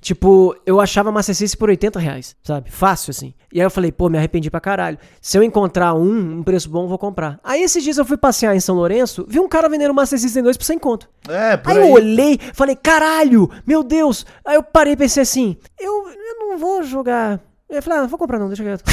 tipo, 0.00 0.56
eu 0.64 0.80
achava 0.80 1.12
System 1.22 1.58
por 1.58 1.68
80 1.68 1.98
reais, 2.00 2.34
sabe? 2.42 2.70
Fácil 2.70 3.10
assim. 3.10 3.34
E 3.52 3.60
aí 3.60 3.66
eu 3.66 3.70
falei, 3.70 3.92
pô, 3.92 4.08
me 4.08 4.16
arrependi 4.16 4.50
pra 4.50 4.58
caralho. 4.58 4.96
Se 5.20 5.36
eu 5.36 5.42
encontrar 5.42 5.92
um, 5.92 6.38
um 6.38 6.42
preço 6.42 6.70
bom, 6.70 6.84
eu 6.84 6.88
vou 6.88 6.96
comprar. 6.96 7.38
Aí 7.44 7.62
esses 7.62 7.84
dias 7.84 7.98
eu 7.98 8.06
fui 8.06 8.16
passear 8.16 8.56
em 8.56 8.60
São 8.60 8.74
Lourenço, 8.74 9.26
vi 9.28 9.38
um 9.38 9.48
cara 9.48 9.68
vendendo 9.68 9.92
Master 9.92 10.18
System 10.18 10.44
2 10.44 10.56
por 10.56 10.64
100 10.64 10.78
conto. 10.78 11.10
É, 11.28 11.58
por 11.58 11.72
Aí 11.72 11.78
aí. 11.78 11.88
eu 11.90 11.92
olhei, 11.92 12.40
falei, 12.54 12.74
caralho, 12.74 13.50
meu 13.66 13.82
Deus. 13.82 14.24
Aí 14.46 14.56
eu 14.56 14.62
parei 14.62 14.94
e 14.94 14.96
pensei 14.96 15.22
assim, 15.22 15.58
eu, 15.78 16.08
eu 16.08 16.38
não 16.38 16.56
vou 16.56 16.82
jogar. 16.82 17.38
Eu 17.68 17.82
falei, 17.82 17.98
ah, 17.98 18.02
não 18.02 18.08
vou 18.08 18.18
comprar 18.18 18.38
não, 18.38 18.48
deixa 18.48 18.64
quieto. 18.64 18.84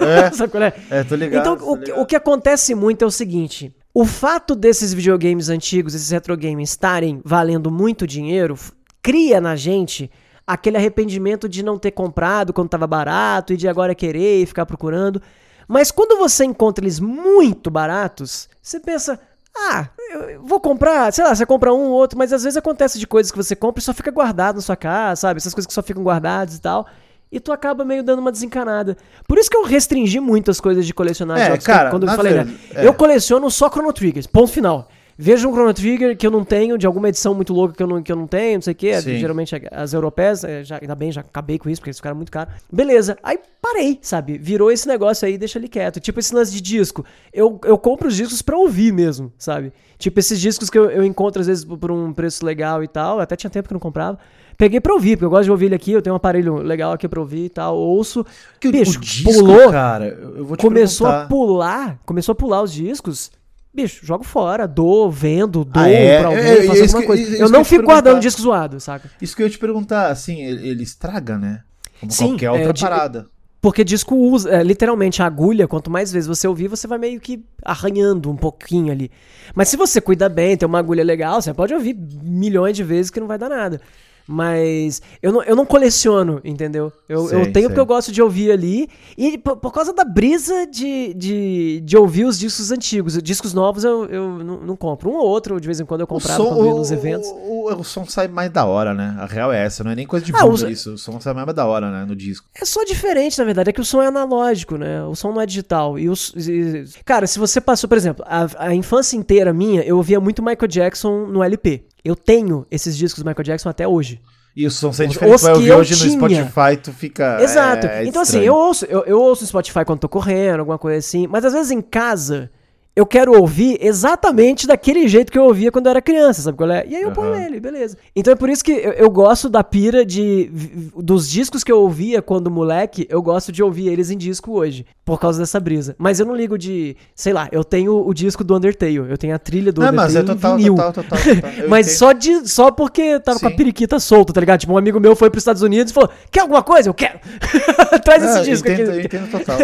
É. 0.00 0.30
Sabe 0.32 0.50
qual 0.50 0.62
é? 0.62 0.72
É, 0.88 1.04
tô 1.04 1.14
ligado. 1.14 1.40
Então, 1.40 1.68
o, 1.68 1.76
ligado. 1.76 2.00
o 2.00 2.06
que 2.06 2.16
acontece 2.16 2.74
muito 2.74 3.02
é 3.02 3.06
o 3.06 3.10
seguinte: 3.10 3.74
o 3.98 4.04
fato 4.04 4.54
desses 4.54 4.92
videogames 4.92 5.48
antigos, 5.48 5.94
esses 5.94 6.10
retro 6.10 6.36
games, 6.36 6.68
estarem 6.68 7.22
valendo 7.24 7.70
muito 7.70 8.06
dinheiro, 8.06 8.54
cria 9.00 9.40
na 9.40 9.56
gente 9.56 10.10
aquele 10.46 10.76
arrependimento 10.76 11.48
de 11.48 11.62
não 11.62 11.78
ter 11.78 11.92
comprado 11.92 12.52
quando 12.52 12.68
tava 12.68 12.86
barato 12.86 13.54
e 13.54 13.56
de 13.56 13.66
agora 13.66 13.94
querer 13.94 14.42
e 14.42 14.44
ficar 14.44 14.66
procurando. 14.66 15.22
Mas 15.66 15.90
quando 15.90 16.18
você 16.18 16.44
encontra 16.44 16.84
eles 16.84 17.00
muito 17.00 17.70
baratos, 17.70 18.50
você 18.60 18.78
pensa. 18.78 19.18
Ah, 19.56 19.88
eu 20.12 20.42
vou 20.42 20.60
comprar, 20.60 21.10
sei 21.10 21.24
lá, 21.24 21.34
você 21.34 21.46
compra 21.46 21.72
um 21.72 21.86
ou 21.86 21.92
outro, 21.92 22.18
mas 22.18 22.34
às 22.34 22.42
vezes 22.42 22.58
acontece 22.58 22.98
de 22.98 23.06
coisas 23.06 23.32
que 23.32 23.38
você 23.38 23.56
compra 23.56 23.80
e 23.80 23.82
só 23.82 23.94
fica 23.94 24.10
guardado 24.10 24.56
na 24.56 24.60
sua 24.60 24.76
casa, 24.76 25.22
sabe? 25.22 25.38
Essas 25.38 25.54
coisas 25.54 25.66
que 25.66 25.72
só 25.72 25.82
ficam 25.82 26.02
guardadas 26.02 26.56
e 26.56 26.60
tal. 26.60 26.86
E 27.30 27.40
tu 27.40 27.52
acaba 27.52 27.84
meio 27.84 28.02
dando 28.02 28.20
uma 28.20 28.30
desencanada. 28.30 28.96
Por 29.26 29.36
isso 29.38 29.50
que 29.50 29.56
eu 29.56 29.64
restringi 29.64 30.20
muito 30.20 30.50
as 30.50 30.60
coisas 30.60 30.86
de 30.86 30.94
colecionar 30.94 31.38
É, 31.38 31.46
jogos. 31.48 31.66
cara, 31.66 31.90
quando 31.90 32.06
eu 32.06 32.14
falei, 32.14 32.34
né? 32.34 32.54
é. 32.74 32.86
Eu 32.86 32.94
coleciono 32.94 33.50
só 33.50 33.68
Chrono 33.68 33.92
Triggers, 33.92 34.26
ponto 34.26 34.50
final. 34.52 34.88
Vejo 35.18 35.48
um 35.48 35.52
Chrono 35.52 35.72
Trigger 35.72 36.14
que 36.14 36.26
eu 36.26 36.30
não 36.30 36.44
tenho, 36.44 36.76
de 36.76 36.86
alguma 36.86 37.08
edição 37.08 37.32
muito 37.34 37.50
louca 37.54 37.74
que 37.74 37.82
eu 37.82 37.86
não, 37.86 38.02
que 38.02 38.12
eu 38.12 38.16
não 38.16 38.26
tenho, 38.26 38.56
não 38.56 38.62
sei 38.62 38.72
o 38.74 38.76
quê. 38.76 39.00
Sim. 39.00 39.18
Geralmente 39.18 39.54
as 39.72 39.94
europeias, 39.94 40.44
é, 40.44 40.62
já, 40.62 40.78
ainda 40.80 40.94
bem, 40.94 41.10
já 41.10 41.22
acabei 41.22 41.58
com 41.58 41.70
isso, 41.70 41.80
porque 41.80 41.88
eles 41.88 41.96
ficaram 41.96 42.16
muito 42.16 42.30
caros. 42.30 42.52
Beleza. 42.70 43.16
Aí 43.22 43.38
parei, 43.62 43.98
sabe? 44.02 44.36
Virou 44.36 44.70
esse 44.70 44.86
negócio 44.86 45.26
aí, 45.26 45.38
deixa 45.38 45.58
ele 45.58 45.68
quieto. 45.68 46.00
Tipo 46.00 46.20
esse 46.20 46.34
lance 46.34 46.52
de 46.52 46.60
disco. 46.60 47.02
Eu, 47.32 47.58
eu 47.64 47.78
compro 47.78 48.08
os 48.08 48.14
discos 48.14 48.42
pra 48.42 48.58
ouvir 48.58 48.92
mesmo, 48.92 49.32
sabe? 49.38 49.72
Tipo 49.98 50.20
esses 50.20 50.38
discos 50.38 50.68
que 50.68 50.78
eu, 50.78 50.90
eu 50.90 51.02
encontro 51.02 51.40
às 51.40 51.46
vezes 51.46 51.64
por 51.64 51.90
um 51.90 52.12
preço 52.12 52.44
legal 52.44 52.84
e 52.84 52.88
tal. 52.88 53.18
Até 53.18 53.34
tinha 53.36 53.48
tempo 53.48 53.68
que 53.68 53.72
eu 53.72 53.76
não 53.76 53.80
comprava. 53.80 54.18
Peguei 54.58 54.80
pra 54.80 54.94
ouvir, 54.94 55.16
porque 55.16 55.26
eu 55.26 55.30
gosto 55.30 55.44
de 55.44 55.50
ouvir 55.50 55.66
ele 55.66 55.74
aqui, 55.74 55.92
eu 55.92 56.00
tenho 56.00 56.14
um 56.14 56.16
aparelho 56.16 56.56
legal 56.56 56.92
aqui 56.92 57.06
pra 57.06 57.20
ouvir 57.20 57.44
e 57.44 57.48
tal, 57.50 57.76
ouço. 57.76 58.24
Que 58.58 58.70
Bicho, 58.70 58.98
o 58.98 59.00
disco, 59.02 59.30
pulou, 59.32 59.70
cara, 59.70 60.06
eu 60.08 60.36
eu 60.38 60.44
vou 60.46 60.56
te 60.56 60.62
começou 60.62 61.06
a 61.06 61.10
perguntar. 61.10 61.28
pular, 61.28 61.98
começou 62.06 62.32
a 62.32 62.36
pular 62.36 62.62
os 62.62 62.72
discos. 62.72 63.30
Bicho, 63.74 64.06
jogo 64.06 64.24
fora, 64.24 64.66
dou, 64.66 65.10
vendo, 65.10 65.62
dou 65.62 65.82
Ah, 65.82 65.88
é? 65.90 66.18
pra 66.20 66.28
alguém, 66.28 66.42
É, 66.42 66.58
é 66.58 66.66
faço 66.66 66.82
alguma 66.82 67.00
que- 67.02 67.06
coisa. 67.06 67.36
eu 67.36 67.40
eu 67.40 67.48
não 67.50 67.62
te 67.62 67.68
fico 67.68 67.84
guardando 67.84 68.20
disco 68.20 68.40
zoado, 68.40 68.80
saca? 68.80 69.10
Isso 69.20 69.36
que 69.36 69.42
eu 69.42 69.46
ia 69.46 69.50
te 69.50 69.58
perguntar, 69.58 70.06
assim, 70.10 70.42
ele, 70.42 70.66
ele 70.68 70.82
estraga, 70.82 71.36
né? 71.36 71.60
Como 72.00 72.10
Sim, 72.10 72.28
qualquer 72.28 72.46
é, 72.46 72.50
outra 72.52 72.72
de- 72.72 72.80
parada. 72.82 73.26
Porque 73.60 73.82
disco 73.84 74.14
usa, 74.14 74.48
é, 74.50 74.62
literalmente, 74.62 75.22
a 75.22 75.26
agulha, 75.26 75.66
quanto 75.66 75.90
mais 75.90 76.12
vezes 76.12 76.26
você 76.28 76.46
ouvir, 76.46 76.68
você 76.68 76.86
vai 76.86 76.98
meio 76.98 77.20
que 77.20 77.44
arranhando 77.64 78.30
um 78.30 78.36
pouquinho 78.36 78.92
ali. 78.92 79.10
Mas 79.54 79.68
se 79.68 79.76
você 79.76 80.00
cuida 80.00 80.28
bem, 80.28 80.56
tem 80.56 80.66
uma 80.66 80.78
agulha 80.78 81.02
legal, 81.04 81.42
você 81.42 81.52
pode 81.52 81.74
ouvir 81.74 81.94
milhões 82.22 82.76
de 82.76 82.84
vezes 82.84 83.10
que 83.10 83.18
não 83.20 83.26
vai 83.26 83.36
dar 83.38 83.48
nada. 83.48 83.80
Mas 84.28 85.00
eu 85.22 85.32
não, 85.32 85.42
eu 85.44 85.54
não 85.54 85.64
coleciono, 85.64 86.40
entendeu? 86.44 86.92
Eu, 87.08 87.26
Sei, 87.28 87.38
eu 87.38 87.42
tenho 87.44 87.54
sei. 87.54 87.62
porque 87.68 87.80
eu 87.80 87.86
gosto 87.86 88.10
de 88.10 88.20
ouvir 88.20 88.50
ali. 88.50 88.88
E 89.16 89.38
por, 89.38 89.56
por 89.56 89.72
causa 89.72 89.92
da 89.92 90.04
brisa 90.04 90.66
de, 90.66 91.14
de, 91.14 91.80
de 91.84 91.96
ouvir 91.96 92.24
os 92.24 92.38
discos 92.38 92.70
antigos. 92.72 93.16
Discos 93.22 93.54
novos 93.54 93.84
eu, 93.84 94.04
eu 94.06 94.28
não, 94.44 94.60
não 94.60 94.76
compro. 94.76 95.08
Um 95.10 95.14
ou 95.14 95.26
outro, 95.26 95.60
de 95.60 95.66
vez 95.66 95.78
em 95.80 95.84
quando 95.84 96.00
eu 96.00 96.04
O 96.04 96.08
comprava 96.08 96.42
som, 96.42 96.48
quando 96.54 96.66
ia 96.66 96.74
o, 96.74 96.78
nos 96.78 96.90
eventos. 96.90 97.28
o, 97.28 97.70
o- 97.70 97.80
o 97.80 97.84
som 97.84 98.04
sai 98.06 98.26
mais 98.28 98.50
da 98.50 98.64
hora, 98.64 98.92
né? 98.92 99.16
A 99.18 99.26
real 99.26 99.52
é 99.52 99.64
essa, 99.64 99.84
não 99.84 99.90
é 99.90 99.94
nem 99.94 100.06
coisa 100.06 100.24
de 100.26 100.32
Ah, 100.34 100.40
bunda 100.42 100.52
os- 100.54 100.62
isso. 100.62 100.94
O 100.94 100.98
som 100.98 101.20
sai 101.20 101.32
mais 101.32 101.46
da 101.54 101.64
hora, 101.66 101.90
né? 101.90 102.04
No 102.04 102.16
disco. 102.16 102.46
É 102.60 102.64
só 102.64 102.82
diferente, 102.84 103.38
na 103.38 103.44
verdade. 103.44 103.70
É 103.70 103.72
que 103.72 103.80
o 103.80 103.84
som 103.84 104.02
é 104.02 104.06
analógico, 104.08 104.76
né? 104.76 105.04
O 105.04 105.14
som 105.14 105.32
não 105.32 105.40
é 105.40 105.46
digital. 105.46 105.98
E 105.98 106.08
os, 106.08 106.32
e- 106.36 106.84
cara, 107.04 107.26
se 107.26 107.38
você 107.38 107.60
passou, 107.60 107.88
por 107.88 107.96
exemplo, 107.96 108.24
a, 108.26 108.46
a 108.68 108.74
infância 108.74 109.16
inteira 109.16 109.52
minha, 109.52 109.82
eu 109.82 109.96
ouvia 109.96 110.20
muito 110.20 110.42
Michael 110.42 110.68
Jackson 110.68 111.26
no 111.26 111.42
LP. 111.44 111.84
Eu 112.06 112.14
tenho 112.16 112.66
esses 112.70 112.96
discos 112.96 113.22
do 113.22 113.26
Michael 113.28 113.44
Jackson 113.44 113.68
até 113.68 113.86
hoje. 113.86 114.20
E 114.56 114.66
o 114.66 114.70
som 114.70 114.92
sai 114.92 115.06
Os- 115.08 115.16
que 115.18 115.24
ouvir 115.48 115.68
eu 115.68 115.76
hoje 115.78 115.92
no 115.92 115.98
tinha. 116.26 116.44
Spotify, 116.46 116.76
tu 116.82 116.92
fica. 116.92 117.38
Exato. 117.42 117.86
é, 117.86 118.06
então, 118.06 118.22
assim, 118.22 118.38
estranho. 118.38 118.46
eu 118.46 118.54
ouço, 118.54 118.84
eu, 118.86 119.04
eu 119.04 119.20
ouço 119.20 119.42
no 119.42 119.48
Spotify 119.48 119.84
quando 119.84 119.98
tô 120.00 120.08
correndo, 120.08 120.60
alguma 120.60 120.78
coisa 120.78 120.98
assim. 120.98 121.26
Mas 121.26 121.44
às 121.44 121.52
vezes 121.52 121.70
em 121.70 121.82
casa. 121.82 122.50
Eu 122.96 123.04
quero 123.04 123.38
ouvir 123.38 123.76
exatamente 123.80 124.66
daquele 124.66 125.06
jeito 125.06 125.30
que 125.30 125.38
eu 125.38 125.44
ouvia 125.44 125.70
quando 125.70 125.84
eu 125.84 125.90
era 125.90 126.00
criança, 126.00 126.40
sabe 126.40 126.56
qual 126.56 126.70
é? 126.70 126.86
E 126.88 126.96
aí 126.96 127.02
eu 127.02 127.12
ponho 127.12 127.34
Aham. 127.34 127.42
ele, 127.44 127.60
beleza. 127.60 127.96
Então 128.16 128.32
é 128.32 128.34
por 128.36 128.48
isso 128.48 128.64
que 128.64 128.72
eu, 128.72 128.92
eu 128.92 129.10
gosto 129.10 129.50
da 129.50 129.62
pira 129.62 130.04
de. 130.04 130.50
Dos 130.96 131.28
discos 131.28 131.62
que 131.62 131.70
eu 131.70 131.78
ouvia 131.80 132.22
quando 132.22 132.50
moleque, 132.50 133.06
eu 133.10 133.20
gosto 133.20 133.52
de 133.52 133.62
ouvir 133.62 133.88
eles 133.88 134.10
em 134.10 134.16
disco 134.16 134.52
hoje. 134.52 134.86
Por 135.04 135.20
causa 135.20 135.38
dessa 135.38 135.60
brisa. 135.60 135.94
Mas 135.98 136.18
eu 136.20 136.24
não 136.26 136.34
ligo 136.34 136.56
de. 136.56 136.96
Sei 137.14 137.32
lá, 137.34 137.48
eu 137.52 137.62
tenho 137.62 137.94
o 138.08 138.14
disco 138.14 138.42
do 138.42 138.56
Undertale. 138.56 138.96
Eu 138.96 139.18
tenho 139.18 139.34
a 139.34 139.38
trilha 139.38 139.70
do 139.72 139.80
Não, 139.82 139.88
Undertale. 139.88 140.12
mas 140.14 140.16
é 140.16 140.20
em 140.20 140.24
total, 140.34 140.56
vinil. 140.56 140.74
total, 140.74 140.92
total, 140.94 141.18
total. 141.18 141.50
Eu 141.64 141.68
Mas 141.68 141.86
entendo. 141.86 141.98
só, 141.98 142.12
de, 142.12 142.48
só 142.48 142.70
porque 142.70 143.20
tava 143.20 143.38
com 143.38 143.46
a 143.46 143.50
Sim. 143.50 143.56
periquita 143.56 144.00
solta, 144.00 144.32
tá 144.32 144.40
ligado? 144.40 144.60
Tipo, 144.60 144.72
um 144.72 144.78
amigo 144.78 144.98
meu 144.98 145.14
foi 145.14 145.28
pros 145.30 145.42
Estados 145.42 145.60
Unidos 145.62 145.90
e 145.90 145.94
falou: 145.94 146.08
Quer 146.30 146.40
alguma 146.40 146.62
coisa? 146.62 146.88
Eu 146.88 146.94
quero! 146.94 147.18
Traz 148.04 148.22
Ah, 148.22 148.26
esse 148.30 148.38
eu 148.38 148.44
disco 148.44 148.68
entendo, 148.68 148.88
aqui. 148.90 148.98
eu 148.98 149.04
entendo 149.04 149.30
total. 149.30 149.58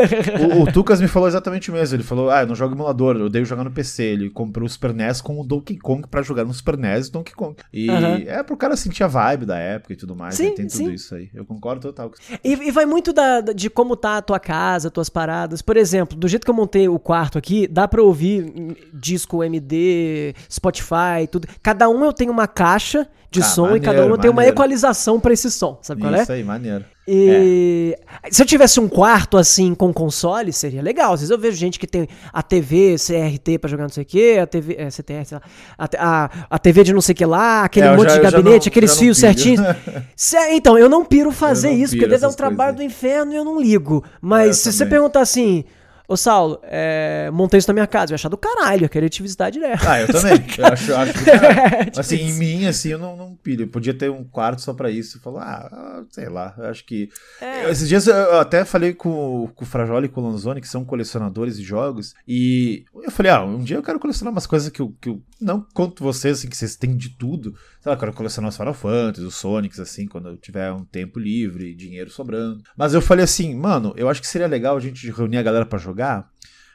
o, 0.58 0.62
o 0.62 0.72
Tucas 0.72 1.00
me 1.00 1.08
falou 1.08 1.28
exatamente 1.28 1.70
o 1.70 1.74
mesmo. 1.74 1.96
Ele 1.96 2.02
falou: 2.02 2.30
Ah, 2.30 2.42
eu 2.42 2.46
não 2.46 2.54
jogo 2.54 2.74
emulador, 2.74 3.16
eu 3.22 3.26
odeio 3.26 3.44
jogar 3.44 3.64
no 3.64 3.70
PC. 3.70 4.02
Ele 4.02 4.30
comprou 4.30 4.66
o 4.66 4.68
Super 4.68 4.92
NES 4.92 5.20
com 5.20 5.40
o 5.40 5.44
Donkey 5.44 5.78
Kong 5.78 6.06
pra 6.08 6.22
jogar 6.22 6.44
no 6.44 6.52
Super 6.52 6.76
NES 6.76 7.08
e 7.08 7.12
Donkey 7.12 7.32
Kong. 7.34 7.56
E 7.72 7.88
Aham. 7.88 8.22
é 8.26 8.42
pro 8.42 8.56
cara 8.56 8.76
sentir 8.76 9.02
a 9.04 9.06
vibe 9.08 9.46
da 9.46 9.58
época 9.58 9.92
e 9.92 9.96
tudo 9.96 10.14
mais. 10.14 10.34
Sim, 10.34 10.50
né? 10.50 10.54
Tem 10.56 10.66
tudo 10.66 10.76
sim. 10.76 10.92
isso 10.92 11.14
aí. 11.14 11.30
Eu 11.34 11.44
concordo 11.44 11.80
total. 11.80 12.10
E, 12.44 12.52
e 12.52 12.70
vai 12.70 12.84
muito 12.86 13.12
da- 13.12 13.40
de 13.40 13.70
como 13.70 13.96
tá 13.96 14.18
a 14.18 14.22
tua 14.22 14.38
casa, 14.40 14.90
tuas 14.90 15.08
paradas. 15.08 15.62
Por 15.62 15.76
exemplo, 15.76 16.16
do 16.16 16.28
jeito 16.28 16.44
que 16.44 16.50
eu 16.50 16.54
montei 16.54 16.88
o 16.88 16.98
quarto 16.98 17.38
aqui, 17.38 17.66
dá 17.66 17.86
pra 17.88 18.02
ouvir 18.02 18.52
disco 18.92 19.42
MD, 19.42 20.34
Spotify, 20.50 21.26
tudo. 21.30 21.48
Cada 21.62 21.88
um 21.88 22.04
eu 22.04 22.12
tenho 22.12 22.30
uma 22.32 22.46
caixa 22.46 23.08
de 23.32 23.40
Ah, 23.40 23.44
som 23.44 23.74
e 23.74 23.80
cada 23.80 23.86
maneiro, 23.98 24.06
um 24.08 24.14
eu 24.14 24.18
tenho 24.18 24.32
uma 24.32 24.36
maneiro. 24.36 24.54
equalização 24.54 25.18
pra 25.18 25.32
esse 25.32 25.50
som, 25.50 25.78
sabe 25.82 26.02
qual 26.02 26.14
é? 26.14 26.22
Isso 26.22 26.32
aí, 26.32 26.44
maneiro. 26.44 26.84
E 27.08 27.96
se 28.30 28.40
eu 28.42 28.46
tivesse 28.46 28.78
um 28.78 28.86
quarto 28.88 29.36
assim 29.36 29.74
com 29.74 29.92
console, 29.92 30.52
seria 30.52 30.80
legal. 30.80 31.14
Às 31.14 31.20
vezes 31.20 31.30
eu 31.30 31.38
vejo 31.38 31.56
gente 31.56 31.78
que 31.80 31.86
tem 31.86 32.06
a 32.32 32.42
TV 32.44 32.94
CRT 32.96 33.58
pra 33.58 33.68
jogar 33.68 33.82
não 33.84 33.90
sei 33.90 34.04
o 34.04 34.06
que, 34.06 34.38
a 34.38 34.46
TV, 34.46 34.76
é, 34.78 34.88
CTR, 34.88 35.24
sei 35.24 35.38
lá, 35.38 35.42
a, 35.76 35.88
a, 35.98 36.30
a 36.50 36.58
TV 36.58 36.84
de 36.84 36.92
não 36.92 37.00
sei 37.00 37.12
o 37.14 37.16
que 37.16 37.24
lá, 37.24 37.64
aquele 37.64 37.86
É, 37.86 37.96
monte 37.96 38.10
já- 38.10 38.16
de 38.16 38.20
gabinete, 38.22 38.66
não- 38.66 38.70
aqueles 38.70 38.96
fios 38.96 39.18
certinhos. 39.18 39.60
Então, 40.52 40.78
eu 40.78 40.88
não 40.88 41.04
piro 41.04 41.32
fazer 41.32 41.70
não 41.70 41.74
isso, 41.76 41.92
piro 41.92 42.02
porque 42.02 42.10
deve 42.10 42.20
dar 42.22 42.28
um 42.28 42.32
trabalho 42.36 42.70
aí. 42.70 42.76
do 42.76 42.82
inferno 42.82 43.32
e 43.32 43.36
eu 43.36 43.44
não 43.44 43.60
ligo. 43.60 44.04
Mas 44.20 44.46
É, 44.46 44.50
eu 44.50 44.54
se 44.54 44.72
você 44.72 44.78
também. 44.84 44.90
perguntar 44.90 45.20
assim, 45.22 45.64
ô 46.12 46.16
Saulo, 46.16 46.60
é, 46.62 47.30
montei 47.32 47.58
isso 47.58 47.68
na 47.68 47.74
minha 47.74 47.86
casa, 47.86 48.12
eu 48.12 48.14
ia 48.14 48.16
achar 48.16 48.28
do 48.28 48.36
caralho, 48.36 48.84
eu 48.84 48.88
queria 48.88 49.08
te 49.08 49.22
visitar 49.22 49.48
direto. 49.50 49.82
Ah, 49.88 50.00
eu 50.00 50.08
também. 50.08 50.32
Eu 50.58 50.66
acho, 50.66 50.94
acho 50.94 51.12
que, 51.14 51.24
cara, 51.24 51.84
Tipo 51.86 52.00
assim, 52.00 52.16
em 52.16 52.28
isso. 52.28 52.38
mim, 52.38 52.66
assim, 52.66 52.88
eu 52.90 52.98
não, 52.98 53.16
não 53.16 53.34
pilho. 53.34 53.64
Eu 53.64 53.68
podia 53.68 53.94
ter 53.94 54.10
um 54.10 54.22
quarto 54.22 54.60
só 54.60 54.74
pra 54.74 54.90
isso. 54.90 55.20
Falar, 55.20 55.42
ah, 55.42 55.68
ah, 55.72 56.04
sei 56.10 56.28
lá, 56.28 56.54
eu 56.58 56.66
acho 56.66 56.84
que. 56.84 57.08
É. 57.40 57.70
Esses 57.70 57.88
dias 57.88 58.06
eu 58.06 58.38
até 58.38 58.64
falei 58.64 58.92
com, 58.92 59.48
com 59.54 59.64
o 59.64 59.66
Frajoli 59.66 60.06
e 60.06 60.08
com 60.08 60.20
o 60.20 60.28
Lanzoni, 60.28 60.60
que 60.60 60.68
são 60.68 60.84
colecionadores 60.84 61.56
de 61.56 61.62
jogos, 61.64 62.14
e 62.26 62.84
eu 63.02 63.10
falei, 63.10 63.32
ah, 63.32 63.42
um 63.44 63.58
dia 63.58 63.76
eu 63.76 63.82
quero 63.82 63.98
colecionar 63.98 64.32
umas 64.32 64.46
coisas 64.46 64.68
que 64.68 64.80
eu, 64.80 64.94
que 65.00 65.08
eu 65.08 65.22
não 65.40 65.64
conto 65.72 66.04
vocês, 66.04 66.38
assim, 66.38 66.48
que 66.48 66.56
vocês 66.56 66.76
têm 66.76 66.96
de 66.96 67.10
tudo. 67.10 67.54
Sei 67.82 67.90
lá, 67.90 67.98
quero 67.98 68.12
colecionar 68.12 68.48
os 68.48 68.56
Final 68.56 68.74
Fantasy, 68.74 69.26
os 69.26 69.34
Sonics, 69.34 69.80
assim, 69.80 70.06
quando 70.06 70.28
eu 70.28 70.36
tiver 70.36 70.70
um 70.70 70.84
tempo 70.84 71.18
livre, 71.18 71.74
dinheiro 71.74 72.08
sobrando. 72.10 72.62
Mas 72.76 72.94
eu 72.94 73.02
falei 73.02 73.24
assim, 73.24 73.56
mano, 73.56 73.92
eu 73.96 74.08
acho 74.08 74.20
que 74.20 74.26
seria 74.28 74.46
legal 74.46 74.76
a 74.76 74.80
gente 74.80 75.10
reunir 75.10 75.38
a 75.38 75.42
galera 75.42 75.66
pra 75.66 75.80
jogar. 75.80 76.30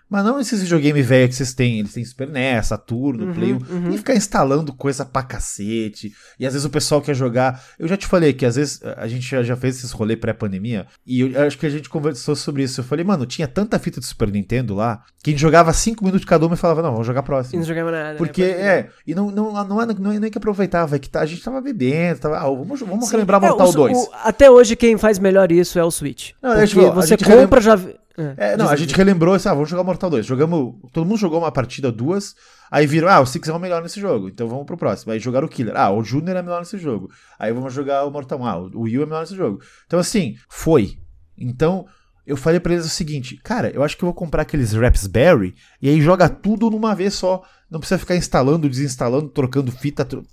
Mas 0.10 0.24
não 0.24 0.40
esses 0.40 0.62
videogame 0.62 1.02
velho 1.02 1.28
que 1.28 1.36
vocês 1.36 1.54
têm. 1.54 1.80
Eles 1.80 1.94
têm 1.94 2.06
Super 2.06 2.30
NES, 2.30 2.68
Saturno, 2.68 3.26
Uhum, 3.26 3.34
Play 3.34 3.54
1. 3.54 3.58
uhum. 3.58 3.92
E 3.92 3.98
ficar 3.98 4.16
instalando 4.16 4.72
coisa 4.74 5.04
pra 5.06 5.22
cacete. 5.24 6.14
E 6.40 6.46
às 6.46 6.54
vezes 6.54 6.66
o 6.66 6.70
pessoal 6.70 7.02
quer 7.02 7.14
jogar. 7.16 7.62
Eu 7.78 7.88
já 7.88 7.98
te 7.98 8.08
falei 8.08 8.32
que 8.34 8.46
às 8.46 8.56
vezes 8.56 8.80
a 8.96 9.08
gente 9.08 9.30
já, 9.30 9.44
já 9.44 9.56
fez 9.56 9.78
esses 9.78 9.92
rolê 9.92 10.16
pré-pandemia. 10.16 10.88
E 11.06 11.22
eu 11.22 11.42
acho 11.46 11.58
que 11.58 11.66
a 11.66 11.70
gente 11.70 11.90
conversou 11.90 12.36
sobre 12.36 12.64
isso. 12.64 12.80
Eu 12.80 12.86
falei, 12.86 13.04
mano, 13.04 13.26
tinha 13.26 13.48
tanta 13.48 13.78
fita 13.80 14.00
de 14.00 14.06
Super 14.06 14.30
Nintendo 14.32 14.74
lá. 14.76 15.02
Que 15.24 15.32
a 15.32 15.34
gente 15.34 15.42
jogava 15.42 15.74
5 15.74 16.04
minutos 16.06 16.26
cada 16.26 16.46
uma 16.46 16.56
e 16.56 16.58
falava, 16.58 16.82
não, 16.82 16.92
vamos 16.92 17.06
jogar 17.08 17.22
E 17.22 17.26
próximo. 17.26 17.60
não 17.60 17.68
jogava 17.68 17.92
nada. 17.92 18.12
né? 18.12 18.16
Porque, 18.18 18.44
crer. 18.44 18.60
é, 18.60 18.90
e 19.06 19.14
não, 19.14 19.30
não, 19.30 19.52
não, 19.66 19.82
é, 19.82 19.86
não 19.86 20.12
é 20.14 20.20
nem 20.20 20.32
que 20.32 20.38
aproveitava, 20.38 20.96
é 20.96 21.00
que 21.00 21.10
tá- 21.10 21.20
a 21.22 21.26
gente 21.26 21.44
tava 21.44 21.60
bebendo, 21.60 22.20
tava, 22.22 22.38
ah, 22.38 22.44
vamos, 22.44 22.80
vamos 22.80 23.06
Sim. 23.08 23.12
relembrar 23.12 23.44
É, 23.44 23.48
Mortal 23.50 23.70
o- 23.70 23.74
2. 23.74 23.98
o- 23.98 24.10
até 24.24 24.50
hoje 24.50 24.76
quem 24.78 24.98
faz 24.98 25.20
melhor 25.20 25.52
isso 25.52 25.78
é 25.78 25.84
o 25.84 25.92
Switch. 25.92 26.32
Não, 26.42 26.52
porque 26.52 26.64
é, 26.64 26.68
tipo, 26.68 26.92
você 26.94 27.18
compra 27.18 27.60
já. 27.60 27.78
É, 28.38 28.58
não, 28.58 28.66
diz- 28.66 28.74
a 28.74 28.76
gente 28.76 28.96
relembrou 28.96 29.36
assim, 29.36 29.48
ah, 29.48 29.54
vamos 29.54 29.70
jogar 29.70 29.84
Mortal 29.84 30.10
2. 30.10 30.26
Jogamos, 30.26 30.76
todo 30.92 31.06
mundo 31.06 31.20
jogou 31.20 31.40
uma 31.40 31.52
partida, 31.52 31.92
duas, 31.92 32.34
aí 32.72 32.88
viram, 32.88 33.08
ah, 33.08 33.20
o 33.20 33.26
Six 33.26 33.48
é 33.48 33.54
o 33.54 33.60
melhor 33.60 33.84
nesse 33.84 34.00
jogo, 34.00 34.28
então 34.28 34.48
vamos 34.48 34.66
pro 34.66 34.76
próximo. 34.78 35.12
Aí 35.12 35.20
jogaram 35.20 35.46
o 35.46 35.50
Killer, 35.50 35.76
ah, 35.78 35.92
o 35.92 36.04
Junior 36.04 36.36
é 36.36 36.42
melhor 36.42 36.60
nesse 36.60 36.78
jogo. 36.80 37.10
Aí 37.38 37.54
vamos 37.54 37.74
jogar 37.74 38.06
o 38.06 38.12
Mortal 38.12 38.40
1, 38.40 38.46
ah, 38.46 38.58
o 38.58 38.82
Will 38.82 39.04
é 39.04 39.06
melhor 39.06 39.22
nesse 39.22 39.36
jogo. 39.36 39.62
Então 39.86 40.00
assim, 40.00 40.36
foi. 40.50 40.98
Então, 41.38 41.86
eu 42.26 42.36
falei 42.36 42.60
pra 42.60 42.74
eles 42.74 42.86
o 42.86 42.90
seguinte, 42.90 43.38
cara, 43.44 43.70
eu 43.70 43.84
acho 43.84 43.96
que 43.96 44.04
eu 44.04 44.08
vou 44.08 44.16
comprar 44.16 44.42
aqueles 44.42 44.74
Raspberry 44.74 45.54
e 45.82 45.88
aí 45.88 46.02
joga 46.02 46.28
tudo 46.28 46.70
numa 46.72 46.96
vez 46.96 47.14
só. 47.14 47.44
Não 47.70 47.80
precisa 47.80 48.00
ficar 48.00 48.16
instalando, 48.16 48.68
desinstalando, 48.68 49.30
trocando 49.30 49.72
fita, 49.72 50.04
tro... 50.04 50.24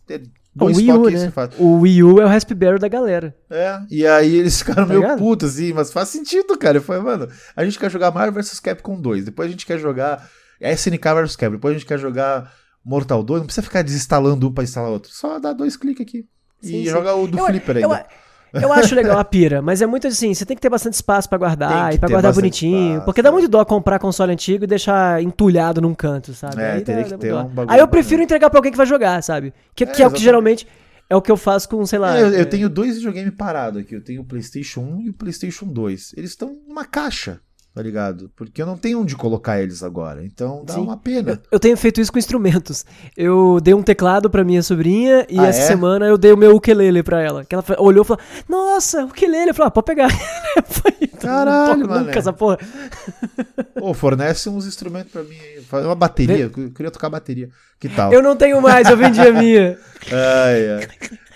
é 0.60 0.64
O 0.64 0.66
Wii 0.66 0.92
U, 0.92 1.10
né? 1.10 1.30
faz. 1.30 1.50
O 1.58 1.78
Wii 1.80 2.02
U 2.04 2.20
é 2.20 2.24
o 2.24 2.28
Raspberry 2.28 2.78
da 2.78 2.88
galera. 2.88 3.34
É, 3.50 3.78
e 3.90 4.06
aí 4.06 4.36
eles 4.36 4.58
ficaram 4.58 4.82
Tá 4.84 4.88
meio 4.88 5.00
ligado? 5.00 5.18
putos, 5.18 5.54
assim, 5.54 5.72
mas 5.72 5.92
faz 5.92 6.08
sentido, 6.08 6.56
cara. 6.58 6.80
Falei, 6.80 7.02
mano, 7.02 7.28
a 7.56 7.64
gente 7.64 7.78
quer 7.78 7.90
jogar 7.90 8.10
Marvel 8.12 8.42
vs 8.42 8.60
Capcom 8.60 9.00
2, 9.00 9.24
depois 9.24 9.48
a 9.48 9.50
gente 9.50 9.66
quer 9.66 9.78
jogar 9.78 10.28
SNK 10.60 11.14
vs 11.14 11.36
Capcom, 11.36 11.56
depois 11.56 11.74
a 11.74 11.78
gente 11.78 11.86
quer 11.88 11.98
jogar 11.98 12.52
Mortal 12.84 13.22
2, 13.22 13.40
não 13.40 13.46
precisa 13.46 13.62
ficar 13.64 13.82
desinstalando 13.82 14.46
um 14.48 14.52
pra 14.52 14.62
instalar 14.64 14.90
outro, 14.90 15.10
só 15.12 15.38
dá 15.38 15.52
dois 15.52 15.76
cliques 15.76 16.02
aqui. 16.06 16.26
Sim, 16.60 16.80
e 16.82 16.84
sim. 16.84 16.90
joga 16.90 17.14
o 17.14 17.26
do 17.26 17.38
Eu- 17.38 17.46
Flipper 17.46 17.76
ainda. 17.78 17.96
eu 18.00 18.04
acho 18.72 18.94
legal 18.94 19.18
a 19.18 19.24
pira, 19.24 19.60
mas 19.60 19.82
é 19.82 19.86
muito 19.86 20.06
assim, 20.06 20.32
você 20.32 20.44
tem 20.44 20.56
que 20.56 20.60
ter 20.60 20.68
bastante 20.68 20.94
espaço 20.94 21.28
pra 21.28 21.38
Tem 21.38 21.46
guardar 21.46 21.94
e 21.94 21.98
pra 21.98 22.08
ter 22.08 22.14
guardar 22.14 22.32
bonitinho. 22.32 22.88
espaço, 22.90 23.04
porque 23.04 23.22
dá 23.22 23.28
é. 23.28 23.32
muito 23.32 23.48
dó 23.48 23.64
comprar 23.64 23.98
console 23.98 24.32
antigo 24.32 24.64
e 24.64 24.66
deixar 24.66 25.22
entulhado 25.22 25.80
num 25.80 25.94
canto, 25.94 26.32
sabe? 26.34 26.60
É, 26.62 26.72
Aí 26.72 26.80
teria 26.82 27.02
dá- 27.02 27.04
que 27.04 27.10
dá 27.10 27.18
ter 27.18 27.34
um 27.34 27.44
bagulho 27.48 27.74
Aí 27.74 27.80
eu 27.80 27.88
prefiro 27.88 28.22
entregar 28.22 28.50
pra 28.50 28.58
alguém 28.58 28.72
que 28.72 28.78
vai 28.78 28.86
jogar, 28.86 29.22
sabe? 29.22 29.52
Que, 29.74 29.84
É, 29.84 29.86
que 29.86 30.02
é 30.02 30.06
o 30.06 30.10
que 30.10 30.22
geralmente 30.22 30.66
é 31.08 31.16
o 31.16 31.22
que 31.22 31.30
eu 31.30 31.36
faço 31.36 31.68
com, 31.68 31.84
sei 31.84 31.98
lá. 31.98 32.16
É, 32.16 32.22
eu, 32.22 32.28
eu 32.32 32.40
é, 32.40 32.44
tenho 32.44 32.68
dois 32.68 32.96
videogames 32.96 33.34
parados 33.36 33.80
aqui. 33.80 33.94
Eu 33.94 34.02
tenho 34.02 34.22
o 34.22 34.24
PlayStation 34.24 34.80
1 34.80 35.00
e 35.02 35.10
o 35.10 35.12
PlayStation 35.12 35.66
2. 35.66 36.14
Eles 36.16 36.30
estão 36.30 36.56
numa 36.66 36.84
caixa. 36.84 37.40
Tá 37.74 37.82
ligado? 37.82 38.30
Porque 38.36 38.62
eu 38.62 38.66
não 38.66 38.76
tenho 38.76 39.00
onde 39.00 39.16
colocar 39.16 39.60
eles 39.60 39.82
agora. 39.82 40.24
Então 40.24 40.62
dá 40.64 40.74
Sim. 40.74 40.80
uma 40.80 40.96
pena. 40.96 41.32
Eu, 41.32 41.38
eu 41.52 41.60
tenho 41.60 41.76
feito 41.76 42.00
isso 42.00 42.12
com 42.12 42.18
instrumentos. 42.18 42.84
Eu 43.16 43.58
dei 43.60 43.74
um 43.74 43.82
teclado 43.82 44.30
pra 44.30 44.44
minha 44.44 44.62
sobrinha 44.62 45.26
e 45.28 45.38
Ah, 45.38 45.46
essa 45.46 45.60
é? 45.62 45.66
semana 45.66 46.06
eu 46.06 46.16
dei 46.16 46.32
o 46.32 46.36
meu 46.36 46.54
ukulele 46.54 47.02
pra 47.02 47.20
ela. 47.20 47.44
Que 47.44 47.54
ela 47.54 47.64
olhou 47.78 48.04
e 48.04 48.06
falou: 48.06 48.22
Nossa, 48.48 49.04
ukulele. 49.04 49.50
Eu 49.50 49.54
falei: 49.54 49.68
ah, 49.68 49.70
pode 49.70 49.86
pegar. 49.86 50.08
Eu 50.56 50.62
falei, 50.62 50.98
"Então, 51.02 51.18
Caralho, 51.30 51.88
mané. 51.88 52.04
nunca 52.06 52.18
essa 52.18 52.32
porra. 52.32 52.58
Pô, 53.76 53.92
fornece 53.92 54.48
uns 54.48 54.66
instrumentos 54.66 55.10
pra 55.10 55.22
mim 55.24 55.36
aí. 55.36 55.60
Faz 55.62 55.84
uma 55.84 55.94
bateria. 55.96 56.38
Eu 56.54 56.70
queria 56.70 56.90
tocar 56.92 57.10
bateria. 57.10 57.48
Que 57.80 57.88
tal? 57.88 58.12
Eu 58.12 58.22
não 58.22 58.36
tenho 58.36 58.60
mais, 58.62 58.88
eu 58.88 58.96
vendi 58.96 59.20
a 59.20 59.32
minha. 59.32 59.76
Ai, 60.12 60.70
ai. 60.70 60.88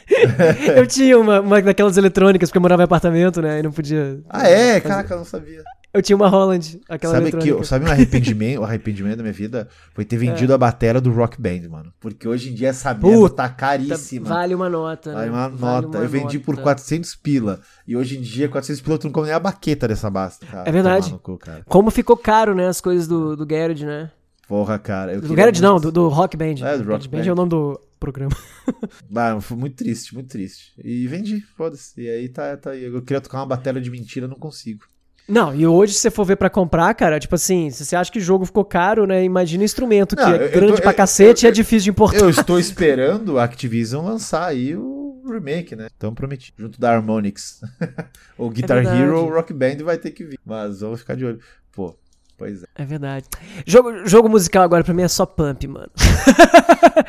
Eu 0.76 0.86
tinha 0.86 1.18
uma, 1.18 1.40
uma 1.40 1.60
daquelas 1.60 1.98
eletrônicas, 1.98 2.48
porque 2.48 2.56
eu 2.56 2.62
morava 2.62 2.80
em 2.82 2.84
apartamento, 2.86 3.42
né? 3.42 3.58
E 3.58 3.62
não 3.62 3.70
podia. 3.70 4.20
Ah, 4.30 4.48
é? 4.48 4.68
fazer. 4.74 4.80
Caraca, 4.80 5.12
eu 5.14 5.18
não 5.18 5.24
sabia. 5.26 5.62
Eu 5.92 6.02
tinha 6.02 6.14
uma 6.14 6.28
Holland, 6.28 6.80
aquela 6.86 7.14
Sabe, 7.14 7.32
que, 7.32 7.64
sabe 7.64 7.86
um 7.86 7.90
arrependimento, 7.90 8.60
o 8.60 8.64
arrependimento 8.64 9.16
da 9.16 9.22
minha 9.22 9.32
vida? 9.32 9.68
Foi 9.94 10.04
ter 10.04 10.18
vendido 10.18 10.52
a 10.52 10.58
batera 10.58 11.00
do 11.00 11.10
Rock 11.10 11.40
Band, 11.40 11.66
mano. 11.70 11.92
Porque 11.98 12.28
hoje 12.28 12.50
em 12.50 12.54
dia 12.54 12.68
essa 12.68 12.92
merda 12.92 13.08
Puta, 13.08 13.34
tá 13.36 13.48
caríssima. 13.48 14.28
Vale 14.28 14.54
uma 14.54 14.68
nota. 14.68 15.12
Vale 15.12 15.30
né? 15.30 15.32
uma 15.32 15.48
Vale 15.48 15.86
nota. 15.86 15.98
uma 15.98 16.04
eu 16.04 16.08
vendi 16.08 16.38
por 16.38 16.52
nota. 16.52 16.62
400 16.62 17.16
pila. 17.16 17.60
E 17.86 17.96
hoje 17.96 18.18
em 18.18 18.20
dia, 18.20 18.50
400 18.50 18.82
pila, 18.82 18.98
tu 18.98 19.04
não 19.04 19.12
come 19.12 19.26
nem 19.28 19.34
a 19.34 19.40
baqueta 19.40 19.88
dessa 19.88 20.10
basta. 20.10 20.44
Cara. 20.44 20.68
É 20.68 20.72
verdade. 20.72 21.18
Cu, 21.22 21.38
cara. 21.38 21.62
Como 21.66 21.90
ficou 21.90 22.18
caro, 22.18 22.54
né? 22.54 22.66
As 22.68 22.82
coisas 22.82 23.08
do, 23.08 23.34
do 23.34 23.46
Garage, 23.46 23.86
né? 23.86 24.10
Porra, 24.46 24.78
cara. 24.78 25.14
Eu 25.14 25.22
Do 25.22 25.34
Garage 25.34 25.62
não, 25.62 25.80
do, 25.80 25.90
do 25.90 26.08
Rock 26.08 26.36
Band. 26.36 26.54
É, 26.62 26.78
do 26.78 26.84
Rock 26.84 27.08
Band 27.08 27.18
Band. 27.18 27.26
é 27.26 27.32
o 27.32 27.34
nome 27.34 27.50
do 27.50 27.80
programa. 27.98 28.36
Ah, 29.16 29.40
foi 29.40 29.56
muito 29.56 29.76
triste, 29.76 30.14
muito 30.14 30.28
triste. 30.28 30.74
E 30.84 31.06
vendi, 31.06 31.40
foda-se. 31.56 32.00
E 32.00 32.08
aí 32.08 32.28
tá, 32.28 32.56
tá 32.56 32.70
aí. 32.70 32.84
Eu 32.84 33.00
queria 33.02 33.20
tocar 33.20 33.38
uma 33.38 33.46
bateria 33.46 33.80
de 33.80 33.90
mentira, 33.90 34.28
não 34.28 34.36
consigo. 34.36 34.84
Não, 35.28 35.54
e 35.54 35.66
hoje, 35.66 35.92
se 35.92 36.00
você 36.00 36.10
for 36.10 36.24
ver 36.24 36.36
pra 36.36 36.48
comprar, 36.48 36.92
cara, 36.94 37.18
tipo 37.20 37.34
assim, 37.34 37.68
se 37.70 37.84
você 37.84 37.94
acha 37.94 38.10
que 38.10 38.18
o 38.18 38.22
jogo 38.22 38.46
ficou 38.46 38.64
caro, 38.64 39.06
né? 39.06 39.22
Imagina 39.22 39.62
instrumento 39.62 40.16
que 40.16 40.22
Não, 40.22 40.34
é 40.34 40.48
grande 40.48 40.76
tô- 40.76 40.82
pra 40.82 40.92
eu- 40.92 40.96
cacete 40.96 41.44
eu- 41.44 41.48
e 41.48 41.50
é 41.50 41.52
difícil 41.52 41.84
de 41.84 41.90
importar. 41.90 42.18
Eu 42.18 42.30
estou 42.30 42.58
esperando 42.58 43.38
a 43.38 43.44
Activision 43.44 44.04
lançar 44.06 44.46
aí 44.46 44.74
o 44.74 45.22
remake, 45.30 45.76
né? 45.76 45.88
Então 45.96 46.14
prometi. 46.14 46.54
Junto 46.56 46.80
da 46.80 46.94
Harmonix. 46.94 47.60
o 48.38 48.48
Guitar 48.48 48.78
verdade. 48.78 49.02
Hero, 49.02 49.18
o 49.26 49.28
Rock 49.34 49.52
Band 49.52 49.76
vai 49.84 49.98
ter 49.98 50.12
que 50.12 50.24
vir. 50.24 50.38
Mas 50.46 50.80
vamos 50.80 51.00
ficar 51.00 51.14
de 51.14 51.26
olho. 51.26 51.38
Pô, 51.72 51.94
pois 52.38 52.62
é. 52.62 52.66
É 52.76 52.84
verdade. 52.84 53.26
Jogo, 53.66 54.06
jogo 54.06 54.28
musical 54.28 54.62
agora 54.62 54.84
pra 54.84 54.94
mim 54.94 55.02
é 55.02 55.08
só 55.08 55.26
pump, 55.26 55.66
mano. 55.66 55.90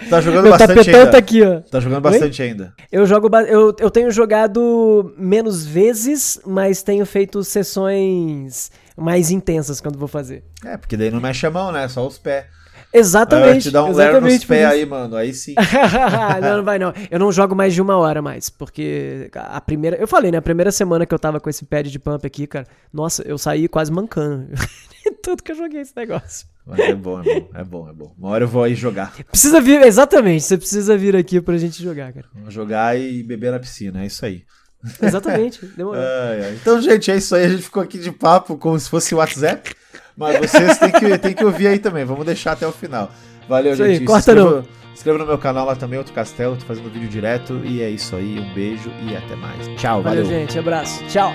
Tá 0.09 0.21
jogando 0.21 0.43
Meu 0.43 0.51
bastante 0.51 0.89
ainda. 0.89 1.11
tá 1.11 1.17
aqui, 1.17 1.43
ó. 1.43 1.59
Tá 1.61 1.79
jogando 1.79 2.01
bastante 2.01 2.41
ainda. 2.41 2.73
Eu 2.91 3.05
jogo. 3.05 3.29
Eu, 3.47 3.75
eu 3.79 3.91
tenho 3.91 4.11
jogado 4.11 5.13
menos 5.17 5.65
vezes, 5.65 6.39
mas 6.45 6.81
tenho 6.83 7.05
feito 7.05 7.43
sessões 7.43 8.71
mais 8.97 9.31
intensas 9.31 9.79
quando 9.79 9.97
vou 9.97 10.07
fazer. 10.07 10.43
É, 10.65 10.77
porque 10.77 10.97
daí 10.97 11.11
não 11.11 11.21
mexe 11.21 11.45
a 11.45 11.51
mão, 11.51 11.71
né? 11.71 11.87
Só 11.87 12.05
os 12.05 12.17
pés. 12.17 12.45
Aí 12.91 12.99
Exatamente. 12.99 13.63
te 13.63 13.71
dar 13.71 13.83
um 13.83 13.93
ler 13.93 14.19
nos 14.19 14.43
pés 14.43 14.65
aí, 14.65 14.85
mano. 14.85 15.15
Aí 15.15 15.33
sim. 15.33 15.53
não, 16.41 16.57
não 16.57 16.63
vai 16.63 16.79
não. 16.79 16.91
Eu 17.09 17.19
não 17.19 17.31
jogo 17.31 17.55
mais 17.55 17.73
de 17.73 17.81
uma 17.81 17.97
hora 17.97 18.21
mais, 18.21 18.49
porque 18.49 19.29
a 19.33 19.61
primeira, 19.61 19.95
eu 19.97 20.07
falei, 20.07 20.31
né, 20.31 20.39
a 20.39 20.41
primeira 20.41 20.71
semana 20.71 21.05
que 21.05 21.13
eu 21.13 21.19
tava 21.19 21.39
com 21.39 21.49
esse 21.49 21.65
pad 21.65 21.89
de 21.89 21.99
pump 21.99 22.25
aqui, 22.25 22.47
cara, 22.47 22.65
nossa, 22.91 23.21
eu 23.23 23.37
saí 23.37 23.67
quase 23.67 23.91
mancando. 23.91 24.47
Tudo 25.23 25.43
que 25.43 25.51
eu 25.51 25.55
joguei 25.55 25.81
esse 25.81 25.95
negócio. 25.95 26.47
Mas 26.65 26.79
é 26.79 26.93
bom, 26.93 27.19
é 27.21 27.23
bom, 27.23 27.49
é 27.55 27.63
bom, 27.63 27.89
é 27.89 27.93
bom. 27.93 28.15
Uma 28.17 28.29
hora 28.29 28.43
eu 28.43 28.47
vou 28.47 28.63
aí 28.63 28.75
jogar. 28.75 29.13
Precisa 29.31 29.59
vir, 29.59 29.81
exatamente, 29.81 30.43
você 30.43 30.57
precisa 30.57 30.95
vir 30.97 31.15
aqui 31.15 31.41
pra 31.41 31.57
gente 31.57 31.81
jogar, 31.81 32.13
cara. 32.13 32.27
Vou 32.33 32.51
jogar 32.51 32.99
e 32.99 33.23
beber 33.23 33.51
na 33.51 33.59
piscina, 33.59 34.03
é 34.03 34.05
isso 34.05 34.23
aí. 34.25 34.43
Exatamente, 35.01 35.65
demorou. 35.75 36.01
Ai. 36.01 36.55
Então, 36.61 36.79
gente, 36.81 37.09
é 37.11 37.17
isso 37.17 37.35
aí. 37.35 37.45
A 37.45 37.49
gente 37.49 37.63
ficou 37.63 37.81
aqui 37.81 37.97
de 37.97 38.11
papo 38.11 38.55
como 38.57 38.79
se 38.79 38.89
fosse 38.89 39.15
WhatsApp. 39.15 39.73
Mas 40.15 40.37
vocês 40.39 40.77
têm 40.77 40.91
que, 40.91 41.17
têm 41.17 41.33
que 41.33 41.45
ouvir 41.45 41.67
aí 41.67 41.79
também. 41.79 42.03
Vamos 42.05 42.25
deixar 42.25 42.51
até 42.51 42.67
o 42.67 42.71
final. 42.71 43.09
Valeu, 43.47 43.73
Isso 43.73 43.83
aí, 43.83 43.95
gente. 43.95 44.05
corta 44.05 44.21
se 44.21 44.31
inscreva, 44.31 44.55
não. 44.57 44.93
inscreva 44.93 45.17
no 45.17 45.25
meu 45.25 45.37
canal 45.37 45.65
lá 45.65 45.75
também, 45.75 45.97
Outro 45.97 46.13
Castelo. 46.13 46.57
Tô 46.57 46.65
fazendo 46.65 46.89
vídeo 46.91 47.07
direto. 47.07 47.61
E 47.65 47.81
é 47.81 47.89
isso 47.89 48.15
aí. 48.15 48.37
Um 48.37 48.53
beijo 48.53 48.91
e 49.09 49.15
até 49.15 49.35
mais. 49.37 49.65
Tchau, 49.79 50.03
Valeu, 50.03 50.23
valeu. 50.23 50.39
gente, 50.39 50.59
abraço. 50.59 51.01
Tchau. 51.07 51.33